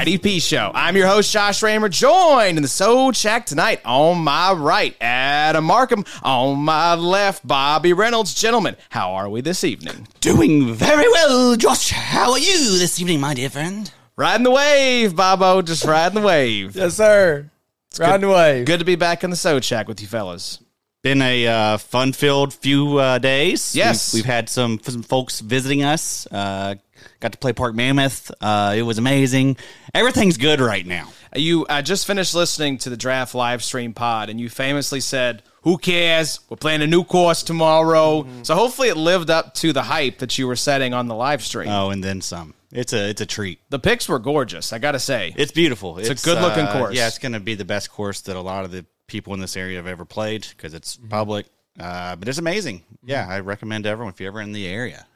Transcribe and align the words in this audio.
welcome 0.00 0.12
to 0.12 0.18
the 0.18 0.30
IDP 0.30 0.42
show. 0.42 0.70
I'm 0.74 0.96
your 0.96 1.06
host, 1.06 1.32
Josh 1.32 1.62
Raymer, 1.62 1.88
joined 1.88 2.56
in 2.56 2.62
the 2.62 2.68
Sode 2.68 3.16
Shack 3.16 3.46
tonight 3.46 3.80
on 3.84 4.18
my 4.18 4.52
right, 4.52 4.96
Adam 5.00 5.64
Markham, 5.64 6.04
on 6.22 6.58
my 6.58 6.94
left, 6.94 7.46
Bobby 7.46 7.92
Reynolds. 7.92 8.34
Gentlemen, 8.34 8.76
how 8.90 9.12
are 9.12 9.28
we 9.28 9.40
this 9.40 9.64
evening? 9.64 10.06
Doing 10.20 10.72
very 10.72 11.08
well, 11.08 11.56
Josh. 11.56 11.90
How 11.90 12.32
are 12.32 12.38
you 12.38 12.78
this 12.78 13.00
evening, 13.00 13.20
my 13.20 13.34
dear 13.34 13.50
friend? 13.50 13.90
Riding 14.16 14.44
the 14.44 14.50
wave, 14.50 15.16
Bobo, 15.16 15.62
just 15.62 15.84
riding 15.84 16.20
the 16.20 16.26
wave. 16.26 16.76
Yes, 16.76 16.96
sir. 16.96 17.50
Riding 17.98 18.28
away. 18.28 18.64
Good 18.64 18.78
to 18.78 18.84
be 18.84 18.96
back 18.96 19.24
in 19.24 19.30
the 19.30 19.36
Sode 19.36 19.64
Shack 19.64 19.88
with 19.88 20.00
you 20.00 20.06
fellas. 20.06 20.60
Been 21.02 21.22
a 21.22 21.46
uh, 21.46 21.76
fun-filled 21.78 22.52
few 22.52 22.98
uh, 22.98 23.18
days. 23.18 23.74
Yes. 23.74 24.12
we've, 24.12 24.20
we've 24.20 24.30
had 24.30 24.50
some 24.50 24.78
some 24.82 25.02
folks 25.02 25.40
visiting 25.40 25.82
us. 25.82 26.26
Uh, 26.30 26.74
got 27.20 27.32
to 27.32 27.38
play 27.38 27.52
Park 27.52 27.74
Mammoth. 27.74 28.30
Uh, 28.40 28.74
it 28.76 28.82
was 28.82 28.98
amazing. 28.98 29.56
Everything's 29.94 30.36
good 30.36 30.60
right 30.60 30.86
now. 30.86 31.08
You 31.34 31.66
I 31.68 31.82
just 31.82 32.06
finished 32.06 32.34
listening 32.34 32.78
to 32.78 32.90
the 32.90 32.96
draft 32.96 33.34
live 33.34 33.62
stream 33.62 33.92
pod, 33.92 34.30
and 34.30 34.40
you 34.40 34.48
famously 34.48 35.00
said, 35.00 35.42
"Who 35.62 35.78
cares? 35.78 36.40
We're 36.48 36.56
playing 36.56 36.82
a 36.82 36.86
new 36.86 37.04
course 37.04 37.42
tomorrow." 37.42 38.26
So 38.42 38.54
hopefully, 38.54 38.88
it 38.88 38.96
lived 38.96 39.30
up 39.30 39.54
to 39.54 39.72
the 39.72 39.82
hype 39.82 40.18
that 40.18 40.38
you 40.38 40.46
were 40.48 40.56
setting 40.56 40.92
on 40.94 41.06
the 41.06 41.14
live 41.14 41.42
stream. 41.42 41.68
Oh, 41.68 41.90
and 41.90 42.02
then 42.02 42.20
some. 42.20 42.54
It's 42.72 42.92
a 42.92 43.08
it's 43.10 43.20
a 43.20 43.26
treat. 43.26 43.58
the 43.70 43.78
pics 43.78 44.08
were 44.08 44.18
gorgeous. 44.18 44.72
I 44.72 44.78
got 44.78 44.92
to 44.92 45.00
say, 45.00 45.34
It's 45.36 45.50
beautiful. 45.52 45.98
It's 45.98 46.08
a 46.08 46.24
good-looking 46.24 46.66
uh, 46.66 46.72
course. 46.72 46.94
Yeah, 46.96 47.08
it's 47.08 47.18
going 47.18 47.32
to 47.32 47.40
be 47.40 47.54
the 47.56 47.64
best 47.64 47.90
course 47.90 48.20
that 48.22 48.36
a 48.36 48.40
lot 48.40 48.64
of 48.64 48.70
the 48.70 48.84
people 49.08 49.34
in 49.34 49.40
this 49.40 49.56
area 49.56 49.76
have 49.76 49.88
ever 49.88 50.04
played 50.04 50.46
because 50.56 50.72
it's 50.74 50.96
public. 50.96 51.46
Uh, 51.78 52.14
but 52.16 52.28
it's 52.28 52.38
amazing. 52.38 52.82
Yeah, 53.04 53.26
I 53.28 53.40
recommend 53.40 53.84
to 53.84 53.90
everyone 53.90 54.12
if 54.12 54.20
you're 54.20 54.28
ever 54.28 54.40
in 54.40 54.52
the 54.52 54.66
area. 54.68 55.06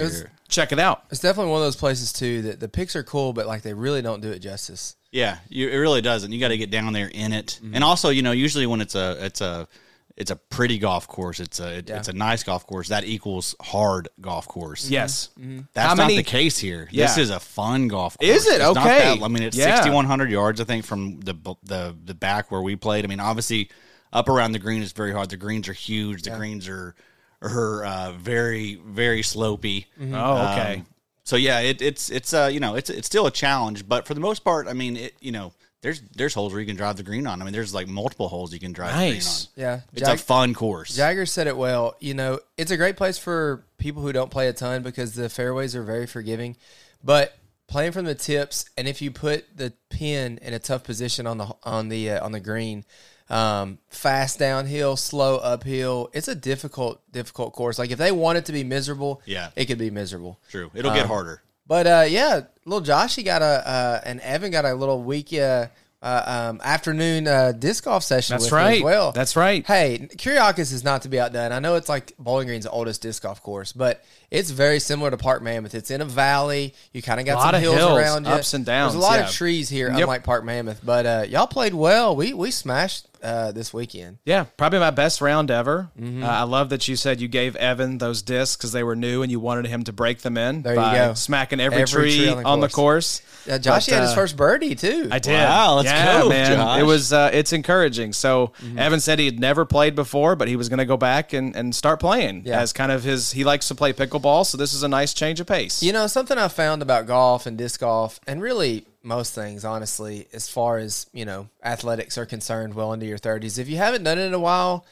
Was- 0.00 0.18
You're- 0.20 0.30
check 0.48 0.72
it 0.72 0.78
out. 0.78 1.04
It's 1.10 1.20
definitely 1.20 1.50
one 1.52 1.60
of 1.60 1.66
those 1.66 1.76
places 1.76 2.12
too 2.12 2.42
that 2.42 2.60
the 2.60 2.68
pics 2.68 2.94
are 2.96 3.02
cool, 3.02 3.32
but 3.32 3.46
like 3.46 3.62
they 3.62 3.74
really 3.74 4.02
don't 4.02 4.20
do 4.20 4.30
it 4.30 4.38
justice. 4.40 4.96
Yeah, 5.10 5.38
you, 5.48 5.68
it 5.68 5.76
really 5.76 6.00
doesn't. 6.00 6.32
You 6.32 6.40
got 6.40 6.48
to 6.48 6.56
get 6.58 6.70
down 6.70 6.92
there 6.92 7.08
in 7.12 7.32
it, 7.32 7.58
Mm-hmm. 7.62 7.74
and 7.74 7.84
also, 7.84 8.08
you 8.10 8.22
know, 8.22 8.32
usually 8.32 8.66
when 8.66 8.80
it's 8.80 8.94
a 8.94 9.24
it's 9.24 9.40
a 9.40 9.68
it's 10.14 10.30
a 10.30 10.36
pretty 10.36 10.78
golf 10.78 11.08
course, 11.08 11.40
it's 11.40 11.58
a 11.58 11.78
it- 11.78 11.88
Yeah. 11.88 11.96
it's 11.96 12.08
a 12.08 12.12
nice 12.12 12.42
golf 12.42 12.66
course. 12.66 12.88
That 12.88 13.04
equals 13.04 13.54
hard 13.60 14.08
golf 14.20 14.46
course. 14.46 14.88
Yes. 14.90 15.30
that's 15.72 15.88
How 15.88 15.94
not 15.94 16.04
many- 16.04 16.16
the 16.16 16.22
case 16.22 16.58
here. 16.58 16.88
Yeah. 16.92 17.06
This 17.06 17.16
is 17.18 17.30
a 17.30 17.40
fun 17.40 17.88
golf. 17.88 18.18
course. 18.18 18.30
Is 18.30 18.46
it? 18.46 18.60
It's 18.60 18.74
not 18.74 18.76
Okay. 18.86 19.16
that- 19.18 19.22
I 19.24 19.28
mean, 19.28 19.42
it's 19.42 19.56
Yeah. 19.56 19.74
sixty 19.76 19.90
one 19.90 20.04
hundred 20.04 20.30
yards, 20.30 20.60
I 20.60 20.64
think, 20.64 20.84
from 20.84 21.20
the 21.20 21.32
bu- 21.34 21.54
the 21.62 21.96
the 22.04 22.14
back 22.14 22.50
where 22.50 22.60
we 22.60 22.76
played. 22.76 23.04
I 23.04 23.08
mean, 23.08 23.20
obviously, 23.20 23.70
up 24.12 24.28
around 24.28 24.52
the 24.52 24.58
green 24.58 24.82
is 24.82 24.92
very 24.92 25.12
hard. 25.12 25.30
The 25.30 25.38
greens 25.38 25.66
are 25.68 25.72
huge. 25.72 26.22
The 26.22 26.30
greens 26.30 26.68
are 26.68 26.94
are 27.42 27.84
uh, 27.84 28.12
very 28.12 28.76
very 28.76 29.22
slopey. 29.22 29.86
Oh, 30.00 30.04
okay. 30.52 30.74
Um, 30.76 30.86
so 31.24 31.36
yeah, 31.36 31.60
it, 31.60 31.80
it's 31.82 32.10
it's 32.10 32.32
uh 32.34 32.48
you 32.52 32.60
know 32.60 32.74
it's 32.74 32.90
it's 32.90 33.06
still 33.06 33.26
a 33.26 33.30
challenge, 33.30 33.88
but 33.88 34.06
for 34.06 34.14
the 34.14 34.20
most 34.20 34.44
part, 34.44 34.66
I 34.68 34.72
mean 34.72 34.96
it 34.96 35.14
you 35.20 35.32
know 35.32 35.52
there's 35.80 36.00
there's 36.14 36.34
holes 36.34 36.52
where 36.52 36.60
you 36.60 36.66
can 36.66 36.76
drive 36.76 36.96
the 36.96 37.02
green 37.02 37.26
on. 37.26 37.40
I 37.42 37.44
mean 37.44 37.52
there's 37.52 37.74
like 37.74 37.88
multiple 37.88 38.28
holes 38.28 38.52
you 38.52 38.60
can 38.60 38.72
drive 38.72 38.94
Nice. 38.94 39.46
the 39.46 39.60
green 39.60 39.68
on. 39.68 39.74
Yeah, 39.76 39.80
It's 39.94 40.08
a 40.08 40.24
fun 40.24 40.54
course. 40.54 40.96
Jagger 40.96 41.26
said 41.26 41.46
it 41.46 41.56
well. 41.56 41.96
You 42.00 42.14
know, 42.14 42.40
it's 42.56 42.70
a 42.70 42.76
great 42.76 42.96
place 42.96 43.18
for 43.18 43.64
people 43.78 44.02
who 44.02 44.12
don't 44.12 44.30
play 44.30 44.48
a 44.48 44.52
ton 44.52 44.82
because 44.82 45.14
the 45.14 45.28
fairways 45.28 45.74
are 45.76 45.82
very 45.82 46.06
forgiving. 46.06 46.56
But 47.04 47.36
playing 47.66 47.92
from 47.92 48.04
the 48.04 48.14
tips, 48.14 48.66
and 48.76 48.86
if 48.86 49.02
you 49.02 49.10
put 49.10 49.56
the 49.56 49.72
pin 49.90 50.38
in 50.42 50.54
a 50.54 50.58
tough 50.58 50.84
position 50.84 51.26
on 51.26 51.38
the 51.38 51.52
on 51.64 51.88
the 51.88 52.10
uh, 52.12 52.24
on 52.24 52.32
the 52.32 52.40
green, 52.40 52.84
um, 53.32 53.78
fast 53.88 54.38
downhill, 54.38 54.96
slow 54.96 55.36
uphill, 55.38 56.10
it's 56.12 56.28
a 56.28 56.34
difficult 56.34 57.00
difficult 57.10 57.52
course. 57.54 57.78
Like 57.78 57.90
if 57.90 57.98
they 57.98 58.12
want 58.12 58.38
it 58.38 58.44
to 58.46 58.52
be 58.52 58.62
miserable, 58.64 59.22
Yeah. 59.26 59.50
it 59.56 59.66
could 59.66 59.78
be 59.78 59.90
miserable. 59.90 60.38
True, 60.50 60.70
it'll 60.74 60.90
Um, 60.90 60.96
get 60.96 61.06
harder. 61.06 61.42
But 61.66 61.86
uh, 61.86 62.04
yeah, 62.08 62.42
little 62.66 62.84
Joshy 62.86 63.24
got 63.24 63.40
a 63.42 63.66
uh, 63.68 64.00
and 64.04 64.20
Evan 64.20 64.50
got 64.50 64.64
a 64.64 64.74
little 64.74 65.02
week 65.02 65.32
uh, 65.32 65.68
uh, 66.02 66.48
um, 66.50 66.60
afternoon 66.62 67.28
uh, 67.28 67.52
disc 67.52 67.84
golf 67.84 68.02
session. 68.02 68.34
That's 68.34 68.44
with 68.44 68.52
me 68.52 68.58
as 68.58 68.64
right. 68.64 68.82
well, 68.82 69.12
That's 69.12 69.36
right. 69.36 69.64
Hey, 69.66 70.08
Kereiakes 70.16 70.58
is 70.72 70.82
not 70.84 71.02
to 71.02 71.08
be 71.08 71.18
outdone. 71.20 71.52
I 71.52 71.60
know 71.60 71.76
it's 71.76 71.88
like 71.88 72.12
Bowling 72.18 72.48
Green's 72.48 72.66
oldest 72.66 73.00
disc 73.02 73.22
golf 73.22 73.40
course, 73.42 73.72
but 73.72 74.04
it's 74.32 74.50
very 74.50 74.80
similar 74.80 75.10
to 75.10 75.16
Park 75.16 75.42
Mammoth. 75.42 75.74
It's 75.74 75.90
in 75.90 76.00
a 76.00 76.04
valley. 76.04 76.74
You 76.92 77.02
kind 77.02 77.20
of 77.20 77.26
got 77.26 77.34
a 77.34 77.36
Lot 77.36 77.44
some 77.46 77.54
of 77.56 77.60
hills, 77.60 77.76
hills, 77.76 77.98
around 77.98 78.24
you, 78.26 78.32
ups 78.32 78.54
and 78.54 78.64
downs, 78.64 78.94
There's 78.94 79.04
a 79.04 79.06
lot 79.06 79.18
yeah. 79.20 79.26
of 79.26 79.32
trees 79.32 79.68
here, 79.68 79.88
Yep. 79.90 80.00
unlike 80.00 80.24
Park 80.24 80.44
Mammoth. 80.44 80.80
But 80.84 81.06
uh, 81.06 81.24
y'all 81.28 81.46
played 81.46 81.74
well. 81.74 82.16
We 82.16 82.32
we 82.34 82.50
smashed 82.50 83.06
uh, 83.22 83.52
this 83.52 83.72
weekend. 83.72 84.18
Yeah, 84.24 84.44
probably 84.56 84.80
my 84.80 84.90
best 84.90 85.20
round 85.20 85.50
ever. 85.52 85.90
Mm-hmm. 86.00 86.24
Uh, 86.24 86.26
I 86.26 86.42
love 86.42 86.70
that 86.70 86.88
you 86.88 86.96
said 86.96 87.20
you 87.20 87.28
gave 87.28 87.54
Evan 87.54 87.98
those 87.98 88.20
discs 88.22 88.56
because 88.56 88.72
they 88.72 88.82
were 88.82 88.96
new 88.96 89.22
and 89.22 89.30
you 89.30 89.38
wanted 89.38 89.66
him 89.66 89.84
to 89.84 89.92
break 89.92 90.22
them 90.22 90.36
in 90.36 90.62
There 90.62 90.74
you 90.74 90.80
go. 90.80 91.14
smacking 91.14 91.60
every, 91.60 91.82
Every 91.82 91.86
tree, 92.10 92.16
tree 92.16 92.28
on, 92.30 92.44
on 92.44 92.60
the, 92.60 92.66
the 92.66 92.72
course. 92.72 93.22
Uh, 93.46 93.52
Joshy 93.58 93.64
But, 93.64 93.94
had 93.94 94.02
his 94.02 94.10
uh, 94.10 94.14
first 94.16 94.36
birdie 94.36 94.74
too. 94.74 95.08
I 95.12 95.18
did. 95.20 95.34
Wow, 95.34 95.74
let's 95.76 95.86
yeah, 95.88 96.20
go, 96.22 96.28
man. 96.30 96.56
Josh. 96.56 96.80
It 96.80 96.82
was 96.82 97.12
uh, 97.12 97.30
it's 97.32 97.52
encouraging. 97.52 98.12
So 98.12 98.52
Evan 98.76 98.98
said 99.00 99.18
he 99.20 99.26
had 99.26 99.38
never 99.38 99.64
played 99.64 99.94
before, 99.94 100.34
but 100.36 100.48
he 100.48 100.56
was 100.56 100.68
going 100.68 100.78
to 100.78 100.84
go 100.84 100.96
back 100.96 101.32
and, 101.32 101.54
and 101.54 101.72
start 101.74 102.00
playing 102.00 102.42
Yeah. 102.44 102.60
as 102.60 102.72
kind 102.72 102.90
of 102.90 103.04
his. 103.04 103.30
He 103.32 103.44
likes 103.44 103.68
to 103.68 103.74
play 103.76 103.92
pickleball, 103.92 104.21
so 104.22 104.56
this 104.56 104.74
is 104.74 104.82
a 104.82 104.88
nice 104.88 105.14
change 105.14 105.40
of 105.40 105.46
pace. 105.46 105.82
You 105.82 105.92
know, 105.92 106.06
something 106.06 106.38
I 106.38 106.48
found 106.48 106.82
about 106.82 107.06
golf 107.06 107.46
and 107.46 107.58
disc 107.58 107.80
golf, 107.80 108.20
and 108.26 108.40
really 108.40 108.86
most 109.02 109.34
things, 109.34 109.64
honestly, 109.64 110.28
as 110.32 110.48
far 110.48 110.78
as, 110.78 111.06
you 111.12 111.24
know, 111.24 111.48
athletics 111.64 112.16
are 112.18 112.26
concerned 112.26 112.74
well 112.74 112.92
into 112.92 113.06
your 113.06 113.18
30s, 113.18 113.58
if 113.58 113.68
you 113.68 113.76
haven't 113.76 114.04
done 114.04 114.18
it 114.18 114.26
in 114.26 114.34
a 114.34 114.38
while, 114.38 114.86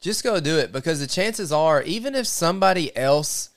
just 0.00 0.24
go 0.24 0.40
do 0.40 0.58
it 0.58 0.72
because 0.72 1.00
the 1.00 1.06
chances 1.06 1.52
are, 1.52 1.82
even 1.82 2.14
if 2.14 2.26
somebody 2.26 2.94
else 2.96 3.50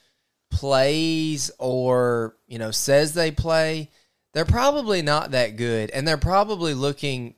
plays 0.50 1.50
or, 1.58 2.36
you 2.46 2.58
know, 2.58 2.70
says 2.70 3.14
they 3.14 3.30
play, 3.30 3.90
they're 4.32 4.44
probably 4.44 5.02
not 5.02 5.30
that 5.30 5.56
good. 5.56 5.90
And 5.90 6.06
they're 6.06 6.16
probably 6.16 6.74
looking 6.74 7.35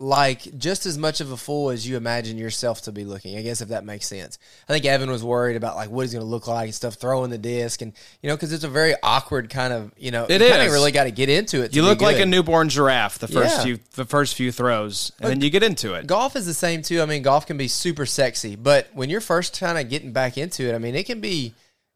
like 0.00 0.56
just 0.56 0.86
as 0.86 0.96
much 0.96 1.20
of 1.20 1.30
a 1.30 1.36
fool 1.36 1.68
as 1.68 1.86
you 1.86 1.98
imagine 1.98 2.38
yourself 2.38 2.80
to 2.82 2.90
be 2.92 3.04
looking. 3.04 3.36
I 3.36 3.42
guess 3.42 3.60
if 3.60 3.68
that 3.68 3.84
makes 3.84 4.06
sense. 4.08 4.38
I 4.66 4.72
think 4.72 4.86
Evan 4.86 5.10
was 5.10 5.22
worried 5.22 5.56
about 5.56 5.76
like 5.76 5.90
what 5.90 6.02
he's 6.02 6.12
going 6.12 6.24
to 6.24 6.28
look 6.28 6.48
like 6.48 6.64
and 6.64 6.74
stuff, 6.74 6.94
throwing 6.94 7.30
the 7.30 7.36
disc, 7.36 7.82
and 7.82 7.92
you 8.22 8.28
know, 8.28 8.34
because 8.34 8.50
it's 8.52 8.64
a 8.64 8.68
very 8.68 8.94
awkward 9.02 9.50
kind 9.50 9.74
of 9.74 9.92
you 9.98 10.10
know. 10.10 10.24
It 10.28 10.40
you 10.40 10.46
is. 10.46 10.72
really 10.72 10.90
got 10.90 11.04
to 11.04 11.10
get 11.10 11.28
into 11.28 11.62
it. 11.62 11.76
you 11.76 11.82
look 11.82 12.00
like 12.00 12.18
a 12.18 12.24
newborn 12.26 12.70
giraffe 12.70 13.18
the 13.18 13.28
first 13.28 13.58
Yeah. 13.58 13.62
few 13.64 13.78
the 13.94 14.06
first 14.06 14.34
few 14.36 14.50
throws, 14.50 15.12
and 15.20 15.30
then 15.30 15.40
you 15.42 15.50
get 15.50 15.62
into 15.62 15.92
it. 15.92 16.06
Golf 16.06 16.34
is 16.34 16.46
the 16.46 16.54
same 16.54 16.80
too. 16.80 17.02
I 17.02 17.06
mean, 17.06 17.22
golf 17.22 17.46
can 17.46 17.58
be 17.58 17.68
super 17.68 18.06
sexy, 18.06 18.56
but 18.56 18.88
when 18.94 19.10
you're 19.10 19.20
first 19.20 19.60
kind 19.60 19.76
of 19.76 19.90
getting 19.90 20.12
back 20.12 20.38
into 20.38 20.64
it, 20.68 20.74
I 20.74 20.78
mean, 20.78 20.94
it 20.94 21.04
can 21.04 21.20
be 21.20 21.52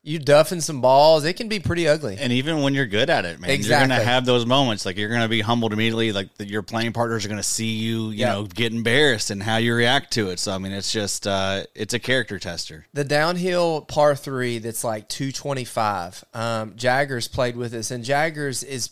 you 0.07 0.21
duffing 0.21 0.61
some 0.63 0.81
balls. 0.83 1.25
It 1.25 1.33
can 1.33 1.49
be 1.49 1.59
pretty 1.59 1.89
ugly. 1.89 2.17
And 2.21 2.31
even 2.33 2.61
when 2.63 2.75
you're 2.75 2.85
good 2.87 3.09
at 3.11 3.25
it, 3.25 3.41
man, 3.41 3.59
you're 3.61 3.79
gonna 3.81 3.95
have 4.03 4.27
those 4.27 4.45
moments. 4.45 4.85
Like 4.85 4.99
you're 4.99 5.09
gonna 5.09 5.29
be 5.29 5.41
humbled 5.41 5.73
immediately. 5.73 6.13
Like 6.13 6.33
that 6.37 6.49
your 6.49 6.63
playing 6.63 6.93
partners 6.93 7.25
are 7.25 7.29
gonna 7.31 7.43
see 7.43 7.73
you, 7.73 8.11
you 8.11 8.19
Yeah. 8.19 8.33
know, 8.35 8.45
get 8.45 8.73
embarrassed 8.73 9.31
and 9.31 9.43
how 9.43 9.57
you 9.57 9.75
react 9.75 10.13
to 10.13 10.29
it. 10.29 10.39
So 10.39 10.53
I 10.53 10.59
mean, 10.59 10.73
it's 10.73 10.93
just 10.93 11.27
uh, 11.27 11.65
it's 11.75 11.95
a 11.95 11.99
character 11.99 12.39
tester. 12.39 12.87
the 12.93 13.03
downhill 13.05 13.81
par 13.81 14.15
three 14.15 14.59
that's 14.59 14.85
like 14.85 15.09
225. 15.09 16.25
Um, 16.35 16.75
Jaggers 16.77 17.27
played 17.27 17.57
with 17.57 17.73
us, 17.75 17.91
and 17.91 18.05
Jaggers 18.05 18.63
is 18.63 18.91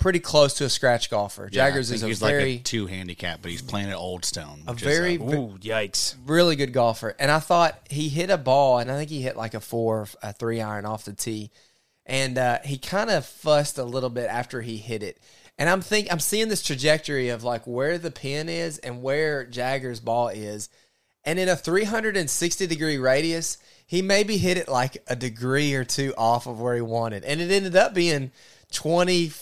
pretty 0.00 0.18
close 0.18 0.54
to 0.54 0.64
a 0.64 0.68
scratch 0.68 1.10
golfer. 1.10 1.44
Yeah, 1.44 1.68
Jaggers 1.68 1.90
is 1.90 2.02
a 2.02 2.08
he's 2.08 2.18
very 2.18 2.52
like 2.52 2.60
a 2.60 2.64
two 2.64 2.86
handicap, 2.86 3.40
but 3.42 3.50
he's 3.50 3.62
playing 3.62 3.90
at 3.90 3.96
Olde 3.96 4.24
Stone. 4.24 4.64
a 4.66 4.72
which 4.72 4.82
is, 4.82 4.88
very 4.88 5.14
Ooh, 5.16 5.56
yikes! 5.60 6.16
really 6.26 6.56
good 6.56 6.72
golfer. 6.72 7.14
And 7.18 7.30
I 7.30 7.38
thought 7.38 7.78
he 7.88 8.08
hit 8.08 8.30
a 8.30 8.38
ball, 8.38 8.78
and 8.78 8.90
I 8.90 8.96
think 8.96 9.10
he 9.10 9.22
hit 9.22 9.36
like 9.36 9.54
a 9.54 9.60
four, 9.60 10.08
a 10.22 10.32
three 10.32 10.60
iron 10.60 10.86
off 10.86 11.04
the 11.04 11.12
tee, 11.12 11.50
and 12.04 12.36
uh, 12.36 12.58
he 12.64 12.78
kind 12.78 13.10
of 13.10 13.24
fussed 13.24 13.78
a 13.78 13.84
little 13.84 14.10
bit 14.10 14.28
after 14.28 14.62
he 14.62 14.78
hit 14.78 15.02
it. 15.02 15.18
And 15.56 15.68
I'm 15.68 15.82
think 15.82 16.10
I'm 16.10 16.20
seeing 16.20 16.48
this 16.48 16.62
trajectory 16.62 17.28
of 17.28 17.44
like 17.44 17.66
where 17.66 17.98
the 17.98 18.10
pin 18.10 18.48
is 18.48 18.78
and 18.78 19.02
where 19.02 19.44
Jagger's 19.44 20.00
ball 20.00 20.28
is, 20.28 20.70
and 21.24 21.38
in 21.38 21.48
a 21.48 21.56
360 21.56 22.66
degree 22.66 22.96
radius, 22.96 23.58
he 23.86 24.00
maybe 24.00 24.38
hit 24.38 24.56
it 24.56 24.68
like 24.68 25.02
a 25.06 25.14
degree 25.14 25.74
or 25.74 25.84
two 25.84 26.14
off 26.16 26.46
of 26.46 26.60
where 26.60 26.74
he 26.74 26.80
wanted, 26.80 27.24
and 27.24 27.40
it 27.40 27.50
ended 27.50 27.76
up 27.76 27.92
being 27.92 28.32
20, 28.72 29.32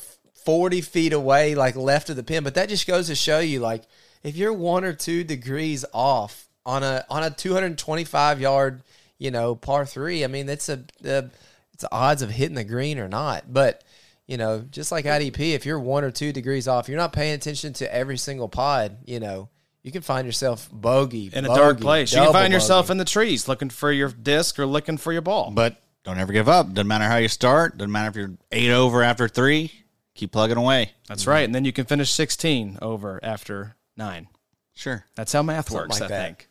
40 0.48 0.80
feet 0.80 1.12
away, 1.12 1.54
like 1.54 1.76
left 1.76 2.08
of 2.08 2.16
the 2.16 2.22
pin. 2.22 2.42
But 2.42 2.54
that 2.54 2.70
just 2.70 2.86
goes 2.86 3.08
to 3.08 3.14
show 3.14 3.38
you, 3.38 3.60
like, 3.60 3.82
if 4.22 4.34
you're 4.34 4.54
one 4.54 4.82
or 4.82 4.94
two 4.94 5.22
degrees 5.22 5.84
off 5.92 6.48
on 6.64 6.82
a 6.82 7.04
on 7.10 7.22
a 7.22 7.28
225 7.28 8.40
yard, 8.40 8.82
you 9.18 9.30
know, 9.30 9.54
par 9.54 9.84
three, 9.84 10.24
I 10.24 10.26
mean, 10.26 10.46
that's 10.46 10.70
a, 10.70 10.84
the 11.02 11.30
it's 11.74 11.82
the 11.82 11.92
odds 11.92 12.22
of 12.22 12.30
hitting 12.30 12.54
the 12.54 12.64
green 12.64 12.98
or 12.98 13.10
not. 13.10 13.52
But 13.52 13.84
you 14.26 14.38
know, 14.38 14.60
just 14.70 14.90
like 14.90 15.04
IDP, 15.04 15.52
if 15.52 15.66
you're 15.66 15.78
one 15.78 16.02
or 16.02 16.10
two 16.10 16.32
degrees 16.32 16.66
off, 16.66 16.88
you're 16.88 16.96
not 16.96 17.12
paying 17.12 17.34
attention 17.34 17.74
to 17.74 17.94
every 17.94 18.16
single 18.16 18.48
pod. 18.48 18.96
You 19.04 19.20
know, 19.20 19.50
you 19.82 19.92
can 19.92 20.00
find 20.00 20.24
yourself 20.24 20.70
bogey 20.72 21.28
In 21.30 21.44
a 21.44 21.48
bogey, 21.48 21.60
dark 21.60 21.80
place, 21.80 22.14
you 22.14 22.22
can 22.22 22.32
find 22.32 22.54
yourself 22.54 22.86
bogey. 22.86 22.92
in 22.92 22.98
the 22.98 23.04
trees 23.04 23.48
looking 23.48 23.68
for 23.68 23.92
your 23.92 24.08
disc 24.08 24.58
or 24.58 24.64
looking 24.64 24.96
for 24.96 25.12
your 25.12 25.20
ball. 25.20 25.50
But 25.50 25.76
don't 26.04 26.18
ever 26.18 26.32
give 26.32 26.48
up. 26.48 26.72
Doesn't 26.72 26.88
matter 26.88 27.04
how 27.04 27.18
you 27.18 27.28
start. 27.28 27.76
Doesn't 27.76 27.92
matter 27.92 28.08
if 28.08 28.16
you're 28.16 28.38
eight 28.50 28.70
over 28.70 29.02
after 29.02 29.28
three. 29.28 29.84
Keep 30.18 30.32
plugging 30.32 30.56
away. 30.56 30.90
That's 31.06 31.28
right, 31.28 31.44
and 31.44 31.54
then 31.54 31.64
you 31.64 31.72
can 31.72 31.84
finish 31.84 32.10
sixteen 32.10 32.76
over 32.82 33.20
after 33.22 33.76
nine. 33.96 34.26
Sure. 34.74 35.04
That's 35.14 35.32
how 35.32 35.44
math 35.44 35.70
works, 35.70 36.00
like 36.00 36.10
I 36.10 36.14
that. 36.14 36.24
think. 36.26 36.48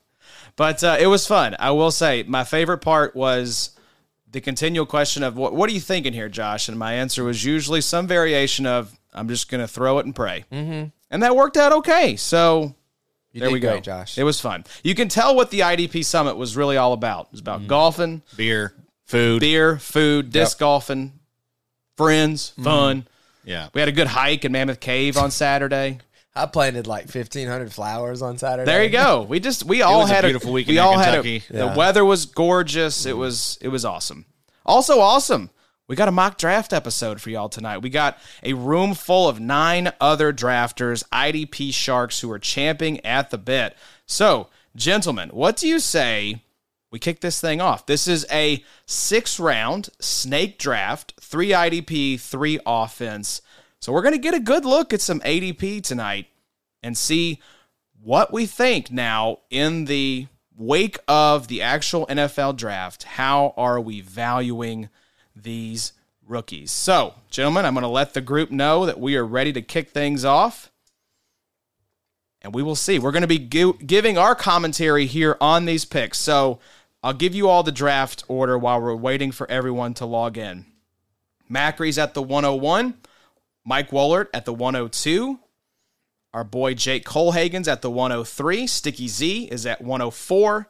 But 0.56 0.84
uh, 0.86 0.96
it 0.98 1.08
was 1.08 1.28
fun. 1.28 1.54
I 1.60 1.72
will 1.72 1.92
say 1.92 2.24
my 2.24 2.46
favorite 2.46 2.78
part 2.78 3.14
was 3.14 3.72
the 4.32 4.40
continual 4.40 4.86
question 4.86 5.22
of 5.22 5.36
what 5.36 5.54
what 5.54 5.70
are 5.70 5.74
you 5.74 5.82
thinking 5.82 6.14
here, 6.14 6.30
Josh? 6.30 6.70
And 6.70 6.80
my 6.80 6.94
answer 6.94 7.26
was 7.26 7.44
usually 7.44 7.82
some 7.82 8.08
variation 8.08 8.66
of 8.66 8.98
I'm 9.14 9.28
just 9.28 9.52
going 9.52 9.60
to 9.60 9.68
throw 9.68 10.00
it 10.00 10.06
and 10.06 10.16
pray, 10.16 10.46
mm-hmm. 10.50 10.88
and 11.12 11.24
that 11.24 11.36
worked 11.36 11.58
out 11.58 11.74
okay. 11.74 12.16
So 12.16 12.74
You 13.34 13.42
there 13.42 13.52
we 13.52 13.60
go, 13.60 13.72
great, 13.72 13.84
Josh. 13.84 14.18
It 14.18 14.24
was 14.24 14.40
fun. 14.40 14.64
You 14.82 14.96
can 14.96 15.10
tell 15.10 15.36
what 15.36 15.52
the 15.52 15.60
IDP 15.60 16.06
summit 16.06 16.38
was 16.38 16.56
really 16.56 16.78
all 16.78 16.94
about. 16.94 17.26
It 17.26 17.32
was 17.34 17.42
about 17.42 17.68
golfing, 17.68 18.22
Beer, 18.38 18.74
food. 19.04 19.42
beer, 19.42 19.78
food, 19.78 20.32
disc 20.32 20.58
golfing, 20.58 21.20
friends, 21.98 22.54
fun. 22.64 23.06
Yeah. 23.48 23.70
We 23.74 23.80
had 23.82 23.88
a 23.90 23.94
good 23.94 24.08
hike 24.08 24.46
in 24.46 24.52
Mammoth 24.52 24.80
Cave 24.80 25.18
on 25.18 25.32
Saturday. 25.32 26.00
I 26.36 26.46
planted 26.46 26.86
like 26.86 27.06
1,500 27.06 27.74
flowers 27.74 28.22
on 28.22 28.38
Saturday. 28.38 28.70
There 28.70 28.84
you 28.84 28.90
go. 28.92 29.24
We 29.24 29.40
just 29.40 29.64
we 29.64 29.82
all 29.82 30.06
had 30.06 30.12
a 30.12 30.16
had 30.16 30.26
beautiful 30.26 30.54
weekend 30.54 30.76
We 30.76 30.78
in 30.80 30.84
all 30.86 30.98
had 31.00 31.06
Kentucky. 31.24 31.44
a, 31.50 31.54
Yeah. 31.58 31.72
the 31.74 31.78
weather 31.78 32.06
was 32.06 32.26
gorgeous. 32.28 33.06
It 33.08 33.18
was 33.18 33.58
it 33.62 33.70
was 33.70 33.84
awesome. 33.86 34.26
Also 34.66 35.00
awesome. 35.00 35.50
We 35.88 35.96
got 35.96 36.10
a 36.10 36.12
mock 36.12 36.38
draft 36.38 36.74
episode 36.74 37.22
for 37.22 37.30
y'all 37.30 37.48
tonight. 37.50 37.78
We 37.78 37.90
got 37.90 38.18
a 38.44 38.52
room 38.54 38.94
full 38.94 39.30
of 39.30 39.40
nine 39.40 39.92
other 40.02 40.34
drafters, 40.34 41.02
IDP 41.14 41.74
sharks 41.74 42.20
who 42.20 42.30
are 42.32 42.40
champing 42.40 43.04
at 43.06 43.30
the 43.30 43.38
bit. 43.38 43.76
So, 44.06 44.50
gentlemen, 44.76 45.30
what 45.30 45.56
do 45.56 45.66
you 45.68 45.80
say 45.80 46.44
we 46.92 47.00
kick 47.00 47.22
this 47.22 47.42
thing 47.42 47.62
off? 47.62 47.86
This 47.86 48.08
is 48.08 48.26
a 48.32 48.64
six 48.86 49.40
round 49.40 49.90
snake 50.00 50.58
draft, 50.58 51.14
three 51.20 51.50
IDP, 51.50 52.20
three 52.20 52.60
offense. 52.66 53.42
So, 53.80 53.92
we're 53.92 54.02
going 54.02 54.14
to 54.14 54.20
get 54.20 54.34
a 54.34 54.40
good 54.40 54.66
look 54.66 54.94
at 54.94 55.02
some 55.02 55.20
ADP 55.22 55.84
tonight 55.84 56.28
and 56.82 56.98
see 56.98 57.40
what 58.02 58.32
we 58.32 58.46
think 58.46 58.92
now 58.92 59.40
in 59.50 59.86
the 59.86 60.28
wake 60.56 60.98
of 61.08 61.48
the 61.48 61.62
actual 61.62 62.08
NFL 62.08 62.58
draft. 62.58 63.04
How 63.04 63.54
are 63.58 63.80
we 63.80 64.02
valuing 64.02 64.90
these 65.36 65.94
rookies? 66.26 66.72
So, 66.72 67.16
gentlemen, 67.30 67.66
I'm 67.66 67.74
going 67.74 67.84
to 67.84 67.88
let 67.88 68.14
the 68.14 68.22
group 68.22 68.50
know 68.50 68.86
that 68.86 69.00
we 69.00 69.16
are 69.16 69.26
ready 69.26 69.54
to 69.54 69.62
kick 69.62 69.90
things 69.90 70.26
off. 70.26 70.72
And 72.42 72.54
we 72.54 72.64
will 72.64 72.76
see. 72.76 73.00
We're 73.00 73.12
going 73.12 73.22
to 73.24 73.28
be 73.28 73.40
gi- 73.40 73.74
giving 73.86 74.18
our 74.18 74.36
commentary 74.36 75.06
here 75.06 75.38
on 75.42 75.66
these 75.66 75.86
picks. 75.86 76.18
So, 76.18 76.60
I'll 77.04 77.14
give 77.14 77.36
you 77.36 77.48
all 77.50 77.64
the 77.64 77.72
draft 77.72 78.24
order 78.28 78.58
while 78.58 78.82
we're 78.82 78.96
waiting 78.96 79.32
for 79.32 79.50
everyone 79.50 79.94
to 79.96 80.06
log 80.06 80.38
in. 80.38 80.66
Macri's 81.50 81.98
at 81.98 82.14
the 82.14 82.22
101, 82.22 82.96
Mike 83.64 83.92
Woellert 83.92 84.28
at 84.34 84.46
the 84.46 84.54
102, 84.54 85.40
our 86.34 86.44
boy 86.44 86.74
Jake 86.74 87.04
Kohlhagen's 87.06 87.68
at 87.68 87.82
the 87.82 87.90
103. 87.90 88.68
Sticky 88.68 89.08
Z 89.08 89.46
is 89.46 89.66
at 89.66 89.82
104. 89.82 90.70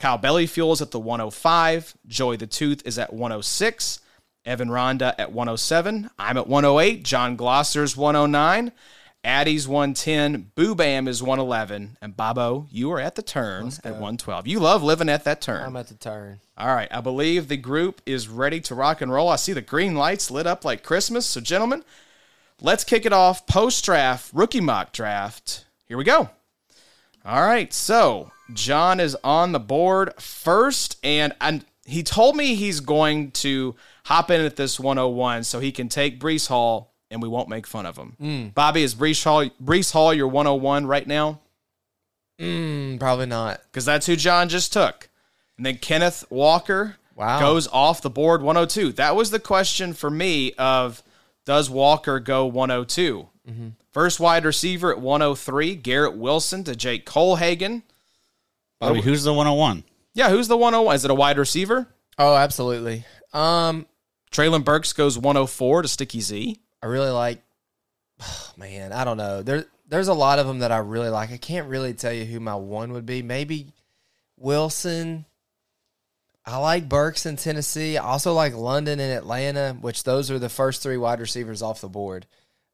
Kyle 0.00 0.18
Bellefeuil 0.18 0.72
is 0.72 0.82
at 0.82 0.90
the 0.90 0.98
105. 0.98 1.96
Joey 2.06 2.36
the 2.36 2.48
Tooth 2.48 2.82
is 2.84 2.98
at 2.98 3.12
106. 3.12 4.00
Evan 4.44 4.70
Ronda 4.70 5.14
at 5.20 5.30
107. 5.30 6.10
I'm 6.18 6.36
at 6.36 6.48
108. 6.48 7.04
Jon 7.04 7.36
Glosser's 7.36 7.96
109. 7.96 8.72
Addie's 9.24 9.66
110. 9.66 10.52
Boobam 10.54 11.08
is 11.08 11.22
111. 11.22 11.96
And 12.02 12.16
Bobo, 12.16 12.66
you 12.70 12.92
are 12.92 13.00
at 13.00 13.14
the 13.14 13.22
turn 13.22 13.68
at 13.82 13.92
112. 13.92 14.46
You 14.46 14.60
love 14.60 14.82
living 14.82 15.08
at 15.08 15.24
that 15.24 15.40
turn. 15.40 15.64
I'm 15.64 15.76
at 15.76 15.88
the 15.88 15.94
turn. 15.94 16.40
All 16.56 16.74
right, 16.74 16.88
I 16.90 17.00
believe 17.00 17.48
the 17.48 17.56
group 17.56 18.00
is 18.06 18.28
ready 18.28 18.60
to 18.62 18.74
rock 18.74 19.00
and 19.00 19.12
roll. 19.12 19.28
I 19.28 19.36
see 19.36 19.52
the 19.52 19.62
green 19.62 19.94
lights 19.94 20.30
lit 20.30 20.46
up 20.46 20.64
like 20.64 20.82
Christmas. 20.82 21.26
So, 21.26 21.40
gentlemen, 21.40 21.84
let's 22.60 22.84
kick 22.84 23.06
it 23.06 23.12
off. 23.12 23.46
Post 23.46 23.84
draft, 23.84 24.30
rookie 24.32 24.60
mock 24.60 24.92
draft. 24.92 25.64
Here 25.86 25.96
we 25.96 26.04
go. 26.04 26.28
All 27.24 27.42
right, 27.42 27.72
so 27.72 28.30
John 28.52 29.00
is 29.00 29.16
on 29.24 29.52
the 29.52 29.60
board 29.60 30.12
first, 30.20 30.98
and 31.02 31.34
and 31.40 31.64
he 31.86 32.02
told 32.02 32.36
me 32.36 32.54
he's 32.54 32.80
going 32.80 33.30
to 33.32 33.74
hop 34.04 34.30
in 34.30 34.40
at 34.40 34.56
this 34.56 34.78
101 34.78 35.44
so 35.44 35.60
he 35.60 35.72
can 35.72 35.88
take 35.88 36.20
Breece 36.20 36.48
Hall 36.48 36.93
and 37.14 37.22
we 37.22 37.28
won't 37.28 37.48
make 37.48 37.66
fun 37.66 37.86
of 37.86 37.96
him. 37.96 38.52
Bobby, 38.54 38.82
is 38.82 38.94
Breece 38.94 39.24
Hall, 39.24 39.48
Breece 39.62 39.92
Hall 39.92 40.12
your 40.12 40.28
101 40.28 40.86
right 40.86 41.06
now? 41.06 41.40
Mm, 42.40 42.98
probably 42.98 43.26
not. 43.26 43.60
because 43.70 43.84
that's 43.84 44.06
who 44.06 44.16
John 44.16 44.48
just 44.48 44.72
took. 44.72 45.08
And 45.56 45.64
then 45.64 45.78
Kenneth 45.78 46.24
Walker 46.30 46.96
Wow. 47.14 47.38
goes 47.38 47.68
off 47.68 48.02
the 48.02 48.10
board 48.10 48.42
102. 48.42 48.92
That 48.92 49.14
was 49.14 49.30
the 49.30 49.38
question 49.38 49.92
for 49.92 50.10
me 50.10 50.52
of 50.54 51.02
does 51.46 51.70
Walker 51.70 52.18
go 52.20 52.44
102? 52.46 53.28
First 53.92 54.18
wide 54.18 54.44
receiver 54.44 54.90
at 54.90 54.98
103, 55.00 55.76
Garrett 55.76 56.16
Wilson 56.16 56.64
to 56.64 56.74
Jake 56.74 57.06
Kohlhagen. 57.06 57.82
Bobby, 58.80 59.00
who's 59.02 59.22
the 59.22 59.32
101? 59.32 59.84
Yeah, 60.14 60.30
who's 60.30 60.48
the 60.48 60.56
101? 60.56 60.96
Is 60.96 61.04
it 61.04 61.10
a 61.10 61.14
wide 61.14 61.38
receiver? 61.38 61.86
Oh, 62.18 62.34
absolutely. 62.34 63.04
Um, 63.32 63.86
Treylon 64.32 64.64
Burks 64.64 64.92
goes 64.92 65.16
104 65.18 65.82
to 65.82 65.88
Sticky 65.88 66.20
Z. 66.20 66.58
I 66.84 66.86
really 66.86 67.10
like. 67.10 67.42
man, 68.58 68.92
I 68.92 69.04
don't 69.04 69.16
know. 69.16 69.42
There, 69.42 69.64
there's 69.88 70.08
a 70.08 70.14
lot 70.14 70.38
of 70.38 70.46
them 70.46 70.58
that 70.58 70.70
I 70.70 70.78
really 70.78 71.08
like. 71.08 71.32
I 71.32 71.38
can't 71.38 71.68
really 71.68 71.94
tell 71.94 72.12
you 72.12 72.26
who 72.26 72.40
my 72.40 72.54
one 72.54 72.92
would 72.92 73.06
be. 73.06 73.22
Maybe 73.22 73.72
Wilson. 74.36 75.24
I 76.44 76.58
like 76.58 76.90
Burks 76.90 77.24
in 77.24 77.36
Tennessee. 77.36 77.96
I 77.96 78.04
also 78.04 78.34
like 78.34 78.54
London 78.54 79.00
and 79.00 79.12
Atlanta, 79.12 79.78
which 79.80 80.04
those 80.04 80.30
are 80.30 80.38
the 80.38 80.50
first 80.50 80.82
three 80.82 80.98
wide 80.98 81.20
receivers 81.20 81.62
off 81.62 81.80
the 81.80 81.88
board. 81.88 82.26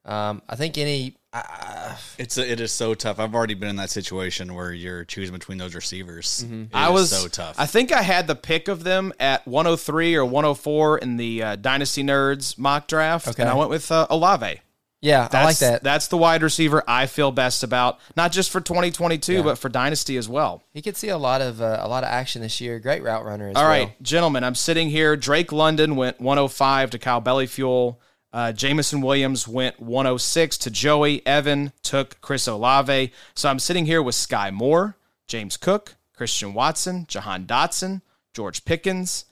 Um, 0.03 0.41
I 0.49 0.57
think 0.57 0.77
any. 0.77 1.15
I, 1.33 1.95
It's 2.17 2.37
a, 2.37 2.49
it 2.51 2.59
is 2.59 2.71
so 2.71 2.93
tough. 2.93 3.19
I've 3.19 3.33
already 3.33 3.53
been 3.53 3.69
in 3.69 3.75
that 3.77 3.89
situation 3.89 4.53
where 4.53 4.73
you're 4.73 5.05
choosing 5.05 5.33
between 5.33 5.57
those 5.57 5.73
receivers. 5.75 6.43
It 6.49 6.67
I 6.73 6.87
is 6.89 6.93
was 6.93 7.09
so 7.09 7.27
tough. 7.27 7.55
I 7.57 7.65
think 7.65 7.91
I 7.91 8.01
had 8.01 8.27
the 8.27 8.35
pick 8.35 8.67
of 8.67 8.83
them 8.83 9.13
at 9.19 9.47
103 9.47 10.15
or 10.15 10.25
104 10.25 10.97
in 10.97 11.17
the 11.17 11.43
uh, 11.43 11.55
Dynasty 11.55 12.03
Nerds 12.03 12.57
mock 12.57 12.87
draft, 12.87 13.27
Okay. 13.29 13.43
and 13.43 13.49
I 13.49 13.53
went 13.55 13.69
with 13.69 13.89
uh, 13.91 14.07
Olave. 14.09 14.59
yeah, 15.01 15.19
I 15.31 15.45
like 15.45 15.57
That's, 15.57 15.59
that. 15.59 15.83
That's 15.83 16.07
the 16.09 16.17
wide 16.17 16.43
receiver 16.43 16.83
I 16.85 17.05
feel 17.05 17.31
best 17.31 17.63
about, 17.63 17.99
not 18.17 18.33
just 18.33 18.49
for 18.51 18.59
2022, 18.59 19.41
but 19.41 19.57
for 19.57 19.69
Dynasty 19.69 20.17
as 20.17 20.27
well. 20.27 20.63
He 20.73 20.81
could 20.81 20.97
see 20.97 21.09
a 21.09 21.17
lot 21.17 21.39
of 21.41 21.61
uh, 21.61 21.77
a 21.79 21.87
lot 21.87 22.03
of 22.03 22.09
action 22.09 22.41
this 22.41 22.59
year. 22.59 22.77
Great 22.79 23.03
route 23.03 23.23
runner 23.23 23.47
as 23.49 23.55
All 23.55 23.63
well. 23.63 23.69
right, 23.71 24.03
gentlemen, 24.03 24.43
I'm 24.43 24.55
sitting 24.55 24.89
here. 24.89 25.15
Drake 25.15 25.51
London 25.53 25.95
went 25.95 26.19
105 26.19 26.89
to 26.91 26.99
Kyle 26.99 27.21
Bellefeuil. 27.21 27.95
Uh, 28.33 28.51
Jameson 28.53 29.01
Williams 29.01 29.47
went 29.47 29.79
106 29.79 30.57
to 30.59 30.71
Joey. 30.71 31.25
Evan 31.25 31.73
took 31.83 32.19
Chris 32.21 32.47
Olave. 32.47 33.11
So 33.35 33.49
I'm 33.49 33.59
sitting 33.59 33.85
here 33.85 34.01
with 34.01 34.15
Skyy 34.15 34.53
Moore, 34.53 34.95
James 35.27 35.57
Cook, 35.57 35.95
Christian 36.15 36.53
Watson, 36.53 37.05
Jahan 37.07 37.45
Dotson, 37.45 38.01
George 38.33 38.63
Pickens. 38.63 39.25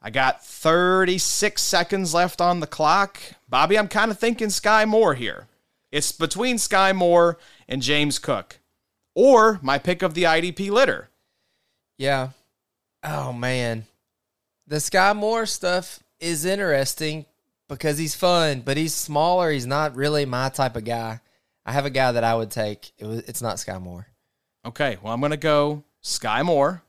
I 0.00 0.10
got 0.10 0.44
36 0.44 1.60
seconds 1.60 2.14
left 2.14 2.40
on 2.40 2.60
the 2.60 2.66
clock. 2.66 3.18
Bobby, 3.48 3.76
I'm 3.76 3.88
kind 3.88 4.10
of 4.10 4.18
thinking 4.18 4.48
Skyy 4.48 4.86
Moore 4.86 5.14
here. 5.14 5.48
It's 5.90 6.12
between 6.12 6.56
Skyy 6.56 6.94
Moore 6.94 7.38
and 7.68 7.82
James 7.82 8.18
Cook, 8.18 8.60
or 9.14 9.58
my 9.62 9.78
pick 9.78 10.02
of 10.02 10.14
the 10.14 10.24
IDP 10.24 10.70
litter. 10.70 11.08
Yeah. 11.98 12.30
Oh 13.02 13.32
man, 13.32 13.86
the 14.66 14.76
Skyy 14.76 15.16
Moore 15.16 15.46
stuff 15.46 16.00
is 16.20 16.44
interesting 16.44 17.24
because 17.68 17.98
he's 17.98 18.14
fun, 18.14 18.62
but 18.64 18.76
he's 18.76 18.94
smaller. 18.94 19.50
He's 19.50 19.66
not 19.66 19.96
really 19.96 20.24
my 20.24 20.48
type 20.48 20.76
of 20.76 20.84
guy. 20.84 21.20
I 21.64 21.72
have 21.72 21.84
a 21.84 21.90
guy 21.90 22.12
that 22.12 22.24
I 22.24 22.34
would 22.34 22.50
take. 22.50 22.92
It 22.98 23.06
was, 23.06 23.18
it's 23.20 23.42
not 23.42 23.56
Skyy 23.56 23.80
Moore. 23.80 24.06
Okay, 24.64 24.98
well, 25.02 25.12
I'm 25.12 25.20
going 25.20 25.30
to 25.30 25.36
go 25.36 25.84
Skyy 26.02 26.44
Moore. 26.44 26.82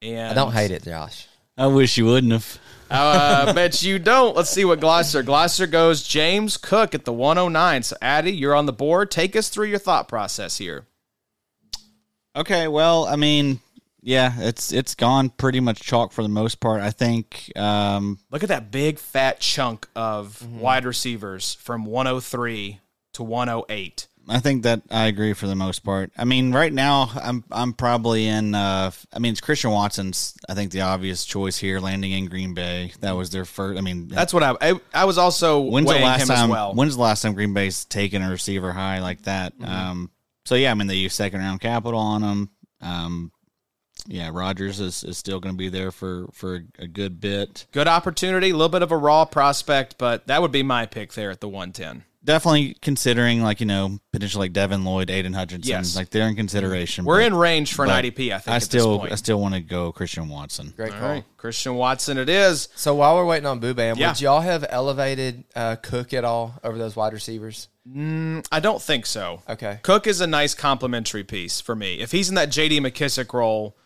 And 0.00 0.30
I 0.30 0.34
don't 0.34 0.52
hate 0.52 0.70
it, 0.70 0.84
Josh. 0.84 1.26
I 1.56 1.66
wish 1.66 1.98
you 1.98 2.06
wouldn't 2.06 2.32
have. 2.32 2.58
Uh, 2.90 3.52
bet 3.54 3.82
you 3.82 3.98
don't. 3.98 4.36
Let's 4.36 4.50
see 4.50 4.64
what 4.64 4.80
Glosser. 4.80 5.22
Glosser 5.24 5.70
goes 5.70 6.02
James 6.06 6.56
Cook 6.56 6.94
at 6.94 7.04
the 7.04 7.12
109. 7.12 7.82
So, 7.82 7.96
Addy, 8.00 8.32
you're 8.32 8.54
on 8.54 8.66
the 8.66 8.72
board. 8.72 9.10
Take 9.10 9.34
us 9.34 9.48
through 9.48 9.66
your 9.66 9.78
thought 9.78 10.08
process 10.08 10.56
here. 10.56 10.86
Okay, 12.36 12.68
well, 12.68 13.06
I 13.06 13.16
mean, 13.16 13.60
yeah, 14.00 14.34
it's 14.38 14.72
it's 14.72 14.94
gone 14.94 15.30
pretty 15.30 15.60
much 15.60 15.80
chalk 15.80 16.12
for 16.12 16.22
the 16.22 16.28
most 16.28 16.60
part. 16.60 16.80
I 16.80 16.90
think 16.90 17.52
um, 17.56 18.18
Look 18.30 18.42
at 18.42 18.48
that 18.48 18.70
big 18.70 18.98
fat 18.98 19.40
chunk 19.40 19.88
of 19.96 20.46
wide 20.60 20.84
receivers 20.84 21.54
from 21.54 21.84
103 21.84 22.80
to 23.14 23.22
108. 23.22 24.06
I 24.30 24.40
think 24.40 24.64
that 24.64 24.82
I 24.90 25.06
agree 25.06 25.32
for 25.32 25.46
the 25.46 25.54
most 25.54 25.80
part. 25.80 26.12
I 26.16 26.26
mean, 26.26 26.52
right 26.52 26.72
now 26.72 27.10
I'm 27.14 27.44
I'm 27.50 27.72
probably 27.72 28.26
in. 28.26 28.54
Uh, 28.54 28.90
I 29.12 29.18
mean, 29.20 29.32
it's 29.32 29.40
Christian 29.40 29.70
Watson's. 29.70 30.34
I 30.48 30.54
think 30.54 30.70
the 30.70 30.82
obvious 30.82 31.24
choice 31.24 31.56
here, 31.56 31.80
landing 31.80 32.12
in 32.12 32.26
Green 32.26 32.52
Bay. 32.52 32.92
That 33.00 33.12
was 33.12 33.30
their 33.30 33.46
first. 33.46 33.78
I 33.78 33.80
mean, 33.80 34.08
That's 34.08 34.34
what 34.34 34.42
I 34.42 34.54
I, 34.60 34.80
I 34.92 35.04
was 35.06 35.16
also 35.16 35.60
when's 35.60 35.86
the 35.86 35.94
weighing 35.94 36.04
last 36.04 36.22
him 36.22 36.28
time? 36.28 36.44
as 36.44 36.50
well. 36.50 36.74
When's 36.74 36.96
the 36.96 37.02
last 37.02 37.22
time 37.22 37.32
Green 37.32 37.54
Bay's 37.54 37.86
taken 37.86 38.20
a 38.20 38.30
receiver 38.30 38.70
high 38.70 39.00
like 39.00 39.22
that? 39.22 39.54
Um, 39.64 40.10
so 40.44 40.56
yeah, 40.56 40.72
I 40.72 40.74
mean 40.74 40.88
they 40.88 40.96
use 40.96 41.14
second 41.14 41.40
round 41.40 41.62
capital 41.62 41.98
on 41.98 42.22
him. 42.22 42.50
Um, 42.82 43.32
yeah, 44.06 44.30
Rodgers 44.32 44.80
is, 44.80 45.02
is 45.04 45.18
still 45.18 45.40
going 45.40 45.54
to 45.54 45.58
be 45.58 45.68
there 45.68 45.90
for 45.90 46.26
for 46.32 46.64
a 46.78 46.86
good 46.86 47.20
bit. 47.20 47.66
Good 47.72 47.88
opportunity, 47.88 48.50
a 48.50 48.52
little 48.54 48.68
bit 48.68 48.82
of 48.82 48.92
a 48.92 48.96
raw 48.96 49.24
prospect, 49.24 49.96
but 49.98 50.26
that 50.26 50.40
would 50.42 50.52
be 50.52 50.62
my 50.62 50.86
pick 50.86 51.12
there 51.14 51.30
at 51.30 51.40
the 51.40 51.48
110. 51.48 52.04
definitely 52.24 52.76
considering 52.82 53.42
like 53.42 53.58
you 53.60 53.66
know 53.66 53.98
potentially 54.12 54.44
like 54.46 54.52
Devin 54.52 54.84
Lloyd, 54.84 55.08
Aidan 55.10 55.32
Hutchinson, 55.32 55.68
Yes. 55.70 55.96
like 55.96 56.10
they're 56.10 56.28
in 56.28 56.36
consideration. 56.36 57.04
We're 57.06 57.20
but- 57.20 57.26
in 57.28 57.34
range 57.34 57.72
for 57.74 57.84
an 57.84 57.90
but 57.90 58.04
IDP, 58.04 58.32
I 58.34 58.38
think. 58.38 58.48
I 58.52 58.56
at 58.56 58.62
still 58.62 58.90
this 58.92 58.98
point. 59.00 59.12
I 59.12 59.14
still 59.16 59.40
want 59.40 59.54
to 59.54 59.60
go 59.60 59.92
Christian 59.92 60.28
Watson. 60.28 60.72
Great 60.76 60.92
All 60.92 60.98
call. 60.98 61.08
right, 61.08 61.24
Christian 61.38 61.74
Watson, 61.76 62.18
it 62.18 62.28
is. 62.28 62.68
So 62.74 62.94
while 62.94 63.16
we're 63.16 63.24
waiting 63.24 63.46
on 63.46 63.60
Boo 63.60 63.72
Bam, 63.72 63.96
Yeah. 63.96 64.08
would 64.10 64.20
y'all 64.20 64.40
have 64.42 64.66
elevated 64.68 65.44
uh, 65.56 65.76
Cook 65.76 66.12
at 66.12 66.24
all 66.24 66.54
over 66.62 66.76
those 66.76 66.94
wide 66.96 67.12
receivers? 67.14 67.68
I 68.52 68.60
don't 68.60 68.82
think 68.82 69.06
so. 69.06 69.42
Okay. 69.48 69.78
Cook 69.82 70.06
is 70.06 70.20
a 70.20 70.26
nice 70.26 70.54
complimentary 70.54 71.24
piece 71.24 71.60
for 71.62 71.74
me. 71.74 72.00
If 72.00 72.12
he's 72.12 72.28
in 72.28 72.34
that 72.34 72.50
J.D. 72.50 72.80
McKissic 72.80 73.32
role, 73.32 73.78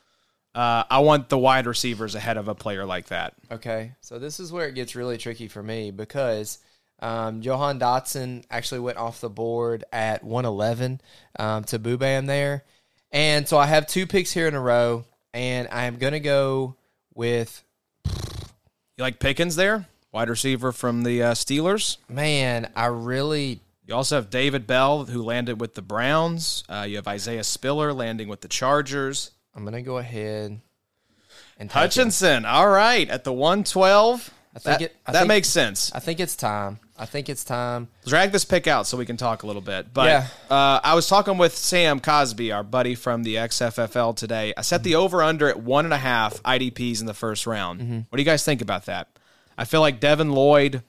uh, 0.54 0.84
I 0.90 0.98
want 1.00 1.28
the 1.28 1.38
wide 1.38 1.66
receivers 1.66 2.14
ahead 2.14 2.36
of 2.36 2.48
a 2.48 2.54
player 2.54 2.84
like 2.84 3.06
that. 3.06 3.34
Okay, 3.50 3.92
so 4.00 4.18
this 4.18 4.38
is 4.38 4.52
where 4.52 4.68
it 4.68 4.74
gets 4.74 4.94
really 4.94 5.16
tricky 5.18 5.48
for 5.48 5.62
me 5.62 5.90
because 5.90 6.58
um, 7.00 7.40
Jahan 7.40 7.80
Dotson 7.80 8.44
actually 8.50 8.80
went 8.80 8.98
off 8.98 9.20
the 9.20 9.30
board 9.30 9.84
at 9.92 10.22
111 10.22 11.00
um, 11.38 11.64
to 11.64 11.78
Boobam 11.78 12.26
there. 12.26 12.64
And 13.10 13.48
so 13.48 13.58
I 13.58 13.66
have 13.66 13.86
two 13.86 14.06
picks 14.06 14.32
here 14.32 14.46
in 14.46 14.54
a 14.54 14.60
row, 14.60 15.04
and 15.34 15.68
I 15.70 15.84
am 15.84 15.96
going 15.96 16.12
to 16.14 16.20
go 16.20 16.76
with, 17.14 17.62
You 18.06 18.12
like 19.04 19.18
Pickens 19.18 19.56
there, 19.56 19.86
wide 20.12 20.30
receiver 20.30 20.72
from 20.72 21.02
the 21.02 21.22
uh, 21.22 21.32
Steelers. 21.32 21.96
man, 22.08 22.70
I 22.76 22.86
really, 22.86 23.60
You 23.86 23.94
also 23.94 24.16
have 24.16 24.30
David 24.30 24.66
Bell, 24.66 25.06
who 25.06 25.22
landed 25.22 25.60
with 25.60 25.74
the 25.74 25.82
Browns. 25.82 26.64
Uh, 26.68 26.86
you 26.88 26.96
have 26.96 27.08
Isaiah 27.08 27.44
Spiller 27.44 27.92
landing 27.92 28.28
with 28.28 28.40
the 28.42 28.48
Chargers. 28.48 29.32
I'm 29.54 29.62
going 29.62 29.74
to 29.74 29.82
go 29.82 29.98
ahead 29.98 30.60
and 31.58 31.68
take 31.70 31.76
him. 31.76 31.80
Hutchinson, 31.82 32.44
all 32.44 32.68
right, 32.68 33.08
at 33.08 33.24
the 33.24 33.32
112. 33.32 34.32
I 34.54 34.58
think 34.58 34.64
that 34.78 34.82
it- 34.84 34.96
I 35.06 35.12
that 35.12 35.18
think- 35.20 35.28
makes 35.28 35.48
sense. 35.48 35.90
I 35.94 35.98
think 36.00 36.20
it's 36.20 36.36
time. 36.36 36.78
I 36.98 37.06
think 37.06 37.28
it's 37.28 37.42
time. 37.42 37.88
Drag 38.06 38.32
this 38.32 38.44
pick 38.44 38.66
out 38.66 38.86
so 38.86 38.96
we 38.96 39.06
can 39.06 39.16
talk 39.16 39.42
a 39.42 39.46
little 39.46 39.62
bit. 39.62 39.92
But 39.92 40.06
Yeah. 40.06 40.26
uh, 40.54 40.78
I 40.84 40.94
was 40.94 41.08
talking 41.08 41.36
with 41.38 41.56
Sam 41.56 42.00
Cosby, 42.00 42.52
our 42.52 42.62
buddy 42.62 42.94
from 42.94 43.22
the 43.24 43.38
XFFL 43.38 44.12
today. 44.14 44.52
I 44.56 44.62
set 44.62 44.82
the 44.84 44.94
over 44.94 45.22
under 45.22 45.48
at 45.48 45.60
one 45.60 45.84
and 45.86 45.94
a 45.94 45.98
half 45.98 46.40
IDPs 46.44 47.00
in 47.00 47.06
the 47.06 47.14
first 47.14 47.46
round. 47.46 47.80
Mm-hmm. 47.80 47.96
What 48.08 48.16
do 48.16 48.20
you 48.22 48.26
guys 48.26 48.44
think 48.44 48.60
about 48.60 48.84
that? 48.86 49.08
I 49.58 49.64
feel 49.64 49.80
like 49.80 50.00
Devin 50.00 50.32
Lloyd, 50.32 50.82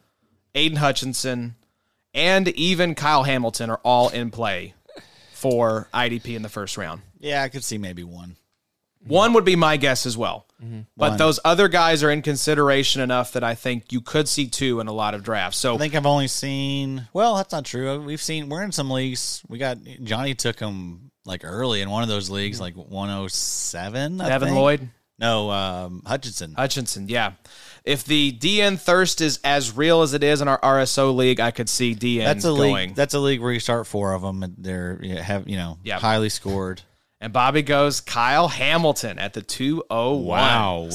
Aidan 0.53 0.77
Hutchinson, 0.77 1.55
and 2.13 2.49
even 2.49 2.95
Kyle 2.95 3.23
Hamilton 3.23 3.69
are 3.69 3.79
all 3.83 4.09
in 4.09 4.29
play 4.29 4.73
for 5.31 5.87
IDP 5.93 6.35
in 6.35 6.41
the 6.43 6.49
first 6.49 6.77
round. 6.77 7.01
Yeah, 7.19 7.41
I 7.43 7.49
could 7.49 7.63
see 7.63 7.77
maybe 7.77 8.03
one. 8.03 8.35
One 9.05 9.33
would 9.33 9.45
be 9.45 9.55
my 9.55 9.77
guess 9.77 10.05
as 10.05 10.17
well. 10.17 10.47
But 10.95 11.09
One. 11.09 11.17
those 11.17 11.41
other 11.43 11.67
guys 11.67 12.03
are 12.03 12.09
in 12.09 12.21
consideration 12.21 13.01
enough 13.01 13.33
that 13.33 13.43
I 13.43 13.53
think 13.53 13.91
you 13.91 13.99
could 13.99 14.29
see 14.29 14.47
two 14.47 14.79
in 14.79 14.87
a 14.87 14.93
lot 14.93 15.13
of 15.13 15.21
drafts. 15.21 15.57
So 15.57 15.75
I 15.75 15.77
think 15.77 15.93
I've 15.93 16.05
only 16.05 16.29
seen. 16.29 17.05
Well, 17.11 17.35
that's 17.35 17.51
not 17.51 17.65
true. 17.65 18.01
We've 18.01 18.21
seen. 18.21 18.47
We're 18.47 18.63
in 18.63 18.71
some 18.71 18.89
leagues. 18.89 19.43
We 19.49 19.57
got 19.57 19.77
Johnny 20.03 20.35
took 20.35 20.59
him 20.59 21.11
like 21.25 21.41
early 21.43 21.81
in 21.81 21.89
one 21.89 22.01
of 22.03 22.07
those 22.07 22.29
leagues, 22.29 22.61
like 22.61 22.75
107. 22.75 24.21
I 24.21 24.29
Devin 24.29 24.47
think. 24.49 24.57
Lloyd, 24.57 24.89
No, 25.19 25.49
um, 25.51 26.01
Hutchinson. 26.05 26.53
Hutchinson, 26.53 27.09
yeah. 27.09 27.33
If 27.83 28.05
the 28.05 28.31
DN 28.31 28.79
thirst 28.79 29.19
is 29.21 29.39
as 29.43 29.75
real 29.75 30.01
as 30.01 30.13
it 30.13 30.23
is 30.23 30.39
in 30.41 30.47
our 30.47 30.59
RSO 30.59 31.13
league, 31.15 31.39
I 31.41 31.51
could 31.51 31.67
see 31.69 31.93
DN 31.93 32.23
that's 32.23 32.45
a 32.45 32.49
going. 32.49 32.73
league. 32.73 32.95
That's 32.95 33.13
a 33.13 33.19
league 33.19 33.41
where 33.41 33.51
you 33.51 33.59
start 33.59 33.85
four 33.87 34.13
of 34.13 34.21
them, 34.21 34.43
and 34.43 34.55
they're 34.57 34.99
you 35.01 35.17
have 35.17 35.47
you 35.47 35.57
know 35.57 35.77
highly 35.99 36.29
scored. 36.29 36.81
And 37.23 37.31
Bobby 37.31 37.61
goes 37.61 38.01
Kyle 38.01 38.49
Hamilton 38.49 39.17
at 39.17 39.31
the 39.31 39.41
201. 39.41 40.91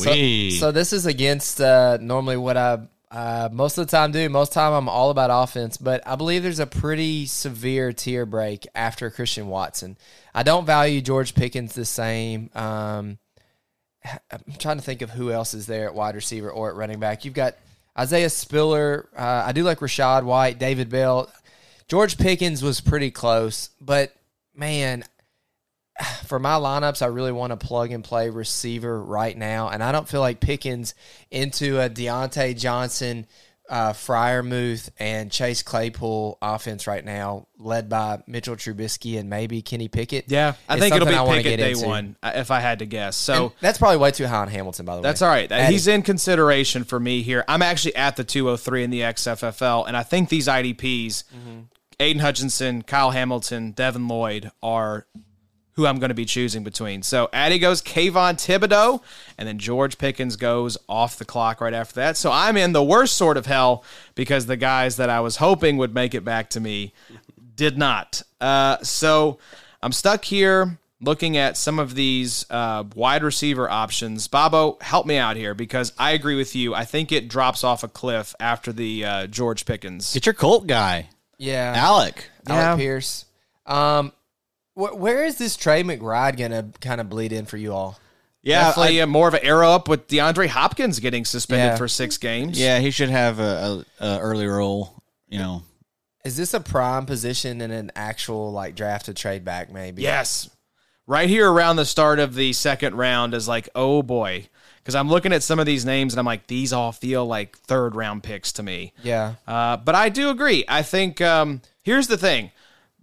So, 0.50 0.66
so 0.66 0.72
this 0.72 0.92
is 0.92 1.06
against 1.06 1.58
uh, 1.58 1.96
normally 2.02 2.36
what 2.36 2.58
I 2.58 2.80
uh, 3.10 3.48
most 3.50 3.78
of 3.78 3.86
the 3.86 3.90
time 3.90 4.12
do. 4.12 4.28
Most 4.28 4.52
time 4.52 4.74
I'm 4.74 4.90
all 4.90 5.08
about 5.08 5.30
offense, 5.32 5.78
but 5.78 6.06
I 6.06 6.16
believe 6.16 6.42
there's 6.42 6.58
a 6.58 6.66
pretty 6.66 7.24
severe 7.24 7.94
tier 7.94 8.26
break 8.26 8.66
after 8.74 9.08
Christian 9.08 9.48
Watson. 9.48 9.96
I 10.34 10.42
don't 10.42 10.66
value 10.66 11.00
George 11.00 11.34
Pickens 11.34 11.74
the 11.74 11.86
same. 11.86 12.50
Um, 12.54 13.16
I'm 14.30 14.52
trying 14.58 14.76
to 14.76 14.84
think 14.84 15.00
of 15.00 15.08
who 15.08 15.32
else 15.32 15.54
is 15.54 15.66
there 15.66 15.86
at 15.86 15.94
wide 15.94 16.14
receiver 16.14 16.50
or 16.50 16.68
at 16.68 16.76
running 16.76 17.00
back. 17.00 17.24
You've 17.24 17.32
got 17.32 17.54
Isaiah 17.98 18.28
Spiller. 18.28 19.08
Uh, 19.16 19.44
I 19.46 19.52
do 19.52 19.62
like 19.62 19.78
Rachaad 19.78 20.24
White, 20.24 20.58
David 20.58 20.90
Bell. 20.90 21.32
George 21.88 22.18
Pickens 22.18 22.62
was 22.62 22.82
pretty 22.82 23.10
close, 23.10 23.70
but 23.80 24.12
man, 24.54 25.04
for 26.26 26.38
my 26.38 26.54
lineups, 26.54 27.02
I 27.02 27.06
really 27.06 27.32
want 27.32 27.58
to 27.58 27.66
plug 27.66 27.90
and 27.90 28.02
play 28.04 28.30
receiver 28.30 29.02
right 29.02 29.36
now, 29.36 29.68
and 29.68 29.82
I 29.82 29.92
don't 29.92 30.08
feel 30.08 30.20
like 30.20 30.40
Pickens 30.40 30.94
into 31.30 31.80
a 31.80 31.90
Diontae 31.90 32.56
Johnson, 32.58 33.26
uh, 33.68 33.92
Freiermuth, 33.92 34.90
and 34.98 35.30
Chase 35.30 35.62
Claypool 35.62 36.38
offense 36.40 36.86
right 36.86 37.04
now, 37.04 37.48
led 37.58 37.88
by 37.88 38.22
Mitchell 38.26 38.56
Trubisky 38.56 39.18
and 39.18 39.28
maybe 39.28 39.60
Kenny 39.60 39.88
Pickett. 39.88 40.26
Yeah, 40.28 40.54
I 40.68 40.78
think 40.78 40.94
it'll 40.94 41.08
be 41.08 41.14
I 41.14 41.36
Pickett 41.36 41.58
day 41.58 41.72
into. 41.72 41.86
one, 41.86 42.16
uh, 42.22 42.32
if 42.36 42.50
I 42.50 42.60
had 42.60 42.78
to 42.78 42.86
guess. 42.86 43.16
So 43.16 43.46
And 43.46 43.52
that's 43.60 43.78
probably 43.78 43.98
way 43.98 44.10
too 44.10 44.26
high 44.26 44.42
on 44.42 44.48
Hamilton, 44.48 44.86
by 44.86 44.94
the 44.94 45.00
way. 45.00 45.02
That's 45.02 45.22
all 45.22 45.28
right. 45.28 45.50
Addie. 45.50 45.72
He's 45.72 45.86
in 45.86 46.02
consideration 46.02 46.84
for 46.84 46.98
me 46.98 47.22
here. 47.22 47.44
I'm 47.48 47.62
actually 47.62 47.96
at 47.96 48.16
the 48.16 48.24
203 48.24 48.84
in 48.84 48.90
the 48.90 49.00
XFFL, 49.00 49.86
and 49.86 49.96
I 49.96 50.02
think 50.02 50.28
these 50.28 50.46
IDPs, 50.46 51.24
Aidan 52.00 52.20
Hutchinson, 52.20 52.82
Kyle 52.82 53.10
Hamilton, 53.10 53.72
Devin 53.72 54.08
Lloyd, 54.08 54.50
are 54.62 55.06
who 55.78 55.86
I'm 55.86 56.00
going 56.00 56.08
to 56.08 56.14
be 56.14 56.24
choosing 56.24 56.64
between. 56.64 57.04
So 57.04 57.28
Addy 57.32 57.60
goes 57.60 57.80
Kayvon 57.80 58.34
Thibodeaux, 58.34 59.00
and 59.38 59.46
then 59.46 59.58
George 59.58 59.96
Pickens 59.96 60.34
goes 60.34 60.76
off 60.88 61.18
the 61.18 61.24
clock 61.24 61.60
right 61.60 61.72
after 61.72 61.94
that. 62.00 62.16
So 62.16 62.32
I'm 62.32 62.56
in 62.56 62.72
the 62.72 62.82
worst 62.82 63.16
sort 63.16 63.36
of 63.36 63.46
hell 63.46 63.84
because 64.16 64.46
the 64.46 64.56
guys 64.56 64.96
that 64.96 65.08
I 65.08 65.20
was 65.20 65.36
hoping 65.36 65.76
would 65.76 65.94
make 65.94 66.14
it 66.14 66.24
back 66.24 66.50
to 66.50 66.60
me 66.60 66.92
did 67.54 67.78
not. 67.78 68.22
Uh, 68.40 68.78
so 68.82 69.38
I'm 69.80 69.92
stuck 69.92 70.24
here 70.24 70.78
looking 71.00 71.36
at 71.36 71.56
some 71.56 71.78
of 71.78 71.94
these 71.94 72.44
uh, 72.50 72.82
wide 72.96 73.22
receiver 73.22 73.70
options. 73.70 74.26
Bobo, 74.26 74.78
help 74.80 75.06
me 75.06 75.16
out 75.16 75.36
here 75.36 75.54
because 75.54 75.92
I 75.96 76.10
agree 76.10 76.34
with 76.34 76.56
you. 76.56 76.74
I 76.74 76.84
think 76.86 77.12
it 77.12 77.28
drops 77.28 77.62
off 77.62 77.84
a 77.84 77.88
cliff 77.88 78.34
after 78.40 78.72
the 78.72 79.04
uh, 79.04 79.26
George 79.28 79.64
Pickens. 79.64 80.12
Get 80.12 80.26
your 80.26 80.32
Colt 80.32 80.66
guy, 80.66 81.10
yeah, 81.38 81.72
Alec. 81.76 82.28
Yeah. 82.48 82.54
Alec 82.54 82.80
Pierce. 82.80 83.26
Um, 83.64 84.08
wh- 84.08 84.17
where 84.78 85.24
is 85.24 85.36
this 85.38 85.56
Trey 85.56 85.82
McBride 85.82 86.36
gonna 86.38 86.70
kind 86.80 87.00
of 87.00 87.08
bleed 87.08 87.32
in 87.32 87.46
for 87.46 87.56
you 87.56 87.72
all? 87.72 87.98
Yeah, 88.42 88.68
Definitely 88.68 89.00
I- 89.00 89.04
uh, 89.04 89.06
more 89.06 89.28
of 89.28 89.34
an 89.34 89.40
arrow 89.44 89.70
up 89.70 89.88
with 89.88 90.06
DeAndre 90.08 90.46
Hopkins 90.48 91.00
getting 91.00 91.24
suspended 91.24 91.72
Yeah. 91.72 91.76
for 91.76 91.88
six 91.88 92.16
games. 92.18 92.58
yeah, 92.58 92.78
he 92.78 92.90
should 92.90 93.10
have 93.10 93.40
a, 93.40 93.84
a, 94.00 94.04
a 94.06 94.18
early 94.20 94.46
role. 94.46 95.02
You 95.28 95.38
know, 95.38 95.62
Is 96.24 96.36
this 96.36 96.54
a 96.54 96.60
prime 96.60 97.04
position 97.04 97.60
in 97.60 97.70
an 97.70 97.90
actual 97.96 98.52
like 98.52 98.74
draft 98.74 99.06
to 99.06 99.14
trade 99.14 99.44
back? 99.44 99.70
Maybe. 99.72 100.02
Yes. 100.02 100.48
Right 101.06 101.28
here 101.28 101.50
around 101.50 101.76
the 101.76 101.84
start 101.84 102.18
of 102.20 102.34
the 102.34 102.52
second 102.52 102.94
round 102.94 103.34
is 103.34 103.48
like, 103.48 103.68
oh 103.74 104.02
boy. 104.02 104.48
Because 104.78 104.94
I'm 104.94 105.08
looking 105.10 105.32
at 105.34 105.42
some 105.42 105.58
of 105.58 105.66
these 105.66 105.84
names 105.84 106.12
and 106.14 106.18
I'm 106.20 106.24
like, 106.26 106.46
these 106.46 106.72
all 106.72 106.92
feel 106.92 107.26
like 107.26 107.58
third 107.58 107.94
round 107.94 108.22
picks 108.22 108.52
to 108.52 108.62
me. 108.62 108.92
Yeah. 109.02 109.34
Uh, 109.46 109.76
but 109.76 109.94
I 109.94 110.08
do 110.08 110.30
agree. 110.30 110.64
I 110.68 110.82
think 110.82 111.20
um, 111.20 111.60
here's 111.82 112.06
the 112.06 112.16
thing: 112.16 112.50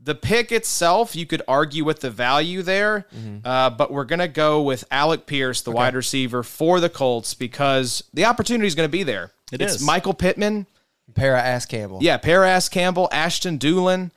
the 0.05 0.15
pick 0.15 0.51
itself, 0.51 1.15
you 1.15 1.25
could 1.25 1.41
argue 1.47 1.83
with 1.83 1.99
the 1.99 2.09
value 2.09 2.61
there, 2.61 3.05
Mm-hmm. 3.13 3.45
uh, 3.45 3.69
but 3.71 3.91
we're 3.91 4.05
gonna 4.05 4.27
go 4.27 4.61
with 4.61 4.85
Alec 4.91 5.25
Pierce, 5.25 5.61
the 5.61 5.71
wide 5.71 5.95
receiver 5.95 6.41
for 6.43 6.79
the 6.79 6.89
Colts, 6.89 7.33
because 7.33 8.03
the 8.13 8.23
opportunity 8.25 8.67
is 8.67 8.75
gonna 8.75 8.87
be 8.87 9.03
there. 9.03 9.31
It 9.51 9.61
it's 9.61 9.75
is. 9.75 9.81
Michael 9.85 10.13
Pittman, 10.13 10.65
Parris 11.13 11.65
Campbell. 11.65 11.99
yeah, 12.01 12.17
Parris 12.17 12.69
Campbell, 12.69 13.09
Ashton 13.11 13.57
Dulin. 13.59 14.11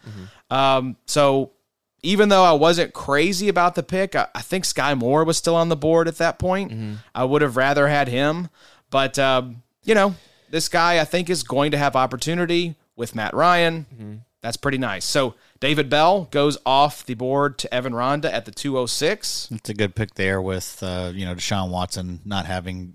Um, 0.51 0.97
so 1.07 1.51
even 2.03 2.29
though 2.29 2.45
I 2.45 2.53
wasn't 2.53 2.95
crazy 2.95 3.49
about 3.49 3.75
the 3.75 3.83
pick, 3.83 4.15
I, 4.15 4.29
I 4.35 4.41
think 4.41 4.65
Skyy 4.65 4.97
Moore 4.97 5.25
was 5.25 5.37
still 5.37 5.57
on 5.57 5.69
the 5.69 5.77
board 5.77 6.07
at 6.09 6.17
that 6.19 6.39
point. 6.39 6.73
I 7.15 7.25
would 7.25 7.43
have 7.43 7.57
rather 7.57 7.89
had 7.89 8.09
him, 8.09 8.49
but 8.91 9.19
um, 9.19 9.63
you 9.85 9.95
know, 9.95 10.15
this 10.51 10.69
guy 10.69 11.01
I 11.01 11.05
think 11.05 11.29
is 11.29 11.43
going 11.43 11.73
to 11.73 11.79
have 11.79 11.97
opportunity 11.97 12.77
with 12.97 13.15
Matt 13.15 13.35
Ryan. 13.35 14.23
That's 14.41 14.57
pretty 14.57 14.79
nice. 14.79 15.05
So 15.05 15.35
David 15.61 15.89
Bell 15.91 16.29
goes 16.31 16.57
off 16.65 17.05
the 17.05 17.15
board 17.15 17.59
to 17.59 17.75
Evan 17.75 17.95
Ronda 17.95 18.33
at 18.33 18.45
the 18.45 18.53
206. 18.53 19.49
it's 19.53 19.69
a 19.71 19.75
good 19.75 19.95
pick 19.95 20.15
there 20.15 20.41
with 20.41 20.83
uh, 20.83 21.11
you 21.15 21.25
know 21.27 21.35
Deshaun 21.35 21.71
Watson 21.71 22.21
not 22.25 22.47
having 22.47 22.95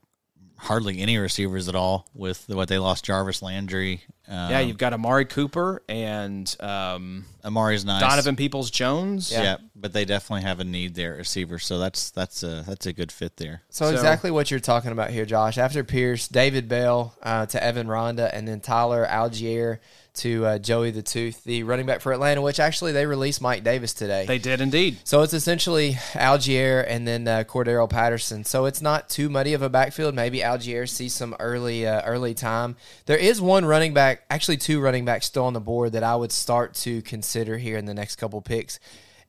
hardly 0.58 1.00
any 1.00 1.18
receivers 1.18 1.68
at 1.68 1.76
all 1.76 2.08
with 2.14 2.48
what 2.48 2.70
they 2.70 2.78
lost 2.78 3.04
Jarvis 3.04 3.42
Landry. 3.42 4.02
Um, 4.30 4.50
Yeah, 4.50 4.60
you've 4.62 4.78
got 4.78 4.94
Amari 4.94 5.26
Cooper 5.26 5.84
and 5.90 6.56
um, 6.62 7.26
Amari's 7.44 7.84
nice. 7.84 8.00
Donovan 8.02 8.38
Peoples 8.38 8.72
Jones. 8.72 9.30
Yeah. 9.30 9.58
but 9.76 9.92
they 9.92 10.06
definitely 10.06 10.44
have 10.44 10.62
a 10.62 10.64
need 10.64 10.96
there 10.96 11.12
at 11.14 11.18
receiver, 11.18 11.60
so 11.60 11.80
that's 11.80 12.12
that's 12.12 12.44
a 12.44 12.64
that's 12.66 12.86
a 12.86 12.94
good 12.94 13.12
fit 13.12 13.36
there. 13.36 13.64
So, 13.70 13.90
So- 13.90 13.94
exactly 13.94 14.32
what 14.32 14.50
you're 14.52 14.62
talking 14.62 14.94
about 14.94 15.10
here, 15.10 15.26
Josh. 15.26 15.58
After 15.58 15.84
Pierce, 15.84 16.30
David 16.30 16.70
Bell 16.70 17.14
uh, 17.22 17.46
to 17.48 17.62
Evan 17.62 17.90
Ronda, 17.90 18.34
and 18.34 18.48
then 18.48 18.62
Tyler 18.62 19.06
Allgeier 19.06 19.80
to 20.16 20.46
uh, 20.46 20.60
Joey 20.60 20.92
the 20.92 21.02
Tooth, 21.02 21.44
the 21.44 21.64
running 21.64 21.86
back 21.86 22.02
for 22.02 22.14
Atlanta. 22.14 22.42
Which 22.42 22.60
actually 22.60 22.92
they 22.92 23.06
released 23.06 23.42
Mike 23.42 23.64
Davis 23.64 23.94
today. 23.94 24.26
They 24.26 24.40
did 24.40 24.62
indeed. 24.62 24.98
so 25.04 25.22
it's 25.22 25.34
essentially 25.34 25.94
Allgeier 26.14 26.86
and 26.88 27.08
then 27.08 27.28
uh, 27.28 27.44
Cordarrelle 27.48 27.90
Patterson. 27.90 28.44
So 28.44 28.66
it's 28.66 28.82
not 28.82 29.10
too 29.10 29.30
muddy 29.30 29.54
of 29.54 29.62
a 29.62 29.70
backfield. 29.70 30.16
Maybe 30.16 30.40
Allgeier 30.40 30.88
sees 30.88 31.14
some 31.14 31.36
early 31.40 31.86
uh, 31.88 32.02
early 32.04 32.34
time. 32.34 32.76
There 33.06 33.18
is 33.18 33.42
one 33.42 33.66
running 33.66 33.94
back 33.94 34.24
actually 34.30 34.58
two 34.58 34.80
running 34.80 35.06
backs 35.06 35.26
still 35.26 35.46
on 35.46 35.54
the 35.54 35.62
board 35.62 35.94
that 35.94 36.04
I 36.04 36.16
would 36.16 36.32
start 36.32 36.74
to 36.76 37.02
consider 37.02 37.58
here 37.58 37.78
in 37.78 37.86
the 37.86 37.94
next 37.94 38.16
couple 38.18 38.42
picks. 38.42 38.80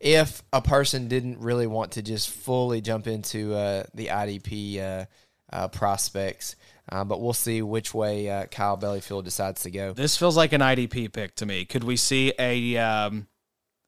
If 0.01 0.43
a 0.53 0.61
person 0.61 1.09
didn't 1.09 1.39
really 1.39 1.67
want 1.67 1.93
to 1.93 2.03
just 2.03 2.29
fully 2.29 2.81
jump 2.81 3.07
into 3.07 3.55
uh, 3.55 3.85
the 3.95 4.09
IDP 4.09 4.79
uh, 4.79 5.05
uh, 5.51 5.69
prospects, 5.69 6.57
uh, 6.91 7.05
but 7.05 7.21
we'll 7.21 7.33
see 7.33 7.63
which 7.63 7.95
way 7.95 8.29
uh, 8.31 8.47
Kyle 8.47 8.77
Bellefeuil 8.77 9.23
decides 9.25 9.63
to 9.63 9.71
go. 9.71 9.93
This 9.93 10.17
feels 10.17 10.37
like 10.37 10.53
an 10.53 10.61
IDP 10.61 11.13
pick 11.13 11.35
to 11.37 11.47
me. 11.47 11.65
Could 11.65 11.85
we 11.85 11.97
see 11.97 12.33
a 12.39 12.77
um, 12.77 13.27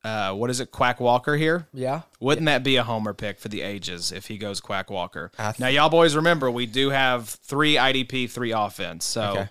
uh, 0.04 0.32
what 0.32 0.50
is 0.50 0.60
it, 0.60 0.70
Quay 0.70 0.94
Walker 1.00 1.36
here? 1.36 1.66
Yeah, 1.72 2.02
Wouldn't 2.20 2.46
that 2.46 2.62
be 2.62 2.76
a 2.76 2.84
homer 2.84 3.12
pick 3.12 3.38
for 3.40 3.48
the 3.48 3.62
ages 3.62 4.12
if 4.12 4.26
he 4.28 4.38
goes 4.38 4.60
Quay 4.60 4.84
Walker? 4.88 5.32
Th- 5.36 5.58
now, 5.58 5.66
y'all 5.68 5.88
boys 5.88 6.14
remember 6.14 6.50
we 6.50 6.66
do 6.66 6.90
have 6.90 7.28
three 7.28 7.74
IDP, 7.74 8.30
three 8.30 8.52
offense. 8.52 9.04
So 9.04 9.22
Okay. 9.30 9.48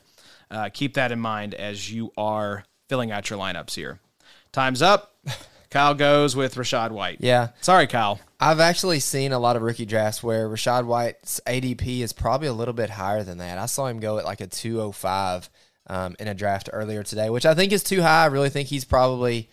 uh, 0.51 0.69
keep 0.73 0.93
that 0.93 1.11
in 1.11 1.19
mind 1.19 1.53
as 1.55 1.91
you 1.91 2.11
are 2.17 2.63
filling 2.87 3.11
out 3.11 3.29
your 3.29 3.37
lineups 3.37 3.75
here. 3.75 3.99
Time's 4.53 4.81
up. 4.81 5.13
Kyle 5.75 5.93
goes 5.93 6.37
with 6.37 6.55
Rachaad 6.55 6.91
White. 6.91 7.17
yeah. 7.19 7.49
Sorry, 7.59 7.85
Kyle. 7.85 8.21
I've 8.39 8.61
actually 8.61 9.01
seen 9.01 9.33
a 9.33 9.39
lot 9.39 9.57
of 9.57 9.61
rookie 9.61 9.85
drafts 9.85 10.23
where 10.23 10.47
Rachaad 10.47 10.85
White's 10.85 11.41
ADP 11.45 11.99
is 11.99 12.13
probably 12.13 12.47
a 12.47 12.53
little 12.53 12.73
bit 12.73 12.89
higher 12.89 13.23
than 13.23 13.39
that. 13.39 13.57
I 13.57 13.65
saw 13.65 13.87
him 13.87 13.99
go 13.99 14.17
at 14.17 14.23
like 14.23 14.39
a 14.39 14.47
205 14.47 15.49
um, 15.87 16.15
in 16.17 16.29
a 16.29 16.33
draft 16.33 16.69
earlier 16.71 17.03
today, 17.03 17.29
which 17.29 17.45
I 17.45 17.55
think 17.55 17.73
is 17.73 17.83
too 17.83 18.01
high. 18.01 18.23
I 18.23 18.27
really 18.27 18.49
think 18.49 18.69
he's 18.69 18.85
probably 18.85 19.49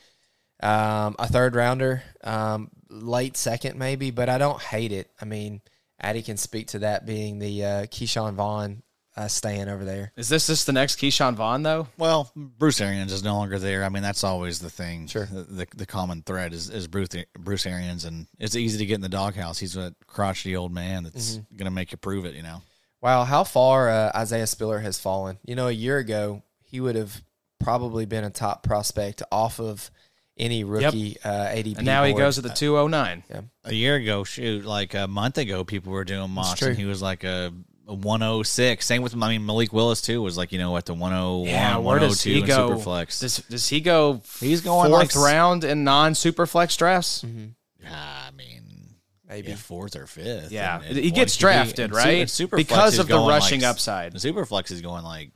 um, 0.62 1.16
a 1.18 1.26
third 1.26 1.56
rounder, 1.56 2.04
um, 2.22 2.70
late 2.88 3.36
second 3.36 3.76
maybe, 3.76 4.12
but 4.12 4.28
I 4.28 4.38
don't 4.38 4.62
hate 4.62 4.92
it. 4.92 5.10
I 5.20 5.24
mean, 5.24 5.60
Addy 6.00 6.22
can 6.22 6.36
speak 6.36 6.68
to 6.68 6.78
that 6.78 7.04
being 7.04 7.40
the 7.40 7.64
uh, 7.64 7.86
Ke'Shawn 7.86 8.34
Vaughn 8.34 8.84
uh, 9.16 9.28
staying 9.28 9.68
over 9.68 9.84
there. 9.84 10.12
Is 10.16 10.28
this 10.28 10.46
just 10.46 10.66
the 10.66 10.72
next 10.72 10.98
Ke'Shawn 10.98 11.34
Vaughn, 11.34 11.62
though? 11.62 11.86
Well, 11.98 12.30
Bruce 12.34 12.80
Arians 12.80 13.12
is 13.12 13.22
no 13.22 13.34
longer 13.36 13.58
there. 13.58 13.84
I 13.84 13.88
mean, 13.88 14.02
that's 14.02 14.24
always 14.24 14.58
the 14.58 14.70
thing. 14.70 15.06
Sure. 15.06 15.26
The 15.26 15.42
the, 15.42 15.66
the 15.76 15.86
common 15.86 16.22
thread 16.22 16.52
is, 16.54 16.70
is 16.70 16.86
Bruce 16.88 17.08
Bruce 17.38 17.66
Arians, 17.66 18.04
and 18.04 18.26
it's 18.38 18.56
easy 18.56 18.78
to 18.78 18.86
get 18.86 18.94
in 18.96 19.00
the 19.02 19.08
doghouse. 19.08 19.58
He's 19.58 19.76
a 19.76 19.94
crotchety 20.06 20.56
old 20.56 20.72
man 20.72 21.04
that's 21.04 21.32
Mm-hmm. 21.36 21.56
going 21.56 21.64
to 21.66 21.70
make 21.70 21.92
you 21.92 21.98
prove 21.98 22.24
it. 22.24 22.34
You 22.34 22.42
know. 22.42 22.62
Wow, 23.00 23.24
how 23.24 23.44
far 23.44 23.88
uh, 23.90 24.12
Isaiah 24.14 24.46
Spiller 24.46 24.78
has 24.78 24.98
fallen. 24.98 25.38
You 25.44 25.56
know, 25.56 25.68
a 25.68 25.72
year 25.72 25.98
ago, 25.98 26.42
he 26.64 26.80
would 26.80 26.94
have 26.94 27.20
probably 27.58 28.06
been 28.06 28.24
a 28.24 28.30
top 28.30 28.62
prospect 28.62 29.22
off 29.30 29.60
of 29.60 29.90
any 30.38 30.64
rookie 30.64 31.16
uh, 31.24 31.28
ADP. 31.48 31.76
And 31.78 31.84
now 31.86 32.04
he 32.04 32.14
goes 32.14 32.38
at 32.38 32.44
the 32.44 32.50
209. 32.50 33.24
yeah 33.28 33.40
A 33.64 33.74
year 33.74 33.96
ago, 33.96 34.24
shoot, 34.24 34.64
like 34.64 34.94
a 34.94 35.06
month 35.06 35.36
ago, 35.38 35.62
people 35.64 35.92
were 35.92 36.04
doing 36.04 36.30
mocks, 36.30 36.62
and 36.62 36.76
he 36.76 36.84
was 36.86 37.02
like 37.02 37.22
a, 37.24 37.52
a 37.52 37.52
106. 37.86 38.84
Same 38.86 39.02
with, 39.02 39.14
I 39.14 39.28
mean, 39.28 39.44
Malik 39.44 39.72
Willis 39.72 40.00
too 40.00 40.22
was 40.22 40.36
like 40.36 40.52
you 40.52 40.58
know 40.58 40.76
at 40.76 40.86
the 40.86 40.94
101, 40.94 41.48
Yeah, 41.48 41.76
where 41.78 41.98
does 41.98 42.24
102 42.24 42.30
he 42.30 42.40
in 42.40 42.46
go? 42.46 42.70
Superflex. 42.70 43.20
Does, 43.20 43.36
does 43.38 43.68
he 43.68 43.80
go 43.80 44.20
He's 44.40 44.60
going 44.60 44.90
fourth 44.90 45.14
like- 45.16 45.24
round 45.24 45.64
in 45.64 45.84
non 45.84 46.12
superflex 46.14 46.76
drafts? 46.78 47.24
I 47.24 48.30
mean, 48.36 48.94
Maybe. 49.28 49.48
yeah, 49.50 49.56
fourth 49.56 49.96
or 49.96 50.06
fifth. 50.06 50.52
Yeah. 50.52 50.76
And- 50.78 50.86
and 50.96 50.98
He 50.98 51.10
gets 51.10 51.36
drafted, 51.36 51.86
And 51.86 51.94
right? 51.94 52.20
and 52.20 52.28
Superflex 52.30 52.56
Because 52.56 52.98
of 52.98 53.08
the 53.08 53.18
rushing 53.18 53.60
like, 53.62 53.70
upside. 53.70 54.12
The 54.12 54.18
Superflex 54.18 54.70
is 54.70 54.80
going 54.82 55.04
like 55.04 55.32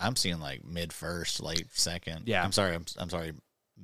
I'm 0.00 0.16
seeing 0.16 0.40
like 0.40 0.64
mid 0.64 0.92
first, 0.92 1.40
late 1.42 1.66
second. 1.72 2.22
Yeah. 2.26 2.42
I'm 2.42 2.50
sorry. 2.52 2.74
I'm, 2.74 2.84
I'm 2.98 3.08
sorry. 3.10 3.32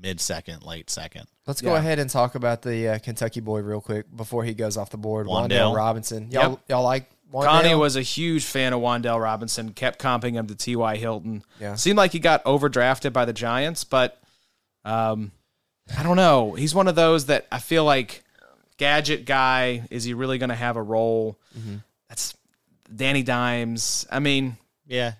Mid 0.01 0.21
second, 0.21 0.62
late 0.64 0.90
second. 0.90 1.27
Let's 1.47 1.61
go 1.61 1.73
Yeah. 1.73 1.79
ahead 1.79 1.99
and 1.99 2.09
talk 2.09 2.35
about 2.37 2.62
the 2.62 2.88
uh, 2.88 2.99
Kentucky 3.01 3.40
boy 3.40 3.61
real 3.61 3.81
quick 3.81 4.07
before 4.14 4.45
he 4.45 4.55
goes 4.55 4.77
off 4.77 4.90
the 4.90 4.97
board. 4.97 5.27
Wan'Dale, 5.27 5.49
Wan'Dale. 5.73 5.77
Robinson. 5.77 6.31
Y'all, 6.31 6.51
Yep. 6.51 6.61
y'all 6.69 6.83
like 6.85 7.09
Wan'Dale? 7.33 7.45
Connie 7.45 7.75
was 7.75 7.97
a 7.97 8.03
huge 8.03 8.45
fan 8.45 8.73
of 8.73 8.81
Wan'Dale 8.81 9.21
Robinson, 9.21 9.73
kept 9.73 10.01
comping 10.01 10.33
him 10.33 10.47
to 10.47 10.55
T.Y. 10.55 10.97
Hilton. 10.97 11.43
Yeah. 11.61 11.75
Seemed 11.75 11.97
like 11.99 12.12
he 12.12 12.19
got 12.21 12.43
overdrafted 12.45 13.12
by 13.12 13.25
the 13.27 13.33
Giants, 13.35 13.85
but 13.85 14.19
um, 14.85 15.33
I 15.97 16.03
don't 16.03 16.17
know. 16.17 16.53
He's 16.55 16.75
one 16.75 16.88
of 16.88 16.95
those 16.95 17.27
that 17.27 17.47
I 17.53 17.59
feel 17.59 17.85
like 17.85 18.25
gadget 18.79 19.27
guy. 19.27 19.87
Is 19.91 20.05
he 20.05 20.14
really 20.14 20.38
going 20.38 20.49
to 20.51 20.55
have 20.55 20.77
a 20.77 20.83
role? 20.83 21.38
Mm-hmm. 21.59 21.77
That's 22.09 22.35
Danny 22.95 23.23
Dimes. 23.23 24.07
I 24.11 24.19
mean, 24.21 24.57
Yeah. 24.87 25.12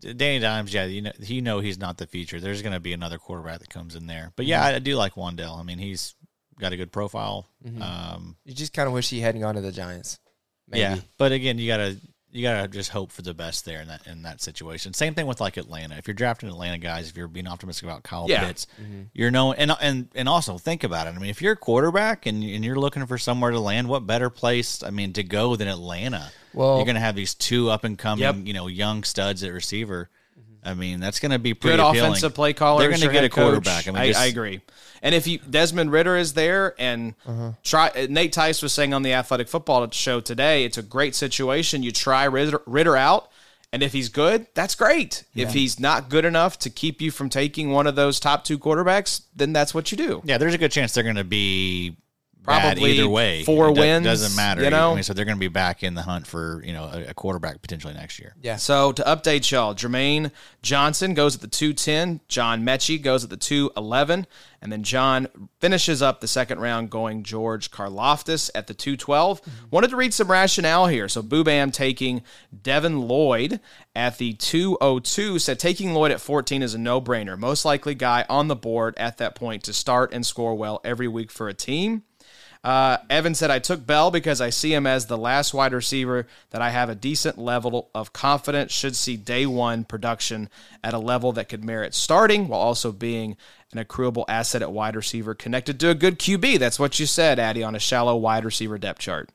Danny 0.00 0.38
Dimes, 0.38 0.72
yeah, 0.74 0.84
you 0.84 1.00
know, 1.00 1.12
you 1.18 1.40
know 1.40 1.60
he's 1.60 1.78
not 1.78 1.96
the 1.96 2.06
future. 2.06 2.38
There's 2.38 2.60
going 2.60 2.74
to 2.74 2.80
be 2.80 2.92
another 2.92 3.16
quarterback 3.16 3.60
that 3.60 3.70
comes 3.70 3.94
in 3.96 4.06
there. 4.06 4.32
But 4.36 4.44
yeah, 4.44 4.58
Mm-hmm. 4.60 4.74
I, 4.74 4.76
I 4.76 4.78
do 4.80 4.96
like 4.96 5.14
Wandell. 5.14 5.58
I 5.58 5.62
mean, 5.62 5.78
he's 5.78 6.14
got 6.60 6.72
a 6.74 6.76
good 6.76 6.92
profile. 6.92 7.48
Mm-hmm. 7.66 7.80
Um, 7.82 8.36
You 8.44 8.52
just 8.54 8.74
kind 8.74 8.86
of 8.86 8.92
wish 8.92 9.08
he 9.08 9.20
hadn't 9.20 9.40
gone 9.40 9.54
to 9.54 9.62
the 9.62 9.72
Giants. 9.72 10.18
Maybe. 10.68 10.80
Yeah, 10.80 10.96
but 11.18 11.32
again, 11.32 11.58
you 11.58 11.66
gotta 11.68 11.96
you 12.30 12.42
gotta 12.42 12.66
just 12.66 12.90
hope 12.90 13.12
for 13.12 13.22
the 13.22 13.32
best 13.32 13.64
there 13.64 13.80
in 13.80 13.88
that 13.88 14.06
in 14.06 14.22
that 14.22 14.40
situation. 14.40 14.92
Same 14.92 15.14
thing 15.14 15.26
with 15.26 15.40
like 15.40 15.56
Atlanta. 15.56 15.96
If 15.96 16.08
you're 16.08 16.14
drafting 16.14 16.48
Atlanta 16.48 16.78
guys, 16.78 17.08
if 17.08 17.16
you're 17.16 17.28
being 17.28 17.46
optimistic 17.46 17.84
about 17.84 18.02
Kyle 18.02 18.26
Yeah. 18.28 18.44
Pitts, 18.46 18.66
mm-hmm. 18.82 19.02
you're 19.12 19.30
knowing 19.30 19.58
and 19.58 19.70
and 19.80 20.08
and 20.14 20.28
also 20.28 20.58
think 20.58 20.82
about 20.82 21.06
it. 21.06 21.14
I 21.14 21.18
mean, 21.18 21.30
if 21.30 21.40
you're 21.40 21.52
a 21.52 21.56
quarterback 21.56 22.26
and 22.26 22.42
and 22.42 22.64
you're 22.64 22.78
looking 22.78 23.06
for 23.06 23.18
somewhere 23.18 23.52
to 23.52 23.60
land, 23.60 23.88
what 23.88 24.06
better 24.06 24.30
place? 24.30 24.82
I 24.82 24.90
mean, 24.90 25.12
to 25.12 25.22
go 25.22 25.54
than 25.54 25.68
Atlanta? 25.68 26.32
Well- 26.52 26.76
you're 26.78 26.86
gonna 26.86 26.98
have 27.00 27.14
these 27.16 27.34
two 27.34 27.70
up 27.70 27.84
and 27.84 27.96
coming, 27.96 28.22
Yep. 28.22 28.36
you 28.44 28.52
know, 28.52 28.66
young 28.66 29.04
studs 29.04 29.42
at 29.44 29.52
receiver. 29.52 30.10
I 30.64 30.74
mean, 30.74 31.00
that's 31.00 31.20
gonna 31.20 31.38
be 31.38 31.54
pretty 31.54 31.76
good 31.76 31.82
appealing. 31.86 32.10
offensive 32.12 32.34
play 32.34 32.52
caller. 32.52 32.80
They're 32.80 32.90
gonna 32.90 33.12
get 33.12 33.14
head 33.22 33.24
a 33.24 33.28
quarterback. 33.28 33.86
I 33.86 33.90
mean, 33.90 34.00
I, 34.02 34.06
just- 34.08 34.20
I 34.20 34.26
agree. 34.26 34.60
And 35.02 35.14
if 35.14 35.26
you 35.26 35.38
Desmond 35.38 35.92
Ridder 35.92 36.16
is 36.16 36.32
there, 36.32 36.74
and 36.78 37.14
Uh-huh. 37.26 37.52
try 37.62 38.06
Nate 38.08 38.32
Tice 38.32 38.62
was 38.62 38.72
saying 38.72 38.94
on 38.94 39.02
the 39.02 39.12
Athletic 39.12 39.48
Football 39.48 39.90
Show 39.90 40.20
today, 40.20 40.64
it's 40.64 40.78
a 40.78 40.82
great 40.82 41.14
situation. 41.14 41.82
You 41.82 41.92
try 41.92 42.24
Ridder, 42.24 42.62
Ritter 42.64 42.96
out, 42.96 43.28
and 43.70 43.82
if 43.82 43.92
he's 43.92 44.08
good, 44.08 44.46
that's 44.54 44.74
great. 44.74 45.24
If 45.34 45.52
he's 45.52 45.78
not 45.78 46.08
good 46.08 46.24
enough 46.24 46.58
to 46.60 46.70
keep 46.70 47.02
you 47.02 47.10
from 47.10 47.28
taking 47.28 47.70
one 47.70 47.86
of 47.86 47.96
those 47.96 48.18
top 48.18 48.44
two 48.44 48.58
quarterbacks, 48.58 49.22
then 49.36 49.52
that's 49.52 49.74
what 49.74 49.90
you 49.92 49.98
do. 49.98 50.22
Yeah, 50.24 50.38
there's 50.38 50.54
a 50.54 50.58
good 50.58 50.72
chance 50.72 50.92
they're 50.94 51.02
going 51.04 51.16
to 51.16 51.24
be 51.24 51.90
bad 51.90 51.96
Probably 52.44 52.92
either 52.92 53.08
way. 53.08 53.42
four 53.42 53.68
It 53.68 53.78
wins, 53.78 54.04
doesn't 54.04 54.36
matter. 54.36 54.62
you 54.62 54.70
know? 54.70 54.92
I 54.92 54.94
mean, 54.94 55.02
so 55.02 55.14
they're 55.14 55.24
going 55.24 55.36
to 55.36 55.40
be 55.40 55.48
back 55.48 55.82
in 55.82 55.94
the 55.94 56.02
hunt 56.02 56.26
for 56.26 56.62
you 56.64 56.72
know 56.72 56.84
a, 56.84 57.10
a 57.10 57.14
quarterback 57.14 57.62
potentially 57.62 57.94
next 57.94 58.18
year. 58.18 58.34
Yeah. 58.42 58.56
So 58.56 58.92
to 58.92 59.02
update 59.02 59.50
y'all, 59.50 59.74
Jermaine 59.74 60.30
Johnson 60.62 61.14
goes 61.14 61.34
at 61.34 61.40
the 61.40 61.48
210, 61.48 62.20
John 62.28 62.64
Mechie 62.64 63.00
goes 63.00 63.24
at 63.24 63.30
the 63.30 63.36
211, 63.36 64.26
and 64.60 64.72
then 64.72 64.82
John 64.82 65.28
finishes 65.60 66.02
up 66.02 66.20
the 66.20 66.28
second 66.28 66.60
round 66.60 66.90
going 66.90 67.22
George 67.22 67.70
Karlaftis 67.70 68.50
at 68.54 68.66
the 68.66 68.74
212. 68.74 69.40
Mm-hmm. 69.42 69.50
Wanted 69.70 69.90
to 69.90 69.96
read 69.96 70.14
some 70.14 70.30
rationale 70.30 70.86
here. 70.86 71.08
So 71.08 71.22
Boobam 71.22 71.72
taking 71.72 72.22
Devin 72.62 73.02
Lloyd 73.02 73.60
at 73.94 74.18
the 74.18 74.32
202 74.34 75.38
said 75.38 75.58
taking 75.58 75.92
Lloyd 75.94 76.10
at 76.12 76.20
14 76.20 76.62
is 76.62 76.74
a 76.74 76.78
no-brainer. 76.78 77.38
Most 77.38 77.64
likely 77.64 77.94
guy 77.94 78.24
on 78.28 78.48
the 78.48 78.56
board 78.56 78.94
at 78.96 79.18
that 79.18 79.34
point 79.34 79.62
to 79.64 79.72
start 79.72 80.12
and 80.12 80.24
score 80.24 80.54
well 80.54 80.80
every 80.84 81.08
week 81.08 81.30
for 81.30 81.48
a 81.48 81.54
team. 81.54 82.02
Uh, 82.64 82.96
Evan 83.10 83.34
said, 83.34 83.50
I 83.50 83.58
took 83.58 83.86
Bell 83.86 84.10
because 84.10 84.40
I 84.40 84.48
see 84.48 84.72
him 84.72 84.86
as 84.86 85.04
the 85.04 85.18
last 85.18 85.52
wide 85.52 85.74
receiver 85.74 86.26
that 86.48 86.62
I 86.62 86.70
have 86.70 86.88
a 86.88 86.94
decent 86.94 87.36
level 87.36 87.90
of 87.94 88.14
confidence, 88.14 88.72
should 88.72 88.96
see 88.96 89.18
day 89.18 89.44
one 89.44 89.84
production 89.84 90.48
at 90.82 90.94
a 90.94 90.98
level 90.98 91.30
that 91.32 91.50
could 91.50 91.62
merit 91.62 91.92
starting 91.92 92.48
while 92.48 92.60
also 92.60 92.90
being 92.90 93.36
an 93.74 93.84
accruable 93.84 94.24
asset 94.28 94.62
at 94.62 94.72
wide 94.72 94.96
receiver 94.96 95.34
connected 95.34 95.80
to 95.80 95.90
a 95.90 95.94
good 95.94 96.18
QB. 96.18 96.58
That's 96.58 96.78
what 96.78 96.98
you 96.98 97.06
said, 97.06 97.38
Addy, 97.38 97.62
on 97.62 97.74
a 97.74 97.78
shallow 97.78 98.16
wide 98.16 98.44
receiver 98.44 98.78
depth 98.78 99.00
chart. 99.00 99.30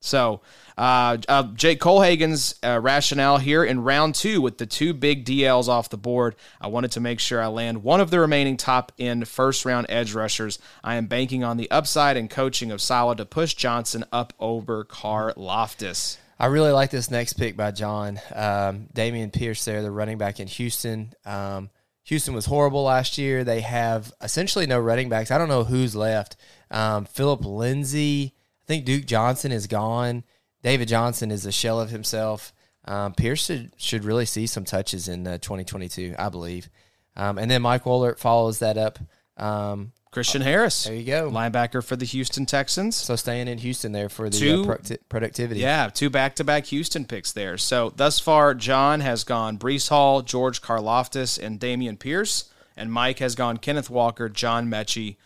So, 0.00 0.40
uh, 0.78 1.18
uh, 1.28 1.42
Jake 1.54 1.80
Kohlhagen's 1.80 2.54
uh, 2.62 2.78
rationale 2.80 3.38
here 3.38 3.64
in 3.64 3.82
round 3.82 4.14
two 4.14 4.40
with 4.40 4.58
the 4.58 4.66
two 4.66 4.94
big 4.94 5.24
DLs 5.24 5.68
off 5.68 5.88
the 5.88 5.96
board. 5.96 6.36
I 6.60 6.68
wanted 6.68 6.92
to 6.92 7.00
make 7.00 7.18
sure 7.18 7.42
I 7.42 7.46
land 7.48 7.82
one 7.82 8.00
of 8.00 8.10
the 8.10 8.20
remaining 8.20 8.56
top 8.56 8.92
end 8.98 9.26
first 9.26 9.64
round 9.64 9.86
edge 9.88 10.14
rushers. 10.14 10.58
I 10.84 10.94
am 10.96 11.06
banking 11.06 11.42
on 11.42 11.56
the 11.56 11.70
upside 11.70 12.16
and 12.16 12.30
coaching 12.30 12.70
of 12.70 12.80
Salah 12.80 13.16
to 13.16 13.24
push 13.24 13.54
Johnson 13.54 14.04
up 14.12 14.32
over 14.38 14.84
Karlaftis. 14.84 16.18
I 16.38 16.46
really 16.46 16.72
like 16.72 16.90
this 16.90 17.10
next 17.10 17.32
pick 17.34 17.56
by 17.56 17.70
John. 17.70 18.20
Um, 18.34 18.88
Dameon 18.94 19.32
Pierce 19.32 19.64
there, 19.64 19.82
the 19.82 19.90
running 19.90 20.18
back 20.18 20.38
in 20.38 20.46
Houston. 20.46 21.14
Um, 21.24 21.70
Houston 22.06 22.34
was 22.34 22.46
horrible 22.46 22.84
last 22.84 23.18
year. 23.18 23.42
They 23.42 23.60
have 23.62 24.12
essentially 24.22 24.66
no 24.66 24.78
running 24.78 25.08
backs. 25.08 25.32
I 25.32 25.38
don't 25.38 25.48
know 25.48 25.64
who's 25.64 25.96
left. 25.96 26.36
Um, 26.70 27.04
Phillip 27.04 27.44
Lindsay. 27.44 28.32
I 28.34 28.66
think 28.66 28.84
Duke 28.84 29.06
Johnson 29.06 29.50
is 29.50 29.66
gone. 29.66 30.22
David 30.62 30.86
Johnson 30.86 31.32
is 31.32 31.46
a 31.46 31.52
shell 31.52 31.80
of 31.80 31.90
himself. 31.90 32.52
Um, 32.84 33.12
Pierce 33.12 33.46
should, 33.46 33.72
should 33.76 34.04
really 34.04 34.24
see 34.24 34.46
some 34.46 34.64
touches 34.64 35.08
in 35.08 35.26
uh, 35.26 35.38
2022, 35.38 36.14
I 36.16 36.28
believe. 36.28 36.70
Um, 37.16 37.38
and 37.38 37.50
then 37.50 37.62
Mike 37.62 37.84
Wollert 37.84 38.18
follows 38.18 38.60
that 38.60 38.78
up. 38.78 39.00
Um, 39.36 39.92
Christian 40.16 40.40
Harris, 40.40 40.84
there 40.84 40.94
you 40.94 41.04
go. 41.04 41.30
linebacker 41.30 41.84
for 41.84 41.94
the 41.94 42.06
Houston 42.06 42.46
Texans. 42.46 42.96
So 42.96 43.16
staying 43.16 43.48
in 43.48 43.58
Houston 43.58 43.92
there 43.92 44.08
for 44.08 44.30
the 44.30 44.38
Two- 44.38 44.62
uh, 44.62 44.64
producti- 44.76 44.98
productivity. 45.10 45.60
Yeah, 45.60 45.90
two 45.92 46.08
back-to-back 46.08 46.64
Houston 46.64 47.04
picks 47.04 47.32
there. 47.32 47.58
So 47.58 47.92
thus 47.94 48.18
far, 48.18 48.54
John 48.54 49.00
has 49.00 49.24
gone 49.24 49.58
Breece 49.58 49.90
Hall, 49.90 50.22
George 50.22 50.62
Karlaftis, 50.62 51.38
and 51.38 51.60
Dameon 51.60 51.98
Pierce, 51.98 52.46
and 52.78 52.90
Mike 52.90 53.18
has 53.18 53.34
gone 53.34 53.58
Kenneth 53.58 53.90
Walker, 53.90 54.30
John 54.30 54.68
Mechie, 54.68 55.16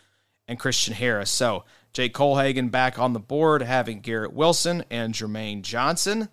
and 0.48 0.58
Christian 0.58 0.94
Harris. 0.94 1.30
So 1.30 1.62
Jake 1.92 2.12
Kohlhagen 2.12 2.72
back 2.72 2.98
on 2.98 3.12
the 3.12 3.20
board, 3.20 3.62
having 3.62 4.00
Garrett 4.00 4.32
Wilson 4.32 4.82
and 4.90 5.14
Jermaine 5.14 5.62
Johnson. 5.62 6.28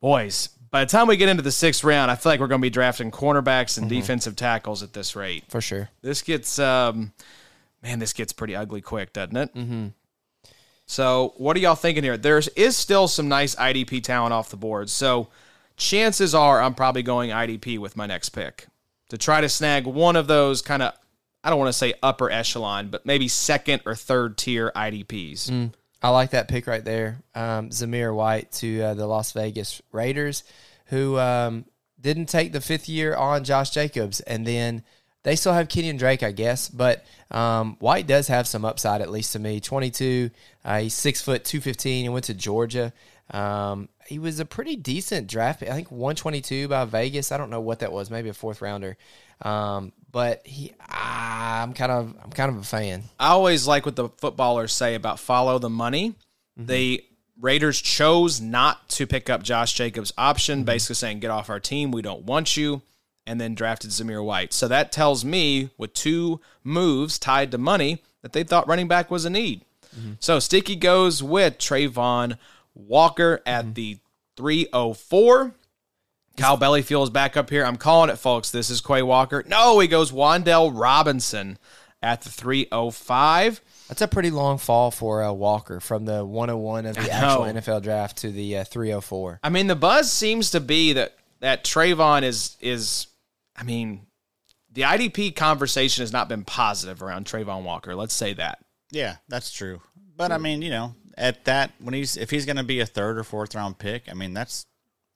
Boys, 0.00 0.48
by 0.70 0.84
the 0.84 0.90
time 0.90 1.06
we 1.06 1.18
get 1.18 1.28
into 1.28 1.42
the 1.42 1.52
sixth 1.52 1.84
round, 1.84 2.10
I 2.10 2.14
feel 2.14 2.32
like 2.32 2.40
we're 2.40 2.46
going 2.46 2.60
to 2.60 2.66
be 2.66 2.70
drafting 2.70 3.10
cornerbacks 3.10 3.76
and 3.76 3.90
defensive 3.90 4.36
tackles 4.36 4.82
at 4.82 4.92
this 4.94 5.14
rate. 5.14 5.44
For 5.48 5.60
sure. 5.60 5.90
This 6.00 6.22
gets, 6.22 6.58
um, 6.58 7.12
man, 7.82 7.98
this 7.98 8.12
gets 8.12 8.32
pretty 8.32 8.56
ugly 8.56 8.80
quick, 8.80 9.12
doesn't 9.12 9.36
it? 9.36 9.54
Mm-hmm. 9.54 9.86
So, 10.86 11.34
what 11.36 11.56
are 11.56 11.60
y'all 11.60 11.74
thinking 11.74 12.02
here? 12.02 12.16
There 12.16 12.40
is 12.56 12.76
still 12.76 13.08
some 13.08 13.28
nice 13.28 13.54
IDP 13.56 14.02
talent 14.02 14.32
off 14.32 14.48
the 14.48 14.56
board. 14.56 14.88
So, 14.88 15.28
chances 15.76 16.34
are 16.34 16.60
I'm 16.60 16.74
probably 16.74 17.02
going 17.02 17.30
IDP 17.30 17.78
with 17.78 17.96
my 17.96 18.06
next 18.06 18.30
pick 18.30 18.66
to 19.10 19.18
try 19.18 19.40
to 19.40 19.48
snag 19.48 19.86
one 19.86 20.16
of 20.16 20.26
those 20.26 20.62
kind 20.62 20.82
of, 20.82 20.94
I 21.44 21.50
don't 21.50 21.58
want 21.58 21.68
to 21.68 21.78
say 21.78 21.94
upper 22.02 22.30
echelon, 22.30 22.88
but 22.88 23.06
maybe 23.06 23.28
second 23.28 23.82
or 23.86 23.94
third 23.94 24.38
tier 24.38 24.72
IDPs. 24.74 25.50
I 26.02 26.10
like 26.10 26.30
that 26.30 26.48
pick 26.48 26.66
right 26.66 26.84
there. 26.84 27.22
Um, 27.34 27.70
Zamir 27.70 28.14
White 28.14 28.52
to 28.52 28.82
uh, 28.82 28.94
the 28.94 29.06
Las 29.06 29.32
Vegas 29.32 29.82
Raiders, 29.92 30.44
who 30.86 31.18
um, 31.18 31.64
didn't 32.00 32.26
take 32.26 32.52
the 32.52 32.60
fifth 32.60 32.88
year 32.88 33.16
on 33.16 33.44
Josh 33.44 33.70
Jacobs. 33.70 34.20
And 34.20 34.46
then 34.46 34.84
they 35.22 35.36
still 35.36 35.52
have 35.52 35.68
Kenyon 35.68 35.96
Drake, 35.96 36.22
I 36.22 36.32
guess. 36.32 36.68
But 36.68 37.04
um, 37.30 37.76
White 37.80 38.06
does 38.06 38.28
have 38.28 38.46
some 38.46 38.64
upside, 38.64 39.00
at 39.00 39.10
least 39.10 39.32
to 39.32 39.38
me. 39.38 39.60
22, 39.60 40.30
uh, 40.64 40.78
he's 40.80 40.94
six 40.94 41.20
foot, 41.20 41.44
215, 41.44 42.06
and 42.06 42.12
went 42.12 42.26
to 42.26 42.34
Georgia. 42.34 42.92
Um, 43.30 43.88
he 44.06 44.18
was 44.18 44.40
a 44.40 44.46
pretty 44.46 44.76
decent 44.76 45.26
draft 45.26 45.60
pick. 45.60 45.68
I 45.68 45.74
think 45.74 45.90
122 45.90 46.68
by 46.68 46.84
Vegas. 46.86 47.30
I 47.30 47.36
don't 47.36 47.50
know 47.50 47.60
what 47.60 47.80
that 47.80 47.92
was, 47.92 48.10
maybe 48.10 48.30
a 48.30 48.34
fourth 48.34 48.62
rounder. 48.62 48.96
Um, 49.42 49.92
but 50.10 50.46
he, 50.46 50.72
ah, 50.80 51.62
I'm 51.62 51.74
kind 51.74 51.92
of, 51.92 52.14
I'm 52.22 52.30
kind 52.30 52.50
of 52.50 52.58
a 52.58 52.64
fan. 52.64 53.04
I 53.20 53.28
always 53.28 53.66
like 53.66 53.84
what 53.84 53.96
the 53.96 54.08
footballers 54.08 54.72
say 54.72 54.94
about 54.94 55.20
follow 55.20 55.58
the 55.58 55.68
money. 55.68 56.14
The 56.56 57.04
Raiders 57.40 57.80
chose 57.80 58.40
not 58.40 58.88
to 58.90 59.06
pick 59.06 59.30
up 59.30 59.42
Josh 59.42 59.74
Jacobs' 59.74 60.12
option, 60.18 60.64
basically 60.64 60.94
saying, 60.94 61.20
get 61.20 61.30
off 61.30 61.50
our 61.50 61.60
team. 61.60 61.92
We 61.92 62.02
don't 62.02 62.24
want 62.24 62.56
you. 62.56 62.82
And 63.28 63.38
then 63.40 63.54
drafted 63.54 63.90
Zamir 63.90 64.24
White. 64.24 64.54
So 64.54 64.68
that 64.68 64.90
tells 64.90 65.22
me, 65.24 65.68
with 65.76 65.92
two 65.92 66.40
moves 66.64 67.18
tied 67.18 67.50
to 67.50 67.58
money, 67.58 68.02
that 68.22 68.32
they 68.32 68.42
thought 68.42 68.66
running 68.66 68.88
back 68.88 69.10
was 69.10 69.24
a 69.26 69.30
need. 69.30 69.64
So 70.20 70.38
Sticky 70.38 70.76
goes 70.76 71.22
with 71.22 71.58
Travon 71.58 72.38
Walker 72.74 73.42
at 73.44 73.74
the 73.74 73.98
304. 74.36 75.52
Kyle 76.36 76.56
Bellefeuil 76.56 77.02
is 77.02 77.10
back 77.10 77.36
up 77.36 77.50
here. 77.50 77.64
I'm 77.64 77.76
calling 77.76 78.10
it, 78.10 78.16
folks. 78.16 78.50
This 78.50 78.70
is 78.70 78.80
Quay 78.80 79.02
Walker. 79.02 79.42
No, 79.46 79.80
he 79.80 79.88
goes 79.88 80.12
Wan'Dale 80.12 80.70
Robinson 80.72 81.58
at 82.00 82.22
the 82.22 82.30
305. 82.30 83.60
That's 83.88 84.02
a 84.02 84.08
pretty 84.08 84.30
long 84.30 84.58
fall 84.58 84.90
for 84.90 85.22
uh, 85.22 85.32
Walker 85.32 85.80
from 85.80 86.04
the 86.04 86.24
101 86.24 86.86
of 86.86 86.94
the 86.94 87.10
actual. 87.10 87.42
NFL 87.42 87.82
draft 87.82 88.18
to 88.18 88.30
the 88.30 88.58
uh, 88.58 88.64
304. 88.64 89.40
I 89.42 89.48
mean, 89.48 89.66
the 89.66 89.74
buzz 89.74 90.12
seems 90.12 90.50
to 90.52 90.60
be 90.60 90.92
that 90.92 91.16
that 91.40 91.64
Travon 91.64 92.22
is 92.22 92.56
is. 92.60 93.06
I 93.58 93.64
mean, 93.64 94.06
the 94.72 94.82
IDP 94.82 95.34
conversation 95.34 96.02
has 96.02 96.12
not 96.12 96.28
been 96.28 96.44
positive 96.44 97.02
around 97.02 97.26
Travon 97.26 97.62
Walker. 97.64 97.94
Let's 97.94 98.14
say 98.14 98.34
that. 98.34 98.58
Yeah, 98.90 99.16
that's 99.28 99.50
true. 99.52 99.80
But 100.16 100.30
I 100.32 100.38
mean, 100.38 100.62
you 100.62 100.70
know, 100.70 100.94
at 101.16 101.44
that 101.46 101.72
when 101.80 101.94
he's 101.94 102.16
if 102.16 102.30
he's 102.30 102.46
going 102.46 102.56
to 102.56 102.62
be 102.64 102.80
a 102.80 102.86
third 102.86 103.18
or 103.18 103.24
fourth 103.24 103.54
round 103.54 103.78
pick, 103.78 104.04
I 104.10 104.14
mean, 104.14 104.34
that's 104.34 104.64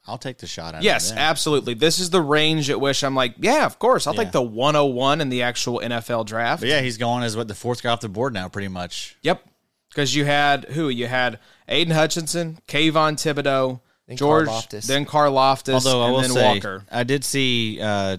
I'll 0.07 0.19
take 0.19 0.39
the 0.39 0.49
shot 0.49 0.75
at 0.75 0.83
it. 0.83 0.85
Yes, 0.85 1.13
it. 1.13 1.19
absolutely. 1.19 1.75
This 1.75 2.01
is 2.01 2.11
the 2.11 2.21
range 2.21 2.69
at 2.71 2.81
which 2.81 3.05
I'm 3.05 3.15
like, 3.15 3.35
yeah, 3.39 3.65
of 3.65 3.79
course. 3.79 4.07
I'll 4.09 4.15
Yeah. 4.15 4.25
take 4.25 4.33
the 4.33 4.43
101 4.43 5.21
in 5.21 5.29
the 5.29 5.43
actual 5.43 5.79
NFL 5.81 6.27
draft. 6.27 6.61
But 6.63 6.69
yeah, 6.71 6.81
he's 6.81 6.99
going 6.99 7.23
as 7.23 7.37
what 7.37 7.47
the 7.47 7.55
fourth 7.55 7.83
guy 7.85 7.91
off 7.93 8.01
the 8.01 8.09
board 8.09 8.35
now, 8.35 8.49
pretty 8.49 8.67
much. 8.69 9.17
Yep. 9.23 9.45
Because 9.91 10.15
you 10.15 10.25
had 10.25 10.65
who? 10.67 10.89
You 10.89 11.07
had 11.07 11.39
Aidan 11.69 11.95
Hutchinson, 11.95 12.59
Kayvon 12.67 13.15
Thibodeaux, 13.15 13.81
Then 14.09 14.17
George, 14.17 14.49
Karlaftis. 14.49 14.87
then 14.87 15.05
Karlaftis, 15.07 15.75
Although 15.75 16.03
I 16.03 16.05
and 16.07 16.13
will 16.15 16.21
then 16.23 16.31
say, 16.31 16.55
Walker. 16.55 16.85
I 16.91 17.05
did 17.05 17.25
see 17.25 17.79
uh, 17.81 18.17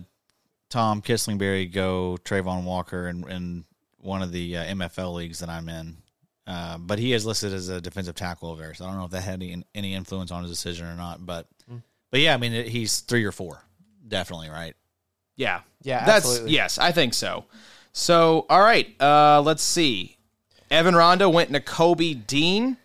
Tom 0.74 1.04
Kislingbury 1.04 1.72
go 1.72 2.18
Travon 2.26 2.64
Walker 2.64 3.08
in, 3.08 3.30
in 3.30 3.64
one 4.00 4.24
of 4.24 4.32
the 4.32 4.58
uh, 4.58 4.64
MFL 4.66 5.14
leagues 5.14 5.38
that 5.40 5.48
I'm 5.50 5.70
in. 5.70 5.98
Uh, 6.48 6.80
but 6.80 6.98
he 6.98 7.14
is 7.14 7.28
listed 7.28 7.54
as 7.54 7.70
a 7.70 7.80
defensive 7.80 8.16
tackle 8.16 8.50
over 8.50 8.60
there, 8.64 8.74
so 8.74 8.84
I 8.84 8.88
don't 8.90 8.98
know 8.98 9.06
if 9.06 9.12
that 9.12 9.22
had 9.22 9.36
any, 9.44 9.64
any 9.76 9.94
influence 9.94 10.32
on 10.32 10.42
his 10.42 10.52
decision 10.52 10.88
or 10.88 10.96
not. 10.96 11.24
But 11.24 11.46
but 12.10 12.22
yeah, 12.22 12.34
I 12.34 12.38
mean 12.38 12.54
it, 12.54 12.68
he's 12.68 13.02
three 13.02 13.24
or 13.24 13.32
four, 13.32 13.64
definitely 14.08 14.50
right. 14.50 14.76
Yeah. 15.36 15.62
Yeah, 15.84 16.06
That's 16.06 16.26
absolutely. 16.26 16.54
yes, 16.54 16.80
I 16.80 16.92
think 16.92 17.14
so. 17.14 17.46
So, 17.92 18.48
all 18.50 18.62
right, 18.62 19.00
uh, 19.00 19.42
let's 19.42 19.62
see. 19.62 20.18
Evan 20.72 20.96
Ronda 20.96 21.30
went 21.30 21.54
to 21.54 21.60
Kobe 21.60 22.16
Dean. 22.16 22.78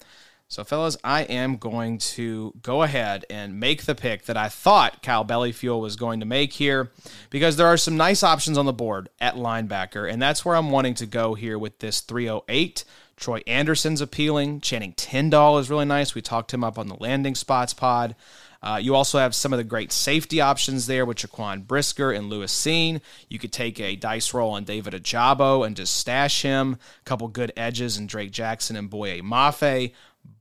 So, 0.50 0.64
fellas, 0.64 0.96
I 1.04 1.24
am 1.24 1.58
going 1.58 1.98
to 1.98 2.54
go 2.62 2.82
ahead 2.82 3.26
and 3.28 3.60
make 3.60 3.84
the 3.84 3.94
pick 3.94 4.24
that 4.24 4.38
I 4.38 4.48
thought 4.48 5.02
Kyle 5.02 5.22
Bellefeuil 5.22 5.78
was 5.78 5.96
going 5.96 6.20
to 6.20 6.26
make 6.26 6.54
here 6.54 6.90
because 7.28 7.56
there 7.56 7.66
are 7.66 7.76
some 7.76 7.98
nice 7.98 8.22
options 8.22 8.56
on 8.56 8.64
the 8.64 8.72
board 8.72 9.10
at 9.20 9.34
linebacker, 9.34 10.10
and 10.10 10.22
that's 10.22 10.46
where 10.46 10.56
I'm 10.56 10.70
wanting 10.70 10.94
to 10.94 11.06
go 11.06 11.34
here 11.34 11.58
with 11.58 11.80
this 11.80 12.00
308. 12.00 12.84
Troy 13.18 13.42
Anderson's 13.46 14.00
appealing. 14.00 14.60
Channing 14.62 14.94
Tindall 14.94 15.58
is 15.58 15.68
really 15.68 15.84
nice. 15.84 16.14
We 16.14 16.22
talked 16.22 16.54
him 16.54 16.64
up 16.64 16.78
on 16.78 16.88
the 16.88 16.96
landing 16.98 17.34
spots 17.34 17.74
pod. 17.74 18.16
Uh, 18.62 18.78
you 18.80 18.94
also 18.94 19.18
have 19.18 19.34
some 19.34 19.52
of 19.52 19.58
the 19.58 19.64
great 19.64 19.92
safety 19.92 20.40
options 20.40 20.86
there 20.86 21.04
with 21.04 21.18
Jaquan 21.18 21.66
Brisker 21.66 22.10
and 22.10 22.28
Lewis 22.30 22.54
Cine. 22.54 23.00
You 23.28 23.38
could 23.38 23.52
take 23.52 23.78
a 23.78 23.96
dice 23.96 24.32
roll 24.32 24.52
on 24.52 24.64
David 24.64 24.94
Ojabo 24.94 25.66
and 25.66 25.76
just 25.76 25.94
stash 25.96 26.42
him. 26.42 26.78
A 27.00 27.04
couple 27.04 27.28
good 27.28 27.52
edges 27.56 27.98
and 27.98 28.08
Drake 28.08 28.32
Jackson 28.32 28.76
and 28.76 28.88
Boye 28.88 29.20
Mafe. 29.20 29.92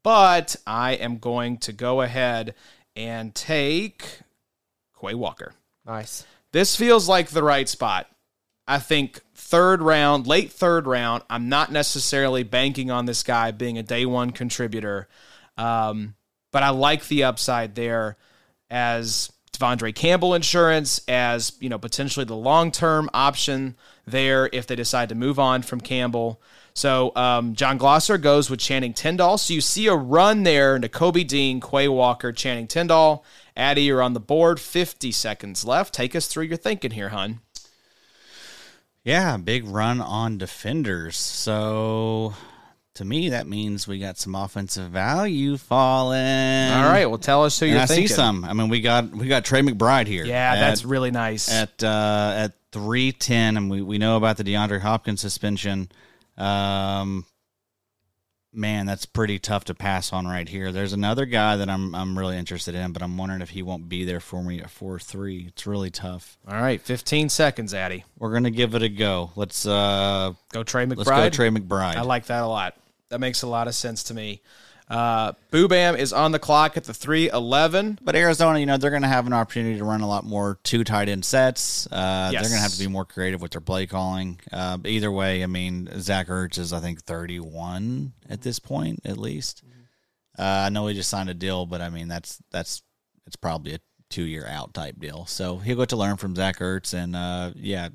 But 0.08 0.56
I 0.66 0.94
am 0.94 1.18
going 1.18 1.58
to 1.58 1.74
go 1.74 2.00
ahead 2.00 2.56
and 2.96 3.36
take 3.36 4.22
Quay 5.02 5.14
Walker. 5.16 5.54
Nice. 5.86 6.26
This 6.54 6.78
feels 6.78 7.10
like 7.10 7.28
the 7.28 7.44
right 7.44 7.68
spot. 7.68 8.08
I 8.66 8.80
think 8.80 9.20
third 9.36 9.82
round, 9.82 10.26
late 10.26 10.50
third 10.50 10.88
round. 10.88 11.24
I'm 11.30 11.50
not 11.50 11.74
necessarily 11.74 12.44
banking 12.44 12.90
on 12.90 13.06
this 13.06 13.22
guy 13.22 13.52
being 13.52 13.78
a 13.78 13.84
day 13.84 14.06
one 14.06 14.30
contributor, 14.30 15.10
um, 15.58 16.16
but 16.54 16.64
I 16.64 16.70
like 16.70 17.10
the 17.10 17.26
upside 17.26 17.76
there 17.76 18.16
as 18.70 19.30
De'Vondre 19.52 19.94
Campbell 19.94 20.36
insurance, 20.36 21.02
as 21.10 21.52
you 21.60 21.68
know, 21.68 21.80
potentially 21.80 22.26
the 22.26 22.34
long 22.34 22.72
term 22.72 23.10
option 23.14 23.76
there 24.06 24.50
if 24.54 24.68
they 24.68 24.76
decide 24.78 25.10
to 25.10 25.16
move 25.16 25.38
on 25.38 25.64
from 25.64 25.82
Campbell. 25.82 26.42
So 26.78 27.12
um, 27.16 27.56
Jon 27.56 27.80
Glosser 27.80 28.22
goes 28.22 28.52
with 28.52 28.60
Channing 28.60 28.94
Tindall. 28.94 29.40
So 29.40 29.52
you 29.52 29.62
see 29.62 29.88
a 29.88 29.96
run 29.96 30.44
there 30.44 30.76
into 30.76 30.88
Kobe 30.88 31.24
Dean, 31.24 31.60
Quay 31.60 31.88
Walker, 31.88 32.32
Channing 32.32 32.68
Tindall. 32.68 33.26
Addy, 33.56 33.82
you're 33.82 34.04
on 34.04 34.14
the 34.14 34.20
board. 34.20 34.60
50 34.60 35.12
seconds 35.12 35.66
left. 35.66 35.92
Take 35.92 36.16
us 36.16 36.28
through 36.28 36.44
your 36.44 36.58
thinking 36.58 36.92
here, 36.92 37.10
hun. 37.10 37.40
Yeah, 39.04 39.38
big 39.38 39.66
run 39.68 40.02
on 40.02 40.38
defenders. 40.38 41.18
So 41.18 42.36
to 42.94 43.04
me, 43.06 43.30
that 43.30 43.48
means 43.48 43.88
we 43.88 43.98
got 43.98 44.20
some 44.20 44.36
offensive 44.36 44.92
value 44.92 45.58
falling. 45.58 46.20
All 46.72 46.90
right, 46.92 47.08
well, 47.08 47.18
tell 47.18 47.44
us 47.44 47.60
who 47.60 47.66
And 47.66 47.74
you're 47.74 47.82
I 47.82 47.86
thinking. 47.88 48.08
see 48.08 48.14
some. 48.14 48.46
I 48.46 48.54
mean, 48.54 48.70
we 48.70 48.82
got 48.82 49.10
we 49.10 49.28
got 49.28 49.46
Trey 49.46 49.62
McBride 49.64 50.06
here. 50.06 50.26
Yeah, 50.26 50.54
at- 50.54 50.60
that's 50.60 50.86
really 50.86 51.10
nice. 51.10 51.52
at 51.52 51.84
uh, 51.84 52.34
at 52.38 52.54
three 52.72 53.12
ten, 53.14 53.58
and 53.58 53.72
we, 53.72 53.82
we 53.82 53.98
know 53.98 54.16
about 54.18 54.38
the 54.38 54.44
DeAndre 54.44 54.82
Hopkins 54.82 55.22
suspension. 55.22 55.90
Um, 56.38 57.26
man, 58.54 58.86
that's 58.86 59.06
pretty 59.06 59.40
tough 59.40 59.66
to 59.66 59.74
pass 59.74 60.12
on 60.14 60.28
right 60.28 60.48
here. 60.48 60.72
There's 60.72 60.94
another 60.94 61.26
guy 61.26 61.58
that 61.58 61.70
I'm 61.70 61.94
I'm 61.96 62.18
really 62.18 62.38
interested 62.38 62.76
in, 62.76 62.92
but 62.92 63.02
I'm 63.02 63.18
wondering 63.18 63.42
if 63.42 63.50
he 63.52 63.62
won't 63.62 63.90
be 63.90 64.04
there 64.06 64.20
for 64.20 64.44
me 64.44 64.60
at 64.62 64.70
four 64.70 65.00
three. 65.00 65.46
It's 65.48 65.68
really 65.68 65.90
tough. 65.92 66.38
All 66.48 66.60
right, 66.60 66.82
15 66.82 67.30
seconds, 67.30 67.74
Addy. 67.74 68.04
We're 68.18 68.34
gonna 68.34 68.52
give 68.52 68.76
it 68.76 68.82
a 68.82 68.90
go. 68.90 69.32
Let's 69.36 69.66
uh 69.66 70.34
Go 70.52 70.64
Trey 70.64 70.86
McBride. 70.86 70.98
let's 70.98 71.10
go 71.10 71.30
Trey 71.30 71.50
McBride. 71.50 71.96
I 71.96 72.02
like 72.02 72.26
that 72.28 72.44
a 72.44 72.48
lot. 72.48 72.76
That 73.10 73.20
makes 73.20 73.42
a 73.42 73.48
lot 73.48 73.68
of 73.68 73.76
sense 73.76 74.04
to 74.04 74.14
me. 74.14 74.42
Uh, 74.90 75.34
Boobam 75.52 75.98
is 75.98 76.14
on 76.14 76.32
the 76.32 76.40
clock 76.40 76.78
at 76.78 76.86
the 76.86 76.94
311. 76.94 78.00
But 78.02 78.16
Arizona, 78.16 78.60
you 78.60 78.66
know, 78.66 78.78
they're 78.78 78.90
going 78.90 79.02
to 79.02 79.08
have 79.10 79.28
an 79.28 79.34
opportunity 79.34 79.78
to 79.78 79.84
run 79.84 80.00
a 80.02 80.08
lot 80.08 80.24
more 80.24 80.60
two 80.64 80.84
tight 80.84 81.10
end 81.10 81.26
sets. 81.26 81.88
Uh, 81.92 82.30
Yes. 82.32 82.42
They're 82.44 82.50
going 82.52 82.60
to 82.60 82.64
have 82.64 82.72
to 82.74 82.80
be 82.80 82.88
more 82.88 83.04
creative 83.06 83.42
with 83.42 83.52
their 83.52 83.62
play 83.62 83.86
calling. 83.86 84.40
Uh, 84.52 84.78
either 84.86 85.12
way, 85.12 85.44
I 85.44 85.48
mean, 85.48 85.90
Zach 86.00 86.28
Ertz 86.28 86.58
is, 86.58 86.72
I 86.72 86.80
think, 86.80 87.02
31 87.04 88.14
at 88.30 88.42
this 88.42 88.60
point, 88.60 89.02
at 89.06 89.18
least. 89.18 89.64
Uh, 90.40 90.44
I 90.68 90.70
know 90.70 90.88
he 90.88 90.94
just 90.94 91.10
signed 91.10 91.30
a 91.30 91.34
deal, 91.34 91.66
but 91.66 91.82
I 91.82 91.90
mean, 91.90 92.08
that's 92.08 92.42
that's 92.52 92.84
it's 93.26 93.36
probably 93.36 93.74
a 93.74 93.80
two 94.10 94.24
year 94.24 94.46
out 94.48 94.74
type 94.74 95.00
deal. 95.00 95.26
So 95.26 95.58
he'll 95.58 95.78
get 95.78 95.90
to 95.90 95.98
learn 95.98 96.16
from 96.18 96.36
Zach 96.36 96.60
Ertz, 96.60 96.94
and 96.94 97.16
uh, 97.16 97.52
yeah, 97.56 97.90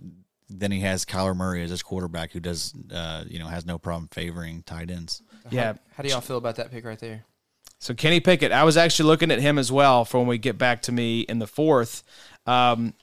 then 0.50 0.72
he 0.72 0.81
has 0.81 1.05
Kyler 1.05 1.37
Murray 1.37 1.62
as 1.62 1.70
his 1.70 1.83
quarterback, 1.83 2.33
who 2.33 2.40
does, 2.40 2.74
uh, 2.92 3.24
you 3.28 3.38
know, 3.38 3.46
has 3.46 3.64
no 3.64 3.78
problem 3.78 4.09
favoring 4.12 4.62
tight 4.64 4.90
ends. 4.90 5.22
Yeah. 5.50 5.74
How 5.96 6.02
do 6.02 6.09
y'all 6.09 6.20
feel 6.20 6.38
about 6.38 6.57
that 6.57 6.70
pick 6.70 6.85
right 6.85 6.98
there? 6.98 7.24
So 7.78 7.94
Kenny 7.94 8.20
Pickett, 8.20 8.52
I 8.52 8.62
was 8.64 8.76
actually 8.76 9.09
looking 9.09 9.31
at 9.31 9.40
him 9.40 9.59
as 9.59 9.72
well 9.72 10.05
for 10.05 10.18
when 10.18 10.28
we 10.28 10.38
get 10.38 10.57
back 10.57 10.83
to 10.83 10.92
me 10.92 11.20
in 11.22 11.40
the 11.40 11.48
fourth. 11.48 12.05
Um, 12.46 12.94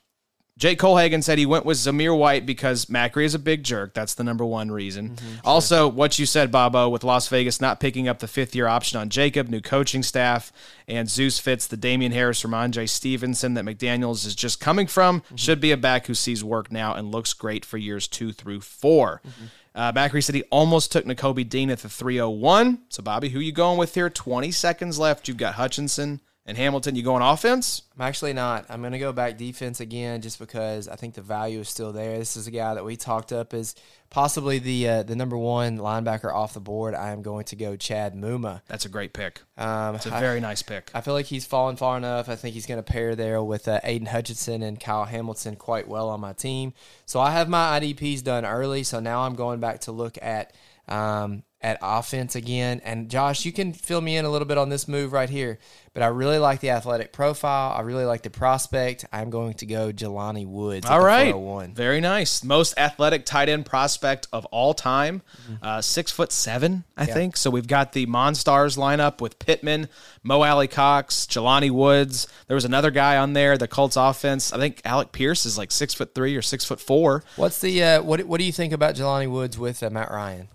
Jake 0.59 0.77
Kohlhagen 0.77 1.23
said 1.23 1.37
he 1.37 1.45
went 1.45 1.65
with 1.65 1.77
Zamir 1.77 2.17
White 2.17 2.45
because 2.45 2.87
Macri 2.87 3.23
is 3.23 3.33
a 3.33 3.39
big 3.39 3.63
jerk. 3.63 3.93
That's 3.93 4.13
the 4.15 4.25
number 4.25 4.43
one 4.43 4.69
reason. 4.69 5.11
Mm-hmm. 5.11 5.35
Also, 5.45 5.87
what 5.87 6.19
you 6.19 6.25
said, 6.25 6.51
Bobo, 6.51 6.89
with 6.89 7.05
Las 7.05 7.29
Vegas 7.29 7.61
not 7.61 7.79
picking 7.79 8.09
up 8.09 8.19
the 8.19 8.27
fifth 8.27 8.53
year 8.53 8.67
option 8.67 8.99
on 8.99 9.07
Jacob, 9.07 9.47
new 9.47 9.61
coaching 9.61 10.03
staff, 10.03 10.51
and 10.85 11.09
Zeus 11.09 11.39
fits 11.39 11.65
the 11.65 11.77
Damien 11.77 12.11
Harris 12.11 12.41
from 12.41 12.53
Andre 12.53 12.87
Stevenson 12.87 13.53
that 13.53 13.63
McDaniels 13.63 14.25
is 14.25 14.35
just 14.35 14.59
coming 14.59 14.87
from. 14.87 15.21
Mm-hmm. 15.21 15.35
Should 15.37 15.61
be 15.61 15.71
a 15.71 15.77
back 15.77 16.07
who 16.07 16.13
sees 16.13 16.43
work 16.43 16.73
now 16.73 16.93
and 16.93 17.09
looks 17.09 17.31
great 17.31 17.63
for 17.63 17.77
years 17.77 18.07
two 18.07 18.33
through 18.33 18.61
4 18.61 19.21
Mm-hmm. 19.25 19.45
Uh, 19.75 19.91
said 20.21 20.35
he 20.35 20.43
almost 20.43 20.91
took 20.91 21.05
Nakobe 21.05 21.47
Dean 21.47 21.69
at 21.69 21.79
the 21.79 21.89
301. 21.89 22.79
So, 22.89 23.03
Bobby, 23.03 23.29
who 23.29 23.39
you 23.39 23.51
going 23.51 23.77
with 23.77 23.93
here? 23.93 24.09
20 24.09 24.51
seconds 24.51 24.97
left. 24.97 25.27
You've 25.27 25.37
got 25.37 25.55
Hutchinson 25.55 26.21
and 26.49 26.57
Hamilton. 26.57 26.95
You 26.95 27.03
going 27.03 27.21
offense? 27.21 27.83
I'm 27.95 28.01
actually 28.01 28.33
not. 28.33 28.65
I'm 28.69 28.81
going 28.81 28.93
to 28.93 28.99
go 28.99 29.13
back 29.13 29.37
defense 29.37 29.79
again 29.79 30.21
just 30.21 30.39
because 30.39 30.87
I 30.87 30.95
think 30.95 31.13
the 31.13 31.21
value 31.21 31.59
is 31.59 31.69
still 31.69 31.93
there. 31.93 32.17
This 32.17 32.35
is 32.35 32.47
a 32.47 32.51
guy 32.51 32.73
that 32.73 32.83
we 32.83 32.97
talked 32.97 33.31
up 33.31 33.53
as 33.53 33.75
possibly 34.09 34.57
the 34.57 34.89
uh, 34.89 35.03
the 35.03 35.15
number 35.15 35.37
one 35.37 35.77
linebacker 35.77 36.33
off 36.33 36.55
the 36.55 36.59
board. 36.59 36.95
I 36.95 37.11
am 37.11 37.21
going 37.21 37.45
to 37.45 37.55
go 37.55 37.75
Chad 37.75 38.15
Muma. 38.15 38.61
That's 38.67 38.85
a 38.85 38.89
great 38.89 39.13
pick. 39.13 39.41
Um, 39.57 39.95
It's 39.95 40.07
a 40.07 40.09
very 40.09 40.39
nice 40.39 40.63
pick. 40.63 40.89
I 40.95 41.01
feel 41.01 41.13
like 41.13 41.27
he's 41.27 41.45
fallen 41.45 41.75
far 41.75 41.97
enough. 41.97 42.27
I 42.27 42.35
think 42.35 42.55
he's 42.55 42.65
going 42.65 42.83
to 42.83 42.91
pair 42.91 43.15
there 43.15 43.43
with 43.43 43.67
uh, 43.67 43.79
Aidan 43.83 44.07
Hutchinson 44.07 44.63
and 44.63 44.79
Kyle 44.79 45.05
Hamilton 45.05 45.55
quite 45.55 45.87
well 45.87 46.09
on 46.09 46.19
my 46.19 46.33
team. 46.33 46.73
So 47.05 47.19
I 47.19 47.31
have 47.31 47.47
my 47.47 47.79
IDPs 47.79 48.23
done 48.23 48.43
early. 48.43 48.81
So 48.81 48.99
now 48.99 49.21
I'm 49.21 49.35
going 49.35 49.59
back 49.59 49.81
to 49.81 49.91
look 49.91 50.17
at 50.19 50.53
um, 50.87 51.43
at 51.61 51.77
offense 51.81 52.35
again. 52.35 52.81
And 52.83 53.09
Josh, 53.09 53.45
you 53.45 53.51
can 53.51 53.73
fill 53.73 54.01
me 54.01 54.15
in 54.15 54.25
a 54.25 54.29
little 54.29 54.47
bit 54.47 54.57
on 54.57 54.69
this 54.69 54.87
move 54.87 55.11
right 55.11 55.29
here. 55.29 55.59
But 55.93 56.03
I 56.03 56.07
really 56.07 56.37
like 56.37 56.61
the 56.61 56.69
athletic 56.69 57.11
profile. 57.11 57.75
I 57.75 57.81
really 57.81 58.05
like 58.05 58.21
the 58.21 58.29
prospect. 58.29 59.05
I'm 59.11 59.29
going 59.29 59.55
to 59.55 59.65
go 59.65 59.91
Jelani 59.91 60.47
Woods. 60.47 60.85
All 60.85 61.03
right, 61.03 61.31
401. 61.33 61.73
very 61.73 61.99
nice. 61.99 62.43
Most 62.43 62.77
athletic 62.77 63.25
tight 63.25 63.49
end 63.49 63.65
prospect 63.65 64.27
of 64.31 64.45
all 64.45 64.73
time, 64.73 65.23
uh, 65.61 65.81
six 65.81 66.11
foot 66.11 66.31
seven, 66.31 66.85
I 66.95 67.05
think. 67.05 67.35
So 67.35 67.49
we've 67.49 67.67
got 67.67 67.91
the 67.93 68.05
Monstars 68.05 68.77
lineup 68.77 69.19
with 69.19 69.39
Pittman, 69.39 69.89
Mo 70.23 70.43
Alie-Cox, 70.43 71.25
Jelani 71.25 71.71
Woods. 71.71 72.27
There 72.47 72.55
was 72.55 72.65
another 72.65 72.91
guy 72.91 73.17
on 73.17 73.33
there. 73.33 73.57
The 73.57 73.67
Colts 73.67 73.97
offense. 73.97 74.53
I 74.53 74.57
think 74.57 74.81
Alec 74.85 75.11
Pierce 75.11 75.45
is 75.45 75.57
like 75.57 75.71
six 75.71 75.93
foot 75.93 76.13
three 76.15 76.35
or 76.37 76.41
six 76.43 76.63
foot 76.63 76.79
four. 76.79 77.23
What's 77.35 77.59
the 77.59 77.83
uh, 77.83 78.03
what? 78.03 78.21
What 78.23 78.37
do 78.37 78.45
you 78.45 78.51
think 78.53 78.73
about 78.73 78.95
Jelani 78.95 79.29
Woods 79.29 79.57
with 79.57 79.81
uh, 79.81 79.89
Matt 79.89 80.11
Ryan? 80.11 80.49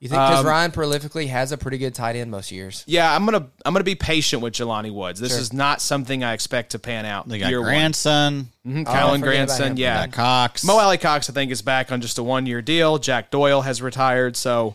You 0.00 0.08
think 0.08 0.18
because 0.22 0.40
Um, 0.40 0.46
Ryan 0.46 0.70
prolifically 0.70 1.28
has 1.28 1.52
a 1.52 1.58
pretty 1.58 1.76
good 1.76 1.94
tight 1.94 2.16
end 2.16 2.30
most 2.30 2.50
years. 2.50 2.84
Yeah, 2.86 3.14
I'm 3.14 3.26
gonna 3.26 3.46
I'm 3.66 3.74
gonna 3.74 3.84
be 3.84 3.94
patient 3.94 4.40
with 4.42 4.54
Jelani 4.54 4.90
Woods. 4.92 5.20
This 5.20 5.36
is 5.36 5.52
not 5.52 5.82
something 5.82 6.24
I 6.24 6.32
expect 6.32 6.70
to 6.70 6.78
pan 6.78 7.04
out. 7.04 7.28
They 7.28 7.38
got 7.38 7.50
year 7.50 7.60
grandson, 7.62 8.48
one. 8.64 8.84
Mhm, 8.84 8.88
Oh, 8.88 8.92
I 8.92 8.94
Kylen 8.96 9.20
Granson. 9.20 9.76
Yeah, 9.76 10.06
Cox. 10.06 10.64
Mo 10.64 10.78
Alie-Cox, 10.78 11.28
I 11.28 11.34
think, 11.34 11.52
is 11.52 11.60
back 11.60 11.92
on 11.92 12.00
just 12.00 12.18
a 12.18 12.22
one 12.22 12.46
year 12.46 12.62
deal. 12.62 12.96
Jack 12.98 13.30
Doyle 13.30 13.60
has 13.60 13.82
retired, 13.82 14.38
so 14.38 14.74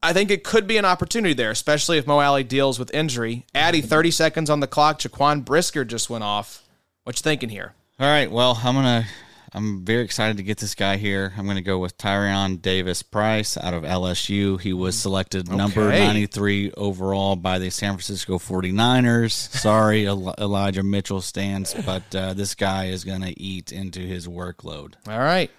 I 0.00 0.12
think 0.12 0.30
it 0.30 0.44
could 0.44 0.68
be 0.68 0.76
an 0.76 0.84
opportunity 0.84 1.34
there, 1.34 1.50
especially 1.50 1.98
if 1.98 2.06
Mo 2.06 2.20
Alie 2.20 2.44
deals 2.44 2.78
with 2.78 2.94
injury. 2.94 3.44
Addy, 3.56 3.80
30 3.80 4.12
seconds 4.12 4.48
on 4.50 4.60
the 4.60 4.68
clock. 4.68 5.00
Jaquan 5.00 5.44
Brisker 5.44 5.84
just 5.84 6.08
went 6.08 6.22
off. 6.22 6.62
What 7.02 7.18
you 7.18 7.24
thinking 7.24 7.48
here? 7.48 7.74
All 7.98 8.06
right. 8.06 8.30
Well, 8.30 8.60
I'm 8.62 8.76
gonna. 8.76 9.04
I'm 9.54 9.84
very 9.84 10.02
excited 10.02 10.36
to 10.36 10.42
get 10.42 10.58
this 10.58 10.74
guy 10.74 10.96
here. 10.96 11.32
I'm 11.36 11.46
gonna 11.46 11.62
go 11.62 11.78
with 11.78 11.96
Tyrion 11.96 12.60
Davis 12.60 13.02
Price 13.02 13.56
out 13.56 13.74
of 13.74 13.82
LSU. 13.82 14.60
He 14.60 14.72
was 14.72 14.96
selected 14.98 15.48
number 15.50 15.88
93 15.88 16.72
overall 16.72 17.36
by 17.36 17.58
the 17.58 17.70
San 17.70 17.92
Francisco 17.92 18.38
49ers. 18.38 19.32
Sorry, 19.32 20.04
Elijah 20.04 20.82
Mitchell 20.82 21.20
stands, 21.20 21.74
but 21.74 22.14
uh, 22.14 22.34
this 22.34 22.54
guy 22.54 22.86
is 22.86 23.04
gonna 23.04 23.32
eat 23.36 23.72
into 23.72 24.00
his 24.00 24.26
workload. 24.28 24.94
All 25.08 25.18
right. 25.18 25.50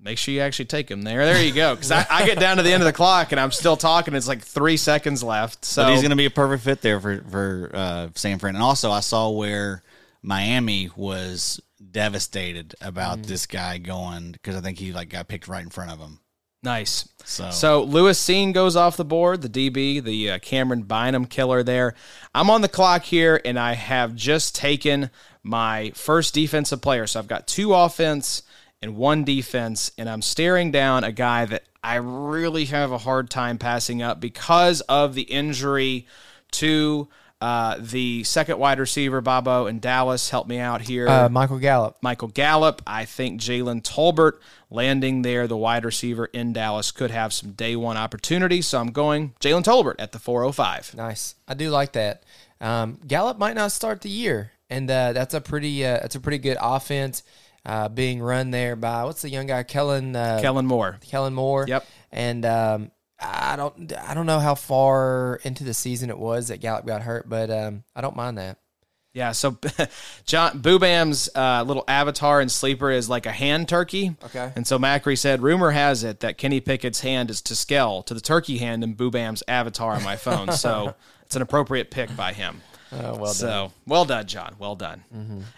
Make 0.00 0.16
sure 0.16 0.32
you 0.32 0.40
actually 0.42 0.66
take 0.66 0.88
him 0.88 1.02
there. 1.02 1.24
There 1.26 1.42
you 1.42 1.52
go. 1.52 1.74
Because 1.74 1.90
I, 1.90 2.06
I 2.08 2.24
get 2.24 2.38
down 2.38 2.58
to 2.58 2.62
the 2.62 2.72
end 2.72 2.82
of 2.82 2.86
the 2.86 2.92
clock 2.92 3.32
and 3.32 3.40
I'm 3.40 3.50
still 3.50 3.76
talking. 3.76 4.14
It's 4.14 4.28
like 4.28 4.42
three 4.42 4.76
seconds 4.76 5.24
left. 5.24 5.64
So 5.64 5.82
But 5.82 5.90
he's 5.90 6.02
going 6.02 6.10
to 6.10 6.16
be 6.16 6.26
a 6.26 6.30
perfect 6.30 6.62
fit 6.62 6.82
there 6.82 7.00
for 7.00 7.20
for 7.28 7.70
uh, 7.74 8.08
San 8.14 8.38
Fran. 8.38 8.54
And 8.54 8.62
also, 8.62 8.92
I 8.92 9.00
saw 9.00 9.30
where 9.30 9.82
Miami 10.22 10.90
was 10.94 11.60
devastated 11.78 12.74
about 12.80 13.22
this 13.22 13.46
guy 13.46 13.78
going 13.78 14.32
because 14.32 14.56
I 14.56 14.60
think 14.60 14.78
he 14.78 14.92
like 14.92 15.10
got 15.10 15.28
picked 15.28 15.48
right 15.48 15.62
in 15.62 15.70
front 15.70 15.90
of 15.90 15.98
him. 15.98 16.20
Nice. 16.62 17.08
So, 17.24 17.50
So 17.50 17.82
Lewis 17.84 18.20
Cine 18.20 18.52
goes 18.52 18.74
off 18.74 18.96
the 18.96 19.04
board, 19.04 19.42
the 19.42 19.48
DB, 19.48 20.02
the 20.02 20.32
uh, 20.32 20.38
Cameron 20.40 20.82
Bynum 20.82 21.26
killer 21.26 21.62
there. 21.62 21.94
I'm 22.34 22.50
on 22.50 22.62
the 22.62 22.68
clock 22.68 23.04
here, 23.04 23.40
and 23.44 23.58
I 23.58 23.74
have 23.74 24.16
just 24.16 24.56
taken 24.56 25.10
my 25.44 25.92
first 25.94 26.34
defensive 26.34 26.82
player. 26.82 27.06
So 27.06 27.20
I've 27.20 27.28
got 27.28 27.46
two 27.46 27.74
offense 27.74 28.42
and 28.82 28.96
one 28.96 29.24
defense, 29.24 29.92
and 29.96 30.08
I'm 30.08 30.22
staring 30.22 30.72
down 30.72 31.04
a 31.04 31.12
guy 31.12 31.44
that 31.44 31.64
I 31.82 31.96
really 31.96 32.64
have 32.66 32.90
a 32.90 32.98
hard 32.98 33.30
time 33.30 33.58
passing 33.58 34.02
up 34.02 34.20
because 34.20 34.80
of 34.82 35.14
the 35.14 35.22
injury 35.22 36.06
to 36.52 37.08
uh, 37.40 37.76
the 37.78 38.24
second 38.24 38.58
wide 38.58 38.78
receiver, 38.78 39.20
Bobo, 39.20 39.66
and 39.66 39.80
Dallas. 39.80 40.30
Help 40.30 40.48
me 40.48 40.58
out 40.58 40.80
here. 40.82 41.08
Uh, 41.08 41.28
Michael 41.28 41.58
Gallup. 41.58 41.96
Michael 42.02 42.28
Gallup. 42.28 42.82
I 42.86 43.04
think 43.04 43.40
Jalen 43.40 43.82
Tolbert 43.82 44.38
landing 44.70 45.22
there, 45.22 45.46
the 45.46 45.56
wide 45.56 45.84
receiver 45.84 46.26
in 46.26 46.52
Dallas, 46.52 46.90
could 46.90 47.10
have 47.10 47.32
some 47.32 47.52
day 47.52 47.76
one 47.76 47.96
opportunity. 47.96 48.60
So 48.60 48.80
I'm 48.80 48.90
going 48.90 49.34
Jalen 49.40 49.62
Tolbert 49.62 49.96
at 49.98 50.12
the 50.12 50.18
405. 50.18 50.94
Nice. 50.94 51.36
I 51.46 51.54
do 51.54 51.70
like 51.70 51.92
that. 51.92 52.24
Um, 52.60 52.98
Gallup 53.06 53.38
might 53.38 53.54
not 53.54 53.70
start 53.70 54.00
the 54.00 54.10
year, 54.10 54.50
and 54.68 54.90
uh, 54.90 55.12
that's 55.12 55.34
a 55.34 55.40
pretty 55.40 55.84
uh, 55.84 55.98
that's 56.00 56.16
a 56.16 56.20
pretty 56.20 56.38
good 56.38 56.56
offense 56.60 57.22
uh, 57.64 57.88
being 57.88 58.20
run 58.20 58.50
there 58.50 58.74
by 58.74 59.04
what's 59.04 59.22
the 59.22 59.30
young 59.30 59.46
guy 59.46 59.62
Kellen 59.62 60.16
uh, 60.16 60.38
Kellen 60.40 60.66
Moore. 60.66 60.98
Kellen 61.08 61.34
Moore. 61.34 61.66
Yep. 61.68 61.86
And 62.10 62.44
um, 62.44 62.90
I 63.20 63.56
don't 63.56 63.92
I 63.92 64.14
don't 64.14 64.26
know 64.26 64.38
how 64.38 64.54
far 64.54 65.40
into 65.42 65.64
the 65.64 65.74
season 65.74 66.10
it 66.10 66.18
was 66.18 66.48
that 66.48 66.60
Gallup 66.60 66.86
got 66.86 67.02
hurt, 67.02 67.28
but 67.28 67.50
um, 67.50 67.84
I 67.94 68.00
don't 68.00 68.16
mind 68.16 68.38
that. 68.38 68.58
Yeah, 69.14 69.32
so 69.32 69.58
John 70.26 70.62
Boobam's 70.62 71.28
uh, 71.34 71.64
little 71.66 71.82
avatar 71.88 72.40
and 72.40 72.52
sleeper 72.52 72.90
is 72.90 73.08
like 73.08 73.26
a 73.26 73.32
hand 73.32 73.68
turkey. 73.68 74.14
Okay. 74.26 74.52
And 74.54 74.66
so 74.66 74.78
Macri 74.78 75.18
said, 75.18 75.42
rumor 75.42 75.70
has 75.70 76.04
it 76.04 76.20
that 76.20 76.38
Kenny 76.38 76.60
Pickett's 76.60 77.00
hand 77.00 77.30
is 77.30 77.40
to 77.42 77.56
scale 77.56 78.02
to 78.04 78.14
the 78.14 78.20
turkey 78.20 78.58
hand 78.58 78.84
in 78.84 78.94
Boobam's 78.94 79.42
avatar 79.48 79.94
on 79.94 80.04
my 80.04 80.14
phone. 80.14 80.52
so 80.52 80.94
it's 81.22 81.34
an 81.34 81.42
appropriate 81.42 81.90
pick 81.90 82.14
by 82.16 82.32
him. 82.32 82.60
Oh, 82.92 83.16
well 83.18 83.32
So 83.32 83.72
well 83.86 84.04
done, 84.04 84.26
John. 84.26 84.54
Well 84.58 84.74
done. 84.74 85.04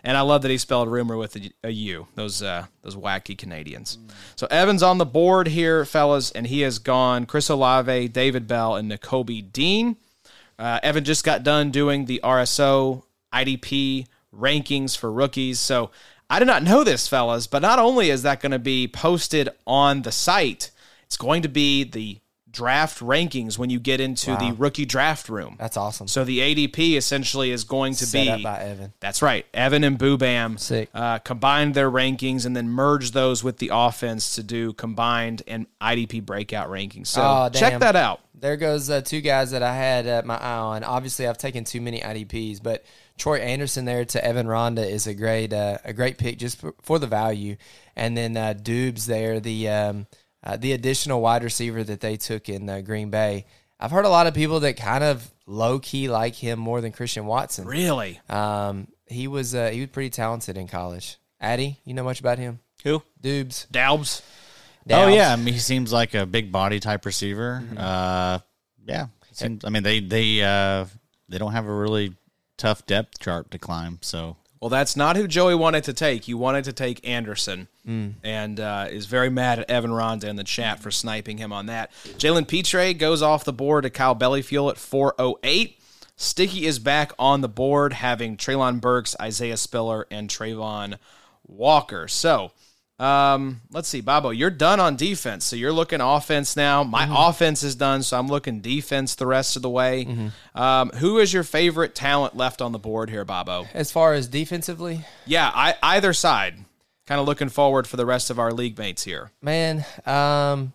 And 0.03 0.17
I 0.17 0.21
love 0.23 0.43
that 0.43 0.51
he 0.51 0.59
spelled 0.59 0.89
rumor 0.89 1.17
with 1.17 1.37
a, 1.37 1.51
a 1.65 1.71
U. 1.71 2.07
Those 2.15 2.43
uh, 2.43 2.67
those 2.83 2.97
wacky 2.97 3.37
Canadians. 3.37 3.99
So 4.37 4.47
Evans 4.51 4.83
on 4.83 4.99
the 4.99 5.07
board 5.07 5.49
here, 5.49 5.85
fellas, 5.85 6.31
and 6.33 6.47
he 6.47 6.61
has 6.63 6.79
gone 6.79 7.27
Chris 7.27 7.49
Olave, 7.49 8.09
David 8.09 8.47
Bell, 8.47 8.77
and 8.77 8.91
Nakobe 8.91 9.53
Dean. 9.53 9.97
Uh, 10.59 10.79
Evan 10.83 11.05
just 11.05 11.25
got 11.25 11.43
done 11.43 11.71
doing 11.71 12.05
the 12.05 12.21
RSO 12.23 13.03
IDP 13.33 14.07
rankings 14.35 14.97
for 14.97 15.11
rookies. 15.11 15.59
So 15.59 15.91
I 16.29 16.39
did 16.39 16.45
not 16.47 16.63
know 16.63 16.85
this, 16.85 17.09
fellas, 17.09 17.47
but 17.47 17.63
not 17.63 17.79
only 17.79 18.11
is 18.11 18.23
that 18.23 18.41
going 18.41 18.53
to 18.53 18.59
be 18.59 18.87
posted 18.87 19.49
on 19.67 20.03
the 20.03 20.13
site, 20.13 20.71
it's 21.05 21.17
going 21.17 21.43
to 21.43 21.49
be 21.49 21.83
the 21.85 22.19
draft 22.53 23.01
rankings 23.01 23.59
when 23.59 23.71
you 23.71 23.79
get 23.79 24.01
into 24.01 24.33
the 24.37 24.55
rookie 24.59 24.85
draft 24.85 25.29
room. 25.29 25.57
That's 25.59 25.77
awesome. 25.77 26.09
So 26.09 26.25
the 26.25 26.39
ADP 26.41 26.97
essentially 26.97 27.51
is 27.51 27.65
going 27.65 27.95
to 27.95 28.07
Set 28.07 28.25
be 28.25 28.31
up 28.31 28.43
by 28.43 28.61
Evan. 28.61 28.93
that's 29.01 29.23
right. 29.23 29.47
Evan 29.55 29.85
and 29.85 29.99
Boobam 29.99 30.59
Sick. 30.59 30.89
uh, 30.95 31.19
combined 31.19 31.75
their 31.75 31.91
rankings 31.91 32.47
and 32.47 32.57
then 32.57 32.69
merge 32.69 33.13
those 33.13 33.45
with 33.45 33.59
the 33.59 33.71
offense 33.73 34.35
to 34.35 34.43
do 34.43 34.73
combined 34.73 35.43
and 35.47 35.67
IDP 35.81 36.25
breakout 36.25 36.69
rankings. 36.69 37.07
So 37.09 37.23
Oh, 37.23 37.49
check 37.51 37.79
that 37.81 37.97
out. 37.97 38.21
There 38.35 38.57
goes 38.57 38.89
uh, 38.89 39.03
two 39.03 39.21
guys 39.21 39.51
that 39.51 39.63
I 39.63 39.75
had 39.75 40.07
uh, 40.07 40.23
my 40.25 40.37
eye 40.39 40.57
on. 40.57 40.83
Obviously, 40.85 41.27
I've 41.29 41.37
taken 41.37 41.65
too 41.65 41.81
many 41.83 42.01
IDPs, 42.01 42.63
but 42.63 42.85
Troy 43.19 43.37
Anderson 43.37 43.85
there 43.85 44.07
to 44.07 44.25
Evan 44.25 44.49
Ronda 44.49 44.81
is 44.89 45.07
a 45.07 45.13
great 45.13 45.53
uh, 45.53 45.77
a 45.85 45.93
great 45.93 46.17
pick 46.17 46.39
just 46.39 46.59
for, 46.59 46.73
for 46.81 46.99
the 46.99 47.07
value. 47.07 47.57
And 47.97 48.17
then 48.17 48.35
uh, 48.39 48.55
Doubs 48.55 49.05
there, 49.05 49.41
the 49.41 49.69
um, 49.69 50.07
uh, 50.43 50.57
the 50.57 50.73
additional 50.73 51.21
wide 51.21 51.45
receiver 51.45 51.85
that 51.85 52.01
they 52.01 52.17
took 52.17 52.49
in 52.49 52.69
uh, 52.69 52.81
Green 52.81 53.11
Bay. 53.11 53.47
I've 53.79 53.91
heard 53.91 54.05
a 54.05 54.11
lot 54.11 54.27
of 54.27 54.35
people 54.35 54.61
that 54.61 54.77
kind 54.77 55.03
of 55.03 55.31
low 55.47 55.79
key 55.79 56.09
like 56.09 56.35
him 56.35 56.59
more 56.59 56.81
than 56.81 56.93
Christian 56.93 57.27
Watson. 57.27 57.67
Really? 57.67 58.21
Um, 58.29 58.89
he 59.07 59.27
was 59.27 59.55
uh, 59.55 59.71
he 59.71 59.81
was 59.81 59.91
pretty 59.91 60.11
talented 60.11 60.57
in 60.57 60.69
college. 60.69 61.17
Addy, 61.41 61.79
you 61.85 61.95
know 61.95 62.05
much 62.05 62.21
about 62.21 62.39
him? 62.39 62.61
who? 62.85 63.03
Doubs. 63.21 63.67
Dalbs. 63.71 64.23
Oh 64.91 65.09
yeah, 65.09 65.33
I 65.33 65.37
mean, 65.37 65.55
he 65.55 65.61
seems 65.61 65.93
like 65.93 66.15
a 66.15 66.27
big 66.27 66.51
body 66.51 66.81
type 66.81 67.05
receiver. 67.05 67.63
Uh, 67.77 68.39
yeah, 68.87 69.07
seems, 69.33 69.65
I 69.65 69.69
mean 69.69 69.83
they 69.83 70.01
they 70.01 70.43
uh, 70.43 70.87
they 71.29 71.39
don't 71.39 71.53
have 71.53 71.67
a 71.67 71.75
really 71.75 72.15
tough 72.57 72.87
depth 72.87 73.19
chart 73.21 73.51
to 73.51 73.59
climb. 73.59 73.99
So 74.01 74.37
Well, 74.61 74.69
that's 74.69 74.95
not 74.95 75.17
who 75.17 75.27
Joey 75.27 75.55
wanted 75.55 75.85
to 75.85 75.95
take. 75.95 76.25
He 76.25 76.35
wanted 76.35 76.65
to 76.65 76.73
take 76.75 77.07
Anderson, 77.09 77.69
and 78.23 78.61
uh, 78.61 78.89
is 78.91 79.07
very 79.07 79.31
mad 79.31 79.59
at 79.59 79.71
Evan 79.71 79.91
Ronda 79.91 80.29
in 80.29 80.37
the 80.37 80.45
chat 80.45 80.81
for 80.81 80.91
sniping 80.91 81.39
him 81.39 81.51
on 81.53 81.67
that. 81.67 81.91
Jalen 82.19 82.47
Pitre 82.47 82.93
goes 82.93 83.23
off 83.23 83.43
the 83.45 83.55
board 83.55 83.85
to 83.85 83.91
Kyle 83.91 84.15
Bellefeuil 84.15 84.71
at 84.71 84.77
408. 84.77 85.81
Sticky 86.17 86.67
is 86.67 86.79
back 86.79 87.13
on 87.19 87.41
the 87.41 87.49
board, 87.49 87.95
having 87.95 88.37
Treylon 88.37 88.83
Burks, 88.83 89.17
Isaiah 89.19 89.57
Spiller, 89.57 90.07
and 90.11 90.29
Travon 90.29 90.99
Walker. 91.47 92.07
So, 92.07 92.53
um, 93.01 93.63
let's 93.73 93.89
see, 93.89 94.01
Bobo, 94.03 94.31
you're 94.31 94.51
done 94.51 94.79
on 94.79 94.95
defense. 94.97 95.45
So 95.47 95.57
you're 95.57 95.73
looking 95.73 96.01
offense 96.01 96.55
now. 96.57 96.83
My 96.85 97.09
offense 97.29 97.63
is 97.63 97.75
done, 97.75 98.03
so 98.03 98.19
I'm 98.19 98.29
looking 98.29 98.61
defense 98.61 99.15
the 99.15 99.27
rest 99.27 99.57
of 99.57 99.63
the 99.63 99.71
way. 99.71 100.31
Um, 100.55 100.91
who 100.91 101.19
is 101.19 101.33
your 101.33 101.43
favorite 101.43 101.95
talent 101.95 102.37
left 102.37 102.61
on 102.61 102.73
the 102.73 102.79
board 102.79 103.09
here, 103.11 103.25
Bobo? 103.25 103.67
As 103.73 103.91
far 103.91 104.13
as 104.13 104.29
defensively, 104.29 105.05
Yeah, 105.27 105.51
I, 105.55 105.75
either 105.83 106.13
side. 106.13 106.57
Kind 107.07 107.21
of 107.21 107.27
looking 107.27 107.49
forward 107.49 107.89
for 107.89 107.97
the 107.97 108.07
rest 108.07 108.31
of 108.31 108.39
our 108.39 108.53
league 108.53 108.79
mates 108.79 109.03
here. 109.05 109.33
man, 109.43 109.85
um, 110.07 110.73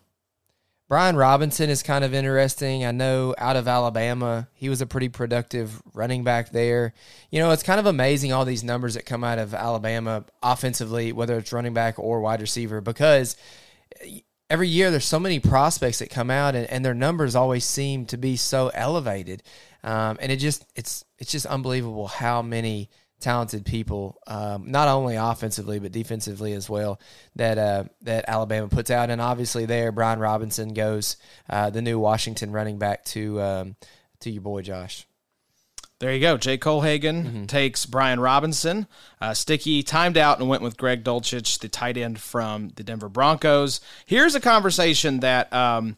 Brian 0.88 1.16
Robinson 1.16 1.68
is 1.68 1.82
kind 1.82 2.04
of 2.04 2.14
interesting. 2.14 2.84
I 2.84 2.92
know 2.92 3.34
out 3.38 3.56
of 3.56 3.66
Alabama, 3.66 4.48
he 4.54 4.68
was 4.68 4.80
a 4.80 4.86
pretty 4.86 5.08
productive 5.08 5.82
running 5.94 6.22
back 6.22 6.50
there. 6.50 6.94
You 7.30 7.40
know, 7.40 7.50
it's 7.50 7.64
kind 7.64 7.80
of 7.80 7.86
amazing 7.86 8.32
all 8.32 8.44
these 8.44 8.62
numbers 8.62 8.94
that 8.94 9.04
come 9.04 9.24
out 9.24 9.40
of 9.40 9.52
Alabama 9.52 10.24
offensively, 10.44 11.12
whether 11.12 11.36
it's 11.38 11.52
running 11.52 11.74
back 11.74 11.98
or 11.98 12.20
wide 12.20 12.40
receiver, 12.40 12.80
because 12.80 13.36
every 14.48 14.68
year 14.68 14.92
there's 14.92 15.04
so 15.04 15.18
many 15.18 15.40
prospects 15.40 15.98
that 15.98 16.08
come 16.10 16.30
out 16.30 16.54
and, 16.54 16.70
and 16.70 16.84
their 16.84 16.94
numbers 16.94 17.34
always 17.34 17.64
seem 17.64 18.06
to 18.06 18.16
be 18.16 18.36
so 18.36 18.68
elevated. 18.68 19.42
Um, 19.82 20.18
and 20.20 20.30
it 20.30 20.36
just 20.36 20.66
it's 20.76 21.04
it's 21.18 21.32
just 21.32 21.46
unbelievable 21.46 22.06
how 22.06 22.42
many 22.42 22.90
talented 23.20 23.64
people, 23.64 24.18
um, 24.26 24.70
not 24.70 24.88
only 24.88 25.16
offensively 25.16 25.78
but 25.78 25.92
defensively 25.92 26.52
as 26.52 26.68
well, 26.68 27.00
that 27.36 27.58
uh, 27.58 27.84
that 28.02 28.24
Alabama 28.28 28.68
puts 28.68 28.90
out. 28.90 29.10
And 29.10 29.20
obviously, 29.20 29.66
there 29.66 29.92
Brian 29.92 30.18
Robinson 30.18 30.74
goes, 30.74 31.16
uh, 31.48 31.70
the 31.70 31.82
new 31.82 31.98
Washington 31.98 32.52
running 32.52 32.78
back 32.78 33.04
to 33.06 33.40
um, 33.40 33.76
to 34.20 34.30
your 34.30 34.42
boy 34.42 34.62
Josh. 34.62 35.06
There 35.98 36.12
you 36.12 36.20
go. 36.20 36.36
Jay 36.36 36.58
Kohlhagen 36.58 37.48
takes 37.48 37.86
Brian 37.86 38.20
Robinson. 38.20 38.86
Uh, 39.18 39.32
Sticky 39.32 39.82
timed 39.82 40.18
out 40.18 40.38
and 40.38 40.46
went 40.46 40.62
with 40.62 40.76
Greg 40.76 41.02
Dulcich, 41.02 41.58
the 41.58 41.70
tight 41.70 41.96
end 41.96 42.20
from 42.20 42.68
the 42.76 42.84
Denver 42.84 43.08
Broncos. 43.08 43.80
Here's 44.04 44.34
a 44.34 44.40
conversation 44.40 45.20
that 45.20 45.50
um, 45.54 45.96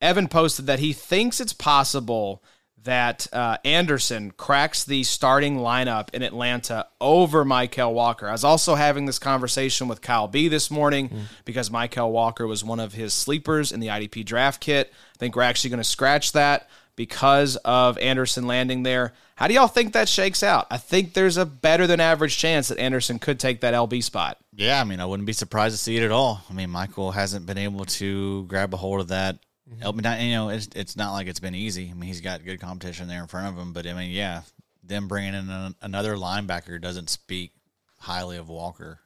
Evan 0.00 0.28
posted 0.28 0.66
that 0.66 0.78
he 0.78 0.92
thinks 0.92 1.40
it's 1.40 1.52
possible 1.52 2.44
that 2.84 3.26
uh, 3.32 3.58
Andersen 3.64 4.30
cracks 4.30 4.84
the 4.84 5.02
starting 5.02 5.58
lineup 5.58 6.14
in 6.14 6.22
Atlanta 6.22 6.86
over 7.00 7.44
Mykal 7.44 7.92
Walker. 7.92 8.28
I 8.28 8.32
was 8.32 8.44
also 8.44 8.74
having 8.74 9.06
this 9.06 9.18
conversation 9.18 9.86
with 9.88 10.00
Kyle 10.00 10.28
B 10.28 10.48
this 10.48 10.70
morning 10.70 11.26
because 11.44 11.68
Mykal 11.68 12.10
Walker 12.10 12.46
was 12.46 12.64
one 12.64 12.80
of 12.80 12.94
his 12.94 13.12
sleepers 13.12 13.72
in 13.72 13.80
the 13.80 13.88
IDP 13.88 14.24
draft 14.24 14.60
kit. 14.60 14.92
I 15.14 15.18
think 15.18 15.36
we're 15.36 15.42
actually 15.42 15.70
going 15.70 15.82
to 15.82 15.84
scratch 15.84 16.32
that 16.32 16.68
because 16.96 17.56
of 17.56 17.98
Andersen 17.98 18.46
landing 18.46 18.82
there. 18.82 19.12
How 19.36 19.46
do 19.46 19.54
y'all 19.54 19.68
think 19.68 19.94
that 19.94 20.08
shakes 20.08 20.42
out? 20.42 20.66
I 20.70 20.76
think 20.76 21.14
there's 21.14 21.38
a 21.38 21.46
better 21.46 21.86
than 21.86 21.98
average 21.98 22.36
chance 22.36 22.68
that 22.68 22.78
Andersen 22.78 23.18
could 23.18 23.40
take 23.40 23.62
that 23.62 23.72
LB 23.72 24.02
spot. 24.02 24.36
Yeah, 24.54 24.80
I 24.80 24.84
mean, 24.84 25.00
I 25.00 25.06
wouldn't 25.06 25.26
be 25.26 25.32
surprised 25.32 25.74
to 25.74 25.82
see 25.82 25.96
it 25.96 26.02
at 26.02 26.10
all. 26.10 26.42
I 26.50 26.52
mean, 26.52 26.68
Mykal 26.68 27.14
hasn't 27.14 27.46
been 27.46 27.56
able 27.56 27.86
to 27.86 28.44
grab 28.44 28.74
a 28.74 28.76
hold 28.76 29.00
of 29.00 29.08
that. 29.08 29.38
Help 29.78 29.94
me, 29.96 30.02
not, 30.02 30.20
you 30.20 30.32
know, 30.32 30.48
it's 30.48 30.68
it's 30.74 30.96
not 30.96 31.12
like 31.12 31.26
it's 31.28 31.40
been 31.40 31.54
easy. 31.54 31.90
I 31.90 31.94
mean, 31.94 32.08
he's 32.08 32.20
got 32.20 32.44
good 32.44 32.60
competition 32.60 33.06
there 33.08 33.20
in 33.20 33.28
front 33.28 33.46
of 33.48 33.58
him, 33.62 33.72
but 33.72 33.86
I 33.86 33.92
mean, 33.94 34.10
yeah, 34.10 34.42
them 34.82 35.06
bringing 35.08 35.34
in 35.34 35.48
an, 35.48 35.74
another 35.80 36.16
linebacker 36.16 36.80
doesn't 36.80 37.10
speak 37.10 37.52
highly 37.98 38.36
of 38.36 38.48
Walker. 38.48 38.98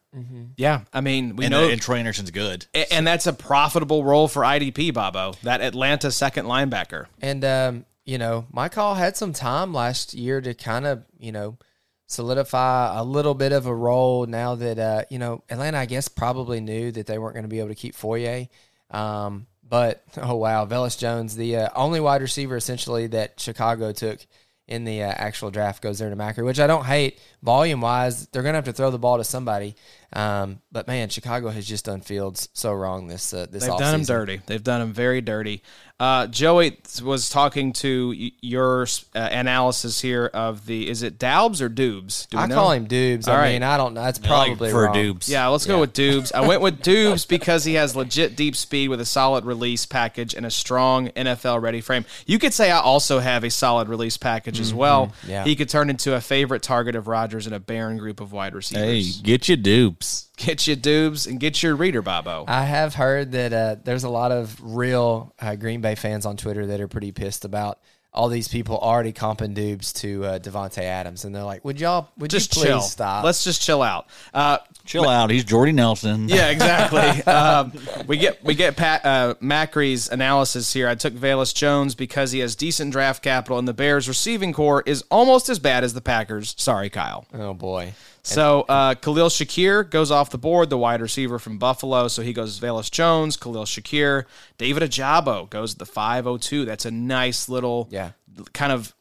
Yeah, 0.56 0.82
I 0.92 1.00
mean, 1.00 1.34
we 1.34 1.46
And, 1.46 1.50
know 1.52 1.68
and 1.68 1.82
Troy 1.82 1.96
Andersen's 1.96 2.30
good. 2.30 2.66
A- 2.72 2.92
And 2.94 3.04
that's 3.04 3.26
a 3.26 3.32
profitable 3.32 4.04
role 4.04 4.28
for 4.28 4.42
IDP, 4.44 4.94
Bobo. 4.94 5.34
That 5.42 5.60
Atlanta 5.60 6.12
second 6.12 6.46
linebacker. 6.46 7.06
And 7.20 7.44
um, 7.44 7.84
you 8.04 8.18
know, 8.18 8.46
Mykal 8.54 8.96
had 8.96 9.16
some 9.16 9.32
time 9.32 9.74
last 9.74 10.14
year 10.14 10.40
to 10.40 10.54
kind 10.54 10.86
of, 10.86 11.04
you 11.18 11.32
know, 11.32 11.58
solidify 12.06 12.96
a 12.98 13.02
little 13.02 13.34
bit 13.34 13.52
of 13.52 13.66
a 13.66 13.74
role 13.74 14.26
now 14.26 14.54
that 14.54 14.78
uh, 14.78 15.02
you 15.10 15.18
know, 15.18 15.42
Atlanta 15.50 15.78
I 15.78 15.86
guess 15.86 16.06
probably 16.08 16.60
knew 16.60 16.92
that 16.92 17.06
they 17.06 17.18
weren't 17.18 17.34
going 17.34 17.44
to 17.44 17.48
be 17.48 17.58
able 17.58 17.70
to 17.70 17.74
keep 17.74 17.94
Foye. 17.94 18.48
Um, 18.90 19.46
but 19.68 20.02
oh 20.16 20.36
wow, 20.36 20.66
Velus 20.66 20.98
Jones, 20.98 21.36
the 21.36 21.56
uh, 21.56 21.68
only 21.74 22.00
wide 22.00 22.22
receiver 22.22 22.56
essentially 22.56 23.06
that 23.08 23.40
Chicago 23.40 23.92
took 23.92 24.20
in 24.66 24.84
the 24.84 25.02
uh, 25.02 25.12
actual 25.14 25.50
draft 25.50 25.82
goes 25.82 25.98
there 25.98 26.08
to 26.08 26.16
Macri, 26.16 26.44
which 26.44 26.60
I 26.60 26.66
don't 26.66 26.86
hate. 26.86 27.20
Volume 27.42 27.80
wise, 27.80 28.26
they're 28.28 28.42
gonna 28.42 28.56
have 28.56 28.64
to 28.64 28.72
throw 28.72 28.90
the 28.90 28.98
ball 28.98 29.18
to 29.18 29.24
somebody. 29.24 29.76
Um, 30.14 30.60
but 30.70 30.86
man, 30.86 31.08
Chicago 31.08 31.50
has 31.50 31.66
just 31.66 31.84
done 31.86 32.00
Fields 32.00 32.48
so 32.52 32.72
wrong 32.72 33.08
this 33.08 33.34
uh, 33.34 33.46
this 33.50 33.66
They've 33.66 33.76
done 33.78 33.94
him 34.00 34.04
dirty. 34.04 34.40
They've 34.46 34.62
done 34.62 34.80
him 34.80 34.92
very 34.92 35.20
dirty. 35.20 35.62
Uh, 36.00 36.26
Joey 36.26 36.76
was 37.04 37.30
talking 37.30 37.72
to 37.74 38.12
your 38.42 38.82
uh, 39.14 39.28
analysis 39.30 40.00
here 40.00 40.26
of 40.34 40.66
the. 40.66 40.88
Is 40.88 41.02
it 41.04 41.18
Daubs 41.18 41.62
or 41.62 41.68
Dubes? 41.70 42.28
Do 42.28 42.38
I 42.38 42.46
know? 42.46 42.54
call 42.56 42.72
him 42.72 42.86
Dubes. 42.88 43.28
All 43.28 43.34
I 43.34 43.38
right. 43.38 43.52
mean, 43.52 43.62
I 43.62 43.76
don't 43.76 43.94
know. 43.94 44.02
That's 44.02 44.18
I 44.18 44.22
like 44.22 44.48
probably 44.48 44.70
for 44.70 44.84
wrong. 44.86 44.94
dubes. 44.94 45.28
Yeah, 45.28 45.46
let's 45.48 45.66
go 45.66 45.78
with 45.80 45.92
Dubes. 45.92 46.32
I 46.34 46.46
went 46.46 46.62
with 46.62 46.80
Dubes 46.80 47.26
because 47.28 47.64
he 47.64 47.74
has 47.74 47.94
legit 47.94 48.34
deep 48.36 48.56
speed 48.56 48.88
with 48.88 49.00
a 49.00 49.04
solid 49.04 49.44
release 49.44 49.86
package 49.86 50.34
and 50.34 50.44
a 50.44 50.50
strong 50.50 51.08
NFL 51.10 51.62
ready 51.62 51.80
frame. 51.80 52.04
You 52.26 52.40
could 52.40 52.52
say 52.52 52.70
I 52.72 52.80
also 52.80 53.20
have 53.20 53.44
a 53.44 53.50
solid 53.50 53.88
release 53.88 54.16
package 54.16 54.58
as 54.58 54.74
well. 54.74 55.12
yeah. 55.26 55.44
He 55.44 55.54
could 55.54 55.68
turn 55.68 55.90
into 55.90 56.14
a 56.14 56.20
favorite 56.20 56.62
target 56.62 56.96
of 56.96 57.06
Rodgers 57.06 57.46
in 57.46 57.52
a 57.52 57.60
barren 57.60 57.98
group 57.98 58.20
of 58.20 58.32
wide 58.32 58.54
receivers. 58.54 58.84
Hey, 58.84 58.94
receivers. 58.96 59.20
get 59.22 59.48
your 59.48 59.56
dupes. 60.04 60.28
Get 60.36 60.66
your 60.66 60.76
Dubes 60.76 61.26
and 61.26 61.38
get 61.38 61.62
your 61.62 61.76
reader, 61.76 62.02
Bobo. 62.02 62.44
I 62.48 62.64
have 62.64 62.94
heard 62.94 63.32
that 63.32 63.52
uh, 63.52 63.76
there's 63.82 64.04
a 64.04 64.08
lot 64.08 64.32
of 64.32 64.58
real 64.62 65.32
uh, 65.40 65.54
Green 65.56 65.80
Bay 65.80 65.94
fans 65.94 66.26
on 66.26 66.36
Twitter 66.36 66.66
that 66.66 66.80
are 66.80 66.88
pretty 66.88 67.12
pissed 67.12 67.44
about 67.44 67.78
all 68.12 68.28
these 68.28 68.46
people 68.46 68.78
already 68.78 69.12
comping 69.12 69.54
Dubes 69.54 69.92
to 70.00 70.24
uh, 70.24 70.38
Davante 70.38 70.82
Adams, 70.82 71.24
and 71.24 71.34
they're 71.34 71.42
like, 71.44 71.64
"Would 71.64 71.80
y'all? 71.80 72.08
Would 72.18 72.30
just 72.30 72.54
you 72.54 72.62
please 72.62 72.68
chill. 72.68 72.80
stop?" 72.80 73.24
Let's 73.24 73.44
just 73.44 73.62
chill 73.62 73.82
out. 73.82 74.06
Uh, 74.32 74.58
Chill 74.84 75.08
out. 75.08 75.30
He's 75.30 75.44
Jordy 75.44 75.72
Nelson. 75.72 76.28
Yeah, 76.28 76.50
exactly. 76.50 77.00
um, 77.32 77.72
we 78.06 78.18
get 78.18 78.44
we 78.44 78.54
get 78.54 78.76
Pat 78.76 79.04
uh, 79.04 79.34
Macri's 79.40 80.08
analysis 80.10 80.72
here. 80.72 80.88
I 80.88 80.94
took 80.94 81.14
Velus 81.14 81.54
Jones 81.54 81.94
because 81.94 82.32
he 82.32 82.40
has 82.40 82.54
decent 82.54 82.92
draft 82.92 83.22
capital, 83.22 83.58
and 83.58 83.66
the 83.66 83.72
Bears' 83.72 84.08
receiving 84.08 84.52
corps 84.52 84.82
is 84.84 85.02
almost 85.10 85.48
as 85.48 85.58
bad 85.58 85.84
as 85.84 85.94
the 85.94 86.02
Packers. 86.02 86.54
Sorry, 86.58 86.90
Kyle. 86.90 87.24
oh 87.32 87.54
boy. 87.54 87.94
So 88.26 88.62
uh, 88.62 88.94
Khalil 88.94 89.28
Shakir 89.28 89.88
goes 89.88 90.10
off 90.10 90.30
the 90.30 90.38
board, 90.38 90.70
the 90.70 90.78
wide 90.78 91.00
receiver 91.02 91.38
from 91.38 91.58
Buffalo. 91.58 92.08
So 92.08 92.22
he 92.22 92.32
goes 92.32 92.58
Velus 92.58 92.90
Jones, 92.90 93.36
Khalil 93.36 93.64
Shakir, 93.66 94.24
David 94.58 94.82
Ojabo 94.82 95.48
goes 95.50 95.74
at 95.74 95.78
the 95.78 95.86
502. 95.86 96.64
That's 96.64 96.86
a 96.86 96.90
nice 96.90 97.48
little 97.48 97.86
Yeah. 97.90 98.12
kind 98.54 98.72
of 98.72 98.94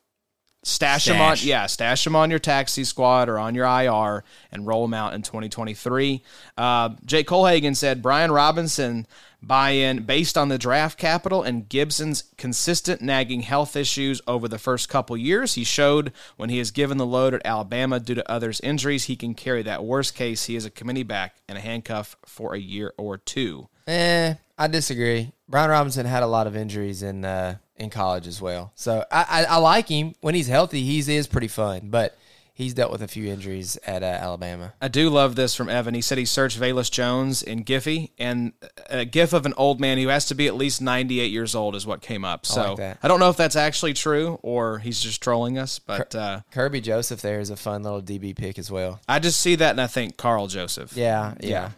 stash, 0.64 1.06
them 1.06 1.22
on 1.22 1.38
yeah 1.42 1.68
stash 1.68 2.04
them 2.04 2.16
on 2.16 2.30
your 2.30 2.40
taxi 2.40 2.84
squad 2.84 3.30
or 3.30 3.38
on 3.38 3.54
your 3.54 3.66
IR 3.66 4.24
and 4.52 4.66
roll 4.66 4.84
them 4.84 4.94
out 4.94 5.14
in 5.14 5.22
2023. 5.22 6.24
Uh, 6.58 6.90
Jake 7.06 7.28
Kohlhagen 7.28 7.76
said 7.76 8.02
Brian 8.02 8.32
Robinson 8.32 9.06
buy 9.42 9.72
in 9.72 10.04
based 10.04 10.38
on 10.38 10.48
the 10.48 10.58
draft 10.58 10.98
capital 10.98 11.44
and 11.44 11.68
Gibson's 11.68 12.24
consistent 12.38 13.02
nagging 13.02 13.42
health 13.42 13.76
issues 13.76 14.22
over 14.26 14.48
the 14.48 14.58
first 14.58 14.90
couple 14.90 15.18
years. 15.18 15.56
He 15.56 15.64
showed 15.64 16.14
when 16.38 16.50
he 16.50 16.60
is 16.60 16.72
given 16.72 16.98
the 16.98 17.06
load 17.06 17.34
at 17.34 17.46
Alabama 17.46 18.00
due 18.00 18.16
to 18.16 18.32
others' 18.32 18.62
injuries, 18.62 19.06
he 19.06 19.16
can 19.16 19.34
carry 19.34 19.62
that. 19.64 19.84
Worst 19.84 20.16
case, 20.16 20.46
he 20.46 20.56
is 20.56 20.66
a 20.66 20.72
committee 20.72 21.04
back 21.04 21.36
and 21.48 21.58
a 21.58 21.62
handcuff 21.62 22.16
for 22.26 22.56
a 22.56 22.60
year 22.60 22.94
or 22.98 23.18
two. 23.18 23.68
Eh, 23.86 24.36
I 24.58 24.68
disagree. 24.68 25.34
Brian 25.50 25.70
Robinson 25.70 26.06
had 26.06 26.24
a 26.24 26.28
lot 26.28 26.48
of 26.48 26.56
injuries 26.56 27.04
in 27.04 27.26
uh, 27.26 27.58
in 27.78 27.90
college 27.90 28.28
as 28.28 28.42
well, 28.42 28.72
so 28.76 29.06
I, 29.12 29.26
I, 29.30 29.56
I 29.56 29.58
like 29.58 29.90
him 29.90 30.14
when 30.22 30.36
he's 30.36 30.48
healthy. 30.48 30.84
He's 30.84 31.10
is 31.10 31.28
pretty 31.28 31.48
fun, 31.48 31.82
but 31.86 32.18
he's 32.54 32.74
dealt 32.74 32.92
with 32.92 33.02
a 33.02 33.08
few 33.08 33.32
injuries 33.32 33.78
at 33.86 34.04
uh, 34.04 34.06
Alabama. 34.06 34.74
I 34.82 34.88
do 34.88 35.10
love 35.10 35.36
this 35.36 35.56
from 35.56 35.70
Evan. 35.70 35.94
He 35.94 36.02
said 36.02 36.18
he 36.18 36.26
searched 36.26 36.60
Velus 36.60 36.90
Jones 36.90 37.42
in 37.42 37.64
Giphy, 37.64 38.12
and 38.18 38.54
a 38.90 39.06
gif 39.06 39.34
of 39.34 39.46
an 39.46 39.54
old 39.58 39.80
man 39.80 39.98
who 39.98 40.08
has 40.08 40.26
to 40.28 40.36
be 40.36 40.48
at 40.48 40.56
least 40.56 40.82
98 40.82 41.32
years 41.32 41.56
old 41.56 41.76
is 41.76 41.86
what 41.86 42.02
came 42.02 42.24
up. 42.24 42.46
So 42.46 42.76
like. 42.76 42.98
I 43.02 43.08
don't 43.08 43.20
know 43.20 43.30
if 43.30 43.38
that's 43.38 43.56
actually 43.56 43.94
true 43.94 44.40
or 44.44 44.80
he's 44.80 45.02
just 45.02 45.22
trolling 45.22 45.58
us, 45.58 45.80
but 45.80 46.14
uh, 46.16 46.42
Kerby 46.52 46.82
Joseph 46.82 47.22
there 47.22 47.40
is 47.40 47.50
a 47.50 47.56
fun 47.56 47.84
little 47.84 48.02
DB 48.02 48.36
pick 48.36 48.60
as 48.60 48.72
well. 48.72 49.02
I 49.08 49.20
just 49.20 49.42
see 49.42 49.56
that 49.56 49.72
and 49.72 49.82
I 49.82 49.88
think 49.88 50.18
Carl 50.18 50.48
Joseph. 50.48 50.96
Yeah, 50.96 51.34
yeah. 51.40 51.72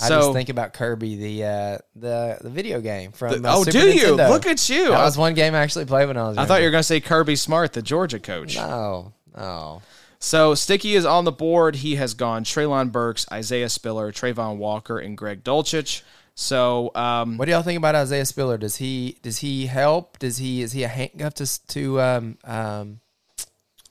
I 0.00 0.08
So- 0.08 0.20
just 0.20 0.32
think 0.32 0.48
about 0.48 0.72
Kirby, 0.74 1.16
the 1.16 1.44
uh, 1.44 1.78
the 1.96 2.38
the 2.40 2.50
video 2.50 2.80
game 2.80 3.10
from. 3.12 3.44
uh, 3.44 3.56
oh, 3.56 3.64
Super 3.64 3.78
do 3.78 3.88
you? 3.90 4.06
Nintendo. 4.16 4.30
Look 4.30 4.46
at 4.46 4.68
you. 4.68 4.84
That 4.90 5.00
I, 5.00 5.04
was 5.04 5.16
one 5.18 5.34
game 5.34 5.54
I 5.54 5.58
actually 5.58 5.86
played 5.86 6.06
when 6.06 6.16
I 6.16 6.28
was. 6.28 6.38
I 6.38 6.44
thought 6.44 6.60
you 6.60 6.66
were 6.66 6.70
going 6.70 6.80
to 6.82 6.86
say 6.86 7.00
Kirby 7.00 7.34
Smart, 7.36 7.72
the 7.72 7.82
Georgia 7.82 8.20
coach. 8.20 8.56
No, 8.56 9.12
no. 9.36 9.82
So 10.20 10.54
Sticky 10.54 10.94
is 10.96 11.04
on 11.04 11.24
the 11.24 11.32
board. 11.32 11.76
He 11.76 11.96
has 11.96 12.14
gone 12.14 12.42
Treylon 12.44 12.90
Burks, 12.92 13.26
Isaiah 13.32 13.68
Spiller, 13.68 14.10
Travon 14.12 14.56
Walker, 14.56 14.98
and 14.98 15.16
Greg 15.16 15.42
Dulcich. 15.44 16.02
So 16.34 16.92
um, 16.94 17.36
What 17.36 17.46
do 17.46 17.52
y'all 17.52 17.62
think 17.62 17.78
about 17.78 17.94
Isaiah 17.96 18.24
Spiller? 18.24 18.56
Does 18.58 18.76
he 18.76 19.18
does 19.22 19.38
he 19.38 19.66
help? 19.66 20.18
Does 20.20 20.38
he 20.38 20.62
is 20.62 20.70
he 20.72 20.84
a 20.84 20.88
handcuff 20.88 21.34
to 21.34 21.42
s- 21.42 21.58
to 21.58 22.00
um, 22.00 22.38
um, 22.44 23.00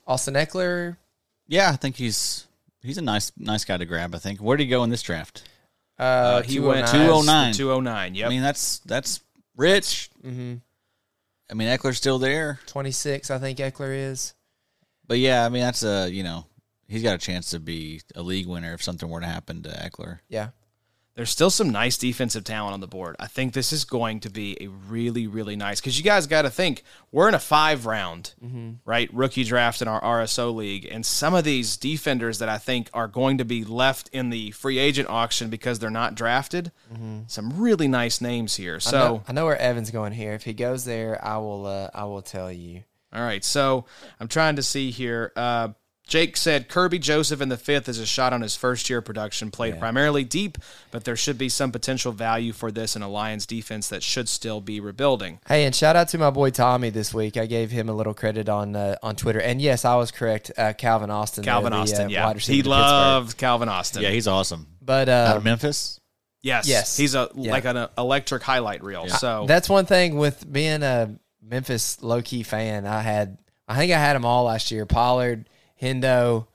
Austin 0.05 0.35
Ekeler? 0.35 0.97
Yeah, 1.47 1.69
I 1.71 1.75
think 1.75 1.95
he's 1.97 2.47
he's 2.81 2.97
a 2.97 3.01
nice 3.01 3.31
nice 3.37 3.65
guy 3.65 3.75
to 3.77 3.85
grab. 3.85 4.15
I 4.15 4.19
think. 4.19 4.39
Where 4.39 4.55
did 4.57 4.63
he 4.63 4.69
go 4.69 4.83
in 4.83 4.89
this 4.89 5.01
draft? 5.01 5.43
Uh, 5.99 6.03
uh, 6.03 6.41
he 6.43 6.59
went 6.59 6.87
209. 6.87 7.53
209. 7.53 8.15
Yep. 8.15 8.25
I 8.25 8.29
mean, 8.29 8.41
that's 8.41 8.79
that's 8.79 9.21
rich. 9.55 10.09
mm-hmm. 10.23 10.55
I 11.49 11.53
mean, 11.53 11.69
Ekeler's 11.69 11.97
still 11.97 12.19
there, 12.19 12.59
twenty 12.65 12.91
six. 12.91 13.31
I 13.31 13.37
think 13.39 13.59
Ekeler 13.59 13.95
is. 14.11 14.33
but 15.07 15.17
yeah, 15.17 15.45
I 15.45 15.49
mean, 15.49 15.61
that's 15.61 15.81
a 15.83 16.09
you 16.09 16.21
know 16.23 16.45
he's 16.87 17.03
got 17.03 17.15
a 17.15 17.17
chance 17.17 17.51
to 17.51 17.59
be 17.59 18.01
a 18.15 18.21
league 18.21 18.47
winner 18.47 18.73
if 18.73 18.83
something 18.83 19.09
were 19.09 19.21
to 19.21 19.25
happen 19.25 19.63
to 19.63 19.69
Ekeler. 19.69 20.19
Yeah. 20.29 20.49
There's 21.17 21.29
still 21.31 21.49
some 21.49 21.71
nice 21.71 21.97
defensive 21.97 22.43
talent 22.45 22.75
on 22.75 22.79
the 22.79 22.87
board. 22.87 23.15
I 23.19 23.25
think 23.27 23.53
this 23.53 23.73
is 23.73 23.83
going 23.85 24.19
to 24.21 24.29
be 24.29 24.55
a 24.61 24.67
really, 24.67 25.27
really 25.27 25.55
nice 25.55 25.81
because 25.81 25.97
you 25.97 26.03
guys 26.03 26.27
got 26.27 26.43
to 26.43 26.49
think 26.51 26.83
we're 27.11 27.27
in 27.27 27.33
a 27.33 27.39
five 27.39 27.85
round, 27.87 28.35
right? 28.85 29.11
Rookie 29.11 29.43
draft 29.43 29.81
in 29.81 29.87
our 29.87 29.99
RSO 29.99 30.53
league. 30.53 30.87
And 30.89 31.03
some 31.03 31.33
of 31.33 31.43
these 31.43 31.75
defenders 31.75 32.37
that 32.37 32.49
I 32.49 32.59
think 32.59 32.89
are 32.93 33.07
going 33.07 33.39
to 33.39 33.45
be 33.45 33.65
left 33.65 34.09
in 34.13 34.29
the 34.29 34.51
free 34.51 34.77
agent 34.77 35.09
auction 35.09 35.49
because 35.49 35.79
they're 35.79 35.89
not 35.89 36.13
drafted, 36.13 36.71
some 37.25 37.59
really 37.59 37.87
nice 37.87 38.21
names 38.21 38.55
here. 38.55 38.75
I 38.75 38.79
So, 38.79 38.97
know, 38.99 39.23
I 39.27 39.33
know 39.33 39.45
where 39.45 39.57
Evan's 39.57 39.89
going 39.89 40.13
here. 40.13 40.33
If 40.33 40.43
he 40.43 40.53
goes 40.53 40.85
there, 40.85 41.19
I 41.25 41.37
will. 41.37 41.65
Uh, 41.65 41.89
I 41.95 42.03
will 42.05 42.21
tell 42.21 42.51
you. 42.51 42.83
all 43.11 43.23
right. 43.23 43.43
So 43.43 43.85
I'm 44.19 44.27
trying 44.27 44.57
to 44.57 44.63
see 44.63 44.91
here. 44.91 45.31
Uh, 45.35 45.69
Jake 46.07 46.37
said 46.37 46.69
Kerby 46.69 47.01
Joseph 47.01 47.41
in 47.41 47.49
the 47.49 47.57
fifth 47.57 47.89
is 47.89 47.99
a 47.99 48.05
shot 48.05 48.31
on 48.31 48.41
his 48.41 48.55
first 48.55 48.89
year 48.89 49.01
production, 49.01 49.51
played 49.51 49.77
primarily 49.77 50.23
deep, 50.23 50.57
but 50.89 51.03
there 51.03 51.17
should 51.17 51.37
be 51.37 51.49
some 51.49 51.71
potential 51.71 52.13
value 52.13 52.53
for 52.53 52.71
this 52.71 52.95
in 52.95 53.01
a 53.01 53.09
Lions 53.09 53.45
defense 53.45 53.89
that 53.89 54.01
should 54.03 54.29
still 54.29 54.61
be 54.61 54.79
rebuilding. 54.79 55.39
Hey, 55.47 55.65
and 55.65 55.75
shout 55.75 55.97
out 55.97 56.07
to 56.09 56.17
my 56.17 56.29
boy 56.29 56.49
Tommy 56.51 56.89
this 56.89 57.13
week. 57.13 57.35
I 57.35 57.45
gave 57.45 57.71
him 57.71 57.89
a 57.89 57.93
little 57.93 58.13
credit 58.13 58.47
on 58.47 58.75
uh, 58.75 58.95
on 59.03 59.17
Twitter, 59.17 59.41
and 59.41 59.61
yes, 59.61 59.83
I 59.83 59.95
was 59.95 60.11
correct. 60.11 60.49
Uh, 60.57 60.71
Calvin 60.73 61.09
Austin, 61.09 61.43
Calvin 61.43 61.71
the, 61.71 61.77
Austin, 61.77 62.05
uh, 62.05 62.09
yeah. 62.09 62.33
He 62.33 62.61
for 62.61 62.69
loves 62.69 63.33
Calvin 63.33 63.67
Austin. 63.67 64.01
Yeah, 64.01 64.09
he's 64.09 64.27
awesome. 64.27 64.67
But 64.81 65.09
Out 65.09 65.33
uh, 65.33 65.37
of 65.37 65.43
Memphis. 65.43 65.99
yes, 66.41 66.69
Yes. 66.69 66.95
He's 66.95 67.15
a 67.15 67.29
Yeah. 67.35 67.51
like 67.51 67.65
an 67.65 67.75
uh, 67.75 67.89
electric 67.97 68.43
highlight 68.43 68.81
reel. 68.81 69.09
So 69.09 69.43
that's 69.45 69.67
one 69.67 69.85
thing 69.85 70.17
with 70.17 70.49
being 70.49 70.83
a 70.83 71.19
Memphis 71.41 72.01
low 72.01 72.21
key 72.21 72.43
fan. 72.43 72.85
I 72.85 73.01
had, 73.01 73.37
I 73.67 73.75
think 73.75 73.91
I 73.91 73.99
had 73.99 74.13
them 74.15 74.23
all 74.23 74.45
last 74.45 74.71
year. 74.71 74.85
Pollard, 74.85 75.49
Hendo, 75.81 76.47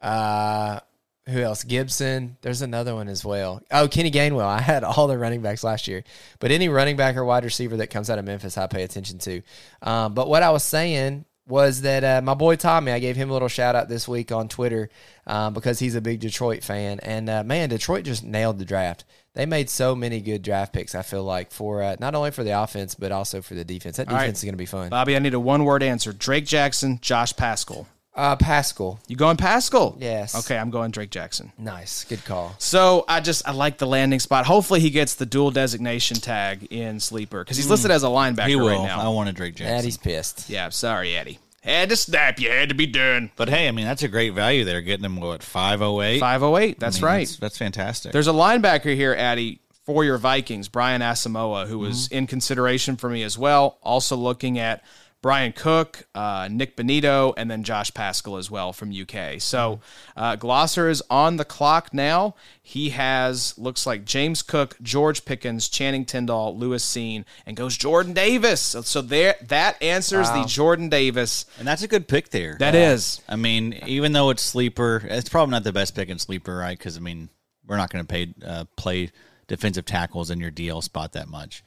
uh, 0.00 0.80
who 1.28 1.40
else? 1.40 1.64
Gibson. 1.64 2.36
There's 2.42 2.62
another 2.62 2.94
one 2.94 3.08
as 3.08 3.24
well. 3.24 3.62
Oh, 3.70 3.88
Kenny 3.88 4.10
Gainwell. 4.10 4.44
I 4.46 4.60
had 4.60 4.84
all 4.84 5.08
the 5.08 5.18
running 5.18 5.42
backs 5.42 5.64
last 5.64 5.88
year. 5.88 6.04
But 6.38 6.50
any 6.52 6.68
running 6.68 6.96
back 6.96 7.16
or 7.16 7.24
wide 7.24 7.44
receiver 7.44 7.78
that 7.78 7.88
comes 7.88 8.10
out 8.10 8.18
of 8.18 8.24
Memphis, 8.24 8.56
I 8.56 8.66
pay 8.68 8.82
attention 8.82 9.18
to. 9.18 9.42
Um, 9.82 10.14
but 10.14 10.28
what 10.28 10.42
I 10.42 10.50
was 10.50 10.62
saying 10.62 11.24
was 11.48 11.82
that 11.82 12.04
uh, 12.04 12.20
my 12.22 12.34
boy 12.34 12.56
Tommy, 12.56 12.92
I 12.92 12.98
gave 12.98 13.16
him 13.16 13.30
a 13.30 13.32
little 13.32 13.48
shout 13.48 13.76
out 13.76 13.88
this 13.88 14.08
week 14.08 14.32
on 14.32 14.48
Twitter 14.48 14.88
um, 15.26 15.54
because 15.54 15.78
he's 15.78 15.94
a 15.94 16.00
big 16.00 16.20
Detroit 16.20 16.64
fan. 16.64 17.00
And 17.00 17.28
uh, 17.28 17.44
man, 17.44 17.68
Detroit 17.68 18.04
just 18.04 18.24
nailed 18.24 18.58
the 18.58 18.64
draft. 18.64 19.04
They 19.34 19.46
made 19.46 19.68
so 19.68 19.94
many 19.94 20.20
good 20.20 20.42
draft 20.42 20.72
picks. 20.72 20.94
I 20.94 21.02
feel 21.02 21.22
like 21.22 21.52
for 21.52 21.82
uh, 21.82 21.96
not 22.00 22.14
only 22.14 22.30
for 22.30 22.42
the 22.42 22.60
offense 22.60 22.94
but 22.94 23.12
also 23.12 23.42
for 23.42 23.54
the 23.54 23.64
defense. 23.64 23.98
That 23.98 24.10
right. 24.10 24.20
defense 24.20 24.38
is 24.38 24.44
going 24.44 24.54
to 24.54 24.58
be 24.58 24.66
fun. 24.66 24.88
Bobby, 24.88 25.14
I 25.14 25.18
need 25.18 25.34
a 25.34 25.40
one 25.40 25.64
word 25.64 25.82
answer. 25.82 26.12
Drake 26.12 26.46
Jackson, 26.46 26.98
Josh 27.00 27.36
Paschal. 27.36 27.86
Uh, 28.16 28.34
Paschal, 28.34 28.98
You 29.08 29.14
going 29.14 29.36
Paschal? 29.36 29.96
Yes. 30.00 30.34
Okay, 30.34 30.56
I'm 30.56 30.70
going 30.70 30.90
Drake 30.90 31.10
Jackson. 31.10 31.52
nice, 31.58 32.04
good 32.04 32.24
call. 32.24 32.54
So 32.58 33.04
I 33.06 33.20
just 33.20 33.46
I 33.46 33.52
like 33.52 33.76
the 33.76 33.86
landing 33.86 34.20
spot. 34.20 34.46
Hopefully 34.46 34.80
he 34.80 34.88
gets 34.88 35.14
the 35.16 35.26
dual 35.26 35.50
designation 35.50 36.16
tag 36.16 36.66
in 36.72 36.98
sleeper 36.98 37.44
because 37.44 37.58
he's 37.58 37.68
listed 37.68 37.90
as 37.90 38.02
a 38.04 38.06
linebacker 38.08 38.46
He 38.48 38.56
will. 38.56 38.68
right 38.68 38.86
now. 38.86 39.00
I 39.00 39.08
want 39.08 39.28
a 39.28 39.32
Drake 39.32 39.54
Jackson. 39.56 39.76
Eddie's 39.76 39.98
pissed. 39.98 40.48
yeah, 40.48 40.70
sorry, 40.70 41.14
Eddie. 41.14 41.38
Had 41.62 41.90
to 41.90 41.96
snap. 41.96 42.38
You 42.40 42.48
had 42.48 42.68
to 42.70 42.74
be 42.74 42.86
done. 42.86 43.30
But 43.36 43.48
hey, 43.50 43.68
I 43.68 43.72
mean 43.72 43.84
that's 43.86 44.02
a 44.02 44.08
great 44.08 44.32
value 44.32 44.64
there. 44.64 44.80
Getting 44.80 45.04
him 45.04 45.16
what 45.20 45.42
five 45.42 45.82
oh 45.82 46.00
eight. 46.00 46.20
Five 46.20 46.42
oh 46.42 46.56
eight. 46.56 46.78
That's 46.80 47.02
right. 47.02 47.26
That's, 47.26 47.36
that's 47.38 47.58
fantastic. 47.58 48.12
There's 48.12 48.28
a 48.28 48.32
linebacker 48.32 48.94
here, 48.94 49.12
Addy, 49.14 49.60
for 49.84 50.04
your 50.04 50.16
Vikings, 50.16 50.68
Brian 50.68 51.02
Asamoah, 51.02 51.66
who 51.66 51.78
was 51.80 52.08
in 52.08 52.26
consideration 52.26 52.96
for 52.96 53.10
me 53.10 53.22
as 53.24 53.36
well. 53.36 53.78
Also 53.82 54.16
looking 54.16 54.58
at 54.58 54.82
Bryan 55.26 55.50
Cook, 55.50 56.06
uh, 56.14 56.48
Nik 56.48 56.76
Bonitto, 56.76 57.34
and 57.36 57.50
then 57.50 57.64
Josh 57.64 57.92
Paschal 57.92 58.36
as 58.36 58.48
well 58.48 58.72
from 58.72 58.92
UK. 58.92 59.40
So 59.40 59.80
uh, 60.16 60.36
Glosser 60.36 60.88
is 60.88 61.02
on 61.10 61.36
the 61.36 61.44
clock 61.44 61.92
now. 61.92 62.36
He 62.62 62.90
has 62.90 63.58
looks 63.58 63.88
like 63.88 64.04
James 64.04 64.42
Cook, 64.42 64.76
George 64.80 65.24
Pickens, 65.24 65.68
Channing 65.68 66.04
Tindall, 66.04 66.56
Lewis 66.56 66.86
Cine, 66.86 67.24
and 67.44 67.56
goes 67.56 67.76
Jordan 67.76 68.12
Davis. 68.12 68.60
So, 68.60 69.02
there, 69.02 69.34
that 69.48 69.82
answers 69.82 70.30
the 70.30 70.44
Jordan 70.44 70.88
Davis. 70.90 71.44
and 71.58 71.66
that's 71.66 71.82
a 71.82 71.88
good 71.88 72.06
pick 72.06 72.28
there. 72.28 72.56
That 72.60 72.76
is. 72.76 73.20
I 73.28 73.34
mean, 73.34 73.72
even 73.84 74.12
though 74.12 74.30
it's 74.30 74.44
sleeper, 74.44 75.02
it's 75.10 75.28
probably 75.28 75.50
not 75.50 75.64
the 75.64 75.72
best 75.72 75.96
pick 75.96 76.08
in 76.08 76.20
sleeper, 76.20 76.56
right? 76.56 76.78
Because 76.78 76.96
I 76.96 77.00
mean, 77.00 77.30
we're 77.66 77.78
not 77.78 77.90
going 77.90 78.06
to 78.06 78.08
pay 78.08 78.32
uh, 78.46 78.64
play 78.76 79.10
defensive 79.48 79.86
tackles 79.86 80.30
in 80.30 80.38
your 80.38 80.52
DL 80.52 80.84
spot 80.84 81.14
that 81.14 81.26
much. 81.26 81.64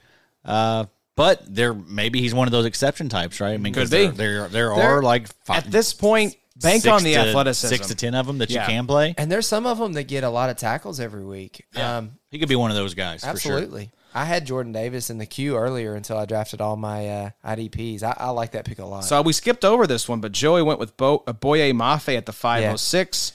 But 1.16 1.42
there, 1.54 1.74
maybe 1.74 2.20
he's 2.20 2.32
one 2.34 2.48
of 2.48 2.52
those 2.52 2.64
exception 2.66 3.08
types, 3.08 3.40
right? 3.40 3.52
I 3.52 3.56
mean, 3.56 3.74
'cause 3.74 3.90
Could 3.90 3.96
be. 4.12 4.16
There, 4.16 4.40
there, 4.40 4.48
there 4.48 4.74
There- 4.74 4.98
are 4.98 5.02
like 5.02 5.28
five, 5.44 5.66
At 5.66 5.70
this 5.70 5.92
point, 5.92 6.36
bank 6.56 6.86
on 6.86 7.02
the 7.02 7.14
to- 7.14 7.20
athleticism. 7.20 7.74
Six 7.74 7.88
to 7.88 7.94
ten 7.94 8.14
of 8.14 8.26
them 8.26 8.38
that 8.38 8.48
Yeah. 8.50 8.62
you 8.62 8.66
can 8.68 8.86
play. 8.86 9.14
And 9.18 9.30
there's 9.30 9.46
some 9.46 9.66
of 9.66 9.78
them 9.78 9.92
that 9.94 10.04
get 10.04 10.24
a 10.24 10.30
lot 10.30 10.50
of 10.50 10.56
tackles 10.56 10.98
every 11.00 11.24
week. 11.24 11.64
Um, 11.76 12.12
He 12.30 12.38
could 12.38 12.48
be 12.48 12.56
one 12.56 12.70
of 12.70 12.76
those 12.76 12.94
guys. 12.94 13.20
For 13.20 13.26
sure. 13.38 13.52
absolutely. 13.58 13.90
I 14.12 14.24
had 14.24 14.44
Jordan 14.44 14.72
Davis 14.72 15.08
in 15.08 15.18
the 15.18 15.26
queue 15.26 15.56
earlier 15.56 15.94
until 15.94 16.16
I 16.18 16.24
drafted 16.24 16.60
all 16.60 16.74
my 16.76 17.08
uh, 17.08 17.30
IDPs. 17.44 18.02
I, 18.02 18.14
I 18.18 18.30
like 18.30 18.52
that 18.52 18.64
pick 18.64 18.78
a 18.80 18.84
lot. 18.84 19.04
So 19.04 19.22
we 19.22 19.32
skipped 19.32 19.64
over 19.64 19.86
this 19.86 20.08
one, 20.08 20.20
but 20.20 20.32
Joey 20.32 20.62
went 20.62 20.80
with 20.80 20.96
Bo- 20.96 21.22
uh, 21.28 21.32
Boye 21.32 21.70
Mafe 21.72 22.16
at 22.16 22.26
the 22.26 22.32
506. 22.32 23.32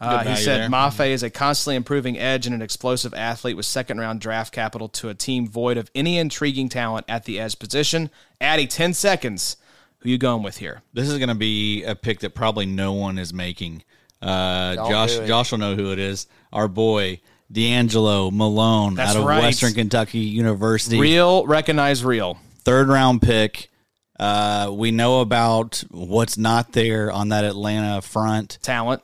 Uh, 0.00 0.24
he 0.24 0.36
said 0.36 0.60
there. 0.60 0.68
Mafe 0.68 1.08
is 1.10 1.22
a 1.22 1.30
constantly 1.30 1.74
improving 1.74 2.18
edge 2.18 2.46
and 2.46 2.54
an 2.54 2.62
explosive 2.62 3.12
athlete 3.14 3.56
with 3.56 3.66
second 3.66 3.98
round 3.98 4.20
draft 4.20 4.52
capital 4.52 4.88
to 4.90 5.08
a 5.08 5.14
team 5.14 5.48
void 5.48 5.76
of 5.76 5.90
any 5.94 6.18
intriguing 6.18 6.68
talent 6.68 7.04
at 7.08 7.24
the 7.24 7.40
edge 7.40 7.58
position. 7.58 8.10
Addy, 8.40 8.66
10 8.66 8.94
seconds. 8.94 9.56
Who 10.00 10.10
you 10.10 10.18
going 10.18 10.44
with 10.44 10.58
here? 10.58 10.82
This 10.92 11.08
is 11.08 11.18
going 11.18 11.30
to 11.30 11.34
be 11.34 11.82
a 11.82 11.96
pick 11.96 12.20
that 12.20 12.30
probably 12.30 12.66
no 12.66 12.92
one 12.92 13.18
is 13.18 13.34
making. 13.34 13.82
Uh, 14.22 14.76
Josh. 14.76 15.18
Josh 15.26 15.50
will 15.50 15.58
know 15.58 15.74
who 15.74 15.90
it 15.90 15.98
is. 15.98 16.28
Our 16.52 16.68
boy 16.68 17.20
D'Angelo 17.50 18.30
Malone 18.30 18.94
That's 18.94 19.10
out 19.10 19.16
of 19.16 19.24
right. 19.24 19.42
Western 19.42 19.72
Kentucky 19.72 20.18
University. 20.20 21.00
Real, 21.00 21.46
recognize 21.46 22.04
real. 22.04 22.38
third 22.60 22.88
round 22.88 23.22
pick. 23.22 23.70
Uh, 24.18 24.70
we 24.72 24.90
know 24.90 25.20
about 25.20 25.82
what's 25.90 26.36
not 26.36 26.72
there 26.72 27.10
on 27.10 27.28
that 27.30 27.44
Atlanta 27.44 28.02
front. 28.02 28.58
Talent. 28.62 29.02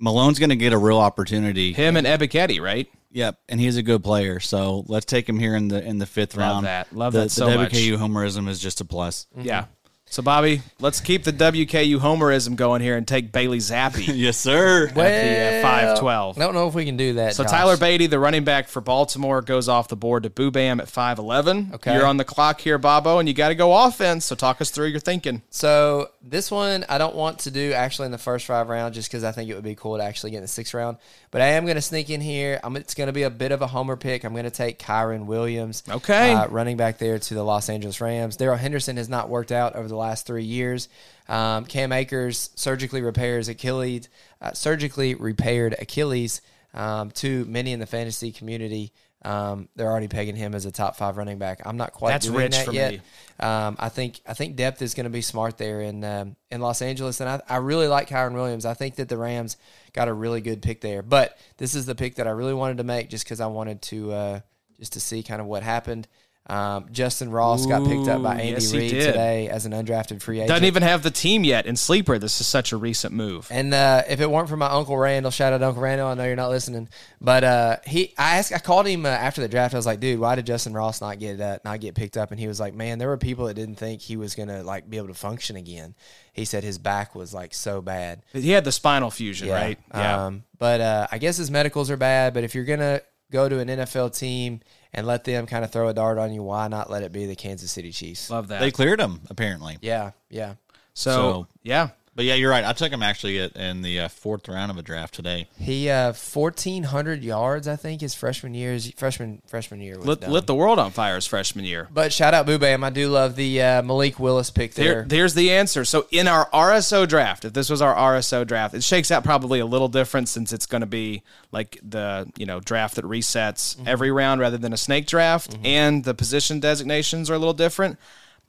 Malone's 0.00 0.38
going 0.38 0.50
to 0.50 0.56
get 0.56 0.72
a 0.72 0.78
real 0.78 0.98
opportunity. 0.98 1.72
Him 1.72 1.96
and 1.96 2.06
Ebiketie, 2.06 2.60
right? 2.60 2.88
Yep, 3.12 3.38
and 3.48 3.60
he's 3.60 3.76
a 3.76 3.82
good 3.82 4.04
player. 4.04 4.40
So 4.40 4.84
let's 4.86 5.06
take 5.06 5.28
him 5.28 5.38
here 5.38 5.56
in 5.56 5.68
the 5.68 5.84
in 5.84 5.98
the 5.98 6.06
fifth 6.06 6.36
Love 6.36 6.54
round. 6.54 6.66
that. 6.66 6.92
Love 6.94 7.12
the, 7.12 7.20
that 7.22 7.30
so 7.30 7.50
the 7.50 7.56
much. 7.56 7.72
WKU 7.72 7.96
homerism 7.96 8.48
is 8.48 8.60
just 8.60 8.80
a 8.80 8.84
plus. 8.84 9.26
Yeah. 9.36 9.66
So, 10.12 10.24
Bobby, 10.24 10.60
let's 10.80 11.00
keep 11.00 11.22
the 11.22 11.32
WKU 11.32 11.98
homerism 11.98 12.56
going 12.56 12.82
here 12.82 12.96
and 12.96 13.06
take 13.06 13.30
Bailey 13.30 13.58
Zappe 13.58 14.04
yes, 14.16 14.36
sir. 14.36 14.88
at 14.88 14.90
uh, 14.90 15.62
512. 15.62 16.36
I 16.36 16.40
don't 16.40 16.52
know 16.52 16.66
if 16.66 16.74
we 16.74 16.84
can 16.84 16.96
do 16.96 17.12
that. 17.14 17.36
So 17.36 17.44
Josh. 17.44 17.52
Tyler 17.52 17.76
Badie, 17.76 18.10
the 18.10 18.18
running 18.18 18.42
back 18.42 18.66
for 18.66 18.80
Baltimore, 18.80 19.40
goes 19.40 19.68
off 19.68 19.86
the 19.86 19.94
board 19.94 20.24
to 20.24 20.30
Boobam 20.30 20.80
at 20.80 20.88
5'11. 20.88 21.74
Okay. 21.74 21.94
You're 21.94 22.06
on 22.06 22.16
the 22.16 22.24
clock 22.24 22.60
here, 22.60 22.76
Bobo, 22.76 23.20
and 23.20 23.28
you 23.28 23.34
got 23.36 23.50
to 23.50 23.54
go 23.54 23.86
offense. 23.86 24.24
So 24.24 24.34
talk 24.34 24.60
us 24.60 24.72
through 24.72 24.88
your 24.88 24.98
thinking. 24.98 25.42
So 25.48 26.08
this 26.22 26.50
one 26.50 26.84
I 26.88 26.98
don't 26.98 27.14
want 27.14 27.40
to 27.40 27.50
do 27.50 27.72
actually 27.72 28.06
in 28.06 28.12
the 28.12 28.18
first 28.18 28.44
five 28.46 28.68
rounds 28.68 28.94
just 28.94 29.08
because 29.10 29.24
I 29.24 29.32
think 29.32 29.48
it 29.50 29.54
would 29.54 29.64
be 29.64 29.74
cool 29.74 29.96
to 29.96 30.02
actually 30.04 30.32
get 30.32 30.38
in 30.38 30.42
the 30.42 30.48
sixth 30.48 30.74
round. 30.74 30.98
But 31.30 31.40
I 31.40 31.46
am 31.52 31.64
going 31.64 31.76
to 31.76 31.80
sneak 31.82 32.10
in 32.10 32.20
here. 32.20 32.60
I'm, 32.62 32.76
it's 32.76 32.94
going 32.94 33.06
to 33.06 33.12
be 33.12 33.22
a 33.22 33.30
bit 33.30 33.52
of 33.52 33.62
a 33.62 33.66
homer 33.66 33.96
pick. 33.96 34.24
I'm 34.24 34.32
going 34.32 34.44
to 34.44 34.50
take 34.50 34.78
Kyren 34.78 35.26
Williams, 35.26 35.82
Okay. 35.88 36.32
uh, 36.32 36.46
running 36.48 36.76
back 36.76 36.98
there 36.98 37.18
to 37.18 37.34
the 37.34 37.42
Los 37.42 37.68
Angeles 37.70 38.00
Rams. 38.00 38.36
Darrell 38.36 38.58
Henderson 38.58 38.96
has 38.98 39.08
not 39.08 39.28
worked 39.30 39.52
out 39.52 39.76
over 39.76 39.88
the 39.88 39.96
last 39.96 40.26
three 40.26 40.44
years. 40.44 40.88
Um, 41.28 41.64
Cam 41.64 41.92
Akers 41.92 42.50
surgically 42.54 43.00
repairs 43.02 43.48
Achilles, 43.48 44.08
uh, 44.42 44.52
surgically 44.52 45.14
repaired 45.14 45.74
Achilles. 45.78 46.42
Um, 46.72 47.10
to 47.10 47.44
many 47.46 47.72
in 47.72 47.80
the 47.80 47.86
fantasy 47.86 48.30
community, 48.30 48.92
um, 49.22 49.68
they're 49.76 49.90
already 49.90 50.08
pegging 50.08 50.36
him 50.36 50.54
as 50.54 50.64
a 50.64 50.72
top 50.72 50.96
five 50.96 51.16
running 51.16 51.38
back. 51.38 51.60
I'm 51.64 51.76
not 51.76 51.92
quite 51.92 52.12
That's 52.12 52.26
doing 52.26 52.38
rich 52.38 52.56
that 52.56 52.66
for 52.66 52.72
yet. 52.72 52.92
me. 52.92 53.00
Um, 53.38 53.76
I 53.78 53.88
think 53.88 54.20
I 54.26 54.34
think 54.34 54.56
depth 54.56 54.80
is 54.82 54.94
going 54.94 55.04
to 55.04 55.10
be 55.10 55.20
smart 55.20 55.58
there 55.58 55.80
in 55.80 56.02
um, 56.04 56.36
in 56.50 56.60
Los 56.60 56.80
Angeles, 56.80 57.20
and 57.20 57.28
I, 57.28 57.40
I 57.48 57.56
really 57.56 57.86
like 57.86 58.08
Kyren 58.08 58.32
Williams. 58.34 58.64
I 58.64 58.74
think 58.74 58.96
that 58.96 59.08
the 59.08 59.18
Rams 59.18 59.56
got 59.92 60.08
a 60.08 60.12
really 60.12 60.40
good 60.40 60.62
pick 60.62 60.80
there, 60.80 61.02
but 61.02 61.38
this 61.58 61.74
is 61.74 61.86
the 61.86 61.94
pick 61.94 62.14
that 62.16 62.26
I 62.26 62.30
really 62.30 62.54
wanted 62.54 62.78
to 62.78 62.84
make 62.84 63.10
just 63.10 63.24
because 63.24 63.40
I 63.40 63.46
wanted 63.46 63.82
to 63.82 64.12
uh, 64.12 64.40
just 64.78 64.94
to 64.94 65.00
see 65.00 65.22
kind 65.22 65.40
of 65.40 65.46
what 65.46 65.62
happened. 65.62 66.08
Um, 66.50 66.86
Justyn 66.88 67.30
Ross 67.30 67.64
got 67.64 67.86
picked 67.86 68.08
up 68.08 68.24
by 68.24 68.34
Andy 68.34 68.50
yes, 68.50 68.74
Reid 68.74 68.90
today 68.90 69.48
as 69.48 69.66
an 69.66 69.72
undrafted 69.72 70.20
free 70.20 70.38
agent. 70.38 70.48
Doesn't 70.48 70.64
even 70.64 70.82
have 70.82 71.04
the 71.04 71.12
team 71.12 71.44
yet 71.44 71.64
in 71.64 71.76
sleeper. 71.76 72.18
This 72.18 72.40
is 72.40 72.46
such 72.48 72.72
a 72.72 72.76
recent 72.76 73.14
move. 73.14 73.46
And 73.52 73.72
uh, 73.72 74.02
if 74.08 74.20
it 74.20 74.28
weren't 74.28 74.48
for 74.48 74.56
my 74.56 74.66
uncle 74.66 74.98
Randall, 74.98 75.30
shout 75.30 75.52
out 75.52 75.62
Uncle 75.62 75.80
Randall. 75.80 76.08
I 76.08 76.14
know 76.14 76.24
you're 76.24 76.34
not 76.34 76.50
listening, 76.50 76.88
but 77.20 77.44
uh, 77.44 77.76
he, 77.86 78.14
I 78.18 78.38
asked, 78.38 78.52
I 78.52 78.58
called 78.58 78.88
him 78.88 79.06
uh, 79.06 79.10
after 79.10 79.40
the 79.40 79.48
draft. 79.48 79.74
I 79.74 79.76
was 79.76 79.86
like, 79.86 80.00
dude, 80.00 80.18
why 80.18 80.34
did 80.34 80.44
Justyn 80.44 80.74
Ross 80.74 81.00
not 81.00 81.20
get 81.20 81.40
uh, 81.40 81.60
not 81.64 81.78
get 81.78 81.94
picked 81.94 82.16
up? 82.16 82.32
And 82.32 82.40
he 82.40 82.48
was 82.48 82.58
like, 82.58 82.74
man, 82.74 82.98
there 82.98 83.08
were 83.08 83.16
people 83.16 83.46
that 83.46 83.54
didn't 83.54 83.76
think 83.76 84.00
he 84.00 84.16
was 84.16 84.34
gonna 84.34 84.64
like 84.64 84.90
be 84.90 84.96
able 84.96 85.08
to 85.08 85.14
function 85.14 85.54
again. 85.54 85.94
He 86.32 86.44
said 86.44 86.64
his 86.64 86.78
back 86.78 87.14
was 87.14 87.32
like 87.32 87.54
so 87.54 87.80
bad. 87.80 88.22
He 88.32 88.50
had 88.50 88.64
the 88.64 88.72
spinal 88.72 89.12
fusion, 89.12 89.50
right? 89.50 89.78
Yeah. 89.94 90.26
Um, 90.26 90.42
but 90.58 90.80
uh, 90.80 91.06
I 91.12 91.18
guess 91.18 91.36
his 91.36 91.50
medicals 91.50 91.92
are 91.92 91.96
bad. 91.96 92.34
But 92.34 92.42
if 92.42 92.56
you're 92.56 92.64
gonna 92.64 93.02
go 93.30 93.48
to 93.48 93.60
an 93.60 93.68
NFL 93.68 94.18
team 94.18 94.60
and 94.92 95.06
let 95.06 95.24
them 95.24 95.46
kind 95.46 95.64
of 95.64 95.70
throw 95.70 95.88
a 95.88 95.94
dart 95.94 96.18
on 96.18 96.32
you, 96.32 96.42
why 96.42 96.68
not 96.68 96.90
let 96.90 97.02
it 97.02 97.12
be 97.12 97.26
the 97.26 97.36
Kansas 97.36 97.70
City 97.70 97.92
Chiefs? 97.92 98.30
Love 98.30 98.48
that. 98.48 98.60
They 98.60 98.70
cleared 98.70 99.00
them 99.00 99.20
apparently. 99.30 99.78
Yeah, 99.80 100.12
yeah. 100.28 100.54
so, 100.94 101.10
so- 101.10 101.46
yeah. 101.62 101.90
But 102.20 102.26
yeah, 102.26 102.34
you're 102.34 102.50
right. 102.50 102.66
I 102.66 102.74
took 102.74 102.92
him 102.92 103.02
actually 103.02 103.38
in 103.38 103.80
the 103.80 104.00
uh, 104.00 104.08
fourth 104.08 104.46
round 104.46 104.70
of 104.70 104.76
a 104.76 104.82
draft 104.82 105.14
today. 105.14 105.48
He 105.58 105.88
uh, 105.88 106.12
fourteen 106.12 106.82
hundred 106.82 107.24
yards, 107.24 107.66
I 107.66 107.76
think, 107.76 108.02
his 108.02 108.14
freshman 108.14 108.52
year. 108.52 108.74
His 108.74 108.90
freshman 108.90 109.40
freshman 109.46 109.80
year 109.80 109.96
was 109.96 110.04
Lit, 110.04 110.28
lit 110.28 110.46
the 110.46 110.54
world 110.54 110.78
on 110.78 110.90
fire 110.90 111.14
his 111.14 111.24
freshman 111.24 111.64
year. 111.64 111.88
But 111.90 112.12
shout 112.12 112.34
out 112.34 112.46
Boobam. 112.46 112.84
I 112.84 112.90
do 112.90 113.08
love 113.08 113.36
the 113.36 113.62
uh, 113.62 113.80
Malik 113.80 114.20
Willis 114.20 114.50
pick 114.50 114.74
there. 114.74 114.84
Here, 114.84 115.04
there's 115.08 115.32
the 115.32 115.50
answer. 115.52 115.86
So 115.86 116.08
in 116.10 116.28
our 116.28 116.44
RSO 116.50 117.08
draft, 117.08 117.46
if 117.46 117.54
this 117.54 117.70
was 117.70 117.80
our 117.80 117.94
RSO 117.94 118.46
draft, 118.46 118.74
it 118.74 118.84
shakes 118.84 119.10
out 119.10 119.24
probably 119.24 119.58
a 119.60 119.64
little 119.64 119.88
different 119.88 120.28
since 120.28 120.52
it's 120.52 120.66
going 120.66 120.82
to 120.82 120.86
be 120.86 121.22
like 121.52 121.80
the 121.82 122.30
you 122.36 122.44
know 122.44 122.60
draft 122.60 122.96
that 122.96 123.06
resets 123.06 123.78
every 123.86 124.10
round 124.10 124.42
rather 124.42 124.58
than 124.58 124.74
a 124.74 124.76
snake 124.76 125.06
draft, 125.06 125.56
and 125.64 126.04
the 126.04 126.12
position 126.12 126.60
designations 126.60 127.30
are 127.30 127.34
a 127.34 127.38
little 127.38 127.54
different. 127.54 127.98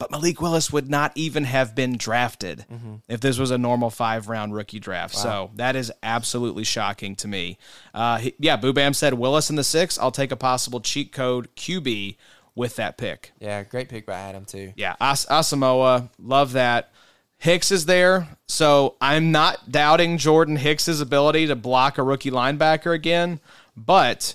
But 0.02 0.10
Malik 0.10 0.40
Willis 0.40 0.72
would 0.72 0.90
not 0.90 1.12
even 1.14 1.44
have 1.44 1.74
been 1.74 1.96
drafted 1.96 2.64
if 3.08 3.20
this 3.20 3.38
was 3.38 3.50
a 3.50 3.58
normal 3.58 3.90
five 3.90 4.28
round 4.28 4.54
rookie 4.54 4.80
draft. 4.80 5.14
So 5.14 5.50
that 5.54 5.76
is 5.76 5.92
absolutely 6.02 6.64
shocking 6.64 7.14
to 7.16 7.28
me. 7.28 7.58
Uh, 7.94 8.18
he- 8.18 8.34
yeah, 8.38 8.56
Boobam 8.56 8.94
said 8.94 9.14
Willis 9.14 9.48
in 9.50 9.56
the 9.56 9.64
six. 9.64 9.98
I'll 9.98 10.10
take 10.10 10.32
a 10.32 10.36
possible 10.36 10.80
cheat 10.80 11.12
code 11.12 11.48
QB 11.56 12.16
with 12.54 12.76
that 12.76 12.98
pick. 12.98 13.32
yeah, 13.40 13.62
great 13.62 13.88
pick 13.88 14.04
by 14.06 14.14
Adam 14.14 14.44
too. 14.44 14.72
Yeah, 14.76 14.94
As- 15.00 15.24
Asamoah, 15.26 16.10
love 16.18 16.52
that. 16.52 16.90
Hicks 17.38 17.72
is 17.72 17.86
there, 17.86 18.28
so 18.46 18.94
I'm 19.00 19.32
not 19.32 19.70
doubting 19.72 20.16
Jordan 20.18 20.56
Hicks's 20.56 21.00
ability 21.00 21.46
to 21.48 21.56
block 21.56 21.98
a 21.98 22.02
rookie 22.04 22.30
linebacker 22.30 22.94
again, 22.94 23.40
but 23.76 24.34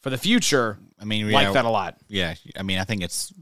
for 0.00 0.10
the 0.10 0.18
future, 0.18 0.76
I 1.00 1.04
mean, 1.06 1.30
like 1.30 1.44
yeah, 1.46 1.52
that 1.52 1.64
a 1.64 1.70
lot. 1.70 1.96
Yeah, 2.08 2.34
I 2.56 2.62
mean, 2.62 2.78
I 2.78 2.84
think 2.84 3.02
it's 3.02 3.32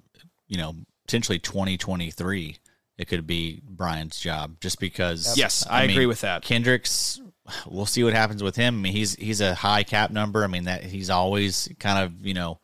you 0.46 0.58
know 0.58 0.76
potentially 1.10 1.40
2023. 1.40 2.56
It 2.96 3.08
could 3.08 3.26
be 3.26 3.62
Brian's 3.68 4.20
job 4.20 4.60
just 4.60 4.78
because. 4.78 5.36
Yes, 5.36 5.66
I 5.68 5.84
agree 5.84 6.06
with 6.06 6.20
that. 6.20 6.42
Kendricks, 6.42 7.20
we'll 7.66 7.86
see 7.86 8.04
what 8.04 8.12
happens 8.12 8.42
with 8.42 8.54
him. 8.54 8.76
I 8.76 8.78
mean, 8.78 8.92
he's 8.92 9.14
he's 9.14 9.40
a 9.40 9.54
high 9.54 9.82
cap 9.82 10.10
number. 10.10 10.44
I 10.44 10.46
mean, 10.46 10.64
that 10.64 10.84
he's 10.84 11.10
always 11.10 11.68
kind 11.80 12.04
of 12.04 12.24
you 12.24 12.34
know 12.34 12.60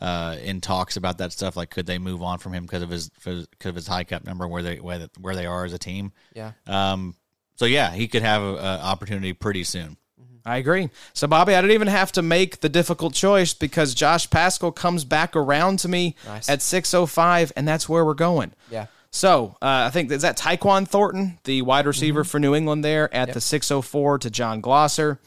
uh, 0.00 0.36
in 0.42 0.60
talks 0.60 0.96
about 0.96 1.18
that 1.18 1.32
stuff. 1.32 1.56
Like, 1.56 1.70
could 1.70 1.86
they 1.86 1.98
move 1.98 2.22
on 2.22 2.38
from 2.38 2.52
him 2.52 2.64
because 2.64 2.82
of 2.82 2.90
his 2.90 3.08
because 3.08 3.46
of 3.64 3.76
his 3.76 3.86
high 3.86 4.04
cap 4.04 4.24
number 4.24 4.46
where 4.46 4.62
they 4.62 4.80
where, 4.80 5.08
where 5.20 5.36
they 5.36 5.46
are 5.46 5.64
as 5.64 5.72
a 5.72 5.78
team? 5.78 6.12
Yeah. 6.34 6.52
Um. 6.66 7.14
So 7.54 7.64
yeah, 7.64 7.92
he 7.92 8.08
could 8.08 8.22
have 8.22 8.42
an 8.42 8.58
opportunity 8.58 9.32
pretty 9.32 9.64
soon. 9.64 9.96
I 10.48 10.56
agree. 10.56 10.90
So, 11.12 11.26
Bobby, 11.26 11.54
I 11.54 11.60
didn't 11.60 11.74
even 11.74 11.88
have 11.88 12.10
to 12.12 12.22
make 12.22 12.60
the 12.60 12.68
difficult 12.68 13.14
choice 13.14 13.54
because 13.54 13.94
Josh 13.94 14.28
Paschal 14.30 14.72
comes 14.72 15.04
back 15.04 15.36
around 15.36 15.78
to 15.80 15.88
me 15.88 16.16
Nice. 16.26 16.48
at 16.48 16.60
6:05, 16.60 17.52
and 17.56 17.68
that's 17.68 17.88
where 17.88 18.04
we're 18.04 18.14
going. 18.14 18.52
Yeah. 18.70 18.86
So 19.10 19.56
uh, 19.62 19.86
I 19.86 19.90
think 19.90 20.10
is 20.12 20.20
that 20.22 20.36
Tyquan 20.36 20.86
Thornton, 20.86 21.38
the 21.44 21.62
wide 21.62 21.86
receiver 21.86 22.24
for 22.24 22.38
New 22.38 22.54
England, 22.54 22.84
there 22.84 23.12
at 23.14 23.32
the 23.32 23.40
604 23.40 24.18
to 24.18 24.30
Jon 24.30 24.60
Glosser. 24.60 25.18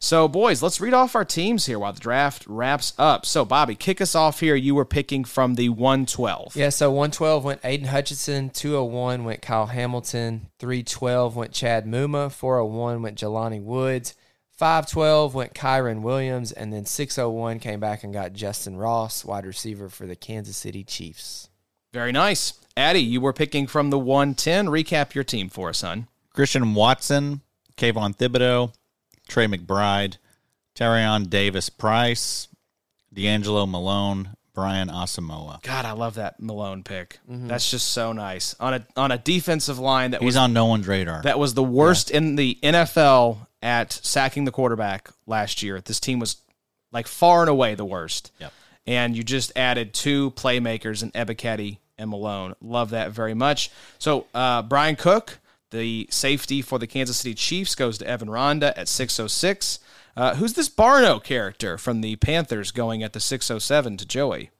So, 0.00 0.28
boys, 0.28 0.62
let's 0.62 0.80
read 0.80 0.94
off 0.94 1.16
our 1.16 1.24
teams 1.24 1.66
here 1.66 1.78
while 1.78 1.92
the 1.92 1.98
draft 2.00 2.44
wraps 2.46 2.92
up. 2.98 3.26
So, 3.26 3.44
Bobby, 3.44 3.74
kick 3.74 4.00
us 4.00 4.14
off 4.14 4.38
here. 4.40 4.54
You 4.54 4.74
were 4.76 4.84
picking 4.84 5.24
from 5.24 5.54
the 5.56 5.70
112. 5.70 6.54
Yeah, 6.56 6.68
so 6.68 6.88
112 6.90 7.44
went 7.44 7.60
Aidan 7.64 7.88
Hutchinson, 7.88 8.50
201 8.50 9.24
went 9.24 9.42
Kyle 9.42 9.66
Hamilton, 9.66 10.48
312 10.60 11.34
went 11.36 11.52
Chad 11.52 11.84
Muma, 11.86 12.30
401 12.30 13.02
went 13.02 13.18
Jelani 13.18 13.60
Woods, 13.60 14.14
512 14.58 15.34
went 15.36 15.54
Kyren 15.54 16.02
Williams, 16.02 16.50
and 16.50 16.72
then 16.72 16.84
601 16.84 17.60
came 17.60 17.78
back 17.78 18.02
and 18.02 18.12
got 18.12 18.32
Justin 18.32 18.76
Ross, 18.76 19.24
wide 19.24 19.46
receiver 19.46 19.88
for 19.88 20.04
the 20.04 20.16
Kansas 20.16 20.56
City 20.56 20.82
Chiefs. 20.82 21.48
Very 21.92 22.10
nice. 22.10 22.54
Addie, 22.76 22.98
you 22.98 23.20
were 23.20 23.32
picking 23.32 23.68
from 23.68 23.90
the 23.90 23.98
110. 23.98 24.66
Recap 24.66 25.14
your 25.14 25.22
team 25.22 25.48
for 25.48 25.68
us, 25.68 25.78
son. 25.78 26.08
Christian 26.34 26.74
Watson, 26.74 27.42
Kayvon 27.76 28.16
Thibodeaux, 28.16 28.74
Trey 29.28 29.46
McBride, 29.46 30.16
Tyrion 30.74 31.30
Davis 31.30 31.70
Price, 31.70 32.48
D'Angelo 33.14 33.64
Malone, 33.64 34.30
Brian 34.58 34.88
Asamoah. 34.88 35.62
God, 35.62 35.84
I 35.84 35.92
love 35.92 36.16
that 36.16 36.40
Malone 36.40 36.82
pick. 36.82 37.20
That's 37.28 37.70
just 37.70 37.92
so 37.92 38.12
nice 38.12 38.56
on 38.58 38.74
a 38.74 38.86
on 38.96 39.12
a 39.12 39.18
defensive 39.18 39.78
line 39.78 40.10
that 40.10 40.20
was 40.20 40.36
on 40.36 40.52
no 40.52 40.66
one's 40.66 40.88
radar. 40.88 41.22
that 41.22 41.38
was 41.38 41.54
the 41.54 41.62
worst 41.62 42.10
in 42.10 42.34
the 42.34 42.58
NFL 42.60 43.46
at 43.62 43.92
sacking 43.92 44.46
the 44.46 44.50
quarterback 44.50 45.10
last 45.26 45.62
year. 45.62 45.80
This 45.80 46.00
team 46.00 46.18
was 46.18 46.36
like 46.90 47.06
far 47.06 47.42
and 47.42 47.48
away 47.50 47.76
the 47.76 47.84
worst. 47.84 48.32
Yep. 48.40 48.52
And 48.86 49.16
you 49.16 49.22
just 49.22 49.52
added 49.54 49.94
two 49.94 50.32
playmakers 50.32 51.04
in 51.04 51.12
Ebiketie 51.12 51.78
and 51.96 52.10
Malone. 52.10 52.54
Love 52.60 52.90
that 52.90 53.12
very 53.12 53.34
much. 53.34 53.70
So 53.98 54.26
uh, 54.34 54.62
Bryan 54.62 54.96
Cook, 54.96 55.38
the 55.70 56.08
safety 56.10 56.62
for 56.62 56.80
the 56.80 56.86
Kansas 56.88 57.18
City 57.18 57.34
Chiefs, 57.34 57.76
goes 57.76 57.98
to 57.98 58.06
Evan 58.08 58.28
Ronda 58.28 58.76
at 58.76 58.88
606. 58.88 59.78
Uh, 60.18 60.34
who's 60.34 60.54
this 60.54 60.68
Barno 60.68 61.22
character 61.22 61.78
from 61.78 62.00
the 62.00 62.16
Panthers 62.16 62.72
going 62.72 63.04
at 63.04 63.12
the 63.12 63.20
607 63.20 63.98
to 63.98 64.04
Joey? 64.04 64.50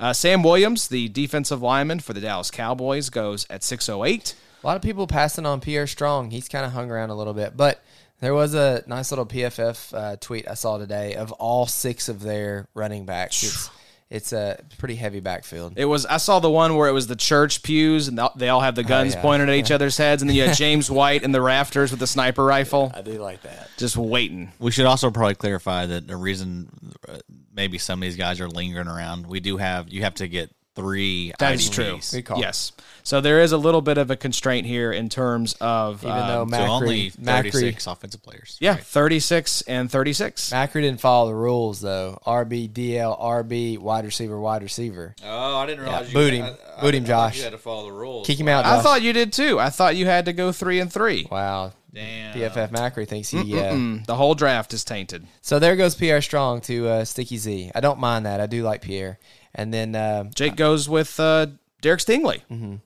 Uh, 0.00 0.12
Sam 0.12 0.42
Williams, 0.42 0.88
the 0.88 1.08
defensive 1.08 1.62
lineman 1.62 2.00
for 2.00 2.12
the 2.12 2.20
Dallas 2.20 2.50
Cowboys, 2.50 3.08
goes 3.08 3.46
at 3.48 3.62
608. 3.62 4.34
A 4.62 4.66
lot 4.66 4.74
of 4.74 4.82
people 4.82 5.06
passing 5.06 5.46
on 5.46 5.60
Pierre 5.60 5.86
Strong. 5.86 6.32
He's 6.32 6.48
kind 6.48 6.66
of 6.66 6.72
hung 6.72 6.90
around 6.90 7.10
a 7.10 7.14
little 7.14 7.34
bit, 7.34 7.56
but 7.56 7.84
there 8.18 8.34
was 8.34 8.54
a 8.54 8.82
nice 8.88 9.12
little 9.12 9.26
PFF 9.26 9.96
uh, 9.96 10.16
tweet 10.16 10.48
I 10.48 10.54
saw 10.54 10.78
today 10.78 11.14
of 11.14 11.30
all 11.30 11.66
six 11.66 12.08
of 12.08 12.20
their 12.20 12.66
running 12.74 13.06
backs. 13.06 13.70
It's, 14.14 14.32
it's 14.32 14.32
a 14.32 14.76
pretty 14.78 14.94
heavy 14.94 15.20
backfield. 15.20 15.74
It 15.76 15.86
was. 15.86 16.06
I 16.06 16.18
saw 16.18 16.38
the 16.38 16.50
one 16.50 16.76
where 16.76 16.88
it 16.88 16.92
was 16.92 17.06
the 17.06 17.16
church 17.16 17.62
pews, 17.62 18.08
and 18.08 18.20
they 18.36 18.48
all 18.48 18.60
have 18.60 18.76
the 18.76 18.84
guns 18.84 19.14
yeah. 19.14 19.22
pointed 19.22 19.48
at 19.48 19.56
each 19.56 19.70
other's 19.70 19.96
heads, 19.96 20.22
and 20.22 20.28
then 20.28 20.36
you 20.36 20.44
had 20.44 20.56
James 20.56 20.90
White 20.90 21.22
in 21.22 21.32
the 21.32 21.40
rafters 21.40 21.90
with 21.90 22.00
the 22.00 22.06
sniper 22.06 22.44
rifle, 22.44 22.92
I 22.94 23.02
do 23.02 23.12
like 23.12 23.42
that. 23.42 23.70
just 23.76 23.96
waiting. 23.96 24.52
we 24.60 24.70
should 24.70 24.86
also 24.86 25.10
probably 25.10 25.34
clarify 25.34 25.86
that 25.86 26.06
the 26.06 26.16
reason 26.16 26.68
uh, 27.08 27.18
maybe 27.52 27.78
some 27.78 28.00
of 28.00 28.02
these 28.02 28.16
guys 28.16 28.40
are 28.40 28.48
lingering 28.48 28.88
around, 28.88 29.26
we 29.26 29.40
do 29.40 29.56
have, 29.56 29.88
you 29.88 30.02
have 30.02 30.14
to 30.14 30.28
get 30.28 30.50
three 30.74 31.32
That 31.38 31.54
is 31.54 31.68
IDPs. 31.68 31.72
true. 31.72 32.00
Good 32.18 32.24
call. 32.26 32.38
Yes. 32.40 32.72
So 33.02 33.20
there 33.20 33.40
is 33.42 33.52
a 33.52 33.58
little 33.58 33.82
bit 33.82 33.98
of 33.98 34.10
a 34.10 34.16
constraint 34.16 34.66
here 34.66 34.90
in 34.90 35.10
terms 35.10 35.54
of 35.60 36.02
Even 36.02 36.16
uh, 36.16 36.26
though 36.44 36.46
So 36.50 36.56
Macri, 36.56 36.68
only 36.68 37.10
Macri, 37.10 37.52
36 37.52 37.86
offensive 37.86 38.22
players. 38.22 38.56
yeah, 38.60 38.76
thirty 38.76 39.20
six 39.20 39.60
and 39.62 39.90
thirty 39.90 40.14
six. 40.14 40.50
Macri 40.50 40.80
didn't 40.80 41.00
follow 41.00 41.28
the 41.28 41.34
rules 41.34 41.80
though. 41.82 42.18
RB, 42.26 42.70
DL, 42.70 43.20
RB, 43.20 43.78
wide 43.78 44.06
receiver, 44.06 44.40
wide 44.40 44.62
receiver. 44.62 45.14
Oh, 45.22 45.56
I 45.56 45.66
didn't 45.66 45.84
realize 45.84 46.08
you- 46.08 46.14
Boot 46.14 46.32
him. 46.32 46.44
I- 46.46 46.78
I- 46.78 46.80
Boot 46.80 46.94
him, 46.94 47.04
I 47.04 47.06
Josh. 47.06 47.36
you 47.36 47.42
had 47.44 47.52
to 47.52 47.58
follow 47.58 47.84
the 47.86 47.92
rules. 47.92 48.26
Kick 48.26 48.40
him 48.40 48.48
out. 48.48 48.64
I 48.64 48.80
thought 48.80 49.02
you 49.02 49.12
did 49.12 49.32
too. 49.34 49.60
I 49.60 49.68
thought 49.68 49.96
you 49.96 50.06
had 50.06 50.24
to 50.24 50.32
go 50.32 50.50
three 50.50 50.80
and 50.80 50.90
three. 50.90 51.28
Wow. 51.30 51.72
Damn. 51.92 52.34
PFF 52.34 52.70
Macri 52.72 53.06
thinks 53.06 53.28
he. 53.28 53.56
Uh, 53.56 53.98
the 54.06 54.16
whole 54.16 54.34
draft 54.34 54.72
is 54.74 54.82
tainted. 54.82 55.26
so 55.42 55.58
there 55.60 55.76
goes 55.76 55.94
Pierre 55.94 56.20
Strong 56.22 56.62
to 56.62 56.88
uh, 56.88 57.04
Sticky 57.04 57.36
Z. 57.36 57.70
I 57.74 57.80
don't 57.80 58.00
mind 58.00 58.26
that. 58.26 58.40
I 58.40 58.46
do 58.46 58.62
like 58.64 58.80
Pierre. 58.82 59.18
And 59.54 59.72
then 59.72 59.94
uh, 59.94 60.24
Jake 60.34 60.56
goes 60.56 60.88
with 60.88 61.18
uh, 61.20 61.46
Derek 61.80 62.00
Stingley 62.00 62.42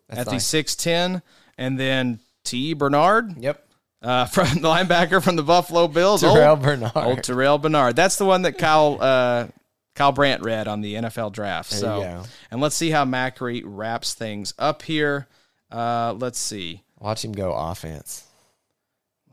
that's 0.09 0.21
at 0.21 0.29
the 0.29 0.39
six 0.39 0.77
ten, 0.77 1.23
and 1.57 1.79
then 1.81 2.21
T 2.45 2.75
Bernard 2.75 3.37
Yep. 3.43 3.67
uh, 4.03 4.25
from 4.27 4.47
the 4.61 4.69
linebacker 4.69 5.23
from 5.23 5.37
the 5.37 5.43
Buffalo 5.43 5.89
Bills. 5.89 6.21
Terrell 6.21 6.51
Old- 6.51 6.63
Bernard. 6.63 6.93
Old 6.95 7.23
Terrell 7.25 7.59
Bernard. 7.59 7.97
That's 7.97 8.17
the 8.17 8.25
one 8.27 8.43
that 8.43 8.59
Kyle 8.59 8.99
uh, 9.01 9.47
Kyle 9.95 10.13
Brandt 10.13 10.43
read 10.43 10.69
on 10.69 10.81
the 10.83 10.95
NFL 10.95 11.33
draft. 11.33 11.71
There 11.71 11.81
so, 11.81 12.23
and 12.51 12.61
let's 12.61 12.77
see 12.77 12.91
how 12.91 13.05
Macri 13.05 13.63
wraps 13.65 14.15
things 14.15 14.53
up 14.59 14.83
here. 14.83 15.27
Uh, 15.73 16.15
let's 16.19 16.39
see. 16.39 16.83
Watch 16.99 17.25
him 17.25 17.33
go 17.33 17.53
offense. 17.55 18.25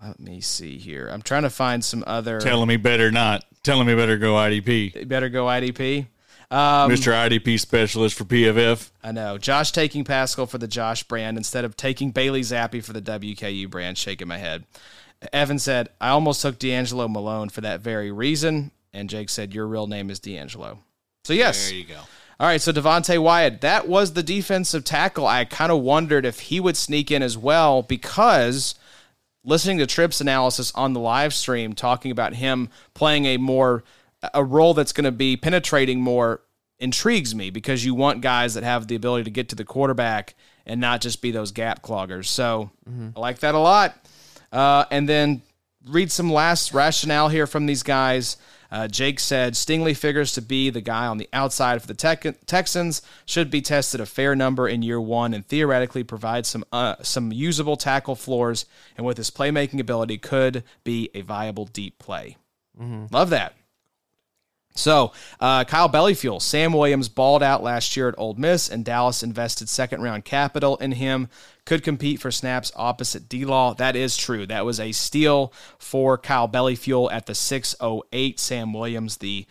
Let 0.03 0.19
me 0.19 0.41
see 0.41 0.77
here. 0.77 1.07
I'm 1.11 1.21
trying 1.21 1.43
to 1.43 1.49
find 1.49 1.83
some 1.83 2.03
other. 2.05 2.39
Telling 2.39 2.67
me 2.67 2.77
better 2.77 3.11
not. 3.11 3.43
Telling 3.63 3.87
me 3.87 3.95
better 3.95 4.17
go 4.17 4.33
IDP. 4.33 5.07
Better 5.07 5.29
go 5.29 5.45
IDP. 5.45 6.07
Um, 6.51 6.91
Mr. 6.91 7.11
IDP 7.11 7.59
specialist 7.59 8.15
for 8.15 8.23
PFF. 8.23 8.91
I 9.03 9.11
know. 9.11 9.37
Josh 9.37 9.71
taking 9.71 10.03
Paschal 10.03 10.45
for 10.45 10.57
the 10.57 10.67
Josh 10.67 11.03
brand 11.03 11.37
instead 11.37 11.65
of 11.65 11.75
taking 11.75 12.11
Bailey 12.11 12.41
Zappe 12.41 12.83
for 12.83 12.93
the 12.93 13.01
WKU 13.01 13.69
brand. 13.69 13.97
Shaking 13.97 14.27
my 14.27 14.37
head. 14.37 14.65
Evan 15.33 15.59
said, 15.59 15.89
I 15.99 16.09
almost 16.09 16.41
took 16.41 16.59
D'Angelo 16.59 17.07
Malone 17.07 17.49
for 17.49 17.61
that 17.61 17.81
very 17.81 18.11
reason. 18.11 18.71
And 18.93 19.09
Jake 19.09 19.29
said, 19.29 19.53
Your 19.53 19.67
real 19.67 19.87
name 19.87 20.09
is 20.09 20.19
D'Angelo. 20.19 20.79
So, 21.23 21.33
yes. 21.33 21.69
There 21.69 21.77
you 21.77 21.85
go. 21.85 21.99
All 22.37 22.47
right, 22.47 22.61
so 22.61 22.73
Devonte 22.73 23.17
Wyatt, 23.17 23.61
that 23.61 23.87
was 23.87 24.11
the 24.11 24.23
defensive 24.23 24.83
tackle. 24.83 25.25
I 25.25 25.45
kind 25.45 25.71
of 25.71 25.81
wondered 25.81 26.25
if 26.25 26.41
he 26.41 26.59
would 26.59 26.75
sneak 26.75 27.09
in 27.09 27.23
as 27.23 27.37
well 27.37 27.81
because 27.81 28.75
listening 29.45 29.77
to 29.77 29.87
Tripp's 29.87 30.19
analysis 30.19 30.73
on 30.75 30.91
the 30.91 30.99
live 30.99 31.33
stream 31.33 31.73
talking 31.73 32.11
about 32.11 32.33
him 32.33 32.67
playing 32.93 33.25
a 33.25 33.37
more 33.37 33.85
a 34.33 34.43
role 34.43 34.73
that's 34.73 34.91
going 34.93 35.05
to 35.05 35.11
be 35.11 35.37
penetrating 35.37 36.01
more 36.01 36.41
intrigues 36.79 37.33
me 37.33 37.49
because 37.49 37.85
you 37.85 37.93
want 37.95 38.21
guys 38.21 38.53
that 38.55 38.63
have 38.63 38.87
the 38.87 38.95
ability 38.95 39.23
to 39.23 39.29
get 39.29 39.49
to 39.49 39.55
the 39.55 39.63
quarterback 39.65 40.35
and 40.65 40.81
not 40.81 40.99
just 41.01 41.21
be 41.21 41.31
those 41.31 41.51
gap 41.51 41.81
cloggers. 41.81 42.25
So 42.25 42.69
I 43.15 43.19
like 43.19 43.39
that 43.39 43.55
a 43.55 43.59
lot. 43.59 43.95
Uh, 44.51 44.85
and 44.91 45.07
then 45.07 45.41
read 45.87 46.11
some 46.11 46.31
last 46.31 46.73
rationale 46.73 47.29
here 47.29 47.47
from 47.47 47.65
these 47.65 47.83
guys. 47.83 48.37
Uh, 48.71 48.87
Jake 48.87 49.19
said 49.19 49.53
Stingley 49.53 49.95
figures 49.95 50.33
to 50.33 50.41
be 50.41 50.69
the 50.69 50.81
guy 50.81 51.05
on 51.05 51.17
the 51.17 51.29
outside 51.31 51.79
for 51.81 51.87
the 51.87 51.93
Tech- 51.93 52.45
Texans. 52.45 53.01
Should 53.25 53.49
be 53.51 53.61
tested 53.61 54.01
a 54.01 54.05
fair 54.05 54.35
number 54.35 54.67
in 54.67 54.81
year 54.81 54.99
one 54.99 55.33
and 55.33 55.45
theoretically 55.45 56.03
provide 56.03 56.45
some 56.45 56.65
uh, 56.73 56.95
some 57.01 57.31
usable 57.31 57.77
tackle 57.77 58.15
floors. 58.15 58.65
And 58.97 59.05
with 59.05 59.17
his 59.17 59.29
playmaking 59.31 59.79
ability, 59.79 60.17
could 60.17 60.63
be 60.83 61.09
a 61.13 61.21
viable 61.21 61.65
deep 61.65 61.99
play. 61.99 62.37
Love 63.11 63.29
that. 63.29 63.53
So, 64.75 65.13
uh, 65.39 65.63
Kyle 65.63 65.89
Bellefeuil, 65.89 66.41
Sam 66.41 66.73
Williams 66.73 67.07
balled 67.07 67.41
out 67.41 67.63
last 67.63 67.95
year 67.95 68.09
at 68.09 68.15
Ole 68.17 68.33
Miss, 68.33 68.69
and 68.69 68.83
Dallas 68.83 69.23
invested 69.23 69.69
second 69.69 70.01
round 70.01 70.25
capital 70.25 70.75
in 70.77 70.91
him. 70.93 71.29
Could 71.65 71.81
compete 71.81 72.19
for 72.19 72.29
snaps 72.29 72.71
opposite 72.75 73.29
D 73.29 73.45
Law. 73.45 73.73
That 73.73 73.95
is 73.95 74.17
true. 74.17 74.45
That 74.45 74.65
was 74.65 74.79
a 74.79 74.91
steal 74.91 75.53
for 75.79 76.17
Kyle 76.17 76.47
Bellefeuil 76.49 77.11
at 77.11 77.25
the 77.25 77.33
608. 77.33 78.39
Sam 78.39 78.73
Williams, 78.73 79.17
the 79.17 79.47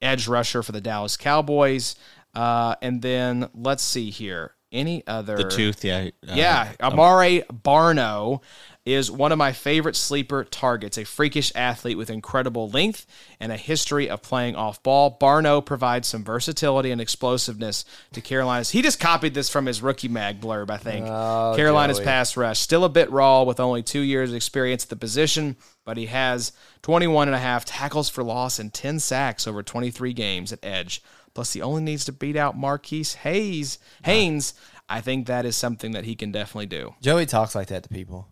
edge 0.00 0.28
rusher 0.28 0.62
for 0.62 0.72
the 0.72 0.80
Dallas 0.80 1.16
Cowboys. 1.16 1.96
Uh, 2.34 2.76
and 2.80 3.02
then 3.02 3.48
let's 3.54 3.82
see 3.82 4.10
here. 4.10 4.54
Any 4.70 5.02
other? 5.06 5.36
The 5.36 5.48
tooth, 5.48 5.82
yeah. 5.84 6.08
uh, 6.28 6.34
Yeah, 6.34 6.72
Amare 6.80 7.42
Barno 7.50 8.42
is 8.88 9.10
one 9.10 9.32
of 9.32 9.38
my 9.38 9.52
favorite 9.52 9.96
sleeper 9.96 10.44
targets. 10.44 10.98
A 10.98 11.04
freakish 11.04 11.52
athlete 11.54 11.98
with 11.98 12.10
incredible 12.10 12.68
length 12.68 13.06
and 13.40 13.52
a 13.52 13.56
history 13.56 14.08
of 14.08 14.22
playing 14.22 14.56
off 14.56 14.82
ball. 14.82 15.16
Barno 15.20 15.64
provides 15.64 16.08
some 16.08 16.24
versatility 16.24 16.90
and 16.90 17.00
explosiveness 17.00 17.84
to 18.12 18.20
Carolina's. 18.20 18.70
He 18.70 18.82
just 18.82 19.00
copied 19.00 19.34
this 19.34 19.48
from 19.48 19.66
his 19.66 19.82
rookie 19.82 20.08
mag 20.08 20.40
blurb, 20.40 20.70
I 20.70 20.76
think. 20.76 21.06
Oh, 21.08 21.54
Carolina's 21.56 21.98
Joey. 21.98 22.06
pass 22.06 22.36
rush. 22.36 22.58
Still 22.58 22.84
a 22.84 22.88
bit 22.88 23.10
raw 23.10 23.42
with 23.42 23.60
only 23.60 23.82
two 23.82 24.00
years 24.00 24.30
of 24.30 24.36
experience 24.36 24.84
at 24.84 24.90
the 24.90 24.96
position, 24.96 25.56
but 25.84 25.96
he 25.96 26.06
has 26.06 26.52
21 26.82 27.28
and 27.28 27.34
a 27.34 27.38
half 27.38 27.64
tackles 27.64 28.08
for 28.08 28.22
loss 28.22 28.58
and 28.58 28.72
10 28.72 29.00
sacks 29.00 29.46
over 29.46 29.62
23 29.62 30.12
games 30.12 30.52
at 30.52 30.64
edge. 30.64 31.02
Plus, 31.34 31.52
he 31.52 31.62
only 31.62 31.82
needs 31.82 32.04
to 32.04 32.12
beat 32.12 32.36
out 32.36 32.56
Marquise 32.56 33.14
Hayes 33.14 33.78
Haynes. 34.04 34.54
I 34.88 35.00
think 35.00 35.26
that 35.26 35.44
is 35.44 35.56
something 35.56 35.92
that 35.92 36.04
he 36.04 36.16
can 36.16 36.32
definitely 36.32 36.66
do. 36.66 36.94
Joey 37.02 37.26
talks 37.26 37.54
like 37.54 37.68
that 37.68 37.82
to 37.82 37.88
people. 37.88 38.26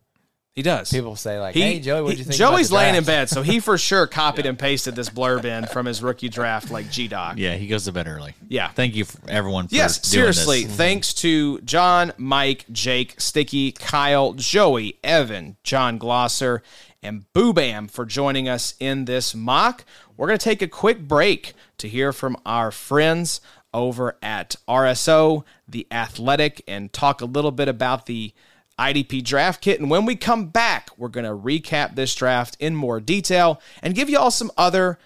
He 0.56 0.62
does. 0.62 0.90
People 0.90 1.16
say 1.16 1.38
like, 1.38 1.54
He- 1.54 1.60
"Hey, 1.60 1.80
Joey, 1.80 2.00
what 2.02 2.12
do 2.12 2.16
you 2.16 2.24
think?" 2.24 2.34
Joey's 2.36 2.68
about 2.70 2.78
the 2.78 2.82
laying 2.84 2.94
in 2.96 3.04
bed, 3.04 3.28
so 3.28 3.42
he 3.42 3.60
for 3.60 3.76
sure 3.76 4.06
copied 4.08 4.46
and 4.46 4.58
pasted 4.58 4.96
this 4.96 5.10
blurb 5.10 5.44
in 5.44 5.66
from 5.66 5.84
his 5.84 6.02
rookie 6.02 6.30
draft, 6.30 6.70
like 6.70 6.90
G 6.90 7.08
Doc. 7.08 7.34
Yeah, 7.36 7.54
he 7.56 7.66
goes 7.66 7.84
to 7.84 7.92
bed 7.92 8.08
early. 8.08 8.32
Yeah. 8.48 8.68
Thank 8.70 8.94
you, 8.96 9.04
for 9.04 9.18
everyone. 9.28 9.68
For 9.68 9.74
Yes, 9.74 9.98
doing 9.98 10.22
seriously. 10.22 10.64
this. 10.64 10.74
Thanks 10.74 11.12
to 11.14 11.60
John, 11.60 12.12
Mike, 12.16 12.64
Jake, 12.72 13.20
Sticky, 13.20 13.72
Kyle, 13.72 14.32
Joey, 14.32 14.98
Evan, 15.04 15.56
Jon 15.62 15.98
Glosser, 15.98 16.60
and 17.02 17.26
Boobam 17.34 17.90
for 17.90 18.06
joining 18.06 18.48
us 18.48 18.74
in 18.80 19.04
this 19.04 19.34
mock. 19.34 19.84
We're 20.16 20.26
going 20.28 20.38
to 20.38 20.44
take 20.44 20.62
a 20.62 20.68
quick 20.68 21.06
break 21.06 21.52
to 21.76 21.86
hear 21.86 22.14
from 22.14 22.34
our 22.46 22.70
friends 22.70 23.42
over 23.74 24.16
at 24.22 24.56
RSO, 24.66 25.44
The 25.68 25.86
Athletic, 25.90 26.62
and 26.66 26.90
talk 26.94 27.20
a 27.20 27.26
little 27.26 27.50
bit 27.52 27.68
about 27.68 28.06
the 28.06 28.32
IDP 28.78 29.24
draft 29.24 29.60
kit. 29.60 29.80
And 29.80 29.90
when 29.90 30.04
we 30.04 30.16
come 30.16 30.46
back, 30.46 30.90
we're 30.96 31.08
going 31.08 31.24
to 31.24 31.30
recap 31.30 31.94
this 31.94 32.14
draft 32.14 32.56
in 32.60 32.74
more 32.74 33.00
detail 33.00 33.60
and 33.82 33.94
give 33.94 34.10
you 34.10 34.18
all 34.18 34.30
some 34.30 34.50
other 34.56 34.98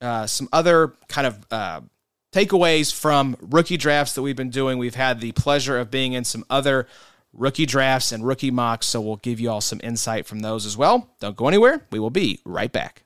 uh, 0.00 0.26
some 0.26 0.48
other 0.52 0.94
kind 1.06 1.28
of 1.28 1.46
uh, 1.52 1.80
takeaways 2.32 2.92
from 2.92 3.36
rookie 3.40 3.76
drafts 3.76 4.14
that 4.14 4.22
we've 4.22 4.34
been 4.36 4.50
doing. 4.50 4.78
We've 4.78 4.96
had 4.96 5.20
the 5.20 5.30
pleasure 5.32 5.78
of 5.78 5.92
being 5.92 6.14
in 6.14 6.24
some 6.24 6.44
other 6.50 6.88
rookie 7.32 7.66
drafts 7.66 8.10
and 8.10 8.26
rookie 8.26 8.50
mocks, 8.50 8.86
so 8.86 9.00
we'll 9.00 9.16
give 9.16 9.38
you 9.38 9.48
all 9.50 9.60
some 9.60 9.80
insight 9.84 10.26
from 10.26 10.40
those 10.40 10.66
as 10.66 10.76
well. 10.76 11.08
Don't 11.20 11.36
go 11.36 11.46
anywhere. 11.46 11.86
We 11.92 12.00
will 12.00 12.10
be 12.10 12.40
right 12.44 12.72
back. 12.72 13.04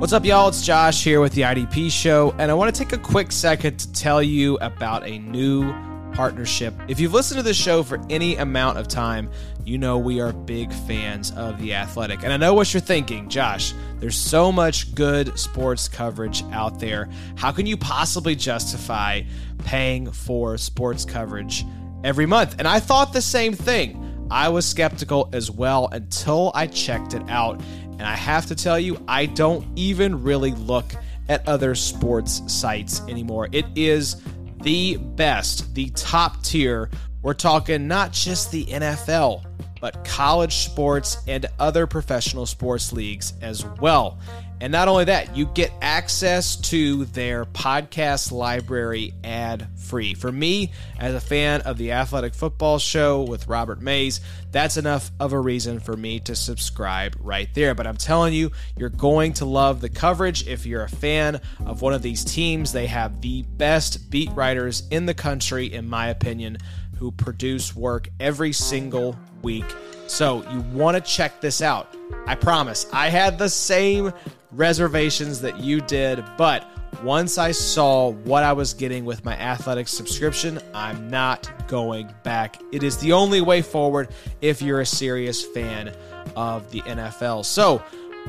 What's 0.00 0.14
up, 0.14 0.24
y'all? 0.24 0.48
It's 0.48 0.62
Josh 0.62 1.04
here 1.04 1.20
with 1.20 1.34
the 1.34 1.42
IDP 1.42 1.90
Show, 1.90 2.34
and 2.38 2.50
I 2.50 2.54
want 2.54 2.74
to 2.74 2.78
take 2.84 2.94
a 2.94 2.98
quick 2.98 3.30
second 3.30 3.76
to 3.80 3.92
tell 3.92 4.22
you 4.22 4.56
about 4.62 5.06
a 5.06 5.18
new 5.18 5.70
partnership. 6.14 6.72
If 6.88 6.98
you've 6.98 7.12
listened 7.12 7.36
to 7.36 7.42
this 7.42 7.58
show 7.58 7.82
for 7.82 8.00
any 8.08 8.36
amount 8.36 8.78
of 8.78 8.88
time, 8.88 9.30
you 9.62 9.76
know 9.76 9.98
we 9.98 10.18
are 10.18 10.32
big 10.32 10.72
fans 10.72 11.32
of 11.32 11.60
The 11.60 11.74
Athletic. 11.74 12.24
And 12.24 12.32
I 12.32 12.38
know 12.38 12.54
what 12.54 12.72
you're 12.72 12.80
thinking, 12.80 13.28
Josh, 13.28 13.74
there's 13.98 14.16
so 14.16 14.50
much 14.50 14.94
good 14.94 15.38
sports 15.38 15.86
coverage 15.86 16.44
out 16.44 16.80
there. 16.80 17.10
How 17.36 17.52
can 17.52 17.66
you 17.66 17.76
possibly 17.76 18.34
justify 18.34 19.20
paying 19.66 20.10
for 20.10 20.56
sports 20.56 21.04
coverage 21.04 21.66
every 22.04 22.24
month? 22.24 22.54
And 22.58 22.66
I 22.66 22.80
thought 22.80 23.12
the 23.12 23.20
same 23.20 23.52
thing. 23.52 24.06
I 24.30 24.48
was 24.48 24.64
skeptical 24.64 25.28
as 25.32 25.50
well 25.50 25.88
until 25.90 26.52
I 26.54 26.68
checked 26.68 27.14
it 27.14 27.28
out. 27.28 27.60
And 28.00 28.08
I 28.08 28.16
have 28.16 28.46
to 28.46 28.54
tell 28.54 28.80
you, 28.80 28.96
I 29.06 29.26
don't 29.26 29.66
even 29.76 30.22
really 30.22 30.52
look 30.52 30.86
at 31.28 31.46
other 31.46 31.74
sports 31.74 32.40
sites 32.50 33.02
anymore. 33.02 33.50
It 33.52 33.66
is 33.76 34.22
the 34.62 34.96
best, 34.96 35.74
the 35.74 35.90
top 35.90 36.42
tier. 36.42 36.88
We're 37.20 37.34
talking 37.34 37.86
not 37.86 38.10
just 38.10 38.52
the 38.52 38.64
NFL, 38.64 39.44
but 39.82 40.02
college 40.06 40.54
sports 40.64 41.18
and 41.28 41.44
other 41.58 41.86
professional 41.86 42.46
sports 42.46 42.90
leagues 42.90 43.34
as 43.42 43.66
well. 43.66 44.18
And 44.60 44.70
not 44.70 44.88
only 44.88 45.04
that, 45.04 45.34
you 45.34 45.46
get 45.46 45.72
access 45.80 46.56
to 46.56 47.06
their 47.06 47.46
podcast 47.46 48.30
library 48.30 49.14
ad 49.24 49.68
free. 49.76 50.12
For 50.12 50.30
me, 50.30 50.72
as 50.98 51.14
a 51.14 51.20
fan 51.20 51.62
of 51.62 51.78
the 51.78 51.92
Athletic 51.92 52.34
Football 52.34 52.78
Show 52.78 53.22
with 53.22 53.48
Robert 53.48 53.80
Mays, 53.80 54.20
that's 54.52 54.76
enough 54.76 55.10
of 55.18 55.32
a 55.32 55.40
reason 55.40 55.80
for 55.80 55.96
me 55.96 56.20
to 56.20 56.36
subscribe 56.36 57.16
right 57.20 57.48
there. 57.54 57.74
But 57.74 57.86
I'm 57.86 57.96
telling 57.96 58.34
you, 58.34 58.52
you're 58.76 58.90
going 58.90 59.32
to 59.34 59.46
love 59.46 59.80
the 59.80 59.88
coverage. 59.88 60.46
If 60.46 60.66
you're 60.66 60.84
a 60.84 60.88
fan 60.90 61.40
of 61.64 61.80
one 61.80 61.94
of 61.94 62.02
these 62.02 62.22
teams, 62.22 62.72
they 62.72 62.86
have 62.86 63.22
the 63.22 63.42
best 63.42 64.10
beat 64.10 64.30
writers 64.32 64.82
in 64.90 65.06
the 65.06 65.14
country, 65.14 65.72
in 65.72 65.88
my 65.88 66.08
opinion, 66.08 66.58
who 66.98 67.10
produce 67.12 67.74
work 67.74 68.08
every 68.20 68.52
single 68.52 69.18
week. 69.40 69.64
So 70.10 70.42
you 70.50 70.60
want 70.72 70.96
to 70.96 71.00
check 71.00 71.40
this 71.40 71.62
out. 71.62 71.94
I 72.26 72.34
promise. 72.34 72.84
I 72.92 73.10
had 73.10 73.38
the 73.38 73.48
same 73.48 74.12
reservations 74.50 75.40
that 75.42 75.60
you 75.60 75.80
did, 75.80 76.24
but 76.36 76.66
once 77.04 77.38
I 77.38 77.52
saw 77.52 78.10
what 78.10 78.42
I 78.42 78.52
was 78.52 78.74
getting 78.74 79.04
with 79.04 79.24
my 79.24 79.36
athletic 79.36 79.86
subscription, 79.86 80.58
I'm 80.74 81.08
not 81.08 81.68
going 81.68 82.12
back. 82.24 82.60
It 82.72 82.82
is 82.82 82.98
the 82.98 83.12
only 83.12 83.40
way 83.40 83.62
forward 83.62 84.08
if 84.40 84.60
you're 84.60 84.80
a 84.80 84.86
serious 84.86 85.44
fan 85.46 85.94
of 86.34 86.68
the 86.72 86.80
NFL. 86.82 87.44
So, 87.44 87.80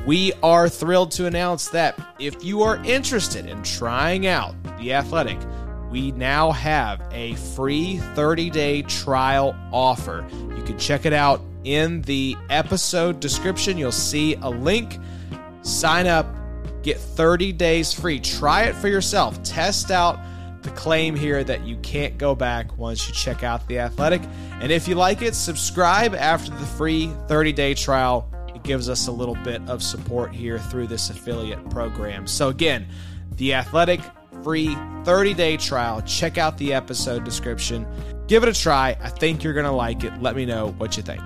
we 0.06 0.32
are 0.40 0.68
thrilled 0.68 1.10
to 1.12 1.26
announce 1.26 1.68
that 1.70 2.00
if 2.20 2.44
you 2.44 2.62
are 2.62 2.76
interested 2.84 3.46
in 3.46 3.60
trying 3.64 4.28
out 4.28 4.54
the 4.78 4.92
athletic, 4.92 5.38
we 5.90 6.12
now 6.12 6.52
have 6.52 7.02
a 7.10 7.34
free 7.34 7.98
30 8.14 8.50
day 8.50 8.82
trial 8.82 9.56
offer. 9.72 10.24
You 10.56 10.62
can 10.62 10.78
check 10.78 11.04
it 11.04 11.12
out 11.12 11.42
in 11.64 12.02
the 12.02 12.36
episode 12.50 13.20
description. 13.20 13.78
You'll 13.78 13.92
see 13.92 14.34
a 14.36 14.48
link. 14.48 14.98
Sign 15.62 16.06
up, 16.06 16.26
get 16.82 16.98
30 16.98 17.52
days 17.52 17.92
free. 17.92 18.20
Try 18.20 18.64
it 18.64 18.74
for 18.74 18.88
yourself. 18.88 19.42
Test 19.42 19.90
out 19.90 20.18
the 20.62 20.70
claim 20.70 21.16
here 21.16 21.42
that 21.44 21.64
you 21.64 21.76
can't 21.78 22.18
go 22.18 22.34
back 22.34 22.76
once 22.78 23.06
you 23.08 23.14
check 23.14 23.42
out 23.42 23.66
the 23.68 23.78
athletic. 23.78 24.22
And 24.60 24.70
if 24.70 24.86
you 24.86 24.94
like 24.94 25.22
it, 25.22 25.34
subscribe 25.34 26.14
after 26.14 26.50
the 26.50 26.66
free 26.66 27.10
30 27.28 27.52
day 27.52 27.74
trial. 27.74 28.28
It 28.54 28.62
gives 28.62 28.88
us 28.88 29.08
a 29.08 29.12
little 29.12 29.34
bit 29.36 29.60
of 29.68 29.82
support 29.82 30.32
here 30.32 30.58
through 30.58 30.86
this 30.86 31.10
affiliate 31.10 31.70
program. 31.70 32.26
So, 32.26 32.48
again, 32.48 32.86
the 33.36 33.54
athletic 33.54 34.00
free 34.42 34.76
30 35.04 35.34
day 35.34 35.56
trial. 35.56 36.02
Check 36.02 36.38
out 36.38 36.58
the 36.58 36.72
episode 36.74 37.24
description. 37.24 37.86
Give 38.28 38.42
it 38.42 38.48
a 38.48 38.52
try. 38.52 38.96
I 39.00 39.08
think 39.08 39.42
you're 39.42 39.54
going 39.54 39.66
to 39.66 39.72
like 39.72 40.04
it. 40.04 40.22
Let 40.22 40.36
me 40.36 40.46
know 40.46 40.72
what 40.78 40.96
you 40.96 41.02
think. 41.02 41.22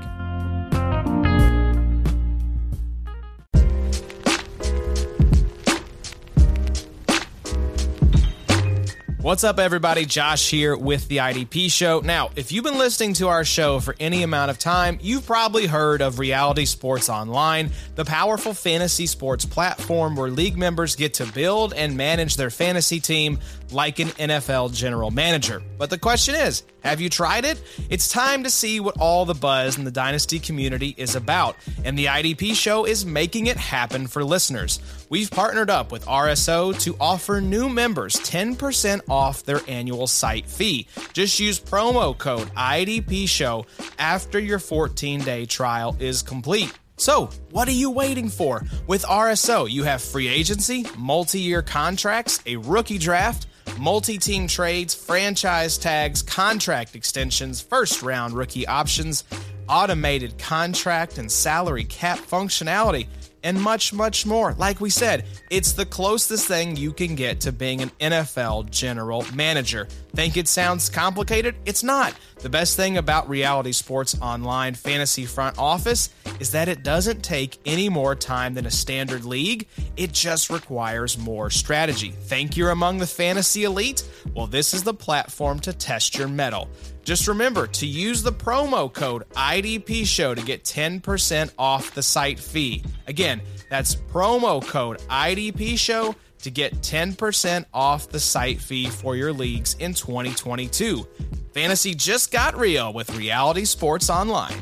What's 9.26 9.42
up, 9.42 9.58
everybody? 9.58 10.04
Josh 10.04 10.48
here 10.48 10.76
with 10.76 11.08
the 11.08 11.16
IDP 11.16 11.68
Show. 11.68 11.98
Now, 11.98 12.30
if 12.36 12.52
you've 12.52 12.62
been 12.62 12.78
listening 12.78 13.12
to 13.14 13.26
our 13.26 13.44
show 13.44 13.80
for 13.80 13.96
any 13.98 14.22
amount 14.22 14.52
of 14.52 14.58
time, 14.60 15.00
you've 15.02 15.26
probably 15.26 15.66
heard 15.66 16.00
of 16.00 16.20
Reality 16.20 16.64
Sports 16.64 17.08
Online, 17.08 17.72
the 17.96 18.04
powerful 18.04 18.54
fantasy 18.54 19.06
sports 19.06 19.44
platform 19.44 20.14
where 20.14 20.30
league 20.30 20.56
members 20.56 20.94
get 20.94 21.14
to 21.14 21.26
build 21.26 21.74
and 21.74 21.96
manage 21.96 22.36
their 22.36 22.50
fantasy 22.50 23.00
team 23.00 23.40
like 23.72 23.98
an 23.98 24.10
NFL 24.10 24.72
general 24.72 25.10
manager. 25.10 25.60
But 25.76 25.90
the 25.90 25.98
question 25.98 26.36
is, 26.36 26.62
have 26.84 27.00
you 27.00 27.10
tried 27.10 27.44
it? 27.44 27.60
It's 27.90 28.06
time 28.08 28.44
to 28.44 28.50
see 28.50 28.78
what 28.78 28.96
all 29.00 29.24
the 29.24 29.34
buzz 29.34 29.76
in 29.76 29.82
the 29.82 29.90
Dynasty 29.90 30.38
community 30.38 30.94
is 30.96 31.16
about, 31.16 31.56
and 31.84 31.98
the 31.98 32.04
IDP 32.04 32.54
Show 32.54 32.84
is 32.84 33.04
making 33.04 33.48
it 33.48 33.56
happen 33.56 34.06
for 34.06 34.22
listeners. 34.22 34.78
We've 35.08 35.30
partnered 35.30 35.70
up 35.70 35.92
with 35.92 36.04
RSO 36.06 36.80
to 36.80 36.96
offer 36.98 37.40
new 37.40 37.68
members 37.68 38.16
10% 38.16 39.02
off 39.08 39.44
their 39.44 39.60
annual 39.68 40.08
site 40.08 40.46
fee. 40.46 40.88
Just 41.12 41.38
use 41.38 41.60
promo 41.60 42.16
code 42.18 42.48
IDP 42.56 43.28
Show 43.28 43.66
after 44.00 44.40
your 44.40 44.58
14 44.58 45.20
day 45.20 45.46
trial 45.46 45.96
is 46.00 46.22
complete. 46.22 46.72
So, 46.96 47.30
what 47.50 47.68
are 47.68 47.72
you 47.72 47.90
waiting 47.90 48.28
for? 48.28 48.64
With 48.88 49.04
RSO, 49.04 49.70
you 49.70 49.84
have 49.84 50.02
free 50.02 50.26
agency, 50.26 50.86
multi 50.96 51.38
year 51.38 51.62
contracts, 51.62 52.40
a 52.46 52.56
rookie 52.56 52.98
draft, 52.98 53.46
multi 53.78 54.18
team 54.18 54.48
trades, 54.48 54.94
franchise 54.94 55.78
tags, 55.78 56.20
contract 56.22 56.96
extensions, 56.96 57.60
first 57.60 58.02
round 58.02 58.34
rookie 58.34 58.66
options, 58.66 59.22
automated 59.68 60.36
contract 60.38 61.18
and 61.18 61.30
salary 61.30 61.84
cap 61.84 62.18
functionality 62.18 63.06
and 63.46 63.62
much, 63.62 63.92
much 63.92 64.26
more. 64.26 64.54
Like 64.54 64.80
we 64.80 64.90
said, 64.90 65.24
it's 65.50 65.72
the 65.72 65.86
closest 65.86 66.48
thing 66.48 66.76
you 66.76 66.92
can 66.92 67.14
get 67.14 67.40
to 67.42 67.52
being 67.52 67.80
an 67.80 67.92
NFL 68.00 68.70
general 68.70 69.24
manager. 69.32 69.86
Think 70.16 70.36
it 70.36 70.48
sounds 70.48 70.88
complicated? 70.88 71.54
It's 71.64 71.84
not. 71.84 72.12
The 72.40 72.48
best 72.48 72.74
thing 72.76 72.96
about 72.96 73.28
Reality 73.28 73.70
Sports 73.70 74.16
Online 74.20 74.74
Fantasy 74.74 75.26
Front 75.26 75.58
Office 75.58 76.10
is 76.40 76.50
that 76.52 76.68
it 76.68 76.82
doesn't 76.82 77.22
take 77.22 77.58
any 77.64 77.88
more 77.88 78.16
time 78.16 78.54
than 78.54 78.66
a 78.66 78.70
standard 78.70 79.24
league, 79.24 79.68
it 79.96 80.12
just 80.12 80.50
requires 80.50 81.16
more 81.16 81.48
strategy. 81.48 82.10
Think 82.10 82.56
you're 82.56 82.70
among 82.70 82.98
the 82.98 83.06
fantasy 83.06 83.62
elite? 83.62 84.02
Well, 84.34 84.48
this 84.48 84.74
is 84.74 84.82
the 84.82 84.92
platform 84.92 85.60
to 85.60 85.72
test 85.72 86.18
your 86.18 86.28
mettle. 86.28 86.68
Just 87.06 87.28
remember 87.28 87.68
to 87.68 87.86
use 87.86 88.24
the 88.24 88.32
promo 88.32 88.92
code 88.92 89.30
IDP 89.36 90.04
Show 90.04 90.34
to 90.34 90.42
get 90.42 90.64
10% 90.64 91.52
off 91.56 91.94
the 91.94 92.02
site 92.02 92.40
fee. 92.40 92.82
Again, 93.06 93.40
that's 93.70 93.94
promo 93.94 94.60
code 94.60 94.98
IDP 95.08 95.78
Show 95.78 96.16
to 96.42 96.50
get 96.50 96.74
10% 96.82 97.64
off 97.72 98.08
the 98.08 98.18
site 98.18 98.60
fee 98.60 98.86
for 98.90 99.14
your 99.14 99.32
leagues 99.32 99.74
in 99.74 99.94
2022. 99.94 101.06
Fantasy 101.52 101.94
just 101.94 102.32
got 102.32 102.58
real 102.58 102.92
with 102.92 103.16
Reality 103.16 103.66
Sports 103.66 104.10
Online. 104.10 104.60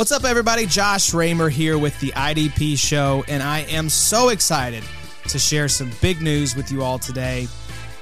What's 0.00 0.12
up, 0.12 0.24
everybody? 0.24 0.64
Josh 0.64 1.12
Raymer 1.12 1.50
here 1.50 1.76
with 1.76 2.00
the 2.00 2.08
IDP 2.12 2.78
Show, 2.78 3.22
and 3.28 3.42
I 3.42 3.58
am 3.68 3.90
so 3.90 4.30
excited 4.30 4.82
to 5.28 5.38
share 5.38 5.68
some 5.68 5.92
big 6.00 6.22
news 6.22 6.56
with 6.56 6.72
you 6.72 6.82
all 6.82 6.98
today. 6.98 7.48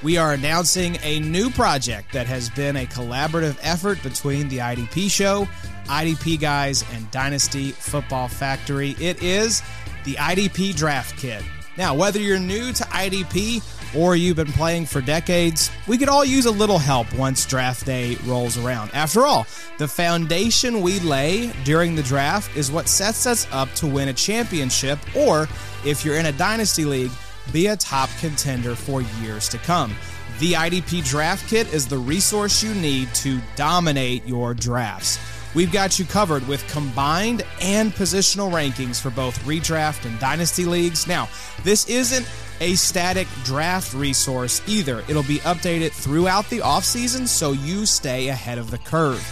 We 0.05 0.17
are 0.17 0.33
announcing 0.33 0.99
a 1.03 1.19
new 1.19 1.51
project 1.51 2.13
that 2.13 2.29
has 2.29 2.51
been 2.51 2.77
a 2.77 2.87
collaborative 2.87 3.59
effort 3.63 4.01
between 4.05 4.49
the 4.49 4.59
IDP 4.59 5.11
Show, 5.11 5.49
IDP 5.87 6.39
Guys, 6.39 6.85
and 6.93 7.11
Dynasty 7.11 7.73
Football 7.73 8.29
Factory. 8.29 8.91
It 9.01 9.21
is 9.21 9.61
the 10.05 10.15
IDP 10.15 10.77
Draft 10.77 11.19
Kit. 11.19 11.43
Now, 11.77 11.97
whether 11.97 12.21
you're 12.21 12.39
new 12.39 12.73
to 12.75 12.85
IDP 12.85 13.61
or 13.95 14.17
you've 14.17 14.37
been 14.37 14.53
playing 14.53 14.87
for 14.87 15.01
decades, 15.01 15.71
we 15.87 15.99
could 15.99 16.09
all 16.09 16.25
use 16.25 16.47
a 16.47 16.51
little 16.51 16.79
help 16.79 17.13
once 17.15 17.47
draft 17.47 17.87
day 17.87 18.17
rolls 18.27 18.59
around. 18.59 18.91
After 18.95 19.23
all, 19.23 19.47
the 19.79 19.89
foundation 19.89 20.81
we 20.81 21.01
lay 21.01 21.53
during 21.65 21.95
the 21.95 22.03
draft 22.03 22.57
is 22.57 22.71
what 22.71 22.89
sets 22.89 23.27
us 23.27 23.47
up 23.53 23.73
to 23.75 23.87
win 23.87 24.09
a 24.09 24.13
championship, 24.13 24.99
or 25.17 25.49
if 25.85 26.05
you're 26.05 26.17
in 26.17 26.27
a 26.27 26.33
dynasty 26.33 26.85
league, 26.85 27.13
be 27.53 27.69
a 27.69 27.77
top 27.77 28.11
contender 28.21 28.75
for 28.75 29.03
years 29.23 29.49
to 29.49 29.59
come. 29.59 29.95
The 30.39 30.53
IDP 30.53 31.05
Draft 31.05 31.49
Kit 31.49 31.73
is 31.73 31.87
the 31.87 31.99
resource 31.99 32.63
you 32.63 32.75
need 32.75 33.13
to 33.17 33.41
dominate 33.57 34.27
your 34.27 34.55
drafts. 34.55 35.19
We've 35.55 35.73
got 35.73 35.99
you 35.99 36.05
covered 36.05 36.47
with 36.47 36.67
combined 36.69 37.43
and 37.61 37.93
positional 37.93 38.53
rankings 38.53 39.01
for 39.01 39.11
both 39.11 39.39
redraft 39.45 40.05
and 40.05 40.19
dynasty 40.21 40.65
leagues. 40.65 41.07
Now, 41.07 41.29
this 41.65 41.89
isn't 41.89 42.29
a 42.61 42.75
static 42.75 43.29
draft 43.45 43.95
resource 43.95 44.63
either. 44.67 45.01
It'll 45.09 45.23
be 45.23 45.39
updated 45.39 45.93
throughout 45.93 46.49
the 46.51 46.59
offseason 46.59 47.27
so 47.27 47.53
you 47.53 47.87
stay 47.87 48.29
ahead 48.29 48.59
of 48.59 48.71
the 48.71 48.79
curve. 48.79 49.25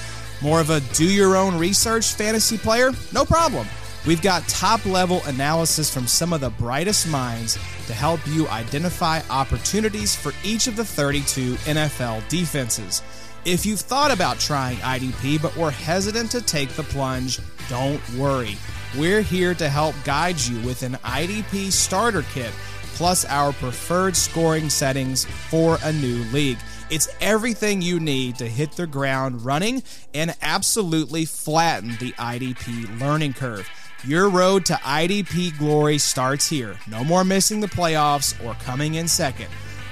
More 0.42 0.60
of 0.60 0.70
a 0.70 0.80
do 0.94 1.04
your 1.04 1.36
own 1.36 1.58
research 1.58 2.12
fantasy 2.14 2.58
player? 2.58 2.90
No 3.12 3.24
problem. 3.24 3.66
We've 4.06 4.22
got 4.22 4.46
top 4.46 4.84
level 4.86 5.20
analysis 5.24 5.92
from 5.92 6.06
some 6.06 6.32
of 6.32 6.40
the 6.40 6.50
brightest 6.50 7.08
minds 7.08 7.54
to 7.86 7.92
help 7.92 8.20
you 8.26 8.46
identify 8.48 9.20
opportunities 9.30 10.14
for 10.14 10.32
each 10.44 10.68
of 10.68 10.76
the 10.76 10.84
32 10.84 11.54
NFL 11.54 12.28
defenses. 12.28 13.02
If 13.44 13.66
you've 13.66 13.80
thought 13.80 14.12
about 14.12 14.38
trying 14.38 14.76
IDP 14.78 15.42
but 15.42 15.56
were 15.56 15.72
hesitant 15.72 16.30
to 16.32 16.40
take 16.40 16.68
the 16.70 16.84
plunge, 16.84 17.40
don't 17.68 18.00
worry. 18.14 18.56
We're 18.96 19.22
here 19.22 19.54
to 19.54 19.68
help 19.68 19.96
guide 20.04 20.40
you 20.40 20.60
with 20.66 20.82
an 20.82 20.94
IDP 21.04 21.72
starter 21.72 22.22
kit 22.32 22.52
plus 22.96 23.26
our 23.26 23.52
preferred 23.52 24.16
scoring 24.16 24.70
settings 24.70 25.26
for 25.26 25.78
a 25.84 25.92
new 25.92 26.24
league. 26.32 26.58
It's 26.88 27.08
everything 27.20 27.82
you 27.82 28.00
need 28.00 28.36
to 28.36 28.48
hit 28.48 28.72
the 28.72 28.86
ground 28.86 29.44
running 29.44 29.82
and 30.14 30.34
absolutely 30.40 31.26
flatten 31.26 31.90
the 32.00 32.12
IDP 32.12 32.98
learning 32.98 33.34
curve. 33.34 33.68
Your 34.02 34.30
road 34.30 34.64
to 34.66 34.74
IDP 34.74 35.58
glory 35.58 35.98
starts 35.98 36.48
here. 36.48 36.78
No 36.88 37.04
more 37.04 37.22
missing 37.22 37.60
the 37.60 37.66
playoffs 37.66 38.42
or 38.44 38.54
coming 38.54 38.94
in 38.94 39.08
second. 39.08 39.48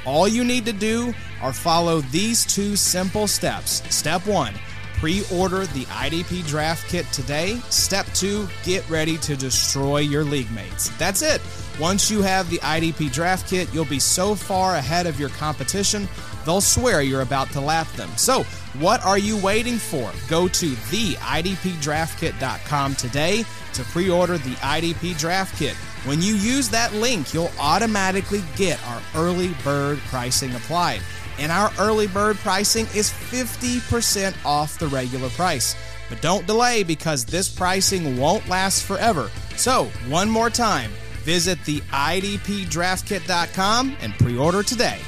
All 0.07 0.27
you 0.27 0.43
need 0.43 0.65
to 0.65 0.73
do 0.73 1.13
are 1.43 1.53
follow 1.53 2.01
these 2.01 2.47
two 2.47 2.75
simple 2.75 3.27
steps. 3.27 3.83
Step 3.95 4.27
one, 4.27 4.55
pre 4.95 5.25
order 5.31 5.67
the 5.67 5.85
IDP 5.87 6.47
draft 6.47 6.89
kit 6.89 7.05
today. 7.13 7.61
Step 7.69 8.07
two, 8.15 8.49
get 8.63 8.89
ready 8.89 9.19
to 9.19 9.37
destroy 9.37 9.99
your 9.99 10.25
league 10.25 10.51
mates. 10.53 10.89
That's 10.97 11.21
it. 11.21 11.43
Once 11.81 12.09
you 12.09 12.22
have 12.22 12.49
the 12.51 12.59
IDP 12.59 13.12
draft 13.12 13.51
kit, 13.51 13.68
you'll 13.75 13.85
be 13.85 13.99
so 13.99 14.37
far 14.37 14.77
ahead 14.77 15.07
of 15.07 15.18
your 15.18 15.31
competition, 15.31 16.09
they'll 16.45 16.61
swear 16.61 17.03
you're 17.03 17.22
about 17.22 17.51
to 17.51 17.61
lap 17.61 17.91
them. 17.93 18.09
So, 18.16 18.45
what 18.79 19.05
are 19.05 19.18
you 19.18 19.37
waiting 19.37 19.79
for? 19.79 20.12
Go 20.29 20.47
to 20.49 20.66
theidpdraftkit.com 20.66 22.95
today 22.95 23.45
to 23.72 23.83
pre 23.85 24.09
order 24.09 24.39
the 24.39 24.55
IDP 24.57 25.18
draft 25.18 25.59
kit. 25.59 25.75
When 26.05 26.22
you 26.22 26.35
use 26.35 26.68
that 26.68 26.95
link, 26.95 27.35
you'll 27.35 27.51
automatically 27.59 28.45
get 28.57 28.81
our 28.87 29.03
early 29.16 29.53
bird 29.64 29.99
pricing 30.07 30.55
applied. 30.55 31.01
And 31.39 31.51
our 31.51 31.72
early 31.81 32.07
bird 32.07 32.37
pricing 32.37 32.87
is 32.95 33.11
50% 33.11 34.37
off 34.45 34.79
the 34.79 34.87
regular 34.87 35.31
price. 35.31 35.75
But 36.09 36.20
don't 36.20 36.47
delay 36.47 36.85
because 36.85 37.25
this 37.25 37.49
pricing 37.49 38.16
won't 38.16 38.49
last 38.49 38.85
forever. 38.85 39.29
So, 39.57 39.87
one 40.09 40.29
more 40.29 40.51
time, 40.51 40.93
visit 41.25 41.59
the 41.64 41.81
idpdraftkit.com 41.81 43.97
and 44.01 44.12
pre 44.14 44.37
order 44.37 44.62
today. 44.62 45.01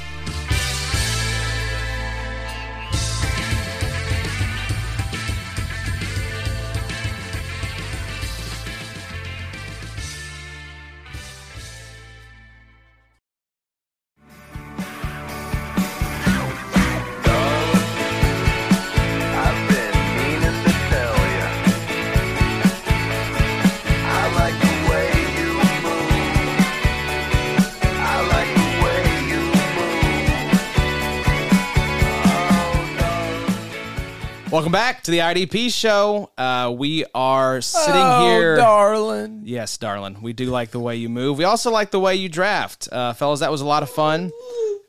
Welcome 34.49 34.71
back 34.71 35.03
to 35.03 35.11
the 35.11 35.19
IDP 35.19 35.73
show. 35.73 36.31
Uh, 36.37 36.73
we 36.73 37.03
are 37.13 37.59
sitting 37.59 37.93
oh, 37.93 38.29
here. 38.29 38.55
darling. 38.55 39.41
Yes, 39.43 39.77
darling. 39.77 40.21
We 40.21 40.31
do 40.31 40.45
like 40.45 40.71
the 40.71 40.79
way 40.79 40.95
you 40.95 41.09
move. 41.09 41.37
We 41.37 41.43
also 41.43 41.69
like 41.69 41.91
the 41.91 41.99
way 41.99 42.15
you 42.15 42.29
draft. 42.29 42.87
Uh, 42.89 43.11
fellas, 43.11 43.41
that 43.41 43.51
was 43.51 43.59
a 43.59 43.65
lot 43.65 43.83
of 43.83 43.89
fun. 43.89 44.31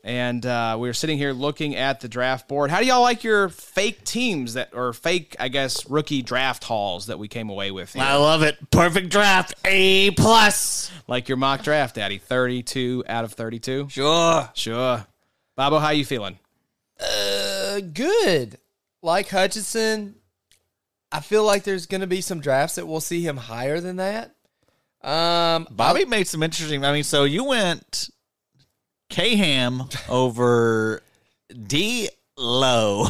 And 0.01 0.45
uh, 0.45 0.77
we 0.79 0.87
were 0.87 0.93
sitting 0.93 1.17
here 1.17 1.33
looking 1.33 1.75
at 1.75 1.99
the 1.99 2.07
draft 2.07 2.47
board. 2.47 2.71
How 2.71 2.79
do 2.79 2.85
y'all 2.85 3.01
like 3.01 3.25
your 3.25 3.49
fake 3.49 4.05
teams 4.05 4.53
that, 4.53 4.73
or 4.73 4.93
fake, 4.93 5.35
I 5.41 5.49
guess, 5.49 5.89
rookie 5.89 6.21
draft 6.21 6.63
halls 6.63 7.07
that 7.07 7.19
we 7.19 7.27
came 7.27 7.49
away 7.49 7.71
with? 7.71 7.91
here? 7.91 8.01
I 8.01 8.15
love 8.15 8.43
it. 8.43 8.71
Perfect 8.71 9.09
draft. 9.09 9.55
A 9.65 10.11
plus. 10.11 10.89
like 11.05 11.27
your 11.27 11.37
mock 11.37 11.63
draft, 11.63 11.95
Daddy. 11.95 12.17
32 12.17 13.03
out 13.09 13.25
of 13.25 13.33
32? 13.33 13.89
Sure. 13.89 14.49
Sure. 14.53 15.05
Bobo, 15.57 15.79
how 15.79 15.89
you 15.89 16.05
feeling? 16.05 16.39
Uh, 16.97 17.81
good. 17.81 18.57
Like 19.01 19.29
Hutchinson, 19.29 20.15
I 21.11 21.21
feel 21.21 21.43
like 21.43 21.63
there's 21.63 21.85
going 21.85 22.01
to 22.01 22.07
be 22.07 22.21
some 22.21 22.39
drafts 22.41 22.75
that 22.75 22.85
we'll 22.87 22.99
see 23.01 23.21
him 23.25 23.37
higher 23.37 23.79
than 23.79 23.95
that. 23.97 24.35
Um, 25.01 25.67
Bobby 25.71 26.05
made 26.05 26.27
some 26.27 26.43
interesting. 26.43 26.83
I 26.83 26.91
mean, 26.91 27.03
so 27.03 27.23
you 27.23 27.45
went 27.45 28.09
K 29.09 29.35
Ham 29.37 29.83
over 30.09 31.01
D 31.67 32.09
Low. 32.37 33.07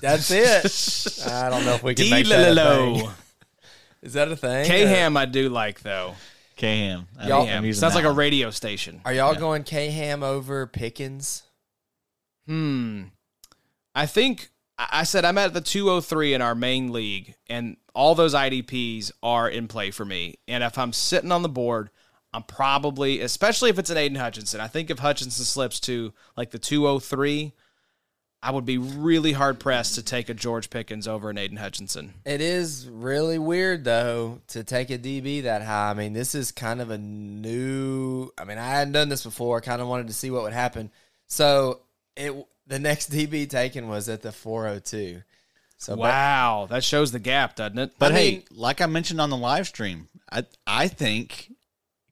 that's 0.00 0.30
it. 0.30 1.26
I 1.30 1.48
don't 1.50 1.64
know 1.64 1.74
if 1.74 1.82
we 1.82 1.94
can 1.94 2.10
make 2.10 2.26
that 2.28 2.56
a 2.56 2.94
thing. 2.96 3.10
Is 4.02 4.12
that 4.14 4.30
a 4.30 4.36
thing? 4.36 4.66
K 4.66 4.86
Ham, 4.86 5.16
I 5.16 5.24
do 5.26 5.48
like, 5.48 5.80
though. 5.80 6.14
K 6.56 6.78
Ham. 6.80 7.06
Y'all- 7.26 7.46
Ham. 7.46 7.70
Sounds 7.72 7.94
like 7.94 8.04
a 8.04 8.12
radio 8.12 8.50
station. 8.50 9.00
Are 9.06 9.12
y'all 9.14 9.34
going 9.34 9.62
K 9.64 9.90
Ham 9.90 10.22
over 10.22 10.66
Pickens? 10.66 11.42
Hmm. 12.46 13.04
I 13.94 14.04
think 14.06 14.49
I 14.90 15.02
said 15.02 15.24
I'm 15.24 15.36
at 15.36 15.52
the 15.52 15.60
203 15.60 16.32
in 16.34 16.40
our 16.40 16.54
main 16.54 16.92
league, 16.92 17.34
and 17.48 17.76
all 17.94 18.14
those 18.14 18.34
IDPs 18.34 19.12
are 19.22 19.48
in 19.48 19.68
play 19.68 19.90
for 19.90 20.04
me. 20.04 20.36
And 20.48 20.64
if 20.64 20.78
I'm 20.78 20.92
sitting 20.92 21.32
on 21.32 21.42
the 21.42 21.48
board, 21.48 21.90
I'm 22.32 22.44
probably, 22.44 23.20
especially 23.20 23.68
if 23.70 23.78
it's 23.78 23.90
an 23.90 23.98
Aidan 23.98 24.16
Hutchinson, 24.16 24.60
I 24.60 24.68
think 24.68 24.88
if 24.88 25.00
Hutchinson 25.00 25.44
slips 25.44 25.80
to 25.80 26.14
like 26.36 26.50
the 26.50 26.58
203, 26.58 27.52
I 28.42 28.50
would 28.52 28.64
be 28.64 28.78
really 28.78 29.32
hard 29.32 29.60
pressed 29.60 29.96
to 29.96 30.02
take 30.02 30.30
a 30.30 30.34
George 30.34 30.70
Pickens 30.70 31.06
over 31.06 31.28
an 31.28 31.36
Aidan 31.36 31.58
Hutchinson. 31.58 32.14
It 32.24 32.40
is 32.40 32.88
really 32.88 33.38
weird 33.38 33.84
though 33.84 34.40
to 34.48 34.64
take 34.64 34.90
a 34.90 34.98
DB 34.98 35.42
that 35.42 35.62
high. 35.62 35.90
I 35.90 35.94
mean, 35.94 36.14
this 36.14 36.34
is 36.34 36.52
kind 36.52 36.80
of 36.80 36.90
a 36.90 36.96
new. 36.96 38.30
I 38.38 38.44
mean, 38.44 38.56
I 38.56 38.68
hadn't 38.68 38.94
done 38.94 39.10
this 39.10 39.24
before. 39.24 39.58
I 39.58 39.60
kind 39.60 39.82
of 39.82 39.88
wanted 39.88 40.06
to 40.06 40.14
see 40.14 40.30
what 40.30 40.42
would 40.42 40.54
happen. 40.54 40.90
So 41.26 41.80
it 42.16 42.34
the 42.70 42.78
next 42.78 43.10
DB 43.10 43.50
taken 43.50 43.88
was 43.88 44.08
at 44.08 44.22
the 44.22 44.32
402. 44.32 45.22
So 45.76 45.96
but- 45.96 46.02
Wow, 46.02 46.66
that 46.70 46.84
shows 46.84 47.12
the 47.12 47.18
gap, 47.18 47.56
doesn't 47.56 47.78
it? 47.78 47.92
But 47.98 48.12
I 48.12 48.14
hey, 48.14 48.30
mean- 48.30 48.44
like 48.52 48.80
I 48.80 48.86
mentioned 48.86 49.20
on 49.20 49.28
the 49.28 49.36
live 49.36 49.66
stream, 49.66 50.08
I 50.32 50.44
I 50.66 50.88
think 50.88 51.52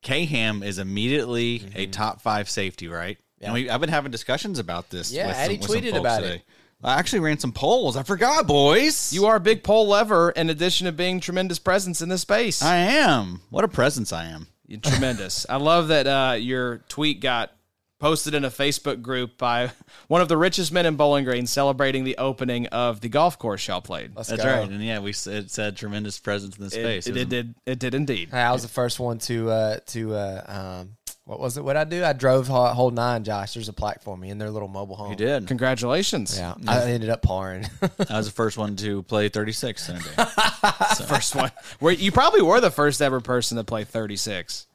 K 0.03 0.25
Ham 0.27 0.63
is 0.63 0.79
immediately 0.79 1.63
a 1.75 1.87
top 1.87 2.21
five 2.21 2.51
safety, 2.51 2.89
right? 2.89 3.19
And 3.41 3.55
we, 3.55 3.71
I've 3.71 3.81
been 3.81 3.89
having 3.89 4.11
discussions 4.11 4.59
about 4.59 4.91
this. 4.91 5.13
Yeah, 5.13 5.29
with 5.29 5.37
Eddie 5.37 5.55
some, 5.55 5.61
with 5.61 5.71
some 5.71 5.81
tweeted 5.81 5.91
folks 5.91 6.01
about 6.01 6.21
today. 6.23 6.35
it. 6.35 6.43
I 6.83 6.99
actually 6.99 7.21
ran 7.21 7.39
some 7.39 7.53
polls. 7.53 7.97
I 7.97 8.03
forgot, 8.03 8.47
boys. 8.47 9.13
you 9.13 9.27
are 9.27 9.37
a 9.37 9.41
big 9.41 9.63
poll 9.63 9.89
lever 9.89 10.31
in 10.31 10.51
addition 10.51 10.87
to 10.87 10.93
being 10.93 11.21
tremendous 11.21 11.59
presence 11.59 12.03
in 12.03 12.09
this 12.09 12.23
space. 12.23 12.63
I 12.63 12.77
am. 12.77 13.43
What 13.51 13.65
a 13.65 13.69
presence 13.69 14.13
I 14.13 14.27
am. 14.27 14.49
You're 14.67 14.81
tremendous. 14.81 15.47
I 15.49 15.57
love 15.57 15.89
that 15.89 16.07
uh, 16.07 16.35
your 16.35 16.79
tweet 16.89 17.21
got 17.21 17.53
posted 17.99 18.35
in 18.35 18.45
a 18.45 18.51
Facebook 18.51 19.03
group 19.03 19.39
by 19.39 19.71
one 20.09 20.21
of 20.21 20.29
the 20.29 20.37
richest 20.37 20.73
men 20.73 20.87
in 20.87 20.97
Bowling 20.97 21.25
Green 21.25 21.47
celebrating 21.47 22.05
the 22.05 22.17
opening 22.19 22.67
of 22.69 23.01
the 23.01 23.09
golf 23.09 23.39
course 23.39 23.67
y'all 23.67 23.81
played. 23.81 24.15
let's 24.15 24.29
That's 24.29 24.43
go. 24.43 24.49
right. 24.51 24.69
And 24.69 24.83
yeah, 24.83 25.01
we 25.01 25.13
said, 25.13 25.45
it 25.45 25.51
said 25.51 25.77
tremendous 25.77 26.19
presence 26.19 26.57
in 26.57 26.65
the 26.65 26.71
space. 26.71 27.07
It, 27.07 27.17
it, 27.17 27.21
It 27.23 27.29
did. 27.29 27.55
It 27.67 27.79
did 27.79 27.95
indeed. 27.95 28.29
Hey, 28.31 28.41
I 28.41 28.53
was 28.53 28.63
the 28.63 28.69
first 28.69 29.01
one 29.01 29.19
to 29.21 29.51
uh 29.51 29.79
to 29.87 30.15
uh 30.15 30.43
um 30.81 30.97
what 31.25 31.41
was 31.41 31.59
it? 31.59 31.65
What 31.65 31.77
I 31.77 31.85
do? 31.85 32.03
I 32.03 32.15
drove 32.15 32.49
ho- 32.49 32.69
whole 32.69 32.91
nine. 32.91 33.23
Josh, 33.23 33.53
there's 33.53 33.69
a 33.69 33.73
plaque 33.75 34.03
for 34.03 34.17
me 34.17 34.31
in 34.31 34.39
their 34.39 34.51
little 34.51 34.67
mobile 34.69 34.97
home. 34.97 35.11
You 35.11 35.17
did. 35.17 35.47
Congratulations. 35.47 36.39
Yeah, 36.39 36.55
I 36.67 36.91
ended 36.91 37.11
up 37.11 37.21
parring. 37.21 37.69
I 38.11 38.17
was 38.17 38.27
the 38.29 38.33
first 38.33 38.57
one 38.57 38.77
to 38.77 39.03
play 39.03 39.29
36 39.29 39.91
in 39.91 39.97
a 39.97 39.99
day. 39.99 40.25
First 41.07 41.35
one. 41.35 41.53
Where 41.81 41.93
you 41.93 42.13
probably 42.13 42.41
were 42.41 42.63
the 42.63 42.71
first 42.71 43.03
ever 43.03 43.21
person 43.21 43.59
to 43.59 43.65
play 43.65 43.85
36. 43.85 44.67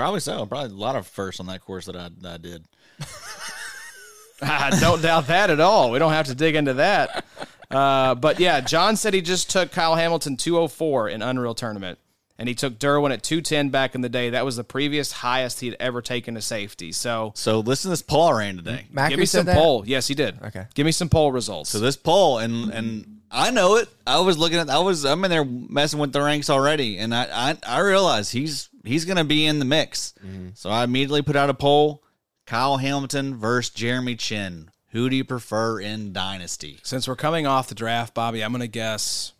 Probably 0.00 0.20
so. 0.20 0.46
Probably 0.46 0.70
a 0.70 0.78
lot 0.78 0.96
of 0.96 1.06
firsts 1.06 1.40
on 1.40 1.46
that 1.46 1.60
course 1.60 1.86
that 1.86 1.94
I, 1.96 2.08
that 2.22 2.32
I 2.32 2.36
did. 2.38 2.64
I 4.42 4.70
don't 4.80 5.02
doubt 5.02 5.26
that 5.26 5.50
at 5.50 5.60
all. 5.60 5.90
We 5.90 5.98
don't 5.98 6.12
have 6.12 6.26
to 6.26 6.34
dig 6.34 6.54
into 6.54 6.74
that. 6.74 7.24
Uh, 7.70 8.14
but 8.14 8.40
yeah, 8.40 8.60
John 8.62 8.96
said 8.96 9.12
he 9.12 9.20
just 9.20 9.50
took 9.50 9.70
Kyle 9.70 9.94
Hamilton 9.96 10.36
204 10.36 11.10
in 11.10 11.20
Unreal 11.22 11.54
Tournament. 11.54 11.98
And 12.38 12.48
he 12.48 12.54
took 12.54 12.78
Derwin 12.78 13.12
at 13.12 13.22
210 13.22 13.68
back 13.68 13.94
in 13.94 14.00
the 14.00 14.08
day. 14.08 14.30
That 14.30 14.46
was 14.46 14.56
the 14.56 14.64
previous 14.64 15.12
highest 15.12 15.60
he'd 15.60 15.76
ever 15.78 16.00
taken 16.00 16.36
to 16.36 16.40
safety. 16.40 16.90
So 16.90 17.32
So 17.36 17.60
listen 17.60 17.90
to 17.90 17.92
this 17.92 18.00
poll 18.00 18.28
I 18.28 18.38
ran 18.38 18.56
today. 18.56 18.86
Macri 18.90 19.10
give 19.10 19.18
me 19.18 19.26
some 19.26 19.44
that? 19.44 19.56
poll. 19.56 19.84
Yes, 19.86 20.08
he 20.08 20.14
did. 20.14 20.42
Okay. 20.44 20.64
Give 20.72 20.86
me 20.86 20.92
some 20.92 21.10
poll 21.10 21.32
results. 21.32 21.68
So 21.68 21.78
this 21.80 21.98
poll, 21.98 22.38
and 22.38 22.72
and 22.72 23.20
I 23.30 23.50
know 23.50 23.76
it. 23.76 23.90
I 24.06 24.20
was 24.20 24.38
looking 24.38 24.56
at. 24.56 24.70
I 24.70 24.78
was. 24.78 25.04
I'm 25.04 25.22
in 25.22 25.30
there 25.30 25.44
messing 25.44 25.98
with 25.98 26.14
the 26.14 26.22
ranks 26.22 26.48
already, 26.48 26.96
and 26.96 27.14
I 27.14 27.28
I, 27.30 27.76
I 27.76 27.80
realize 27.80 28.30
he's 28.30 28.69
he's 28.84 29.04
going 29.04 29.16
to 29.16 29.24
be 29.24 29.46
in 29.46 29.58
the 29.58 29.64
mix. 29.64 30.14
So 30.54 30.70
I 30.70 30.84
immediately 30.84 31.22
put 31.22 31.36
out 31.36 31.50
a 31.50 31.54
poll: 31.54 32.02
Kyle 32.46 32.76
Hamilton 32.78 33.36
versus 33.36 33.72
Jeremy 33.74 34.16
Chinn. 34.16 34.70
Who 34.88 35.08
do 35.08 35.14
you 35.16 35.24
prefer 35.24 35.78
in 35.80 36.12
Dynasty? 36.12 36.78
Since 36.82 37.06
we're 37.06 37.14
coming 37.16 37.46
off 37.46 37.68
the 37.68 37.76
draft, 37.76 38.12
Bobby, 38.12 38.42
I'm 38.42 38.50
going 38.50 38.60
to 38.60 38.66
guess 38.66 39.32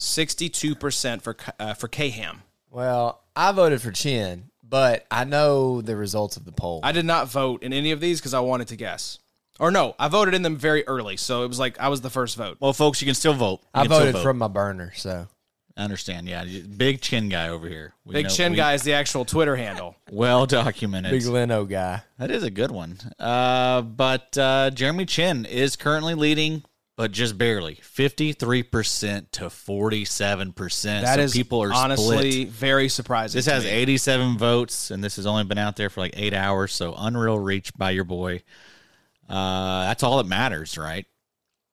62% 0.00 1.22
for 1.22 1.36
uh, 1.58 1.74
for 1.74 1.88
K-Ham. 1.88 2.42
well, 2.70 3.22
I 3.36 3.52
voted 3.52 3.80
for 3.80 3.92
Chinn, 3.92 4.50
but 4.62 5.06
I 5.10 5.24
know 5.24 5.80
the 5.80 5.96
results 5.96 6.36
of 6.36 6.44
the 6.44 6.52
poll. 6.52 6.80
I 6.82 6.92
did 6.92 7.04
not 7.04 7.28
vote 7.30 7.62
in 7.62 7.72
any 7.72 7.92
of 7.92 8.00
these 8.00 8.20
because 8.20 8.34
I 8.34 8.40
wanted 8.40 8.68
to 8.68 8.76
guess. 8.76 9.18
Or 9.60 9.70
no, 9.70 9.94
I 9.98 10.08
voted 10.08 10.34
in 10.34 10.42
them 10.42 10.56
very 10.56 10.86
early, 10.88 11.16
so 11.16 11.44
it 11.44 11.48
was 11.48 11.58
like 11.58 11.78
I 11.78 11.88
was 11.88 12.00
the 12.00 12.10
first 12.10 12.36
vote. 12.36 12.56
Well, 12.60 12.72
folks, 12.72 13.00
you 13.00 13.06
can 13.06 13.14
still 13.14 13.34
vote. 13.34 13.60
You 13.74 13.82
I 13.82 13.86
voted 13.86 14.14
vote. 14.14 14.22
from 14.22 14.38
my 14.38 14.48
burner, 14.48 14.92
so 14.96 15.28
I 15.76 15.84
understand. 15.84 16.28
Yeah, 16.28 16.44
big 16.76 17.00
chin 17.00 17.28
guy 17.28 17.48
over 17.48 17.68
here. 17.68 17.94
We 18.04 18.12
Big 18.14 18.24
know- 18.26 18.30
Chin 18.30 18.52
we- 18.52 18.56
guy 18.56 18.74
is 18.74 18.82
the 18.82 18.92
actual 18.94 19.24
Twitter 19.24 19.56
handle. 19.56 19.96
well 20.10 20.44
documented. 20.46 21.12
big 21.12 21.24
Leno 21.26 21.64
guy. 21.64 22.02
That 22.18 22.30
is 22.30 22.42
a 22.42 22.50
good 22.50 22.70
one. 22.70 22.98
Uh, 23.18 23.82
but 23.82 24.36
uh, 24.36 24.70
Jeremy 24.70 25.06
Chinn 25.06 25.46
is 25.46 25.76
currently 25.76 26.14
leading, 26.14 26.64
but 26.96 27.12
just 27.12 27.38
barely. 27.38 27.76
53% 27.76 29.30
to 29.30 29.44
47%. 29.44 30.82
That 31.02 31.14
so 31.14 31.20
is 31.20 31.32
people 31.32 31.62
are 31.62 31.72
honestly 31.72 32.30
split. 32.32 32.48
very 32.48 32.88
surprising. 32.88 33.38
This 33.38 33.46
has 33.46 33.64
me. 33.64 33.70
87 33.70 34.36
votes, 34.38 34.90
and 34.90 35.02
this 35.02 35.16
has 35.16 35.26
only 35.26 35.44
been 35.44 35.58
out 35.58 35.76
there 35.76 35.88
for 35.88 36.00
like 36.00 36.14
eight 36.16 36.34
hours. 36.34 36.72
So 36.74 36.94
unreal 36.98 37.38
reach 37.38 37.72
by 37.74 37.90
your 37.90 38.04
boy. 38.04 38.42
Uh, 39.28 39.84
that's 39.84 40.02
all 40.02 40.18
that 40.18 40.26
matters, 40.26 40.76
right? 40.76 41.06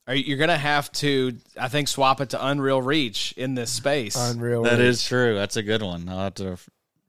Are 0.08 0.16
you, 0.16 0.24
you're 0.24 0.38
gonna 0.38 0.58
have 0.58 0.92
to, 0.94 1.38
I 1.60 1.68
think, 1.68 1.88
swap 1.88 2.22
it 2.22 2.30
to 2.30 2.48
Unreal 2.48 2.82
Reach 2.82 3.34
in 3.38 3.56
this 3.56 3.72
space. 3.72 4.16
Unreal. 4.16 4.64
That 4.64 4.80
Reach. 4.80 4.88
is 4.88 5.06
true. 5.06 5.36
That's 5.36 5.58
a 5.58 5.64
good 5.64 5.82
one. 5.82 6.08
I'll 6.08 6.20
have 6.20 6.36
to 6.36 6.58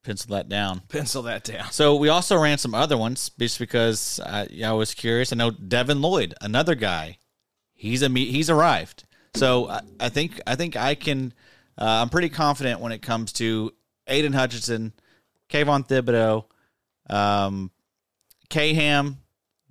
pencil 0.02 0.34
that 0.34 0.48
down. 0.48 0.80
Pencil 0.88 1.22
that 1.22 1.44
down. 1.44 1.70
So 1.70 1.96
we 1.96 2.08
also 2.08 2.36
ran 2.36 2.58
some 2.58 2.74
other 2.74 2.96
ones 2.96 3.30
just 3.38 3.58
because 3.58 4.20
I, 4.24 4.48
I 4.64 4.72
was 4.72 4.94
curious. 4.94 5.32
I 5.32 5.36
know 5.36 5.50
Devin 5.50 6.00
Lloyd, 6.00 6.34
another 6.40 6.74
guy, 6.74 7.18
he's 7.74 8.02
a 8.02 8.08
he's 8.08 8.50
arrived. 8.50 9.04
So 9.34 9.68
I, 9.68 9.80
I 10.00 10.08
think 10.08 10.40
I 10.46 10.56
think 10.56 10.76
I 10.76 10.94
can. 10.94 11.32
Uh, 11.76 12.02
I'm 12.02 12.08
pretty 12.08 12.28
confident 12.28 12.80
when 12.80 12.90
it 12.90 13.02
comes 13.02 13.32
to 13.34 13.72
Aidan 14.08 14.32
Hutchinson, 14.32 14.92
Kayvon 15.48 15.86
Thibodeaux, 15.86 16.46
um, 17.08 17.70
Ham, 18.52 19.18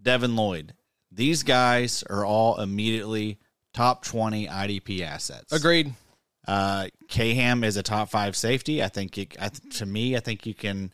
Devin 0.01 0.36
Lloyd. 0.38 0.73
These 1.18 1.41
guys 1.41 2.03
are 2.03 2.24
all 2.24 2.61
immediately 2.61 3.39
top 3.74 4.05
20 4.05 4.47
IDP 4.47 5.01
assets. 5.01 5.51
Agreed. 5.51 5.93
Uh, 6.47 6.88
Ham 7.09 7.63
is 7.63 7.76
a 7.76 7.84
top 7.84 8.09
five 8.09 8.36
safety. 8.36 8.84
I 8.84 8.88
think 8.88 9.18
it, 9.18 9.36
I, 9.41 9.49
to 9.49 9.86
me, 9.86 10.15
I 10.15 10.20
think 10.20 10.45
you 10.45 10.53
can. 10.53 10.93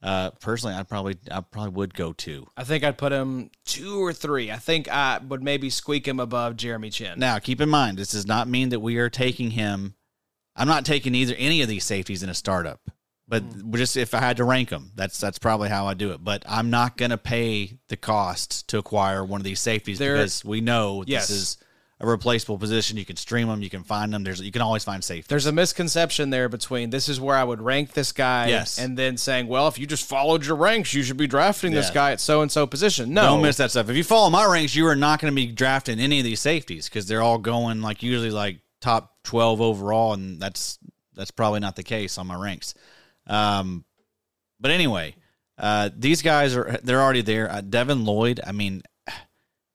Uh, 0.00 0.30
personally, 0.40 0.76
I 0.76 0.82
probably 0.84 1.16
I 1.30 1.40
probably 1.40 1.72
would 1.72 1.94
go 1.94 2.12
two. 2.12 2.46
I 2.56 2.64
think 2.64 2.84
I'd 2.84 2.96
put 2.98 3.10
him 3.10 3.50
two 3.64 4.02
or 4.02 4.12
three. 4.12 4.50
I 4.50 4.56
think 4.56 4.88
I 4.88 5.18
would 5.18 5.42
maybe 5.42 5.70
squeak 5.70 6.06
him 6.06 6.20
above 6.20 6.56
Jeremy 6.56 6.90
Chinn. 6.90 7.18
Now, 7.18 7.38
keep 7.38 7.60
in 7.60 7.68
mind, 7.68 7.98
this 7.98 8.12
does 8.12 8.26
not 8.26 8.46
mean 8.46 8.68
that 8.68 8.80
we 8.80 8.98
are 8.98 9.10
taking 9.10 9.50
him. 9.50 9.94
I'm 10.54 10.68
not 10.68 10.84
taking 10.84 11.14
either 11.14 11.34
any 11.36 11.62
of 11.62 11.68
these 11.68 11.84
safeties 11.84 12.22
in 12.22 12.28
a 12.28 12.34
startup, 12.34 12.80
but 13.26 13.48
mm. 13.48 13.74
just 13.76 13.96
if 13.96 14.14
I 14.14 14.20
had 14.20 14.36
to 14.38 14.44
rank 14.44 14.68
them, 14.68 14.92
that's 14.94 15.18
that's 15.18 15.38
probably 15.38 15.68
how 15.68 15.86
I 15.86 15.94
do 15.94 16.12
it. 16.12 16.22
But 16.22 16.44
I'm 16.46 16.70
not 16.70 16.96
going 16.96 17.10
to 17.10 17.18
pay 17.18 17.78
the 17.88 17.96
cost 17.96 18.68
to 18.68 18.78
acquire 18.78 19.24
one 19.24 19.40
of 19.40 19.44
these 19.44 19.60
safeties 19.60 19.98
There- 19.98 20.16
because 20.16 20.44
we 20.44 20.60
know 20.60 21.04
Yes. 21.06 21.28
this 21.28 21.36
is 21.36 21.56
a 22.00 22.06
replaceable 22.06 22.58
position. 22.58 22.98
You 22.98 23.04
can 23.04 23.16
stream 23.16 23.46
them. 23.48 23.62
You 23.62 23.70
can 23.70 23.84
find 23.84 24.12
them. 24.12 24.24
There's 24.24 24.40
you 24.42 24.50
can 24.50 24.60
always 24.62 24.84
find 24.84 25.02
safety. 25.02 25.26
There's 25.28 25.46
a 25.46 25.52
misconception 25.52 26.30
there 26.30 26.48
between 26.48 26.90
this 26.90 27.08
is 27.08 27.20
where 27.20 27.36
I 27.36 27.44
would 27.44 27.62
rank 27.62 27.92
this 27.92 28.12
guy, 28.12 28.48
Yes. 28.48 28.78
and 28.78 28.98
then 28.98 29.16
saying, 29.16 29.46
well, 29.46 29.68
if 29.68 29.78
you 29.78 29.86
just 29.86 30.06
followed 30.06 30.44
your 30.44 30.56
ranks, 30.56 30.92
you 30.92 31.02
should 31.02 31.16
be 31.16 31.28
drafting 31.28 31.72
this 31.72 31.88
Yeah. 31.88 31.94
guy 31.94 32.12
at 32.12 32.20
so 32.20 32.42
and 32.42 32.50
so 32.52 32.66
position. 32.66 33.14
No, 33.14 33.22
Don't 33.22 33.42
miss 33.42 33.56
that 33.58 33.70
stuff. 33.70 33.88
If 33.88 33.96
you 33.96 34.04
follow 34.04 34.28
my 34.28 34.44
ranks, 34.44 34.74
you 34.74 34.86
are 34.88 34.96
not 34.96 35.20
going 35.20 35.32
to 35.32 35.36
be 35.36 35.46
drafting 35.46 35.98
any 36.00 36.18
of 36.18 36.24
these 36.24 36.40
safeties 36.40 36.88
because 36.88 37.06
they're 37.06 37.22
all 37.22 37.38
going 37.38 37.80
like 37.80 38.02
usually 38.02 38.30
like 38.30 38.58
top 38.80 39.14
twelve 39.22 39.60
overall, 39.62 40.12
and 40.14 40.38
that's 40.40 40.78
that's 41.14 41.30
probably 41.30 41.60
not 41.60 41.76
the 41.76 41.84
case 41.84 42.18
on 42.18 42.26
my 42.26 42.34
ranks. 42.34 42.74
Um, 43.26 43.84
but 44.60 44.70
anyway, 44.70 45.14
uh, 45.58 45.90
these 45.96 46.22
guys 46.22 46.56
are 46.56 46.78
they're 46.82 47.02
already 47.02 47.22
there. 47.22 47.50
Uh, 47.50 47.60
Devin 47.60 48.04
Lloyd, 48.04 48.40
I 48.44 48.52
mean, 48.52 48.82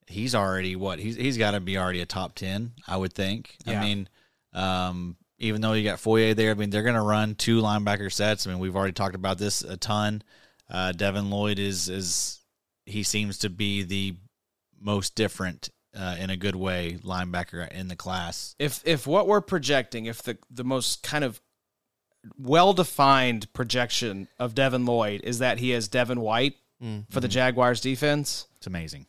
he's 0.07 0.35
already 0.35 0.75
what 0.75 0.99
he's 0.99 1.15
he's 1.15 1.37
got 1.37 1.51
to 1.51 1.59
be 1.59 1.77
already 1.77 2.01
a 2.01 2.05
top 2.05 2.35
ten, 2.35 2.73
I 2.87 2.97
would 2.97 3.13
think. 3.13 3.55
Yeah. 3.65 3.79
I 3.79 3.83
mean, 3.83 4.09
um, 4.53 5.15
even 5.37 5.61
though 5.61 5.73
you 5.73 5.83
got 5.83 5.99
Foyer 5.99 6.33
there, 6.33 6.51
I 6.51 6.55
mean 6.55 6.69
they're 6.69 6.83
going 6.83 6.95
to 6.95 7.01
run 7.01 7.35
two 7.35 7.61
linebacker 7.61 8.11
sets. 8.11 8.45
I 8.45 8.51
mean 8.51 8.59
we've 8.59 8.75
already 8.75 8.93
talked 8.93 9.15
about 9.15 9.37
this 9.37 9.61
a 9.61 9.77
ton. 9.77 10.21
Uh, 10.69 10.91
Devin 10.91 11.29
Lloyd 11.29 11.59
is 11.59 11.89
is 11.89 12.39
he 12.85 13.03
seems 13.03 13.39
to 13.39 13.49
be 13.49 13.83
the 13.83 14.15
most 14.81 15.15
different 15.15 15.69
uh, 15.95 16.15
in 16.19 16.29
a 16.29 16.37
good 16.37 16.55
way 16.55 16.97
linebacker 17.03 17.69
in 17.71 17.87
the 17.87 17.95
class. 17.95 18.55
if 18.59 18.81
if 18.85 19.07
what 19.07 19.27
we're 19.27 19.41
projecting, 19.41 20.05
if 20.05 20.23
the 20.23 20.37
the 20.49 20.63
most 20.63 21.03
kind 21.03 21.23
of 21.23 21.41
well 22.37 22.73
defined 22.73 23.51
projection 23.53 24.27
of 24.37 24.55
Devin 24.55 24.85
Lloyd 24.85 25.21
is 25.23 25.39
that 25.39 25.59
he 25.59 25.71
is 25.71 25.87
Devin 25.87 26.21
White 26.21 26.55
for 27.09 27.19
the 27.19 27.27
mm-hmm. 27.27 27.33
Jaguars 27.33 27.81
defense, 27.81 28.47
It's 28.57 28.67
amazing. 28.67 29.05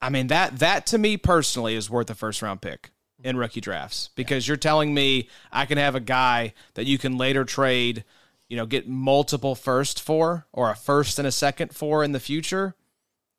I 0.00 0.08
mean 0.08 0.28
that 0.28 0.58
that 0.58 0.86
to 0.86 0.98
me 0.98 1.16
personally 1.16 1.74
is 1.74 1.90
worth 1.90 2.10
a 2.10 2.14
first 2.14 2.40
round 2.42 2.62
pick 2.62 2.90
in 3.22 3.36
rookie 3.36 3.60
drafts 3.60 4.10
because 4.14 4.46
you're 4.48 4.56
telling 4.56 4.94
me 4.94 5.28
I 5.52 5.66
can 5.66 5.78
have 5.78 5.94
a 5.94 6.00
guy 6.00 6.54
that 6.74 6.86
you 6.86 6.98
can 6.98 7.16
later 7.16 7.44
trade, 7.44 8.04
you 8.48 8.56
know, 8.56 8.66
get 8.66 8.88
multiple 8.88 9.54
first 9.54 10.00
for 10.00 10.46
or 10.52 10.70
a 10.70 10.74
first 10.74 11.18
and 11.18 11.28
a 11.28 11.32
second 11.32 11.74
for 11.74 12.04
in 12.04 12.12
the 12.12 12.20
future. 12.20 12.74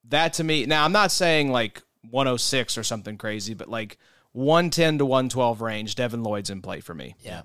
That 0.08 0.34
to 0.34 0.44
me, 0.44 0.66
now 0.66 0.86
I'm 0.86 0.92
not 0.92 1.12
saying 1.12 1.52
like 1.52 1.82
106 2.10 2.78
or 2.78 2.84
something 2.84 3.18
crazy, 3.18 3.54
but 3.56 3.70
like 3.70 3.98
110 4.34 5.00
to 5.00 5.06
112 5.06 5.62
range, 5.62 5.96
Devin 5.96 6.24
Lloyd's 6.24 6.50
in 6.50 6.62
play 6.62 6.82
for 6.82 6.94
me. 6.94 7.16
Yeah. 7.22 7.44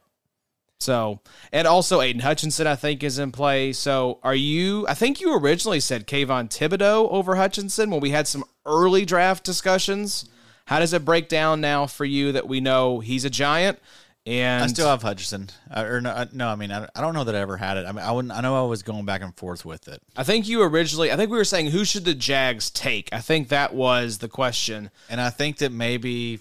So, 0.81 1.21
and 1.53 1.69
also 1.69 2.01
Aidan 2.01 2.23
Hutchinson, 2.23 2.67
I 2.67 2.75
think, 2.75 3.03
is 3.03 3.19
in 3.19 3.33
play. 3.33 3.73
So, 3.75 4.19
are 4.23 4.35
you? 4.35 4.87
I 4.89 4.95
think 4.95 5.21
you 5.21 5.37
originally 5.37 5.81
said 5.81 6.07
Kayvon 6.07 6.49
Thibodeaux 6.49 7.11
over 7.11 7.37
Hutchinson 7.37 7.91
when 7.91 8.01
we 8.01 8.11
had 8.11 8.27
some 8.27 8.45
early 8.65 9.05
draft 9.05 9.45
discussions. 9.45 10.29
How 10.67 10.79
does 10.79 10.93
it 10.93 11.05
break 11.05 11.29
down 11.29 11.61
now 11.61 11.87
for 11.87 12.05
you 12.05 12.33
that 12.33 12.49
we 12.49 12.61
know 12.61 13.01
he's 13.01 13.25
a 13.25 13.31
giant? 13.31 13.79
And 14.27 14.63
I 14.65 14.67
still 14.69 14.89
have 14.89 15.03
Hutchinson, 15.03 15.49
Uh, 15.71 15.83
or 15.83 16.01
no, 16.01 16.11
uh, 16.11 16.27
no, 16.33 16.49
I 16.49 16.55
mean 16.55 16.71
I, 16.71 16.87
I 16.95 17.01
don't 17.01 17.15
know 17.15 17.25
that 17.25 17.35
I 17.35 17.41
ever 17.41 17.57
had 17.57 17.79
it. 17.79 17.87
I 17.87 17.93
mean 17.93 18.05
I 18.05 18.13
wouldn't. 18.13 18.33
I 18.33 18.41
know 18.41 18.65
I 18.65 18.69
was 18.69 18.83
going 18.83 19.05
back 19.05 19.23
and 19.23 19.35
forth 19.35 19.65
with 19.65 19.89
it. 19.89 20.01
I 20.17 20.25
think 20.25 20.47
you 20.47 20.63
originally. 20.63 21.11
I 21.11 21.17
think 21.17 21.31
we 21.31 21.39
were 21.39 21.45
saying 21.45 21.69
who 21.71 21.85
should 21.85 22.05
the 22.05 22.15
Jags 22.15 22.71
take. 22.71 23.09
I 23.13 23.21
think 23.21 23.49
that 23.49 23.75
was 23.75 24.19
the 24.19 24.29
question. 24.29 24.91
And 25.09 25.21
I 25.21 25.31
think 25.31 25.57
that 25.59 25.73
maybe 25.73 26.41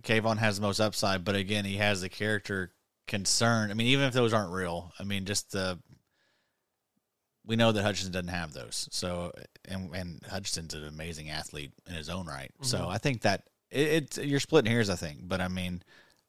Kayvon 0.00 0.38
has 0.38 0.56
the 0.56 0.62
most 0.62 0.80
upside, 0.80 1.24
but 1.24 1.36
again, 1.36 1.64
he 1.64 1.76
has 1.76 2.00
the 2.00 2.08
character 2.08 2.72
concern. 3.06 3.70
I 3.70 3.74
mean, 3.74 3.88
even 3.88 4.06
if 4.06 4.14
those 4.14 4.32
aren't 4.32 4.52
real, 4.52 4.92
I 4.98 5.04
mean, 5.04 5.24
just 5.24 5.52
the 5.52 5.78
we 7.46 7.56
know 7.56 7.72
that 7.72 7.82
Hutchinson 7.82 8.12
doesn't 8.12 8.28
have 8.28 8.52
those. 8.52 8.88
So, 8.90 9.32
and 9.66 9.94
and 9.94 10.20
Hutchinson's 10.24 10.74
an 10.74 10.86
amazing 10.86 11.30
athlete 11.30 11.72
in 11.88 11.94
his 11.94 12.08
own 12.08 12.26
right. 12.26 12.50
So, 12.62 12.88
I 12.88 12.98
think 12.98 13.22
that 13.22 13.48
it, 13.70 13.88
it's 13.88 14.18
you're 14.18 14.40
splitting 14.40 14.70
hairs. 14.70 14.90
I 14.90 14.96
think, 14.96 15.20
but 15.22 15.40
I 15.40 15.48
mean, 15.48 15.82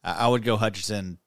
I, 0.03 0.25
I 0.25 0.27
would 0.27 0.43
go 0.43 0.57
Hutchinson. 0.57 1.19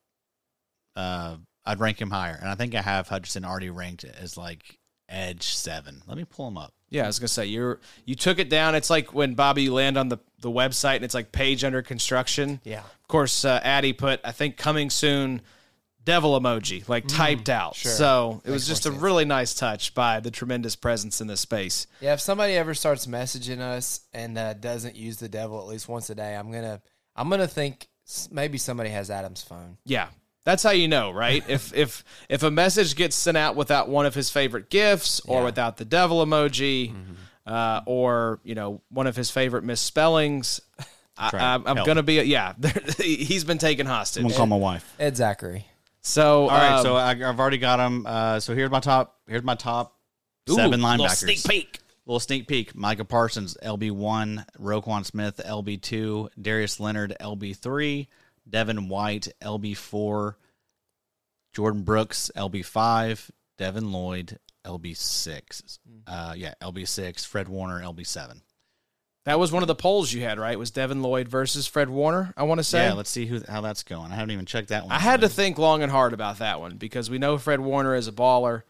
Uh, 0.95 1.37
I'd 1.65 1.81
rank 1.81 2.01
him 2.01 2.11
higher, 2.11 2.37
and 2.41 2.49
I 2.49 2.55
think 2.55 2.75
I 2.75 2.83
have 2.83 3.09
Hutchinson 3.09 3.45
already 3.45 3.71
ranked 3.71 4.05
as 4.05 4.37
like 4.37 4.79
edge 5.09 5.55
seven. 5.55 6.03
Let 6.07 6.17
me 6.17 6.25
pull 6.25 6.49
him 6.49 6.59
up. 6.59 6.75
Yeah, 6.91 7.05
I 7.05 7.07
was 7.07 7.19
gonna 7.19 7.29
say 7.29 7.47
you're 7.47 7.81
you 8.05 8.15
took 8.15 8.39
it 8.39 8.49
down. 8.49 8.75
It's 8.75 8.91
like 8.91 9.15
when 9.15 9.35
Bobby 9.35 9.63
you 9.63 9.75
land 9.75 9.97
on 9.97 10.09
the 10.09 10.19
the 10.41 10.51
website 10.51 10.97
and 10.97 11.05
it's 11.05 11.15
like 11.15 11.33
page 11.33 11.65
under 11.65 11.83
construction. 11.83 12.61
Yeah. 12.65 12.81
Of 12.81 13.09
course, 13.09 13.45
uh, 13.45 13.61
Addy 13.63 13.93
put 13.93 14.21
I 14.25 14.33
think 14.33 14.57
coming 14.57 14.91
soon, 14.91 15.43
devil 16.05 16.39
emoji 16.41 16.89
like 16.89 17.07
typed 17.07 17.51
out. 17.51 17.75
sure. 17.77 17.93
So 17.93 18.43
it 18.45 18.51
was 18.51 18.67
just 18.67 18.87
a 18.87 18.91
sense. 18.91 19.03
really 19.03 19.25
nice 19.25 19.55
touch 19.55 19.95
by 19.95 20.21
the 20.21 20.31
tremendous 20.31 20.77
presence 20.77 21.21
in 21.21 21.27
this 21.27 21.41
space. 21.41 21.87
Yeah, 22.01 22.15
if 22.15 22.21
somebody 22.21 22.55
ever 22.55 22.73
starts 22.75 23.07
messaging 23.07 23.61
us 23.61 24.01
and 24.13 24.39
uh, 24.39 24.55
doesn't 24.55 24.97
use 24.97 25.19
the 25.19 25.29
devil 25.29 25.61
at 25.61 25.67
least 25.67 25.89
once 25.89 26.09
a 26.09 26.15
day, 26.15 26.35
I'm 26.35 26.51
gonna 26.51 26.81
I'm 27.15 27.29
gonna 27.29 27.47
think 27.49 27.89
maybe 28.31 28.57
somebody 28.57 28.91
has 28.91 29.11
Adam's 29.11 29.43
phone. 29.43 29.77
Yeah. 29.85 30.09
That's 30.49 30.63
how 30.63 30.71
you 30.71 30.89
know, 30.89 31.11
right? 31.11 31.45
if 31.47 31.75
if 31.77 32.03
if 32.31 32.43
a 32.43 32.51
message 32.51 32.97
gets 32.97 33.15
sent 33.15 33.37
out 33.37 33.55
without 33.55 33.91
one 33.91 34.07
of 34.07 34.15
his 34.15 34.31
favorite 34.31 34.71
gifts, 34.71 35.21
or 35.21 35.41
Yeah. 35.41 35.45
without 35.45 35.77
the 35.77 35.85
devil 35.85 36.25
emoji, 36.25 36.95
uh, 37.47 37.83
or 37.85 38.41
you 38.45 38.55
know 38.55 38.81
one 38.89 39.07
of 39.07 39.15
his 39.15 39.31
favorite 39.31 39.63
misspellings, 39.63 40.63
I, 41.19 41.31
I'm, 41.35 41.67
I'm 41.67 41.85
gonna 41.85 42.03
be 42.03 42.15
yeah. 42.23 42.55
he's 42.99 43.45
been 43.45 43.59
taken 43.59 43.85
hostage. 43.85 44.23
I'm 44.23 44.29
gonna 44.29 44.39
call 44.39 44.47
my 44.47 44.57
wife. 44.57 44.91
Ed 44.99 45.19
Zachary. 45.19 45.67
So 46.01 46.45
All 46.45 46.49
right, 46.49 46.77
um, 46.79 46.83
so 46.83 46.97
I, 46.97 47.11
I've 47.11 47.39
already 47.39 47.59
got 47.59 47.79
him. 47.79 48.07
Uh, 48.07 48.41
so 48.41 48.55
here's 48.55 48.71
my 48.71 48.81
top. 48.81 49.19
Here's 49.29 49.43
my 49.43 49.55
top 49.55 49.99
ooh, 50.49 50.55
seven 50.55 50.81
little 50.81 51.11
sneak 51.11 51.45
peek. 51.45 51.81
Little 52.07 52.21
sneak 52.21 52.47
peek. 52.49 52.75
Micah 52.75 53.05
Parsons, 53.05 53.55
LB 53.63 53.91
one. 53.91 54.47
Roquan 54.59 55.05
Smith, 55.05 55.43
LB 55.45 55.83
two. 55.83 56.31
Darius 56.41 56.81
Leonard, 56.81 57.15
LB 57.21 57.55
three. 57.55 58.09
Devin 58.49 58.89
White, 58.89 59.29
LB 59.43 59.77
four. 59.77 60.39
Jordyn 61.57 61.85
Brooks, 61.85 62.31
LB 62.37 62.65
five. 62.65 63.31
Devin 63.57 63.91
Lloyd, 63.91 64.39
LB 64.65 64.97
six. 64.97 65.79
Uh, 66.07 66.35
yeah, 66.37 66.55
LB 66.63 66.87
six. 66.87 67.25
Fred 67.25 67.49
Warner, 67.49 67.81
LB 67.81 68.07
seven. 68.07 68.43
That 69.25 69.39
was 69.39 69.53
one 69.53 69.63
of 69.63 69.67
the 69.67 69.75
polls 69.75 70.13
you 70.13 70.23
had, 70.23 70.39
right? 70.39 70.59
Was 70.59 70.71
Devin 70.71 71.03
Lloyd 71.03 71.29
versus 71.29 71.67
Fred 71.67 71.91
Warner? 71.91 72.33
I 72.37 72.45
want 72.45 72.61
to 72.61 72.65
say. 72.65 72.87
Yeah, 72.87 72.95
let's 72.95 73.11
see 73.11 73.27
who 73.27 73.43
how 73.47 73.61
that's 73.61 73.83
going. 73.83 74.11
I 74.11 74.15
haven't 74.15 74.31
even 74.31 74.47
checked 74.47 74.69
that 74.69 74.85
one. 74.85 74.93
I 74.93 75.01
had 75.01 75.21
to 75.21 75.29
think 75.29 75.59
long 75.59 75.83
and 75.83 75.93
hard 75.93 76.13
about 76.15 76.39
that 76.39 76.61
one 76.61 76.77
because 76.77 77.11
we 77.11 77.19
know 77.19 77.37
Fred 77.37 77.61
Warner 77.61 77.95
is 77.95 78.09
a 78.09 78.13
baller. 78.13 78.63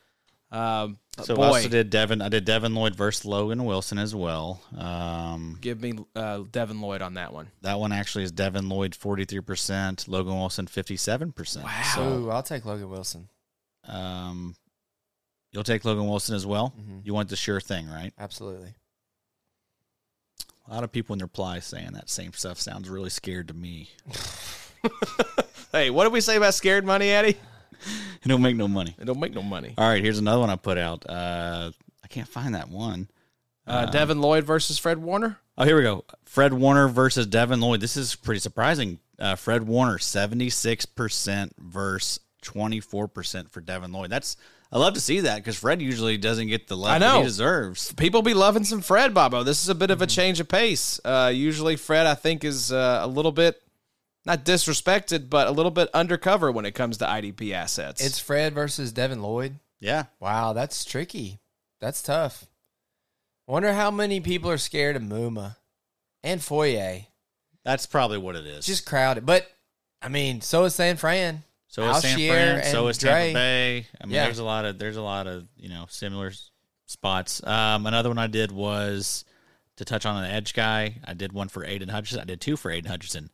Um, 0.51 0.99
but 1.17 1.27
So 1.27 1.37
I 1.37 1.47
also 1.47 1.69
did 1.69 1.91
Devin. 1.91 2.23
I 2.23 2.29
did 2.29 2.45
Devin 2.45 2.75
Lloyd 2.75 2.95
versus 2.97 3.25
Logan 3.25 3.65
Wilson 3.65 3.99
as 3.99 4.15
well. 4.15 4.63
Um, 4.77 5.59
give 5.61 5.81
me 5.81 5.99
uh, 6.17 6.45
Devin 6.51 6.81
Lloyd 6.81 7.03
on 7.03 7.15
that 7.15 7.33
one. 7.33 7.49
That 7.63 7.79
one 7.79 7.93
actually 7.93 8.25
is 8.25 8.33
Devin 8.33 8.69
Lloyd 8.69 8.95
forty 8.95 9.25
three 9.25 9.41
percent, 9.41 10.09
Logan 10.09 10.35
Wilson 10.39 10.67
fifty 10.67 10.97
seven 10.97 11.33
percent. 11.33 11.67
Wow. 11.67 11.83
So 11.95 12.03
Ooh, 12.03 12.31
I'll 12.31 12.43
take 12.43 12.65
Logan 12.65 12.89
Wilson. 12.89 13.29
um, 13.87 14.55
you'll 15.53 15.65
take 15.65 15.85
Logan 15.85 16.07
Wilson 16.09 16.35
as 16.35 16.47
well. 16.47 16.73
Mhm. 16.81 17.05
You 17.05 17.13
want 17.15 17.29
the 17.29 17.37
sure 17.37 17.61
thing, 17.61 17.89
right? 17.89 18.13
Absolutely. 18.19 18.75
A 20.67 20.75
lot 20.75 20.85
of 20.85 20.93
people 20.93 21.15
in 21.15 21.19
their 21.19 21.27
reply 21.27 21.59
saying 21.61 21.93
that 21.93 22.09
same 22.11 22.33
stuff 22.35 22.61
sounds 22.61 22.89
really 22.89 23.11
scared 23.11 23.49
to 23.49 23.55
me. 23.55 23.91
Hey, 25.71 25.91
what 25.91 26.05
did 26.05 26.15
we 26.15 26.23
say 26.23 26.37
about 26.37 26.55
scared 26.55 26.87
money, 26.87 27.11
Eddie? 27.11 27.37
It 28.25 28.29
don't 28.29 28.43
make 28.43 28.57
no 28.57 28.67
money. 28.69 28.95
It 28.99 29.05
don't 29.05 29.21
make 29.21 29.33
no 29.33 29.43
money. 29.43 29.75
All 29.79 29.89
right, 29.89 30.03
here's 30.03 30.19
another 30.19 30.41
one 30.41 30.51
I 30.51 30.57
put 30.57 30.77
out. 30.77 31.09
Uh, 31.09 31.71
I 32.03 32.09
can't 32.09 32.29
find 32.29 32.55
that 32.55 32.69
one. 32.69 33.09
Uh, 33.67 33.87
Devin 33.87 34.21
Lloyd 34.21 34.45
versus 34.45 34.79
Fred 34.79 34.99
Warner. 34.99 35.39
Oh, 35.57 35.65
here 35.65 35.77
we 35.77 35.83
go. 35.83 36.05
Fred 36.25 36.53
Warner 36.53 36.89
versus 36.89 37.27
Devin 37.27 37.61
Lloyd. 37.61 37.81
This 37.81 37.97
is 37.97 38.17
pretty 38.17 38.41
surprising. 38.41 38.99
Uh, 39.19 39.37
Fred 39.37 39.67
Warner, 39.67 39.99
76% 39.99 41.51
versus 41.59 42.21
24% 42.43 43.51
for 43.51 43.61
Devin 43.61 43.93
Lloyd. 43.93 44.11
That's 44.11 44.37
I 44.71 44.79
love 44.79 44.95
to 44.95 45.01
see 45.01 45.21
that 45.21 45.37
because 45.37 45.57
Fred 45.57 45.81
usually 45.81 46.19
doesn't 46.19 46.49
get 46.49 46.69
the 46.69 46.77
love 46.77 46.91
I 46.91 46.99
that 46.99 47.07
know. 47.07 47.19
he 47.21 47.25
deserves. 47.25 47.93
People 47.95 48.21
be 48.23 48.35
loving 48.35 48.65
some 48.65 48.83
Fred, 48.83 49.15
Bobo. 49.15 49.43
This 49.43 49.63
is 49.63 49.71
a 49.71 49.75
bit 49.75 49.91
of 49.91 50.03
a 50.03 50.07
change 50.07 50.41
of 50.41 50.49
pace. 50.49 51.01
Uh, 51.05 51.33
usually, 51.35 51.77
Fred, 51.77 52.07
I 52.07 52.15
think, 52.15 52.45
is 52.45 52.71
uh, 52.71 53.01
a 53.03 53.07
little 53.09 53.33
bit 53.33 53.61
not 54.29 54.45
disrespected, 54.45 55.29
but 55.29 55.49
a 55.49 55.51
little 55.51 55.71
bit 55.73 55.89
undercover 55.93 56.53
when 56.53 56.65
it 56.67 56.73
comes 56.77 56.99
to 56.99 57.05
IDP 57.07 57.53
assets. 57.53 58.05
It's 58.05 58.19
Fred 58.21 58.55
versus 58.55 58.93
Devin 58.93 59.23
Lloyd. 59.23 59.59
Yeah. 59.81 60.05
Wow, 60.21 60.53
that's 60.53 60.85
tricky. 60.85 61.41
That's 61.81 62.03
tough. 62.03 62.47
Wonder 63.47 63.73
how 63.73 63.91
many 63.91 64.21
people 64.21 64.51
are 64.51 64.59
scared 64.59 64.95
of 64.97 65.03
Muma 65.03 65.57
and 66.23 66.43
Foyer. 66.43 67.07
That's 67.65 67.87
probably 67.87 68.19
what 68.19 68.37
it 68.37 68.47
is. 68.47 68.67
Just 68.67 68.85
crowded. 68.87 69.25
But 69.25 69.47
I 70.03 70.09
mean, 70.09 70.41
so 70.43 70.65
is 70.65 70.75
San 70.75 70.97
Fran. 70.97 71.43
so 71.69 71.89
is 71.91 72.03
San 72.03 72.19
Alshier 72.19 72.29
Fran, 72.61 72.65
so 72.73 72.89
is 72.89 72.99
Dre. 72.99 73.11
Tampa 73.11 73.35
Bay. 73.35 73.87
I 74.01 74.07
mean, 74.07 74.15
Yeah. 74.15 74.25
there's 74.25 74.39
a 74.39 74.45
lot 74.45 74.65
of 74.65 74.79
there's 74.79 74.97
a 74.97 75.03
lot 75.03 75.27
of 75.27 75.47
you 75.57 75.69
know 75.69 75.87
similar 75.89 76.33
spots. 76.87 77.43
Um, 77.47 77.87
another 77.87 78.11
one 78.11 78.19
I 78.19 78.27
did 78.27 78.53
was 78.53 79.25
to 79.77 79.85
touch 79.85 80.05
on 80.05 80.23
an 80.25 80.31
edge 80.31 80.53
guy. 80.55 80.97
I 81.05 81.15
did 81.15 81.33
one 81.33 81.49
for 81.49 81.65
Aidan 81.65 81.89
Hutchinson. 81.89 82.21
I 82.21 82.25
did 82.25 82.41
two 82.41 82.57
for 82.57 82.71
Aidan 82.71 82.91
Hutchinson. 82.91 83.31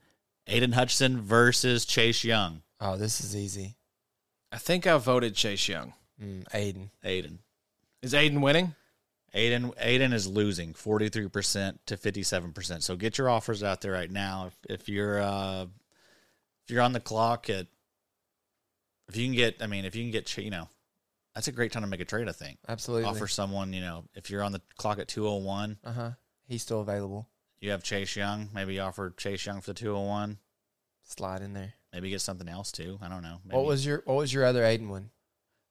Aidan 0.46 0.72
Hutchinson 0.72 1.20
versus 1.20 1.84
Chase 1.84 2.24
Young. 2.24 2.62
Oh, 2.80 2.96
this 2.96 3.20
is 3.20 3.34
easy. 3.34 3.76
I 4.52 4.58
think 4.58 4.86
I 4.86 4.96
voted 4.98 5.34
Chase 5.34 5.68
Young. 5.68 5.94
Mm, 6.22 6.44
Aidan. 6.54 6.90
Aidan. 7.02 7.38
Is 8.02 8.14
Aidan 8.14 8.40
winning? 8.40 8.74
Aidan 9.32 9.72
Aidan 9.80 10.12
is 10.12 10.28
losing 10.28 10.74
43% 10.74 11.78
to 11.86 11.96
57%. 11.96 12.82
So 12.82 12.94
get 12.96 13.18
your 13.18 13.28
offers 13.28 13.62
out 13.64 13.80
there 13.80 13.92
right 13.92 14.10
now. 14.10 14.46
If, 14.46 14.80
if 14.80 14.88
you're 14.88 15.20
uh 15.20 15.62
if 15.62 16.70
you're 16.70 16.82
on 16.82 16.92
the 16.92 17.00
clock 17.00 17.50
at 17.50 17.66
if 19.08 19.16
you 19.16 19.26
can 19.26 19.34
get 19.34 19.60
I 19.60 19.66
mean 19.66 19.84
if 19.86 19.96
you 19.96 20.04
can 20.04 20.12
get 20.12 20.36
you 20.38 20.50
know 20.50 20.68
that's 21.34 21.48
a 21.48 21.52
great 21.52 21.72
time 21.72 21.82
to 21.82 21.88
make 21.88 22.00
a 22.00 22.04
trade 22.04 22.28
I 22.28 22.32
think. 22.32 22.58
Absolutely. 22.68 23.06
Offer 23.06 23.26
someone, 23.26 23.72
you 23.72 23.80
know, 23.80 24.04
if 24.14 24.30
you're 24.30 24.42
on 24.42 24.52
the 24.52 24.62
clock 24.76 25.00
at 25.00 25.08
201, 25.08 25.78
Uh 25.84 25.92
huh. 25.92 26.10
He's 26.46 26.62
still 26.62 26.80
available. 26.82 27.26
You 27.64 27.70
have 27.70 27.82
Chase 27.82 28.14
Young, 28.14 28.50
maybe 28.54 28.78
offer 28.78 29.08
Chase 29.16 29.46
Young 29.46 29.62
for 29.62 29.70
the 29.70 29.74
201, 29.80 30.36
Slide 31.02 31.40
in 31.40 31.54
there. 31.54 31.72
maybe 31.94 32.10
get 32.10 32.20
something 32.20 32.46
else 32.46 32.70
too. 32.70 32.98
I 33.00 33.08
don't 33.08 33.22
know. 33.22 33.38
Maybe. 33.42 33.56
What 33.56 33.64
was 33.64 33.86
your 33.86 34.02
What 34.04 34.18
was 34.18 34.34
your 34.34 34.44
other 34.44 34.62
Aidan 34.62 34.90
one? 34.90 35.08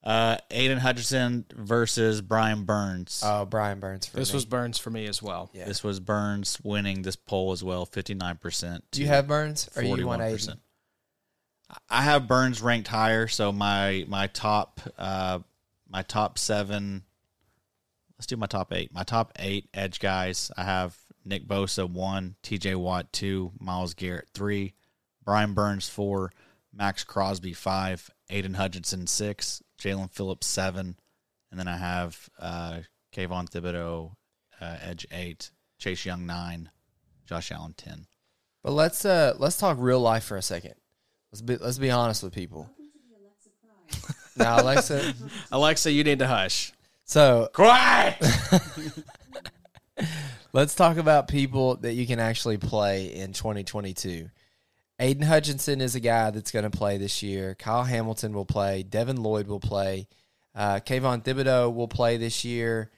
uh 0.03 0.37
Aidan 0.49 0.79
Hutchinson 0.79 1.45
versus 1.55 2.19
Brian 2.21 2.63
Burns. 2.63 3.21
Oh, 3.23 3.45
Brian 3.45 3.79
Burns. 3.79 4.07
For 4.07 4.17
This 4.17 4.31
me. 4.31 4.37
was 4.37 4.45
Burns 4.45 4.79
for 4.79 4.89
me 4.89 5.05
as 5.05 5.21
well. 5.21 5.51
Yeah. 5.53 5.65
This 5.65 5.83
was 5.83 5.99
Burns 5.99 6.59
winning 6.63 7.03
this 7.03 7.15
poll 7.15 7.51
as 7.51 7.63
well, 7.63 7.85
59%. 7.85 8.81
Do 8.89 8.99
you 8.99 9.07
have 9.07 9.27
Burns 9.27 9.69
or 9.75 9.83
you 9.83 10.07
want 10.07 10.23
41%. 10.23 10.33
Aidan? 10.33 10.59
I 11.91 12.01
have 12.01 12.27
Burns 12.27 12.59
ranked 12.59 12.87
higher, 12.87 13.27
so 13.27 13.51
my 13.51 14.03
my 14.07 14.25
top 14.27 14.81
uh 14.97 15.39
my 15.87 16.01
top 16.01 16.39
seven. 16.39 17.03
Let's 18.17 18.25
do 18.25 18.35
my 18.37 18.47
top 18.47 18.73
eight. 18.73 18.91
My 18.91 19.03
top 19.03 19.31
eight 19.37 19.69
edge 19.75 19.99
guys. 19.99 20.49
I 20.57 20.63
have 20.63 20.97
Nick 21.25 21.47
Bosa 21.47 21.89
one, 21.89 22.35
T.J. 22.43 22.75
Watt 22.75 23.11
two, 23.13 23.51
Myles 23.59 23.93
Garrett 23.93 24.29
three, 24.33 24.73
Brian 25.23 25.53
Burns 25.53 25.87
four, 25.89 26.31
Maxx 26.73 27.03
Crosby 27.03 27.53
five, 27.53 28.09
Aidan 28.29 28.55
Hutchinson 28.55 29.07
six, 29.07 29.61
Jaelan 29.79 30.11
Phillips 30.11 30.47
seven, 30.47 30.97
and 31.51 31.59
then 31.59 31.67
I 31.67 31.77
have 31.77 32.29
uh 32.39 32.79
Kayvon 33.15 33.49
Thibodeaux 33.49 34.13
uh, 34.59 34.77
edge 34.81 35.05
eight, 35.11 35.51
Chase 35.77 36.05
Young 36.05 36.25
nine, 36.25 36.69
Josh 37.25 37.51
Allen 37.51 37.73
ten. 37.77 38.07
But 38.63 38.71
let's 38.71 39.05
uh 39.05 39.35
let's 39.37 39.57
talk 39.57 39.77
real 39.79 39.99
life 39.99 40.23
for 40.23 40.37
a 40.37 40.41
second. 40.41 40.75
Let's 41.31 41.41
be 41.41 41.57
let's 41.57 41.77
be 41.77 41.91
honest 41.91 42.23
with 42.23 42.33
people. 42.33 42.69
now, 44.37 44.61
Alexa. 44.61 45.13
Alexa, 45.51 45.91
you 45.91 46.03
need 46.03 46.19
to 46.19 46.27
hush. 46.27 46.73
So 47.05 47.49
Quiet. 47.53 48.15
let's 50.53 50.75
talk 50.75 50.97
about 50.97 51.27
people 51.27 51.75
that 51.77 51.93
you 51.93 52.07
can 52.07 52.19
actually 52.19 52.57
play 52.57 53.13
in 53.13 53.33
2022. 53.33 54.29
Aidan 54.99 55.23
Hutchinson 55.23 55.81
is 55.81 55.95
a 55.95 55.99
guy 55.99 56.29
that's 56.29 56.51
going 56.51 56.69
to 56.69 56.69
play 56.69 56.97
this 56.97 57.23
year. 57.23 57.55
Kyle 57.55 57.83
Hamilton 57.83 58.33
will 58.33 58.45
play. 58.45 58.83
Devin 58.83 59.21
Lloyd 59.21 59.47
will 59.47 59.59
play. 59.59 60.07
Uh, 60.55 60.75
Kayvon 60.75 61.23
Thibodeaux 61.23 61.73
will 61.73 61.87
play 61.87 62.17
this 62.17 62.45
year. 62.45 62.91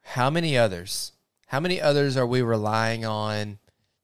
How 0.00 0.30
many 0.30 0.56
others? 0.56 1.12
How 1.46 1.60
many 1.60 1.80
others 1.80 2.16
are 2.16 2.26
we 2.26 2.40
relying 2.42 3.04
on 3.04 3.58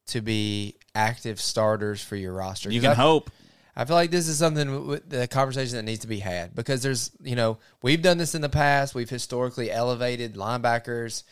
to 0.07 0.21
be 0.21 0.75
active 0.93 1.41
starters 1.41 2.03
for 2.03 2.15
your 2.15 2.33
roster? 2.33 2.71
You 2.71 2.81
can 2.81 2.91
I- 2.91 2.95
hope. 2.95 3.31
I 3.77 3.83
feel 3.83 3.97
like 3.97 4.09
this 4.09 4.29
is 4.29 4.37
something 4.37 5.01
the 5.09 5.27
conversation 5.27 5.75
that 5.75 5.83
needs 5.83 5.99
to 5.99 6.07
be 6.07 6.19
had 6.19 6.55
because 6.55 6.81
there's 6.81 7.11
you 7.21 7.35
know 7.35 7.57
we've 7.81 8.01
done 8.01 8.17
this 8.17 8.33
in 8.33 8.41
the 8.41 8.47
past. 8.47 8.95
We've 8.95 9.09
historically 9.09 9.69
elevated 9.69 10.35
linebackers, 10.35 11.23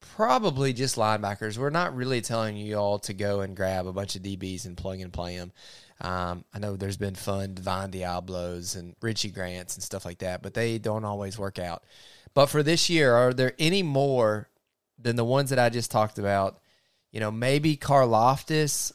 probably 0.00 0.72
just 0.72 0.96
linebackers. 0.96 1.58
We're 1.58 1.70
not 1.70 1.94
really 1.94 2.20
telling 2.20 2.56
you 2.56 2.76
all 2.76 2.98
to 3.00 3.12
go 3.12 3.40
and 3.40 3.56
grab 3.56 3.86
a 3.86 3.92
bunch 3.92 4.16
of 4.16 4.22
DBs 4.22 4.66
and 4.66 4.76
plug 4.76 5.00
and 5.00 5.12
play 5.12 5.36
them. 5.36 5.52
Um, 6.00 6.44
I 6.54 6.58
know 6.58 6.76
there's 6.76 6.96
been 6.96 7.14
fun 7.14 7.54
Divine 7.54 7.90
Deablos 7.90 8.76
and 8.76 8.96
Richie 9.02 9.30
Grants 9.30 9.76
and 9.76 9.82
stuff 9.84 10.04
like 10.04 10.18
that, 10.18 10.42
but 10.42 10.54
they 10.54 10.78
don't 10.78 11.04
always 11.04 11.38
work 11.38 11.58
out. 11.58 11.84
But 12.32 12.46
for 12.46 12.62
this 12.62 12.88
year, 12.88 13.14
are 13.14 13.34
there 13.34 13.52
any 13.58 13.82
more 13.82 14.48
than 14.98 15.16
the 15.16 15.24
ones 15.24 15.50
that 15.50 15.58
I 15.58 15.68
just 15.68 15.90
talked 15.90 16.18
about? 16.18 16.58
You 17.12 17.20
know, 17.20 17.30
maybe 17.30 17.76
Karlaftis, 17.76 18.92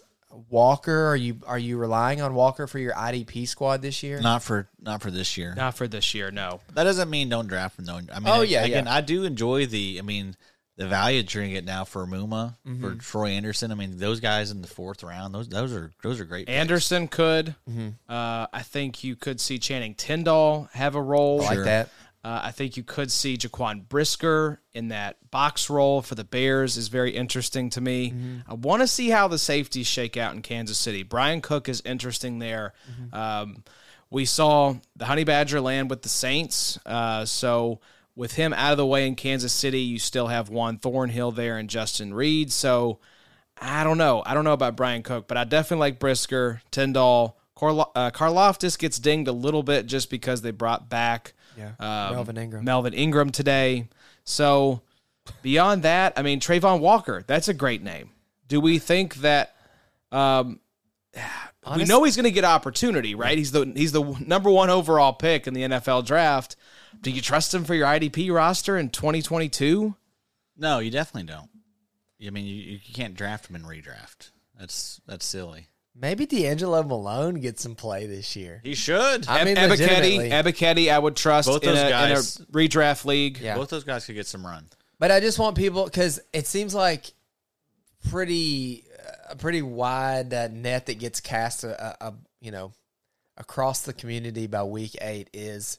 Walker. 0.49 1.07
Are 1.07 1.15
you 1.15 1.37
are 1.45 1.59
you 1.59 1.77
relying 1.77 2.21
on 2.21 2.33
Walker 2.33 2.65
for 2.65 2.79
your 2.79 2.93
IDP 2.93 3.47
squad 3.47 3.81
this 3.81 4.01
year? 4.03 4.19
Not 4.19 4.41
for 4.41 4.67
not 4.81 5.01
for 5.01 5.11
this 5.11 5.37
year. 5.37 5.53
Not 5.55 5.75
for 5.75 5.87
this 5.87 6.13
year, 6.13 6.31
no. 6.31 6.61
That 6.73 6.85
doesn't 6.85 7.09
mean 7.09 7.29
don't 7.29 7.47
draft 7.47 7.77
him 7.77 7.85
though. 7.85 7.99
I 8.13 8.19
mean, 8.19 8.27
Oh, 8.27 8.41
yeah, 8.41 8.63
again, 8.65 8.85
yeah. 8.85 8.93
I 8.95 9.01
do 9.01 9.25
enjoy 9.25 9.65
the. 9.65 9.97
I 9.99 10.01
mean, 10.01 10.35
the 10.77 10.87
value 10.87 11.23
trinket 11.23 11.63
now 11.65 11.85
for 11.85 12.05
Muma 12.05 12.55
Mm-hmm. 12.67 12.81
for 12.81 12.95
Troy 12.95 13.27
Andersen. 13.29 13.71
I 13.71 13.75
mean, 13.75 13.97
those 13.97 14.19
guys 14.19 14.51
in 14.51 14.61
the 14.61 14.67
fourth 14.67 15.03
round, 15.03 15.33
those 15.33 15.47
those 15.49 15.73
are 15.73 15.91
those 16.03 16.19
are 16.19 16.25
great. 16.25 16.47
picks. 16.47 16.55
Andersen 16.57 17.07
could. 17.07 17.55
Mm-hmm. 17.69 17.89
Uh, 18.09 18.47
I 18.51 18.61
think 18.63 19.03
you 19.03 19.15
could 19.15 19.39
see 19.39 19.57
Channing 19.59 19.93
Tindall 19.95 20.69
have 20.73 20.95
a 20.95 21.01
role. 21.01 21.41
I 21.41 21.55
like 21.55 21.63
that. 21.65 21.89
Uh, 22.23 22.41
I 22.45 22.49
think 22.51 22.75
you 22.75 22.81
could 22.81 23.11
see 23.11 23.37
Jaquan 23.37 23.87
Brisker 23.87 24.59
in 24.73 24.87
that 24.87 25.17
box 25.29 25.69
role 25.69 26.01
for 26.01 26.15
the 26.15 26.23
Bears 26.23 26.75
is 26.75 26.87
very 26.87 27.11
interesting 27.11 27.69
to 27.69 27.81
me. 27.81 28.09
Mm-hmm. 28.09 28.51
I 28.51 28.55
want 28.55 28.81
to 28.81 28.87
see 28.87 29.09
how 29.11 29.27
the 29.27 29.37
safeties 29.37 29.85
shake 29.85 30.17
out 30.17 30.33
in 30.33 30.41
Kansas 30.41 30.79
City. 30.79 31.03
Bryan 31.03 31.39
Cook 31.41 31.69
is 31.69 31.83
interesting 31.85 32.39
there. 32.39 32.73
Mm-hmm. 32.91 33.15
Um, 33.15 33.63
we 34.09 34.25
saw 34.25 34.73
the 34.95 35.05
Honey 35.05 35.23
Badger 35.23 35.61
land 35.61 35.91
with 35.91 36.01
the 36.01 36.09
Saints. 36.09 36.79
Uh, 36.83 37.25
so 37.25 37.79
with 38.15 38.33
him 38.33 38.53
out 38.53 38.71
of 38.71 38.77
the 38.77 38.85
way 38.85 39.07
in 39.07 39.15
Kansas 39.15 39.51
City, 39.53 39.81
you 39.81 39.99
still 39.99 40.27
have 40.27 40.49
Juan 40.49 40.77
Thornhill 40.77 41.31
there 41.31 41.57
and 41.57 41.69
Justin 41.69 42.13
Reid. 42.13 42.51
So 42.51 42.99
I 43.59 43.83
don't 43.83 43.97
know. 43.97 44.23
I 44.25 44.33
don't 44.33 44.43
know 44.43 44.53
about 44.53 44.75
Bryan 44.75 45.03
Cook, 45.03 45.27
but 45.27 45.37
I 45.37 45.43
definitely 45.43 45.81
like 45.81 45.99
Brisker, 45.99 46.61
Tindall. 46.71 47.37
Carlo- 47.55 47.91
uh, 47.95 48.11
Karlaftis 48.11 48.77
gets 48.77 48.99
dinged 48.99 49.29
a 49.29 49.31
little 49.31 49.63
bit 49.63 49.85
just 49.85 50.09
because 50.09 50.41
they 50.41 50.51
brought 50.51 50.89
back 50.89 51.33
Yeah, 51.57 51.71
um, 51.79 52.15
Melvin 52.15 52.37
Ingram. 52.37 52.65
Melvin 52.65 52.93
Ingram 52.93 53.31
today. 53.31 53.87
So 54.25 54.81
beyond 55.41 55.83
that, 55.83 56.13
I 56.17 56.21
mean 56.21 56.39
Travon 56.39 56.81
Walker, 56.81 57.23
that's 57.25 57.47
a 57.47 57.53
great 57.53 57.81
name. 57.81 58.11
Do 58.47 58.59
we 58.59 58.77
think 58.77 59.15
that 59.15 59.55
um 60.11 60.59
we 61.75 61.85
know 61.85 62.03
he's 62.03 62.15
going 62.15 62.25
to 62.25 62.31
get 62.31 62.43
opportunity, 62.43 63.15
right? 63.15 63.37
He's 63.37 63.51
the 63.51 63.71
he's 63.75 63.91
the 63.91 64.03
number 64.25 64.51
1 64.51 64.69
overall 64.69 65.13
pick 65.13 65.47
in 65.47 65.53
the 65.53 65.61
NFL 65.61 66.05
draft. 66.05 66.55
Do 67.05 67.11
you 67.11 67.21
trust 67.21 67.53
him 67.53 67.65
for 67.65 67.75
your 67.75 67.85
IDP 67.85 68.33
roster 68.33 68.79
in 68.79 68.89
2022? 68.89 69.95
No, 70.57 70.79
you 70.79 70.89
definitely 70.89 71.31
don't. 71.31 71.51
I 72.25 72.31
mean, 72.31 72.45
you, 72.47 72.55
you 72.55 72.79
can't 72.95 73.13
draft 73.13 73.47
him 73.47 73.55
in 73.55 73.61
redraft. 73.61 74.31
That's 74.59 74.99
that's 75.05 75.23
silly. 75.23 75.67
Maybe 75.93 76.25
DeAngelo 76.25 76.87
Malone 76.87 77.41
gets 77.41 77.61
some 77.61 77.75
play 77.75 78.07
this 78.07 78.35
year. 78.35 78.59
He 78.63 78.73
should. 78.73 79.27
I 79.27 79.43
mean, 79.43 79.55
Ebiketie, 79.55 79.69
legitimately. 80.31 80.89
I 80.89 80.97
would 80.97 81.15
trust 81.15 81.47
Both 81.47 81.61
in, 81.61 81.75
those 81.75 81.77
a, 81.77 81.87
in 81.87 82.11
a 82.13 82.15
redraft 82.51 83.05
league. 83.05 83.37
Yeah. 83.37 83.53
Both 83.55 83.69
those 83.69 83.83
guys 83.83 84.07
could 84.07 84.15
get 84.15 84.25
some 84.25 84.43
run. 84.43 84.65
But 84.97 85.11
I 85.11 85.19
just 85.19 85.37
want 85.37 85.55
people 85.55 85.85
because 85.85 86.19
it 86.33 86.47
seems 86.47 86.73
like 86.73 87.13
pretty 88.09 88.83
a 89.29 89.35
pretty 89.35 89.61
wide 89.61 90.33
uh, 90.33 90.47
net 90.47 90.87
that 90.87 90.97
gets 90.97 91.19
cast 91.19 91.63
a, 91.63 92.03
a, 92.03 92.07
a 92.07 92.13
you 92.41 92.49
know 92.49 92.71
across 93.37 93.83
the 93.83 93.93
community 93.93 94.47
by 94.47 94.63
week 94.63 94.95
eight 95.01 95.29
is 95.33 95.77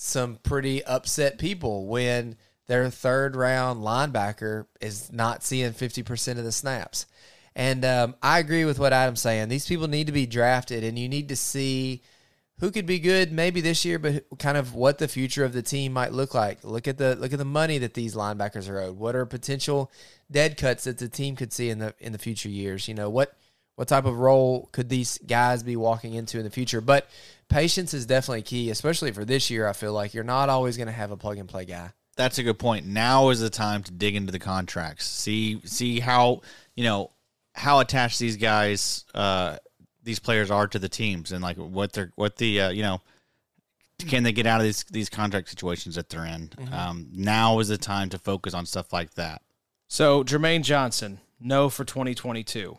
some 0.00 0.36
pretty 0.36 0.82
upset 0.84 1.38
people 1.38 1.86
when 1.86 2.36
their 2.68 2.88
third 2.88 3.34
round 3.34 3.82
linebacker 3.82 4.66
is 4.80 5.12
not 5.12 5.42
seeing 5.42 5.72
50% 5.72 6.38
of 6.38 6.44
the 6.44 6.52
snaps. 6.52 7.06
And 7.56 7.84
um, 7.84 8.14
I 8.22 8.38
agree 8.38 8.64
with 8.64 8.78
what 8.78 8.92
Adam's 8.92 9.20
saying. 9.20 9.48
These 9.48 9.66
people 9.66 9.88
need 9.88 10.06
to 10.06 10.12
be 10.12 10.24
drafted, 10.24 10.84
and 10.84 10.96
you 10.96 11.08
need 11.08 11.28
to 11.30 11.36
see 11.36 12.02
who 12.60 12.70
could 12.70 12.86
be 12.86 13.00
good 13.00 13.32
maybe 13.32 13.60
this 13.60 13.84
year, 13.84 13.98
but 13.98 14.24
kind 14.38 14.56
of 14.56 14.72
what 14.72 14.98
the 14.98 15.08
future 15.08 15.44
of 15.44 15.52
the 15.52 15.62
team 15.62 15.92
might 15.92 16.12
look 16.12 16.32
like. 16.32 16.62
Look 16.62 16.86
at 16.86 16.98
the 16.98 17.16
look 17.16 17.32
at 17.32 17.38
the 17.40 17.44
money 17.44 17.78
that 17.78 17.94
these 17.94 18.14
linebackers 18.14 18.68
are 18.68 18.80
owed. 18.80 18.98
What 18.98 19.16
are 19.16 19.26
potential 19.26 19.90
dead 20.30 20.56
cuts 20.56 20.84
that 20.84 20.98
the 20.98 21.08
team 21.08 21.34
could 21.34 21.52
see 21.52 21.70
in 21.70 21.80
the 21.80 21.94
in 21.98 22.12
the 22.12 22.18
future 22.18 22.48
years? 22.48 22.86
You 22.86 22.94
know 22.94 23.10
what 23.10 23.34
what 23.78 23.86
type 23.86 24.06
of 24.06 24.18
role 24.18 24.68
could 24.72 24.88
these 24.88 25.18
guys 25.18 25.62
be 25.62 25.76
walking 25.76 26.14
into 26.14 26.36
in 26.36 26.42
the 26.42 26.50
future? 26.50 26.80
But 26.80 27.08
patience 27.48 27.94
is 27.94 28.06
definitely 28.06 28.42
key, 28.42 28.70
especially 28.70 29.12
for 29.12 29.24
this 29.24 29.50
year. 29.50 29.68
I 29.68 29.72
feel 29.72 29.92
like 29.92 30.14
you're 30.14 30.24
not 30.24 30.48
always 30.48 30.76
going 30.76 30.88
to 30.88 30.92
have 30.92 31.12
a 31.12 31.16
plug 31.16 31.38
and 31.38 31.48
play 31.48 31.64
guy. 31.64 31.92
That's 32.16 32.38
a 32.38 32.42
good 32.42 32.58
point. 32.58 32.86
Now 32.86 33.28
is 33.28 33.38
the 33.38 33.50
time 33.50 33.84
to 33.84 33.92
dig 33.92 34.16
into 34.16 34.32
the 34.32 34.40
contracts. 34.40 35.06
See 35.06 35.60
see 35.64 36.00
how 36.00 36.40
you 36.74 36.82
know 36.82 37.12
how 37.54 37.78
attached 37.78 38.18
these 38.18 38.36
guys, 38.36 39.04
uh, 39.14 39.58
these 40.02 40.18
players 40.18 40.50
are 40.50 40.66
to 40.66 40.80
the 40.80 40.88
teams, 40.88 41.30
and 41.30 41.40
like 41.40 41.56
what 41.56 41.92
they're 41.92 42.10
what 42.16 42.34
the 42.34 42.62
uh, 42.62 42.70
you 42.70 42.82
know 42.82 43.00
can 44.08 44.24
they 44.24 44.32
get 44.32 44.44
out 44.44 44.58
of 44.60 44.64
these 44.64 44.82
these 44.90 45.08
contract 45.08 45.50
situations 45.50 45.94
that 45.94 46.08
they're 46.08 46.26
in. 46.26 46.50
Um, 46.72 47.06
now 47.12 47.60
is 47.60 47.68
the 47.68 47.78
time 47.78 48.08
to 48.08 48.18
focus 48.18 48.54
on 48.54 48.66
stuff 48.66 48.92
like 48.92 49.14
that. 49.14 49.40
So 49.86 50.24
Jermaine 50.24 50.64
Johnson, 50.64 51.20
no 51.38 51.68
for 51.68 51.84
2022. 51.84 52.76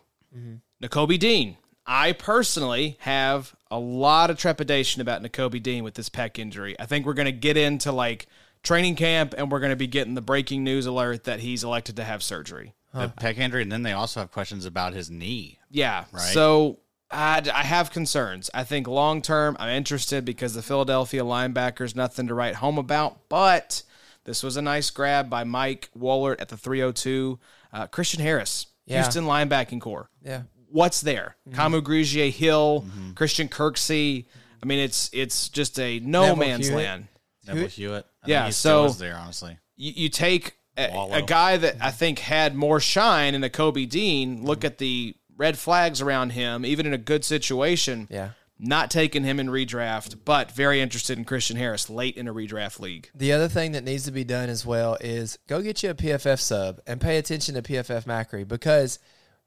Nakobe 0.82 1.18
Dean. 1.18 1.56
I 1.86 2.12
personally 2.12 2.96
have 3.00 3.54
a 3.70 3.78
lot 3.78 4.30
of 4.30 4.38
trepidation 4.38 5.00
about 5.02 5.22
Nakobe 5.22 5.62
Dean 5.62 5.82
with 5.84 5.94
this 5.94 6.08
pec 6.08 6.38
injury. 6.38 6.76
I 6.78 6.86
think 6.86 7.04
we're 7.06 7.14
going 7.14 7.26
to 7.26 7.32
get 7.32 7.56
into 7.56 7.90
like 7.92 8.26
training 8.62 8.96
camp 8.96 9.34
and 9.36 9.50
we're 9.50 9.60
going 9.60 9.70
to 9.70 9.76
be 9.76 9.86
getting 9.86 10.14
the 10.14 10.20
breaking 10.20 10.62
news 10.62 10.86
alert 10.86 11.24
that 11.24 11.40
he's 11.40 11.64
elected 11.64 11.96
to 11.96 12.04
have 12.04 12.22
surgery. 12.22 12.74
The 12.92 13.08
pec 13.08 13.38
injury, 13.38 13.62
and 13.62 13.70
then 13.70 13.84
they 13.84 13.92
also 13.92 14.18
have 14.18 14.32
questions 14.32 14.64
about 14.66 14.94
his 14.94 15.10
knee. 15.10 15.60
Yeah. 15.70 16.06
Right. 16.12 16.22
So 16.22 16.80
I, 17.08 17.40
I 17.54 17.62
have 17.62 17.90
concerns. 17.92 18.50
I 18.52 18.64
think 18.64 18.88
long 18.88 19.22
term, 19.22 19.56
I'm 19.60 19.68
interested 19.70 20.24
because 20.24 20.54
the 20.54 20.62
Philadelphia 20.62 21.22
linebackers 21.22 21.94
nothing 21.94 22.26
to 22.26 22.34
write 22.34 22.56
home 22.56 22.78
about, 22.78 23.28
but 23.28 23.82
This 24.24 24.42
was 24.42 24.56
a 24.56 24.62
nice 24.62 24.90
grab 24.90 25.30
by 25.30 25.44
Mike 25.44 25.88
Woellert 25.96 26.40
at 26.40 26.48
the 26.48 26.56
302. 26.56 27.38
Uh, 27.72 27.86
Christian 27.86 28.20
Harris, 28.20 28.66
Yeah. 28.86 29.02
Houston 29.02 29.24
linebacking 29.24 29.80
core. 29.80 30.10
Yeah. 30.22 30.42
What's 30.70 31.00
there? 31.00 31.36
Mm-hmm. 31.48 31.60
Kamu 31.60 31.82
Grugier, 31.82 32.30
Hill, 32.30 32.84
mm-hmm. 32.86 33.12
Christian 33.12 33.48
Kirksey. 33.48 34.26
I 34.62 34.66
mean, 34.66 34.78
it's 34.78 35.10
it's 35.12 35.48
just 35.48 35.78
a 35.78 36.00
no 36.00 36.22
Neville 36.22 36.36
man's 36.36 36.68
Hewitt. 36.68 36.84
land. 36.84 37.06
Neville 37.46 37.68
Hewitt. 37.68 38.06
I 38.22 38.28
Yeah, 38.28 38.50
still 38.50 38.92
so- 38.92 39.02
there 39.02 39.16
honestly. 39.16 39.58
you, 39.76 39.92
you 39.96 40.08
take 40.08 40.56
a, 40.76 41.08
a 41.12 41.22
guy 41.22 41.56
that 41.56 41.76
I 41.76 41.88
mm-hmm. 41.88 41.96
think 41.96 42.18
had 42.20 42.54
more 42.54 42.80
shine 42.80 43.34
in 43.34 43.44
a 43.44 43.50
Kobe 43.50 43.86
Dean. 43.86 44.44
Look 44.44 44.60
mm-hmm. 44.60 44.66
at 44.66 44.78
the 44.78 45.14
red 45.36 45.58
flags 45.58 46.00
around 46.00 46.30
him, 46.30 46.64
even 46.64 46.86
in 46.86 46.92
a 46.92 46.98
good 46.98 47.24
situation. 47.24 48.08
Yeah. 48.10 48.30
Not 48.62 48.90
taking 48.90 49.24
him 49.24 49.40
in 49.40 49.48
redraft, 49.48 50.18
but 50.26 50.52
very 50.52 50.82
interested 50.82 51.16
in 51.16 51.24
Christian 51.24 51.56
Harris 51.56 51.88
late 51.88 52.18
in 52.18 52.28
a 52.28 52.34
redraft 52.34 52.78
league. 52.78 53.08
The 53.14 53.32
other 53.32 53.48
thing 53.48 53.72
that 53.72 53.84
needs 53.84 54.04
to 54.04 54.10
be 54.10 54.22
done 54.22 54.50
as 54.50 54.66
well 54.66 54.98
is 55.00 55.38
go 55.48 55.62
get 55.62 55.82
you 55.82 55.88
a 55.88 55.94
PFF 55.94 56.38
sub 56.38 56.78
and 56.86 57.00
pay 57.00 57.16
attention 57.16 57.54
to 57.54 57.62
PFF 57.62 58.04
Macri 58.04 58.46
because 58.46 58.98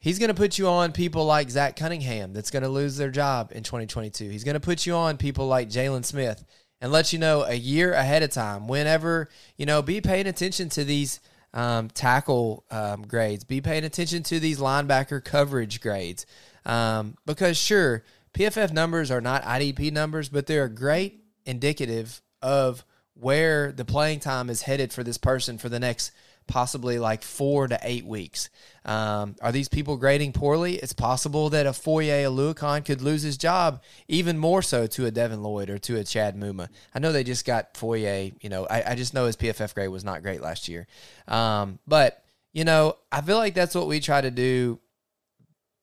he's 0.04 0.20
going 0.20 0.28
to 0.28 0.36
put 0.36 0.58
you 0.58 0.68
on 0.68 0.92
people 0.92 1.26
like 1.26 1.50
Zach 1.50 1.78
Cunningham 1.78 2.34
that's 2.34 2.52
going 2.52 2.64
to 2.64 2.70
lose 2.70 2.98
their 2.98 3.10
job 3.10 3.54
in 3.56 3.64
2022. 3.64 4.30
He's 4.30 4.44
going 4.44 4.56
to 4.56 4.60
put 4.60 4.86
you 4.86 4.94
on 4.94 5.16
people 5.16 5.48
like 5.48 5.70
Jaylon 5.70 6.04
Smith 6.04 6.44
and 6.82 6.92
let 6.92 7.14
you 7.14 7.20
know 7.20 7.44
a 7.44 7.54
year 7.54 7.94
ahead 7.94 8.22
of 8.22 8.30
time. 8.30 8.68
Whenever 8.68 9.30
you 9.56 9.66
know, 9.66 9.82
be 9.82 10.02
paying 10.02 10.28
attention 10.28 10.68
to 10.70 10.84
these 10.84 11.22
um, 11.54 11.90
tackle 11.90 12.66
um, 12.70 13.04
grades. 13.04 13.44
Be 13.44 13.62
paying 13.62 13.86
attention 13.86 14.24
to 14.24 14.40
these 14.40 14.60
linebacker 14.60 15.24
coverage 15.24 15.82
grades 15.82 16.26
um, 16.66 17.16
because 17.26 17.58
sure, 17.58 18.04
PFF 18.34 18.74
numbers 18.74 19.12
are 19.12 19.22
not 19.22 19.44
IDP 19.44 19.92
numbers, 19.92 20.30
but 20.30 20.48
they're 20.48 20.66
a 20.66 20.70
great 20.70 21.24
indicative 21.46 22.22
of 22.42 22.84
where 23.14 23.72
the 23.72 23.86
playing 23.86 24.20
time 24.20 24.50
is 24.50 24.64
headed 24.64 24.92
for 24.92 25.04
this 25.04 25.18
person 25.18 25.58
for 25.58 25.70
the 25.70 25.80
next 25.80 26.12
possibly 26.48 27.00
like 27.00 27.24
four 27.24 27.68
to 27.68 27.80
eight 27.84 28.06
weeks. 28.06 28.50
Um, 28.86 29.36
are 29.42 29.52
these 29.52 29.70
people 29.70 29.98
grading 29.98 30.34
poorly? 30.34 30.76
It's 30.76 30.94
possible 30.94 31.50
that 31.52 31.66
a 31.66 31.74
Foye 31.74 32.24
Oluokun 32.24 32.86
could 32.86 33.02
lose 33.02 33.22
his 33.22 33.38
job 33.38 33.82
even 34.08 34.38
more 34.38 34.62
so 34.62 34.88
to 34.88 35.06
a 35.06 35.12
Devin 35.12 35.42
Lloyd 35.42 35.70
or 35.70 35.78
to 35.80 35.98
a 35.98 36.04
Chad 36.04 36.36
Muma. 36.36 36.70
I 36.94 37.00
know 37.00 37.12
they 37.12 37.24
just 37.24 37.46
got 37.46 37.78
Foyer. 37.78 38.32
you 38.42 38.50
know, 38.50 38.66
I, 38.66 38.92
I 38.92 38.96
just 38.96 39.14
know 39.14 39.26
his 39.26 39.38
PFF 39.38 39.74
grade 39.74 39.90
was 39.90 40.04
not 40.04 40.24
great 40.24 40.42
last 40.42 40.68
year. 40.68 40.88
Um, 41.28 41.80
but, 41.88 42.24
you 42.54 42.66
know, 42.66 42.98
I 43.12 43.22
feel 43.22 43.38
like 43.38 43.54
that's 43.54 43.76
what 43.76 43.88
we 43.88 44.00
try 44.00 44.22
to 44.22 44.32
do, 44.32 44.80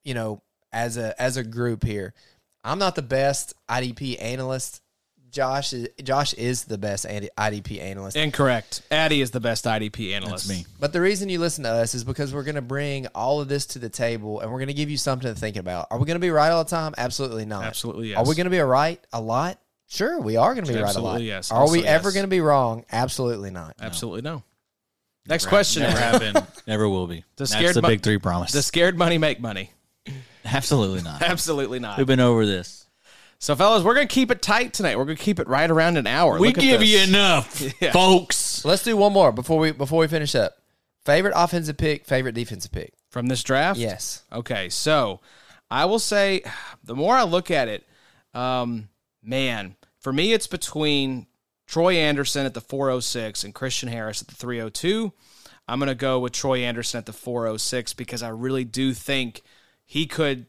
you 0.04 0.14
know, 0.14 0.42
as 0.72 0.96
a 0.96 1.20
as 1.20 1.36
a 1.36 1.44
group 1.44 1.84
here. 1.84 2.14
I'm 2.62 2.78
not 2.78 2.94
the 2.94 3.02
best 3.02 3.54
IDP 3.68 4.20
analyst. 4.22 4.82
Josh 5.30 5.72
is 5.72 5.88
Josh 6.02 6.32
is 6.34 6.64
the 6.64 6.78
best 6.78 7.06
IDP 7.06 7.80
analyst. 7.80 8.16
Incorrect. 8.16 8.82
Addy 8.90 9.20
is 9.20 9.30
the 9.30 9.40
best 9.40 9.64
IDP 9.64 10.12
analyst. 10.12 10.48
That's 10.48 10.58
me. 10.60 10.66
But 10.78 10.92
the 10.92 11.00
reason 11.00 11.28
you 11.28 11.38
listen 11.38 11.64
to 11.64 11.70
us 11.70 11.94
is 11.94 12.04
because 12.04 12.34
we're 12.34 12.42
going 12.42 12.56
to 12.56 12.62
bring 12.62 13.06
all 13.08 13.40
of 13.40 13.48
this 13.48 13.66
to 13.66 13.78
the 13.78 13.88
table 13.88 14.40
and 14.40 14.50
we're 14.50 14.58
going 14.58 14.68
to 14.68 14.74
give 14.74 14.90
you 14.90 14.96
something 14.96 15.32
to 15.32 15.38
think 15.38 15.56
about. 15.56 15.86
Are 15.90 15.98
we 15.98 16.06
going 16.06 16.16
to 16.16 16.20
be 16.20 16.30
right 16.30 16.50
all 16.50 16.64
the 16.64 16.70
time? 16.70 16.94
Absolutely 16.98 17.44
not. 17.44 17.64
Absolutely 17.64 18.08
yes. 18.08 18.18
Are 18.18 18.28
we 18.28 18.34
going 18.34 18.44
to 18.46 18.50
be 18.50 18.58
right 18.58 19.00
a 19.12 19.20
lot? 19.20 19.58
Sure, 19.88 20.20
we 20.20 20.36
are 20.36 20.54
going 20.54 20.64
to 20.66 20.72
be 20.72 20.78
right 20.80 20.94
a 20.94 21.00
lot. 21.00 21.20
Yes. 21.20 21.50
Are 21.50 21.60
Also 21.60 21.72
we 21.72 21.84
ever 21.84 22.08
yes. 22.08 22.14
going 22.14 22.24
to 22.24 22.28
be 22.30 22.40
wrong? 22.40 22.84
Absolutely 22.92 23.50
not. 23.50 23.74
Absolutely 23.80 24.22
no. 24.22 24.44
Next 25.26 25.44
Never- 25.44 25.50
question. 25.50 25.82
Never 25.82 25.98
have 25.98 26.20
been. 26.20 26.34
Never 26.66 26.88
will 26.88 27.06
be. 27.06 27.24
Does 27.36 27.50
That's 27.50 27.60
scared 27.60 27.74
the 27.74 27.82
mo- 27.82 27.88
big 27.88 28.02
three 28.02 28.18
promise. 28.18 28.52
Does 28.52 28.66
scared 28.66 28.96
money 28.96 29.18
make 29.18 29.40
money? 29.40 29.70
Absolutely 30.44 31.02
not. 31.02 31.22
Absolutely 31.22 31.78
not. 31.78 31.98
We've 31.98 32.06
been 32.06 32.20
over 32.20 32.46
this. 32.46 32.79
So, 33.42 33.56
fellas, 33.56 33.82
we're 33.82 33.94
going 33.94 34.06
to 34.06 34.14
keep 34.14 34.30
it 34.30 34.42
tight 34.42 34.74
tonight. 34.74 34.98
We're 34.98 35.06
going 35.06 35.16
to 35.16 35.22
keep 35.22 35.40
it 35.40 35.48
right 35.48 35.70
around 35.70 35.96
an 35.96 36.06
hour. 36.06 36.38
We 36.38 36.48
Look 36.48 36.58
at 36.58 36.60
give 36.62 36.80
this. 36.80 36.90
you 36.90 36.98
enough, 37.02 37.62
Yeah. 37.80 37.90
folks. 37.90 38.64
Let's 38.66 38.84
do 38.84 38.96
one 38.98 39.14
more 39.14 39.32
before 39.32 39.58
we 39.58 39.72
before 39.72 40.00
we 40.00 40.08
finish 40.08 40.34
up. 40.34 40.56
Favorite 41.06 41.32
offensive 41.34 41.78
pick, 41.78 42.04
favorite 42.04 42.34
defensive 42.34 42.70
pick. 42.70 42.92
from 43.10 43.28
this 43.28 43.42
draft. 43.42 43.78
Yes. 43.78 44.22
Okay, 44.30 44.68
so 44.68 45.20
I 45.70 45.86
will 45.86 45.98
say, 45.98 46.42
the 46.84 46.94
more 46.94 47.14
I 47.14 47.22
look 47.22 47.50
at 47.50 47.66
it, 47.68 47.86
um, 48.34 48.88
man, 49.22 49.76
for 50.00 50.12
me, 50.12 50.34
it's 50.34 50.46
between 50.46 51.26
Troy 51.66 51.94
Andersen 51.94 52.44
at 52.44 52.52
the 52.52 52.60
406 52.60 53.42
and 53.44 53.54
Christian 53.54 53.88
Harris 53.88 54.20
at 54.20 54.28
the 54.28 54.34
302. 54.34 55.12
I'm 55.66 55.78
going 55.78 55.88
to 55.88 55.94
go 55.94 56.18
with 56.18 56.32
Troy 56.32 56.58
Andersen 56.58 56.98
at 56.98 57.06
the 57.06 57.12
406 57.14 57.94
because 57.94 58.22
I 58.22 58.28
really 58.28 58.64
do 58.64 58.92
think 58.92 59.40
he 59.86 60.06
could 60.06 60.46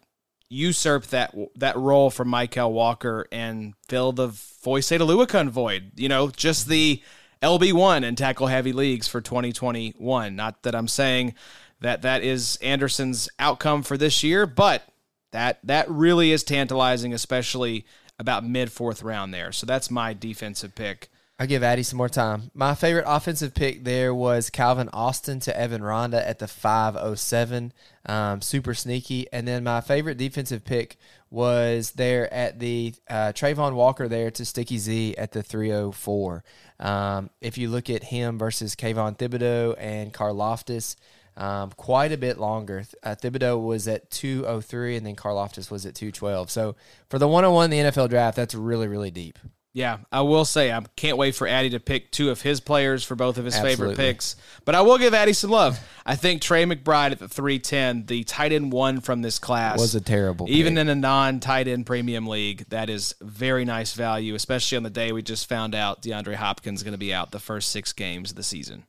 usurp 0.52 1.06
that 1.08 1.34
that 1.56 1.78
role 1.78 2.10
from 2.10 2.30
Mykal 2.30 2.72
Walker 2.72 3.28
and 3.32 3.74
fill 3.88 4.12
the 4.12 4.30
Foye 4.30 4.80
Oluokun 4.80 5.50
void. 5.50 5.92
You 5.96 6.10
know, 6.10 6.30
just 6.30 6.68
the 6.68 7.02
LB1 7.42 8.04
and 8.04 8.18
tackle 8.18 8.48
heavy 8.48 8.74
leagues 8.74 9.08
for 9.08 9.22
2021. 9.22 10.36
Not 10.36 10.64
that 10.64 10.76
I'm 10.76 10.88
saying 10.88 11.34
that 11.80 12.02
that 12.04 12.24
is 12.24 12.58
Andersen's 12.62 13.30
outcome 13.40 13.82
for 13.82 13.98
this 13.98 14.24
year, 14.24 14.46
but 14.46 14.84
that 15.32 15.60
that 15.64 15.90
really 15.90 16.32
is 16.32 16.44
tantalizing, 16.44 17.14
especially 17.14 17.86
about 18.20 18.46
mid 18.46 18.72
fourth 18.72 19.02
round 19.02 19.34
there. 19.34 19.52
So 19.52 19.66
that's 19.66 19.90
my 19.90 20.14
defensive 20.14 20.76
pick. 20.76 21.10
I'll 21.42 21.48
give 21.48 21.64
Addy 21.64 21.82
some 21.82 21.98
more 21.98 22.08
time. 22.08 22.52
My 22.54 22.76
favorite 22.76 23.06
offensive 23.08 23.56
pick 23.56 23.84
there 23.84 24.14
was 24.14 24.52
Calvin 24.52 24.90
Austin 24.94 25.40
to 25.40 25.60
Evan 25.60 25.82
Ronda 25.82 26.24
at 26.30 26.38
the 26.38 26.48
507. 26.48 27.74
Um, 28.06 28.42
super 28.42 28.76
sneaky. 28.76 29.26
And 29.34 29.48
then 29.48 29.64
my 29.64 29.82
favorite 29.82 30.20
defensive 30.20 30.64
pick 30.64 30.98
was 31.32 31.94
there 31.94 32.32
at 32.32 32.60
the 32.60 32.94
uh, 33.10 33.32
Travon 33.34 33.74
Walker 33.74 34.08
there 34.08 34.30
to 34.30 34.46
Sticky 34.46 34.78
Z 34.78 35.16
at 35.18 35.32
the 35.32 35.42
304. 35.42 36.44
Um, 36.80 37.32
if 37.42 37.58
you 37.58 37.70
look 37.70 37.90
at 37.90 38.04
him 38.04 38.38
versus 38.38 38.76
Kayvon 38.76 39.18
Thibodeaux 39.18 39.74
and 39.80 40.14
Karlaftis, 40.14 40.96
um, 41.38 41.72
quite 41.72 42.12
a 42.12 42.18
bit 42.18 42.38
longer. 42.38 42.84
Uh, 43.02 43.16
Thibodeaux 43.16 43.60
was 43.60 43.88
at 43.88 44.12
203 44.12 44.96
and 44.96 45.08
then 45.08 45.16
Karlaftis 45.16 45.72
was 45.72 45.88
at 45.88 45.96
212. 45.96 46.52
So 46.52 46.76
for 47.10 47.18
the 47.18 47.28
101 47.28 47.74
in 47.74 47.86
the 47.86 47.92
NFL 47.92 48.12
draft, 48.12 48.36
that's 48.36 48.54
really, 48.54 48.88
really 48.88 49.10
deep. 49.10 49.40
Yeah, 49.74 50.00
I 50.12 50.20
will 50.22 50.44
say 50.44 50.70
I 50.70 50.82
can't 50.98 51.18
wait 51.18 51.34
for 51.34 51.48
Addy 51.48 51.70
to 51.70 51.80
pick 51.80 52.12
two 52.12 52.30
of 52.30 52.42
his 52.42 52.60
players 52.60 53.06
for 53.06 53.16
both 53.16 53.38
of 53.38 53.46
his 53.46 53.58
favorite 53.58 53.96
picks. 53.96 54.36
But 54.66 54.76
I 54.76 54.82
will 54.82 54.98
give 54.98 55.14
Addy 55.14 55.32
some 55.32 55.50
love. 55.50 55.80
I 56.06 56.18
think 56.18 56.42
Trey 56.42 56.66
McBride 56.66 57.12
at 57.14 57.20
the 57.20 57.30
310, 57.30 58.06
the 58.08 58.26
tight 58.26 58.52
end 58.52 58.74
one 58.74 59.00
from 59.00 59.22
this 59.22 59.40
class, 59.40 59.80
Was 59.80 59.96
a 59.96 60.02
terrible 60.02 60.46
Even 60.50 60.74
pick. 60.74 60.82
in 60.82 60.90
a 60.90 60.96
non 60.96 61.40
tight 61.40 61.70
end 61.70 61.86
premium 61.86 62.28
league, 62.28 62.66
that 62.68 62.90
is 62.90 63.16
very 63.22 63.64
nice 63.64 63.94
value, 63.94 64.36
especially 64.36 64.76
on 64.76 64.84
the 64.84 64.90
day 64.90 65.14
we 65.14 65.22
just 65.22 65.48
found 65.48 65.74
out 65.74 66.02
DeAndre 66.02 66.36
Hopkins 66.36 66.80
is 66.80 66.84
going 66.84 66.92
to 66.94 66.98
be 66.98 67.14
out 67.14 67.32
the 67.32 67.40
first 67.40 67.72
six 67.72 67.94
games 67.94 68.32
of 68.32 68.36
the 68.36 68.44
season. 68.44 68.84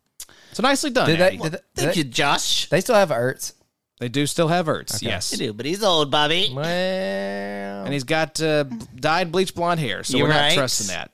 So 0.52 0.62
nicely 0.64 0.90
done, 0.90 1.09
Did 1.09 1.20
they, 1.20 1.26
Addy. 1.28 1.36
did 1.38 1.52
they, 1.76 1.84
did 1.92 1.94
they, 1.94 2.02
Josh. 2.10 2.68
they 2.70 2.80
still 2.80 2.96
have 2.96 3.10
Ertz? 3.10 3.52
They 4.03 4.09
do 4.09 4.27
still 4.27 4.49
have 4.49 4.66
Ertz, 4.66 5.01
yes. 5.01 5.31
They 5.31 5.37
do, 5.37 5.53
but 5.53 5.65
he's 5.65 5.81
old, 5.85 6.11
Bobby. 6.11 6.51
Well, 6.53 6.65
And 7.85 7.93
he's 7.93 8.03
got 8.03 8.43
uh, 8.43 8.65
dyed 8.97 9.31
bleach 9.31 9.55
blonde 9.55 9.79
hair, 9.79 10.03
so 10.03 10.16
You're 10.16 10.27
we're 10.27 10.33
not 10.35 10.51
trusting 10.55 10.89
that. 10.89 11.12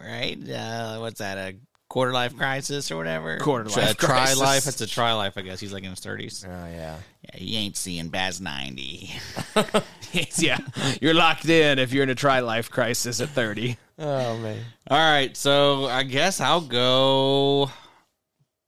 Right? 0.00 0.38
Uh, 0.48 0.98
what's 0.98 1.18
that? 1.18 1.36
A 1.36 1.56
quarter 1.88 2.12
life 2.12 2.36
crisis 2.36 2.92
or 2.92 2.96
whatever? 2.96 3.38
Quarter 3.38 3.70
Tri- 3.70 3.86
life 3.86 3.96
tri 3.96 4.08
crisis. 4.08 4.38
life. 4.38 4.64
That's 4.66 4.80
a 4.82 4.86
tri 4.86 5.14
life, 5.14 5.32
I 5.36 5.40
guess. 5.40 5.58
He's 5.58 5.72
like 5.72 5.82
in 5.82 5.90
his 5.90 5.98
30s. 5.98 6.46
oh 6.46 6.68
yeah. 6.70 6.96
Yeah, 7.22 7.36
he 7.40 7.56
ain't 7.56 7.76
seeing 7.76 8.06
Baz 8.08 8.40
90. 8.40 9.10
yeah, 10.36 10.58
you're 11.02 11.12
locked 11.12 11.48
in 11.48 11.80
if 11.80 11.92
you're 11.92 12.04
in 12.04 12.10
a 12.10 12.14
tri 12.14 12.38
life 12.38 12.70
crisis 12.70 13.20
at 13.20 13.30
30. 13.30 13.76
Oh 13.98 14.36
man. 14.36 14.62
All 14.88 14.96
right, 14.96 15.36
so 15.36 15.86
I 15.86 16.04
guess 16.04 16.40
I'll 16.40 16.60
go. 16.60 17.68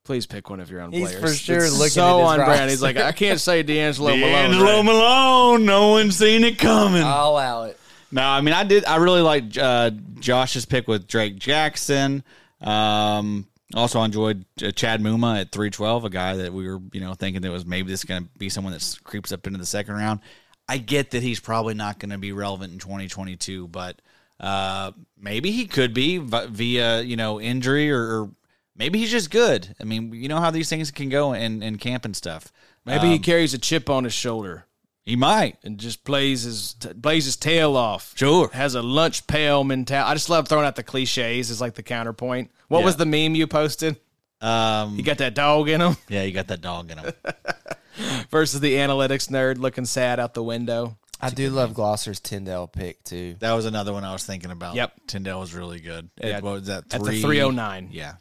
Please 0.09 0.25
pick 0.25 0.49
one 0.49 0.59
of 0.59 0.71
your 0.71 0.81
own 0.81 0.91
He's 0.91 1.11
players. 1.11 1.21
for 1.21 1.35
sure 1.37 1.65
It's 1.67 1.77
looking 1.79 1.91
so 1.91 2.21
at 2.21 2.23
his 2.23 2.41
on 2.41 2.47
brand. 2.47 2.71
He's 2.71 2.81
like, 2.81 2.97
I 2.97 3.13
can't 3.13 3.39
say 3.39 3.63
DeAngelo 3.63 4.19
Malone. 4.19 4.53
DeAngelo 4.53 4.63
right? 4.77 4.85
Malone. 4.87 5.65
No 5.67 5.89
one's 5.89 6.17
seen 6.17 6.45
it 6.45 6.59
coming. 6.59 7.03
I'll 7.03 7.33
allow 7.33 7.65
it. 7.65 7.79
No, 8.11 8.23
I 8.23 8.41
mean 8.41 8.55
I 8.55 8.65
did. 8.65 8.87
I 8.87 8.97
really 8.97 9.21
like 9.21 9.59
uh, 9.59 9.91
Josh's 10.19 10.65
pick 10.65 10.89
with 10.89 11.07
Drake 11.07 11.37
Jackson. 11.39 12.25
Um, 12.63 13.49
also 13.75 14.03
enjoyed 14.03 14.47
uh, 14.65 14.71
Chad 14.71 15.03
Muma 15.03 15.43
at 15.43 15.53
three 15.53 15.69
twelve, 15.69 16.07
a 16.07 16.09
guy 16.09 16.37
that 16.37 16.55
we 16.55 16.67
were 16.67 16.81
you 16.95 17.03
know 17.03 17.13
thinking 17.13 17.43
that 17.43 17.51
was 17.53 17.67
maybe 17.67 17.91
this 17.91 18.05
going 18.05 18.25
to 18.25 18.31
be 18.39 18.49
someone 18.49 18.73
that 18.73 18.99
creeps 19.05 19.31
up 19.31 19.47
into 19.47 19.59
the 19.59 19.67
second 19.67 19.95
round. 19.95 20.21
I 20.67 20.79
get 20.79 21.11
that 21.11 21.23
he's 21.23 21.39
probably 21.39 21.75
not 21.75 21.99
going 21.99 22.13
to 22.13 22.19
be 22.19 22.33
relevant 22.33 22.73
in 22.73 22.79
twenty 22.79 23.09
twenty 23.09 23.37
two, 23.37 23.69
but 23.69 24.01
uh, 24.41 24.93
maybe 25.21 25.51
he 25.51 25.67
could 25.67 25.93
be 25.93 26.17
vi- 26.17 26.47
via 26.47 27.03
you 27.03 27.17
know 27.17 27.39
injury 27.39 27.91
or, 27.91 28.01
or 28.23 28.31
maybe 28.79 28.99
he's 28.99 29.11
just 29.11 29.31
good. 29.31 29.75
I 29.81 29.85
mean, 29.85 30.13
you 30.15 30.29
know 30.29 30.39
how 30.41 30.51
these 30.51 30.69
things 30.71 30.91
can 30.91 31.09
go 31.09 31.33
in, 31.35 31.63
in 31.63 31.77
camp 31.77 32.05
and 32.05 32.17
stuff. 32.17 32.53
Maybe 32.87 33.09
he 33.09 33.15
Um, 33.17 33.19
carries 33.23 33.53
a 33.53 33.59
chip 33.59 33.91
on 33.91 34.05
his 34.05 34.15
shoulder 34.15 34.65
he 35.05 35.17
might. 35.17 35.57
and 35.63 35.79
just 35.79 36.05
plays 36.05 36.43
his 36.45 36.75
t- 36.75 36.93
plays 36.95 37.25
his 37.27 37.37
tail 37.37 37.77
off. 37.77 38.13
Sure. 38.17 38.49
Has 38.53 38.75
a 38.75 38.83
lunch 38.83 39.27
pail 39.27 39.65
mentality. 39.65 40.11
I 40.11 40.15
just 40.15 40.31
love 40.31 40.49
throwing 40.49 40.65
out 40.67 40.77
the 40.77 40.83
cliches 40.83 41.51
as 41.51 41.61
like 41.61 41.75
the 41.75 41.83
counterpoint. 41.83 42.51
What 42.69 42.81
Yeah. 42.81 42.85
was 42.87 42.97
the 42.97 43.07
meme 43.07 43.35
you 43.35 43.47
posted? 43.47 43.97
Um, 44.41 44.97
You 44.97 45.03
got 45.03 45.19
that 45.19 45.35
dog 45.35 45.69
in 45.69 45.81
him 45.81 45.97
yeah, 46.09 46.23
you 46.23 46.33
got 46.33 46.47
that 46.47 46.61
dog 46.61 46.91
in 46.93 46.99
him. 46.99 47.13
versus 48.31 48.61
the 48.61 48.75
analytics 48.75 49.29
nerd 49.29 49.59
looking 49.59 49.85
sad 49.85 50.21
out 50.21 50.35
the 50.35 50.43
window. 50.43 50.97
I 51.21 51.31
do 51.31 51.51
love 51.51 51.73
Glosser's 51.73 52.21
Tindall 52.21 52.69
pick 52.69 53.03
too. 53.03 53.35
That 53.41 53.53
was 53.55 53.65
another 53.65 53.93
one 53.93 54.05
I 54.05 54.13
was 54.13 54.25
thinking 54.25 54.53
about. 54.53 54.77
Yep. 54.77 54.93
Tindall 55.09 55.41
was 55.41 55.53
really 55.53 55.81
good. 55.81 56.09
Yeah, 56.23 56.37
At, 56.37 56.43
what 56.45 56.53
was 56.53 56.67
that? 56.69 56.85
at 56.95 57.03
the 57.03 57.21
309. 57.21 57.89
Yeah. 57.91 58.15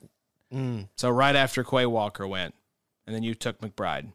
So 0.95 1.09
right 1.09 1.35
after 1.35 1.63
Quay 1.63 1.85
Walker 1.85 2.27
went, 2.27 2.55
and 3.05 3.15
then 3.15 3.23
you 3.23 3.35
took 3.35 3.59
McBride. 3.61 4.07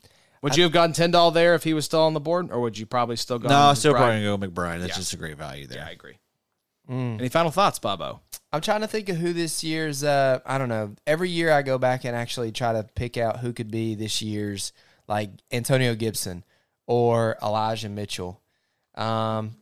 Would 0.42 0.56
you 0.56 0.64
have 0.64 0.72
gotten 0.72 0.92
Tindall 0.92 1.30
there 1.30 1.54
if 1.54 1.62
he 1.62 1.72
was 1.72 1.84
still 1.84 2.00
on 2.02 2.14
the 2.14 2.20
board, 2.20 2.50
or 2.50 2.60
would 2.60 2.76
you 2.76 2.84
probably 2.86 3.16
still 3.16 3.38
go? 3.38 3.48
No, 3.48 3.68
with 3.70 3.78
still 3.78 3.92
probably 3.94 4.22
gonna 4.24 4.36
go 4.36 4.48
McBride. 4.48 4.80
That's 4.80 4.90
Yeah. 4.92 4.96
just 4.96 5.12
a 5.12 5.16
great 5.16 5.36
value 5.36 5.66
there. 5.68 5.78
Yeah, 5.78 5.86
I 5.86 5.90
agree. 5.90 6.18
Any 6.88 7.28
final 7.28 7.50
thoughts, 7.52 7.78
Bobo? 7.78 8.20
I'm 8.52 8.60
trying 8.60 8.80
to 8.82 8.86
think 8.88 9.08
of 9.08 9.16
who 9.16 9.32
this 9.32 9.62
year's. 9.64 10.02
Uh, 10.04 10.40
I 10.44 10.58
don't 10.58 10.68
know. 10.68 10.94
Every 11.06 11.30
year 11.30 11.50
I 11.52 11.62
go 11.62 11.78
back 11.78 12.04
and 12.04 12.14
actually 12.16 12.50
try 12.52 12.72
to 12.72 12.82
pick 12.82 13.16
out 13.16 13.38
who 13.38 13.52
could 13.52 13.70
be 13.70 13.94
this 13.94 14.20
year's 14.20 14.72
like 15.06 15.30
Antonio 15.52 15.94
Gibson 15.94 16.44
or 16.86 17.38
Elijah 17.40 17.88
Mitchell. 17.88 18.42
Um, 18.94 19.56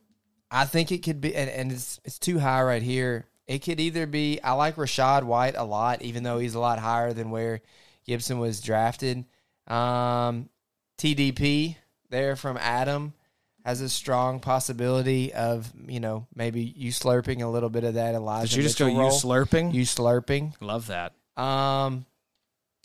I 0.50 0.64
think 0.64 0.90
it 0.90 1.04
could 1.04 1.20
be, 1.20 1.36
and, 1.36 1.48
and 1.50 1.70
it's 1.70 2.00
it's 2.04 2.18
too 2.18 2.38
high 2.40 2.62
right 2.62 2.82
here. 2.82 3.26
It 3.50 3.64
could 3.64 3.80
either 3.80 4.06
be. 4.06 4.40
I 4.44 4.52
like 4.52 4.76
Rachaad 4.76 5.24
White 5.24 5.56
a 5.56 5.64
lot, 5.64 6.02
even 6.02 6.22
though 6.22 6.38
he's 6.38 6.54
a 6.54 6.60
lot 6.60 6.78
higher 6.78 7.12
than 7.12 7.32
where 7.32 7.62
Gibson 8.06 8.38
was 8.38 8.60
drafted. 8.60 9.24
Um, 9.66 10.48
TDP 10.96 11.74
there 12.10 12.36
from 12.36 12.56
Adam 12.58 13.12
has 13.64 13.80
a 13.80 13.88
strong 13.88 14.38
possibility 14.38 15.34
of 15.34 15.72
you 15.88 15.98
know 15.98 16.28
maybe 16.32 16.60
you 16.76 16.92
slurping 16.92 17.42
a 17.42 17.48
little 17.48 17.70
bit 17.70 17.82
of 17.82 17.94
that 17.94 18.14
Elijah. 18.14 18.50
Did 18.50 18.56
you 18.58 18.62
just 18.62 18.78
Mitchell 18.78 18.94
go 18.94 19.00
role. 19.00 19.10
you 19.10 19.16
slurping? 19.16 19.74
You 19.74 19.82
slurping. 19.82 20.54
Love 20.60 20.86
that. 20.86 21.14
Um, 21.36 22.06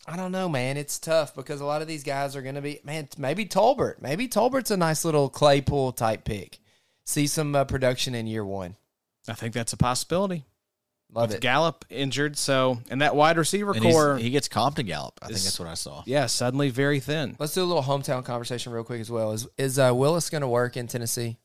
I 0.04 0.16
don't 0.16 0.32
know, 0.32 0.48
man. 0.48 0.76
It's 0.76 0.98
tough 0.98 1.32
because 1.36 1.60
a 1.60 1.64
lot 1.64 1.80
of 1.80 1.86
these 1.86 2.02
guys 2.02 2.34
are 2.34 2.42
going 2.42 2.56
to 2.56 2.60
be 2.60 2.80
man. 2.82 3.08
Maybe 3.16 3.46
Tolbert. 3.46 4.02
Maybe 4.02 4.26
Tolbert's 4.26 4.72
a 4.72 4.76
nice 4.76 5.04
little 5.04 5.28
Claypool 5.28 5.92
type 5.92 6.24
pick. 6.24 6.58
See 7.04 7.28
some 7.28 7.54
uh, 7.54 7.64
production 7.66 8.16
in 8.16 8.26
year 8.26 8.44
one. 8.44 8.74
I 9.28 9.34
think 9.34 9.54
that's 9.54 9.72
a 9.72 9.76
possibility. 9.76 10.44
Love 11.12 11.28
With 11.28 11.36
it. 11.36 11.40
Gallup 11.40 11.84
injured, 11.88 12.36
so 12.36 12.78
and 12.90 13.00
that 13.00 13.14
wide 13.16 13.38
receiver 13.38 13.72
And 13.72 13.80
core, 13.82 14.18
he 14.18 14.30
gets 14.30 14.48
comped 14.48 14.74
to 14.76 14.82
Gallup. 14.82 15.18
I 15.22 15.26
think 15.26 15.38
that's 15.40 15.58
what 15.58 15.68
I 15.68 15.74
saw. 15.74 16.02
yeah, 16.04 16.26
suddenly 16.26 16.68
very 16.68 17.00
thin. 17.00 17.36
Let's 17.38 17.54
do 17.54 17.62
a 17.62 17.64
little 17.64 17.82
hometown 17.82 18.24
conversation 18.24 18.72
real 18.72 18.84
quick 18.84 19.00
as 19.00 19.10
well. 19.10 19.32
Is 19.32 19.46
is 19.56 19.78
uh, 19.78 19.92
Willis 19.94 20.28
going 20.30 20.42
to 20.42 20.48
work 20.48 20.76
in 20.76 20.88
Tennessee? 20.88 21.38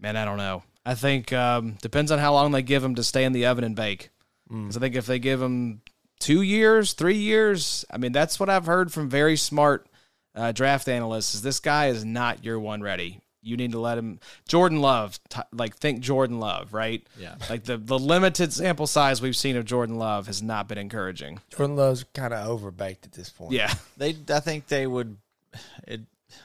Man, 0.00 0.16
I 0.16 0.24
don't 0.24 0.38
know. 0.38 0.62
I 0.86 0.94
think 0.94 1.32
um, 1.32 1.76
depends 1.82 2.10
on 2.10 2.18
how 2.18 2.32
long 2.32 2.50
they 2.52 2.62
give 2.62 2.82
him 2.82 2.94
to 2.94 3.04
stay 3.04 3.24
in 3.24 3.32
the 3.32 3.46
oven 3.46 3.62
and 3.64 3.76
bake. 3.76 4.10
Mm. 4.50 4.66
'Cause 4.66 4.76
I 4.78 4.80
think 4.80 4.94
if 4.96 5.04
they 5.06 5.18
give 5.18 5.42
him 5.42 5.82
two 6.18 6.40
years, 6.40 6.94
three 6.94 7.18
years, 7.18 7.84
I 7.90 7.98
mean 7.98 8.12
that's 8.12 8.40
what 8.40 8.48
I've 8.48 8.66
heard 8.66 8.90
from 8.90 9.10
very 9.10 9.36
smart 9.36 9.86
uh, 10.34 10.52
draft 10.52 10.88
analysts. 10.88 11.34
Is 11.34 11.42
this 11.42 11.60
guy 11.60 11.88
is 11.88 12.04
not 12.06 12.42
year 12.44 12.58
one 12.58 12.80
ready. 12.80 13.20
You 13.48 13.56
need 13.56 13.72
to 13.72 13.80
let 13.80 13.98
him. 13.98 14.20
Jordan 14.46 14.80
Love, 14.80 15.18
t- 15.28 15.40
like 15.52 15.76
think 15.76 16.00
Jordan 16.00 16.38
Love, 16.38 16.72
right? 16.74 17.06
Yeah. 17.18 17.34
Like 17.48 17.64
the 17.64 17.76
the 17.76 17.98
limited 17.98 18.52
sample 18.52 18.86
size 18.86 19.22
we've 19.22 19.36
seen 19.36 19.56
of 19.56 19.64
Jordan 19.64 19.98
Love 19.98 20.26
has 20.26 20.42
not 20.42 20.68
been 20.68 20.78
encouraging. 20.78 21.40
Jordan 21.50 21.76
Love's 21.76 22.04
kind 22.14 22.32
of 22.34 22.46
overbaked 22.60 23.04
at 23.04 23.12
this 23.12 23.30
point. 23.30 23.52
Yeah. 23.52 23.72
They, 23.96 24.16
I 24.28 24.40
think 24.40 24.68
they 24.68 24.86
would. 24.86 25.16
It, 25.86 26.02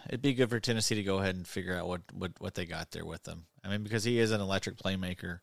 it'd 0.07 0.21
be 0.21 0.34
good 0.34 0.49
for 0.49 0.59
Tennessee 0.59 0.95
to 0.95 1.03
go 1.03 1.19
ahead 1.19 1.35
and 1.35 1.45
figure 1.45 1.75
out 1.77 1.88
what, 1.88 2.01
what, 2.13 2.31
what 2.39 2.55
they 2.55 2.65
got 2.65 2.91
there 2.91 3.05
with 3.05 3.23
them. 3.23 3.45
I 3.63 3.69
mean, 3.69 3.84
because 3.84 4.03
he 4.03 4.17
is 4.19 4.31
an 4.31 4.41
electric 4.41 4.77
playmaker. 4.77 5.39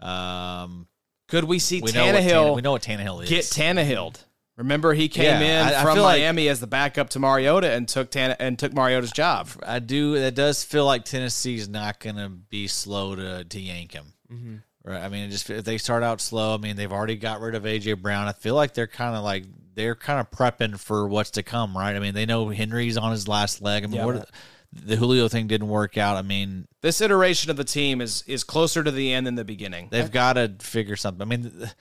Um, 0.00 0.88
Could 1.28 1.44
we 1.44 1.58
see 1.58 1.80
we 1.80 1.92
know 1.92 2.06
what 2.06 2.16
Tannehill 2.16 2.54
we 2.56 2.62
know 2.62 2.72
what 2.72 2.82
Tannehill 2.82 3.22
is. 3.22 3.28
get 3.28 3.44
Tannehill? 3.44 4.16
Remember, 4.56 4.94
he 4.94 5.08
came 5.08 5.24
Yeah, 5.24 5.40
in 5.40 5.68
I- 5.74 5.80
I 5.80 5.82
from 5.82 5.98
like- 5.98 6.20
Miami 6.20 6.48
as 6.48 6.60
the 6.60 6.66
backup 6.66 7.10
to 7.10 7.18
Mariota 7.18 7.70
and 7.72 7.86
took 7.86 8.10
Tan- 8.10 8.36
and 8.38 8.58
took 8.58 8.72
Mariota's 8.72 9.12
job. 9.12 9.48
I 9.66 9.80
do. 9.80 10.18
That 10.18 10.34
does 10.34 10.64
feel 10.64 10.86
like 10.86 11.04
Tennessee's 11.04 11.68
not 11.68 12.00
going 12.00 12.16
to 12.16 12.28
be 12.30 12.66
slow 12.66 13.14
to 13.16 13.44
to 13.44 13.60
yank 13.60 13.92
him. 13.92 14.14
Mm-hmm. 14.32 14.56
Right. 14.84 15.02
I 15.02 15.08
mean, 15.08 15.30
just 15.30 15.50
if 15.50 15.64
they 15.64 15.78
start 15.78 16.02
out 16.02 16.20
slow, 16.20 16.54
I 16.54 16.58
mean, 16.58 16.76
they've 16.76 16.92
already 16.92 17.16
got 17.16 17.40
rid 17.40 17.54
of 17.54 17.64
AJ 17.64 18.00
Brown. 18.00 18.28
I 18.28 18.32
feel 18.32 18.54
like 18.54 18.72
they're 18.72 18.86
kind 18.86 19.14
of 19.16 19.22
like 19.24 19.44
they're 19.74 19.94
kind 19.96 20.20
of 20.20 20.30
prepping 20.30 20.78
for 20.80 21.06
what's 21.06 21.32
to 21.32 21.42
come. 21.42 21.76
Right. 21.76 21.94
I 21.94 21.98
mean, 21.98 22.14
they 22.14 22.24
know 22.24 22.48
Henry's 22.48 22.96
on 22.96 23.10
his 23.12 23.28
last 23.28 23.60
leg. 23.60 23.84
I 23.84 23.88
mean, 23.88 23.96
Yeah. 23.96 24.04
what, 24.06 24.30
the 24.72 24.96
Julio 24.96 25.28
thing 25.28 25.48
didn't 25.48 25.68
work 25.68 25.98
out. 25.98 26.16
I 26.16 26.22
mean, 26.22 26.66
This 26.80 27.00
iteration 27.02 27.50
of 27.50 27.56
the 27.58 27.64
team 27.64 28.00
is 28.00 28.24
is 28.26 28.42
closer 28.42 28.82
to 28.82 28.90
the 28.90 29.12
end 29.12 29.26
than 29.26 29.34
the 29.34 29.44
beginning. 29.44 29.88
they've 29.90 30.10
got 30.10 30.34
to 30.34 30.52
figure 30.60 30.96
something. 30.96 31.20
I 31.20 31.24
mean, 31.26 31.42
the, 31.42 31.72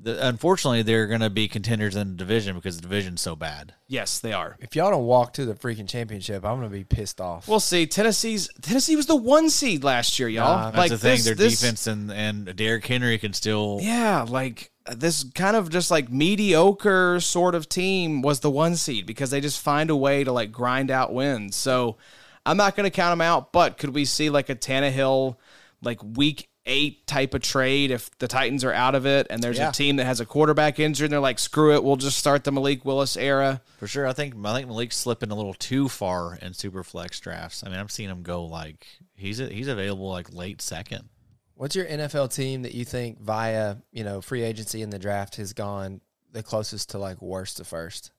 the, 0.00 0.26
unfortunately, 0.28 0.82
they're 0.82 1.06
going 1.06 1.20
to 1.20 1.30
be 1.30 1.46
contenders 1.48 1.94
in 1.96 2.10
the 2.10 2.16
division 2.16 2.56
because 2.56 2.76
the 2.76 2.82
division's 2.82 3.20
so 3.20 3.36
bad. 3.36 3.74
Yes, 3.86 4.18
they 4.18 4.32
are. 4.32 4.56
If 4.60 4.74
y'all 4.74 4.90
don't 4.90 5.04
walk 5.06 5.32
to 5.34 5.44
the 5.44 5.54
freaking 5.54 5.88
championship, 5.88 6.44
I'm 6.44 6.58
going 6.58 6.68
to 6.70 6.76
be 6.76 6.84
pissed 6.84 7.20
off. 7.20 7.46
We'll 7.48 7.60
see. 7.60 7.86
Tennessee's 7.86 8.48
Tennessee 8.60 8.96
was 8.96 9.06
the 9.06 9.14
one 9.16 9.50
seed 9.50 9.84
last 9.84 10.18
year, 10.18 10.28
y'all. 10.28 10.56
Nah, 10.56 10.64
That's 10.66 10.76
like 10.76 10.90
the 10.90 10.98
thing. 10.98 11.16
this- 11.16 11.24
Their 11.24 11.34
this- 11.34 11.60
defense 11.60 11.86
and 11.86 12.10
and 12.12 12.56
Derrick 12.56 12.86
Henry 12.86 13.18
can 13.18 13.32
still. 13.32 13.78
Yeah, 13.80 14.26
like 14.28 14.72
this 14.96 15.24
kind 15.34 15.56
of 15.56 15.70
just 15.70 15.90
like 15.90 16.10
mediocre 16.10 17.18
sort 17.20 17.54
of 17.54 17.68
team 17.68 18.20
was 18.20 18.40
the 18.40 18.50
one 18.50 18.76
seed 18.76 19.06
because 19.06 19.30
they 19.30 19.40
just 19.40 19.60
find 19.60 19.90
a 19.90 19.96
way 19.96 20.24
to 20.24 20.32
like 20.32 20.52
grind 20.52 20.90
out 20.90 21.14
wins. 21.14 21.56
So 21.56 21.96
I'm 22.44 22.56
not 22.56 22.76
going 22.76 22.84
to 22.84 22.90
count 22.90 23.12
them 23.12 23.20
out, 23.22 23.52
but 23.52 23.78
could 23.78 23.94
we 23.94 24.04
see 24.04 24.28
like 24.28 24.50
a 24.50 24.54
Tannehill 24.54 25.36
like 25.82 26.00
week 26.02 26.48
eight 26.66 27.06
type 27.06 27.34
of 27.34 27.42
trade 27.42 27.90
if 27.90 28.10
the 28.18 28.28
Titans 28.28 28.64
are 28.64 28.72
out 28.72 28.94
of 28.94 29.04
it 29.06 29.26
and 29.28 29.42
there's 29.42 29.58
Yeah. 29.58 29.68
a 29.68 29.72
team 29.72 29.96
that 29.96 30.06
has 30.06 30.20
a 30.20 30.26
quarterback 30.26 30.78
injury 30.78 31.06
and 31.06 31.12
they're 31.12 31.20
like, 31.20 31.38
screw 31.38 31.74
it, 31.74 31.84
we'll 31.84 31.96
just 31.96 32.18
start 32.18 32.44
the 32.44 32.52
Malik 32.52 32.84
Willis 32.84 33.16
era. 33.16 33.60
For 33.78 33.86
sure, 33.86 34.06
I 34.06 34.12
think 34.12 34.34
I 34.44 34.54
think 34.54 34.68
Malik's 34.68 34.96
slipping 34.96 35.30
a 35.30 35.34
little 35.34 35.54
too 35.54 35.88
far 35.88 36.36
in 36.36 36.54
super 36.54 36.82
flex 36.82 37.20
drafts. 37.20 37.62
I 37.64 37.68
mean, 37.68 37.78
I'm 37.78 37.88
seeing 37.88 38.08
him 38.08 38.22
go 38.22 38.44
like 38.44 38.86
he's 39.14 39.38
he's 39.38 39.68
available 39.68 40.10
like 40.10 40.32
late 40.32 40.62
second. 40.62 41.08
What's 41.56 41.76
your 41.76 41.86
NFL 41.86 42.34
team 42.34 42.62
that 42.62 42.74
you 42.74 42.84
think 42.84 43.20
via 43.20 43.76
you 43.92 44.04
know 44.04 44.20
free 44.20 44.42
agency 44.42 44.82
in 44.82 44.90
the 44.90 44.98
draft 44.98 45.36
has 45.36 45.52
gone 45.52 46.00
the 46.32 46.42
closest 46.42 46.90
to 46.90 46.98
like 46.98 47.20
worst 47.20 47.58
to 47.58 47.64
first? 47.64 48.10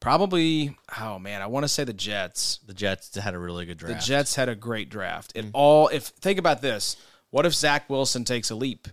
Probably, 0.00 0.74
oh 0.98 1.18
man, 1.18 1.42
I 1.42 1.46
want 1.46 1.64
to 1.64 1.68
say 1.68 1.84
the 1.84 1.92
Jets. 1.92 2.60
The 2.66 2.72
Jets 2.72 3.14
had 3.16 3.34
a 3.34 3.38
really 3.38 3.66
good 3.66 3.76
draft. 3.76 4.00
The. 4.00 4.06
Jets 4.06 4.34
had 4.34 4.48
a 4.48 4.54
great 4.54 4.88
draft. 4.88 5.32
It 5.34 5.44
mm-hmm. 5.44 5.50
all, 5.52 5.88
if 5.88 6.04
think 6.04 6.38
about 6.38 6.62
this, 6.62 6.96
what 7.30 7.46
if 7.46 7.54
Zach 7.54 7.88
Wilson 7.88 8.24
takes 8.24 8.50
a 8.50 8.54
leap 8.54 8.88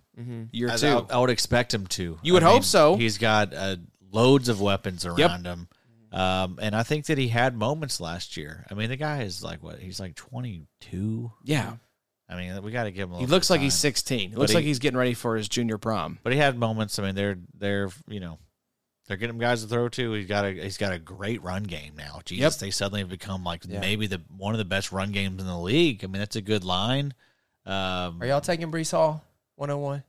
year 0.51 0.69
As 0.69 0.81
two? 0.81 1.05
I, 1.09 1.15
I 1.15 1.19
would 1.19 1.29
expect 1.29 1.73
him 1.73 1.87
to. 1.87 2.17
You 2.21 2.33
would 2.33 2.43
I 2.43 2.49
hope 2.51 2.63
so. 2.63 2.95
He's 2.95 3.17
got 3.17 3.53
uh, 3.53 3.77
loads 4.11 4.49
of 4.49 4.61
weapons 4.61 5.05
around 5.05 5.17
Yep. 5.19 5.31
him, 5.43 5.67
um, 6.11 6.59
and 6.61 6.75
I 6.75 6.83
think 6.83 7.05
that 7.07 7.17
he 7.17 7.27
had 7.29 7.55
moments 7.55 7.99
last 7.99 8.37
year. 8.37 8.65
I 8.71 8.73
mean, 8.73 8.89
the 8.89 8.95
guy 8.97 9.21
is 9.23 9.43
like 9.43 9.61
what? 9.63 9.79
He's 9.79 9.99
like 9.99 10.15
22. 10.15 11.31
yeah, 11.43 11.73
I 12.29 12.35
mean, 12.35 12.61
we 12.63 12.71
got 12.71 12.83
to 12.85 12.91
give 12.91 13.09
him. 13.09 13.15
A 13.15 13.19
he 13.19 13.25
looks 13.25 13.47
bit 13.47 13.55
of 13.55 13.61
like 13.61 13.61
he's 13.61 13.73
16. 13.75 14.19
He 14.19 14.27
But 14.27 14.39
looks 14.39 14.51
he- 14.51 14.55
like 14.57 14.65
he's 14.65 14.79
getting 14.79 14.97
ready 14.97 15.13
for 15.13 15.35
his 15.35 15.47
junior 15.47 15.77
prom. 15.77 16.19
but 16.23 16.33
he 16.33 16.39
had 16.39 16.57
moments. 16.57 16.97
I 16.99 17.03
mean, 17.03 17.15
they're 17.15 17.37
they're 17.57 17.89
you 18.07 18.19
know 18.19 18.39
they're 19.07 19.17
getting 19.17 19.37
guys 19.37 19.61
to 19.63 19.67
throw 19.69 19.87
to. 19.89 20.13
He's 20.13 20.27
got 20.27 20.45
a 20.45 20.51
he's 20.51 20.77
got 20.77 20.91
a 20.93 20.99
great 20.99 21.41
run 21.41 21.63
game 21.63 21.93
now. 21.97 22.19
Jesus, 22.25 22.55
Yep. 22.55 22.59
they 22.59 22.71
suddenly 22.71 22.99
have 23.01 23.09
become 23.09 23.43
like 23.43 23.63
Yeah. 23.67 23.79
maybe 23.79 24.07
the 24.07 24.21
one 24.35 24.53
of 24.53 24.57
the 24.59 24.65
best 24.65 24.91
run 24.91 25.11
games 25.11 25.41
in 25.41 25.47
the 25.47 25.57
league. 25.57 26.03
I 26.03 26.07
mean, 26.07 26.19
that's 26.19 26.35
a 26.35 26.41
good 26.41 26.63
line. 26.63 27.13
Um, 27.67 28.21
Are 28.21 28.25
y'all 28.27 28.41
taking 28.41 28.71
Breece 28.71 28.91
Hall 28.91 29.23
101? 29.55 30.03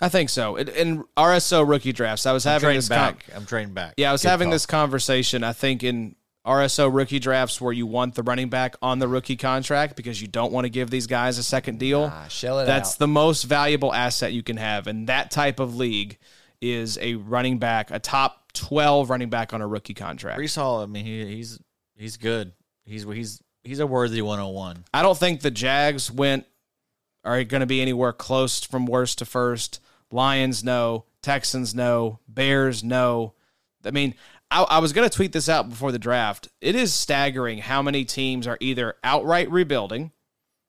I 0.00 0.08
think 0.08 0.30
so. 0.30 0.56
In, 0.56 0.68
in 0.68 1.04
RSO 1.16 1.68
rookie 1.68 1.92
drafts, 1.92 2.26
I 2.26 2.32
was 2.32 2.46
I'm 2.46 2.52
having 2.52 2.66
trading 2.66 2.78
this 2.78 2.88
con- 2.88 3.14
back. 3.14 3.24
I'm 3.34 3.46
trading 3.46 3.74
back. 3.74 3.94
yeah, 3.96 4.10
I 4.10 4.12
was 4.12 4.22
Good 4.22 4.28
having 4.28 4.46
call. 4.46 4.52
this 4.52 4.66
conversation. 4.66 5.42
I 5.42 5.52
think 5.52 5.82
in 5.82 6.14
RSO 6.46 6.94
rookie 6.94 7.18
drafts 7.18 7.60
where 7.60 7.72
you 7.72 7.86
want 7.86 8.14
the 8.14 8.22
running 8.22 8.48
back 8.48 8.76
on 8.80 9.00
the 9.00 9.08
rookie 9.08 9.36
contract 9.36 9.96
because 9.96 10.20
you 10.22 10.28
don't 10.28 10.52
want 10.52 10.66
to 10.66 10.68
give 10.70 10.88
these 10.90 11.06
guys 11.08 11.36
a 11.38 11.42
second 11.42 11.78
deal. 11.80 12.10
Ah, 12.12 12.28
shell 12.28 12.60
it 12.60 12.66
That's 12.66 12.92
out. 12.94 12.98
the 13.00 13.08
most 13.08 13.42
valuable 13.44 13.92
asset 13.92 14.32
you 14.32 14.42
can 14.44 14.56
have. 14.56 14.86
And 14.86 15.08
that 15.08 15.30
type 15.32 15.58
of 15.60 15.76
league 15.76 16.18
is 16.60 16.96
a 17.02 17.14
running 17.16 17.58
back, 17.58 17.90
a 17.90 17.98
top 17.98 18.52
12 18.52 19.10
running 19.10 19.30
back 19.30 19.52
on 19.52 19.60
a 19.62 19.66
rookie 19.66 19.94
contract. 19.94 20.38
Breece 20.38 20.56
Hall. 20.56 20.80
I 20.82 20.86
mean, 20.86 21.04
he, 21.04 21.26
he's 21.26 21.58
he's 21.96 22.16
good. 22.16 22.52
He's 22.84 23.02
he's 23.04 23.42
he's 23.68 23.80
a 23.80 23.86
worthy 23.86 24.22
101. 24.22 24.84
I 24.94 25.02
don't 25.02 25.18
think 25.18 25.42
the 25.42 25.50
Jags 25.50 26.10
went 26.10 26.46
are 27.22 27.44
going 27.44 27.60
to 27.60 27.66
be 27.66 27.82
anywhere 27.82 28.14
close 28.14 28.64
from 28.64 28.86
worst 28.86 29.18
to 29.18 29.26
first. 29.26 29.80
Lions 30.10 30.64
no, 30.64 31.04
Texans 31.22 31.74
no, 31.74 32.18
Bears 32.26 32.82
no. 32.82 33.34
I 33.84 33.90
mean, 33.90 34.14
I, 34.50 34.62
I 34.62 34.78
was 34.78 34.94
going 34.94 35.08
to 35.08 35.14
tweet 35.14 35.32
this 35.32 35.50
out 35.50 35.68
before 35.68 35.92
the 35.92 35.98
draft. 35.98 36.48
It 36.62 36.74
is 36.74 36.94
staggering 36.94 37.58
how 37.58 37.82
many 37.82 38.06
teams 38.06 38.46
are 38.46 38.56
either 38.60 38.94
outright 39.04 39.50
rebuilding. 39.50 40.12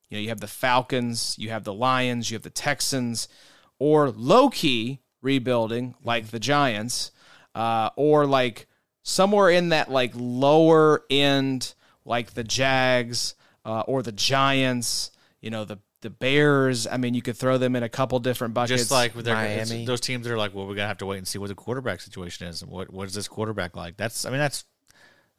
You 0.09 0.17
know, 0.17 0.21
you 0.21 0.29
have 0.29 0.41
the 0.41 0.47
Falcons, 0.47 1.35
you 1.39 1.51
have 1.51 1.63
the 1.63 1.73
Lions, 1.73 2.29
you 2.29 2.35
have 2.35 2.43
the 2.43 2.49
Texans, 2.49 3.29
or 3.77 4.09
low 4.09 4.49
key 4.49 4.99
rebuilding 5.21 5.95
like 6.03 6.27
the 6.27 6.39
Giants, 6.39 7.11
uh, 7.55 7.91
or 7.95 8.25
like 8.25 8.67
somewhere 9.03 9.49
in 9.49 9.69
that 9.69 9.89
like 9.89 10.11
lower 10.15 11.03
end, 11.09 11.75
like 12.09 12.33
the 12.33 12.43
Jags 12.43 13.35
uh, 13.63 13.81
or 13.81 14.03
the 14.03 14.11
Giants. 14.11 15.11
You 15.39 15.51
know, 15.51 15.63
the 15.63 15.79
the 16.01 16.09
Bears. 16.09 16.87
I 16.87 16.97
mean, 16.97 17.13
you 17.13 17.21
could 17.21 17.37
throw 17.37 17.57
them 17.57 17.75
in 17.75 17.83
a 17.83 17.89
couple 17.89 18.19
different 18.19 18.53
buckets. 18.53 18.81
Just 18.81 18.91
like 18.91 19.15
with 19.15 19.27
Miami. 19.27 19.85
those 19.85 20.01
teams 20.01 20.25
that 20.25 20.33
are 20.33 20.37
like, 20.37 20.53
well, 20.53 20.67
we're 20.67 20.75
gonna 20.75 20.87
have 20.87 20.97
to 20.97 21.05
wait 21.05 21.17
and 21.17 21.27
see 21.27 21.39
what 21.39 21.47
the 21.47 21.55
quarterback 21.55 22.01
situation 22.01 22.47
is. 22.47 22.65
What 22.65 22.91
what 22.91 23.07
is 23.07 23.13
this 23.13 23.27
quarterback 23.27 23.75
like? 23.75 23.95
That's 23.95 24.25
I 24.25 24.29
mean 24.31 24.39
that's 24.39 24.65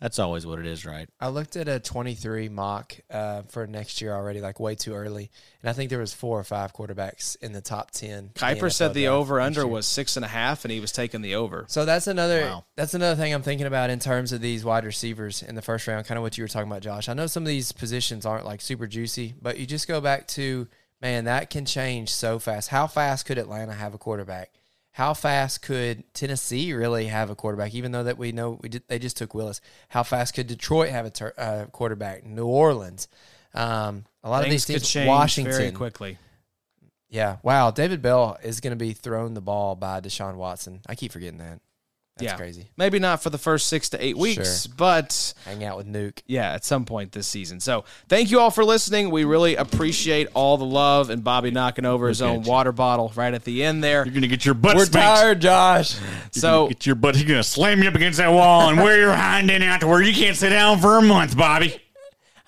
That's 0.00 0.18
always 0.18 0.46
what 0.46 0.58
it 0.58 0.66
is, 0.66 0.86
right? 0.86 1.08
I 1.20 1.28
looked 1.28 1.56
at 1.56 1.68
a 1.68 1.78
23 1.78 2.48
mock 2.48 2.96
uh, 3.10 3.42
for 3.42 3.66
next 3.66 4.00
year 4.00 4.14
already, 4.14 4.40
like 4.40 4.58
way 4.58 4.74
too 4.74 4.94
early, 4.94 5.30
and 5.62 5.68
I 5.68 5.74
think 5.74 5.90
there 5.90 5.98
was 5.98 6.14
four 6.14 6.38
or 6.38 6.44
five 6.44 6.72
quarterbacks 6.72 7.36
in 7.42 7.52
the 7.52 7.60
top 7.60 7.90
10. 7.90 8.10
in 8.10 8.28
Kiper 8.30 8.72
said 8.72 8.94
the 8.94 9.08
over 9.08 9.40
under 9.40 9.66
was 9.66 9.86
six 9.86 10.16
and 10.16 10.24
a 10.24 10.28
half, 10.28 10.64
and 10.64 10.72
he 10.72 10.80
was 10.80 10.90
taking 10.90 11.20
the 11.20 11.34
over. 11.34 11.66
So 11.68 11.84
that's 11.84 12.06
another 12.06 12.40
Wow. 12.40 12.64
that's 12.76 12.94
another 12.94 13.20
thing 13.20 13.34
I'm 13.34 13.42
thinking 13.42 13.66
about 13.66 13.90
in 13.90 13.98
terms 13.98 14.32
of 14.32 14.40
these 14.40 14.64
wide 14.64 14.84
receivers 14.84 15.42
in 15.42 15.54
the 15.54 15.62
first 15.62 15.86
round. 15.86 16.06
Kind 16.06 16.16
of 16.16 16.22
what 16.22 16.38
you 16.38 16.44
were 16.44 16.48
talking 16.48 16.70
about, 16.70 16.82
Josh. 16.82 17.08
I 17.08 17.12
know 17.14 17.26
some 17.26 17.42
of 17.42 17.48
these 17.48 17.72
positions 17.72 18.24
aren't 18.24 18.46
like 18.46 18.60
super 18.62 18.86
juicy, 18.86 19.34
but 19.40 19.58
you 19.58 19.66
just 19.66 19.86
go 19.86 20.00
back 20.00 20.26
to 20.28 20.66
man, 21.02 21.24
that 21.24 21.50
can 21.50 21.64
change 21.64 22.10
so 22.10 22.38
fast. 22.38 22.68
How 22.68 22.86
fast 22.86 23.26
could 23.26 23.38
Atlanta 23.38 23.72
have 23.72 23.94
a 23.94 23.98
quarterback? 23.98 24.50
How 24.92 25.14
fast 25.14 25.62
could 25.62 26.02
Tennessee 26.14 26.72
really 26.72 27.06
have 27.06 27.30
a 27.30 27.36
quarterback? 27.36 27.74
Even 27.74 27.92
though 27.92 28.02
that 28.04 28.18
we 28.18 28.32
know 28.32 28.58
we 28.60 28.68
did, 28.68 28.82
they 28.88 28.98
just 28.98 29.16
took 29.16 29.34
Willis. 29.34 29.60
How 29.88 30.02
fast 30.02 30.34
could 30.34 30.46
Detroit 30.46 30.90
have 30.90 31.06
a 31.06 31.10
tur 31.10 31.32
uh, 31.38 31.66
quarterback? 31.70 32.24
New 32.24 32.46
Orleans. 32.46 33.08
Um, 33.54 34.04
a 34.22 34.30
lot 34.30 34.44
of 34.44 34.50
these 34.50 34.64
teams. 34.64 34.94
Washington. 35.06 35.52
very 35.52 35.72
quickly. 35.72 36.18
Yeah. 37.08 37.36
Wow. 37.42 37.70
David 37.70 38.02
Bell 38.02 38.38
is 38.42 38.60
going 38.60 38.72
to 38.72 38.76
be 38.76 38.92
thrown 38.92 39.34
the 39.34 39.40
ball 39.40 39.76
by 39.76 40.00
Deshaun 40.00 40.36
Watson. 40.36 40.80
I 40.86 40.94
keep 40.94 41.12
forgetting 41.12 41.38
that. 41.38 41.60
That's 42.20 42.32
yeah, 42.32 42.36
crazy. 42.36 42.68
Maybe 42.76 42.98
not 42.98 43.22
for 43.22 43.30
the 43.30 43.38
first 43.38 43.66
six 43.66 43.88
to 43.90 44.04
eight 44.04 44.16
weeks, 44.16 44.66
but 44.66 45.34
Hang 45.44 45.64
out 45.64 45.76
with 45.76 45.86
Nuke. 45.86 46.20
yeah, 46.26 46.52
at 46.52 46.64
some 46.64 46.84
point 46.84 47.12
this 47.12 47.26
season. 47.26 47.60
So 47.60 47.84
thank 48.08 48.30
you 48.30 48.40
all 48.40 48.50
for 48.50 48.64
listening. 48.64 49.10
We 49.10 49.24
really 49.24 49.56
appreciate 49.56 50.28
all 50.34 50.56
the 50.56 50.64
love 50.64 51.10
and 51.10 51.24
Bobby 51.24 51.50
knocking 51.50 51.84
over 51.84 52.08
his 52.08 52.22
own 52.22 52.44
you. 52.44 52.48
water 52.50 52.72
bottle 52.72 53.12
right 53.16 53.32
at 53.34 53.44
the 53.44 53.62
end 53.64 53.82
there. 53.82 54.04
You're 54.04 54.14
gonna 54.14 54.26
get 54.26 54.44
your 54.44 54.54
butt 54.54 54.76
We're 54.76 54.84
spanked. 54.86 55.06
tired, 55.20 55.40
Josh. 55.40 55.98
You're 56.00 56.08
So 56.32 56.68
get 56.68 56.86
your 56.86 56.94
butt. 56.94 57.16
He's 57.16 57.24
gonna 57.24 57.42
slam 57.42 57.82
you 57.82 57.88
up 57.88 57.94
against 57.94 58.18
that 58.18 58.32
wall 58.32 58.68
and 58.68 58.78
wear 58.78 58.98
your 58.98 59.12
hind 59.14 59.50
end 59.50 59.64
out 59.64 59.80
to 59.80 59.86
where 59.86 60.02
you 60.02 60.12
can't 60.14 60.36
sit 60.36 60.50
down 60.50 60.78
for 60.78 60.98
a 60.98 61.02
month, 61.02 61.36
Bobby. 61.36 61.80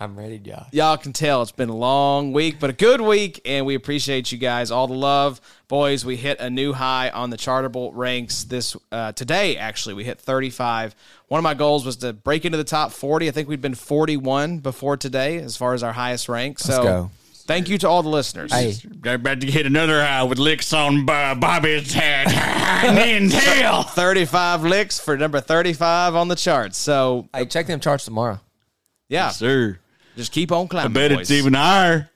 I'm 0.03 0.19
ready, 0.19 0.39
Josh. 0.41 0.67
y'all 0.73 0.97
can 0.97 1.13
tell 1.13 1.43
it's 1.43 1.53
been 1.53 1.69
a 1.69 1.77
long 1.77 2.33
week, 2.33 2.57
but 2.59 2.71
a 2.71 2.73
good 2.73 3.01
week, 3.01 3.41
and 3.45 3.65
we 3.65 3.77
appreciate 3.77 4.33
you 4.33 4.39
guys. 4.39 4.73
All 4.73 4.89
the 4.89 4.95
love, 4.95 5.41
boys. 5.69 6.05
We 6.05 6.17
hit 6.17 6.41
a 6.41 6.51
new 6.51 6.73
high 6.73 7.11
on 7.11 7.31
the 7.31 7.37
Chartable 7.37 7.93
ranks 7.95 8.43
this 8.43 8.77
uh, 8.91 9.13
today. 9.13 9.57
Actually, 9.57 9.95
we 9.95 10.03
hit 10.03 10.21
35. 10.21 10.97
One 11.29 11.39
of 11.39 11.45
my 11.45 11.55
goals 11.55 11.87
was 11.87 11.97
to 11.99 12.13
break 12.13 12.45
into 12.45 12.59
the 12.59 12.65
top 12.65 12.91
40. 12.91 13.29
I 13.29 13.31
think 13.31 13.49
we'd 13.49 13.61
been 13.61 13.77
41 13.77 14.59
before 14.59 14.97
today, 14.97 15.37
as 15.37 15.57
far 15.57 15.73
as 15.73 15.85
our 15.85 15.93
highest 15.93 16.29
rank. 16.29 16.59
So, 16.59 16.83
go. 16.83 17.11
thank 17.47 17.69
you 17.69 17.79
to 17.79 17.89
all 17.89 18.03
the 18.03 18.09
listeners. 18.09 18.53
Hey, 18.53 18.75
They're 18.85 19.15
about 19.15 19.41
to 19.43 19.51
hit 19.51 19.67
another 19.67 20.05
high 20.05 20.25
with 20.25 20.39
licks 20.41 20.73
on 20.73 21.07
Bobby's 21.07 21.93
head 21.93 22.27
hind 22.27 22.99
end 22.99 23.31
tail. 23.31 23.85
35 23.85 24.65
licks 24.65 24.99
for 24.99 25.17
number 25.17 25.41
35 25.41 26.17
on 26.17 26.27
the 26.27 26.35
charts. 26.35 26.77
So, 26.77 27.29
hey, 27.33 27.47
check 27.47 27.69
them 27.69 27.79
charts 27.79 28.05
tomorrow. 28.05 28.41
yeah, 29.09 29.29
Sir, 29.31 29.79
just 30.17 30.33
keep 30.33 30.53
on 30.53 30.69
climbing. 30.69 30.91
I 30.91 30.95
bet 30.95 31.11
boys. 31.11 31.21
it's 31.23 31.31
even 31.31 31.55
higher. 31.55 32.11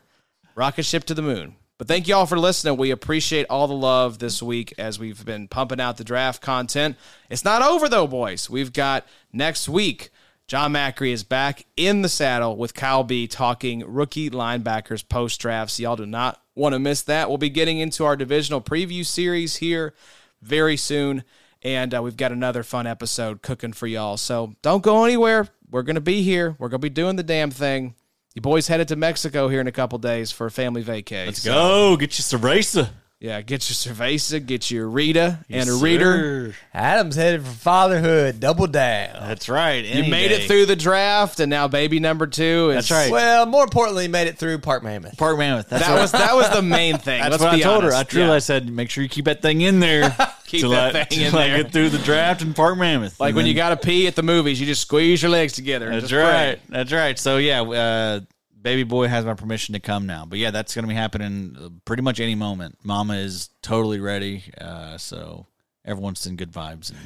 rocket 0.54 0.84
ship 0.84 1.04
to 1.04 1.14
the 1.14 1.22
moon. 1.22 1.56
But 1.78 1.88
thank 1.88 2.08
you 2.08 2.14
all 2.14 2.24
for 2.24 2.38
listening. 2.38 2.78
We 2.78 2.90
appreciate 2.90 3.46
all 3.50 3.66
the 3.66 3.74
love 3.74 4.18
this 4.18 4.42
week 4.42 4.72
as 4.78 4.98
we've 4.98 5.22
been 5.24 5.46
pumping 5.46 5.80
out 5.80 5.98
the 5.98 6.04
draft 6.04 6.40
content. 6.40 6.96
It's 7.28 7.44
not 7.44 7.60
over 7.60 7.88
though, 7.88 8.06
boys. 8.06 8.48
We've 8.48 8.72
got 8.72 9.06
next 9.32 9.68
week. 9.68 10.10
Jon 10.46 10.72
Macri 10.72 11.12
is 11.12 11.24
back 11.24 11.66
in 11.76 12.02
the 12.02 12.08
saddle 12.08 12.56
with 12.56 12.72
Kyle 12.72 13.02
B 13.02 13.26
talking 13.26 13.84
rookie 13.84 14.30
linebackers 14.30 15.06
post 15.06 15.40
drafts. 15.40 15.80
Y'all 15.80 15.96
do 15.96 16.06
not 16.06 16.40
want 16.54 16.72
to 16.72 16.78
miss 16.78 17.02
that. 17.02 17.28
We'll 17.28 17.36
be 17.36 17.50
getting 17.50 17.78
into 17.78 18.04
our 18.04 18.16
divisional 18.16 18.60
preview 18.60 19.04
series 19.04 19.56
here 19.56 19.92
very 20.40 20.76
soon. 20.76 21.24
And 21.62 21.92
uh, 21.94 22.00
we've 22.00 22.16
got 22.16 22.30
another 22.32 22.62
fun 22.62 22.86
episode 22.86 23.42
cooking 23.42 23.72
for 23.72 23.88
y'all. 23.88 24.16
So 24.16 24.54
don't 24.62 24.84
go 24.84 25.04
anywhere. 25.04 25.48
We're 25.70 25.82
going 25.82 25.96
to 25.96 26.00
be 26.00 26.22
here. 26.22 26.56
We're 26.58 26.68
going 26.68 26.80
to 26.80 26.84
be 26.84 26.90
doing 26.90 27.16
the 27.16 27.22
damn 27.22 27.50
thing. 27.50 27.94
You 28.34 28.42
boys 28.42 28.68
headed 28.68 28.88
to 28.88 28.96
Mexico 28.96 29.48
here 29.48 29.60
in 29.60 29.66
a 29.66 29.72
couple 29.72 29.98
days 29.98 30.30
for 30.30 30.46
a 30.46 30.50
family 30.50 30.84
vacay. 30.84 31.26
Let's 31.26 31.42
So, 31.42 31.50
go. 31.52 31.96
Get 31.96 32.18
your 32.18 32.40
cerveza. 32.40 32.90
Yeah, 33.18 33.40
get 33.40 33.66
your 33.70 33.74
cerveza, 33.94 34.44
get 34.44 34.70
your 34.70 34.86
Rita 34.90 35.38
and 35.48 35.70
a 35.70 35.72
reader. 35.72 36.52
Sir. 36.52 36.54
Adam's 36.74 37.16
headed 37.16 37.42
for 37.46 37.50
fatherhood. 37.50 38.40
Double 38.40 38.66
down. 38.66 39.26
That's 39.26 39.48
right. 39.48 39.82
You 39.86 40.10
made 40.10 40.32
it 40.32 40.46
through 40.46 40.66
the 40.66 40.76
draft, 40.76 41.40
and 41.40 41.48
now 41.48 41.66
baby 41.66 41.98
number 41.98 42.26
two 42.26 42.70
is 42.70 42.88
That's 42.88 42.90
right. 42.90 43.10
Well, 43.10 43.46
more 43.46 43.64
importantly, 43.64 44.06
made 44.08 44.26
it 44.26 44.36
through 44.36 44.58
Park 44.58 44.82
Mammoth. 44.82 45.16
Park 45.16 45.38
Mammoth. 45.38 45.70
That's 45.70 45.86
That 45.86 45.92
what, 45.94 46.00
was 46.02 46.12
that 46.12 46.34
was 46.34 46.50
the 46.50 46.60
main 46.60 46.98
thing. 46.98 47.20
that's 47.22 47.30
Let's 47.30 47.42
what 47.42 47.54
I 47.54 47.56
be 47.56 47.62
told 47.62 47.84
her. 47.84 47.92
I 47.94 48.02
truly 48.02 48.26
Yeah. 48.28 48.34
I 48.34 48.38
said, 48.38 48.68
make 48.68 48.90
sure 48.90 49.02
you 49.02 49.08
keep 49.08 49.24
that 49.24 49.40
thing 49.40 49.62
in 49.62 49.80
there. 49.80 50.14
Keep 50.46 50.60
till 50.60 50.70
that 50.70 50.94
I, 50.94 51.02
thing 51.04 51.22
in 51.22 51.30
till 51.32 51.40
I 51.40 51.48
there. 51.48 51.62
get 51.64 51.72
through 51.72 51.88
the 51.88 51.98
draft 51.98 52.40
and 52.40 52.54
Park 52.54 52.78
Mammoth. 52.78 53.18
like 53.18 53.30
And 53.30 53.36
when 53.38 53.46
you 53.46 53.54
got 53.54 53.70
to 53.70 53.76
pee 53.76 54.06
at 54.06 54.14
the 54.14 54.22
movies, 54.22 54.60
you 54.60 54.66
just 54.66 54.82
squeeze 54.82 55.20
your 55.20 55.32
legs 55.32 55.54
together. 55.54 55.86
That's 55.90 56.02
just 56.02 56.12
pray. 56.12 56.22
right. 56.22 56.60
That's 56.68 56.92
right. 56.92 57.18
So 57.18 57.38
yeah, 57.38 57.62
uh, 57.62 58.20
baby 58.66 58.82
boy 58.82 59.06
has 59.06 59.24
my 59.24 59.34
permission 59.34 59.74
to 59.74 59.78
come 59.78 60.06
now. 60.06 60.26
But 60.26 60.40
yeah, 60.40 60.50
that's 60.50 60.74
going 60.74 60.82
to 60.82 60.88
be 60.88 60.94
happening 60.96 61.56
uh, 61.56 61.68
pretty 61.84 62.02
much 62.02 62.18
any 62.18 62.34
moment. 62.34 62.76
Mama 62.82 63.14
is 63.14 63.48
totally 63.62 64.00
ready. 64.00 64.42
Uh, 64.60 64.98
so 64.98 65.46
everyone's 65.84 66.26
in 66.26 66.34
good 66.34 66.50
vibes. 66.50 66.90
And 66.90 66.98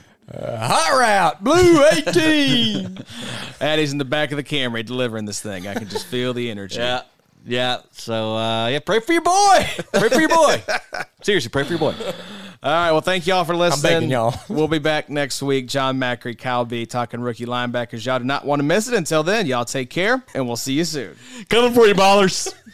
Hot 0.62 0.98
route, 0.98 1.44
blue 1.44 1.84
18. 2.08 3.04
Addie's 3.60 3.92
in 3.92 3.98
the 3.98 4.06
back 4.06 4.30
of 4.30 4.38
the 4.38 4.42
Camry 4.42 4.86
delivering 4.86 5.26
this 5.26 5.42
thing. 5.42 5.66
I 5.66 5.74
can 5.74 5.86
just 5.90 6.06
feel 6.06 6.32
the 6.32 6.50
energy. 6.50 6.78
yeah, 6.78 7.02
yeah. 7.44 7.80
So 7.92 8.36
uh, 8.36 8.68
yeah, 8.68 8.78
pray 8.78 9.00
for 9.00 9.12
your 9.12 9.20
boy. 9.20 9.66
Pray 9.92 10.08
for 10.08 10.20
your 10.20 10.30
boy. 10.30 10.62
Seriously, 11.22 11.50
pray 11.50 11.64
for 11.64 11.70
your 11.74 11.78
boy. 11.78 11.94
All 12.62 12.70
right. 12.70 12.92
Well, 12.92 13.00
thank 13.00 13.26
y'all 13.26 13.44
for 13.44 13.56
listening. 13.56 13.92
begging 13.92 14.10
y'all. 14.10 14.34
we'll 14.50 14.68
be 14.68 14.78
back 14.78 15.08
next 15.08 15.40
week. 15.42 15.66
Jon 15.66 15.98
Macri, 15.98 16.36
Kyle 16.36 16.66
B, 16.66 16.84
talking 16.84 17.20
rookie 17.20 17.46
linebackers. 17.46 18.04
Y'all 18.04 18.18
do 18.18 18.24
not 18.26 18.44
want 18.44 18.60
to 18.60 18.64
miss 18.64 18.86
it. 18.86 18.92
Until 18.92 19.22
then, 19.22 19.46
y'all 19.46 19.64
take 19.64 19.88
care, 19.88 20.22
and 20.34 20.46
we'll 20.46 20.56
see 20.56 20.74
you 20.74 20.84
soon. 20.84 21.16
Coming 21.48 21.72
for 21.72 21.86
you, 21.86 21.94
ballers. 21.94 22.52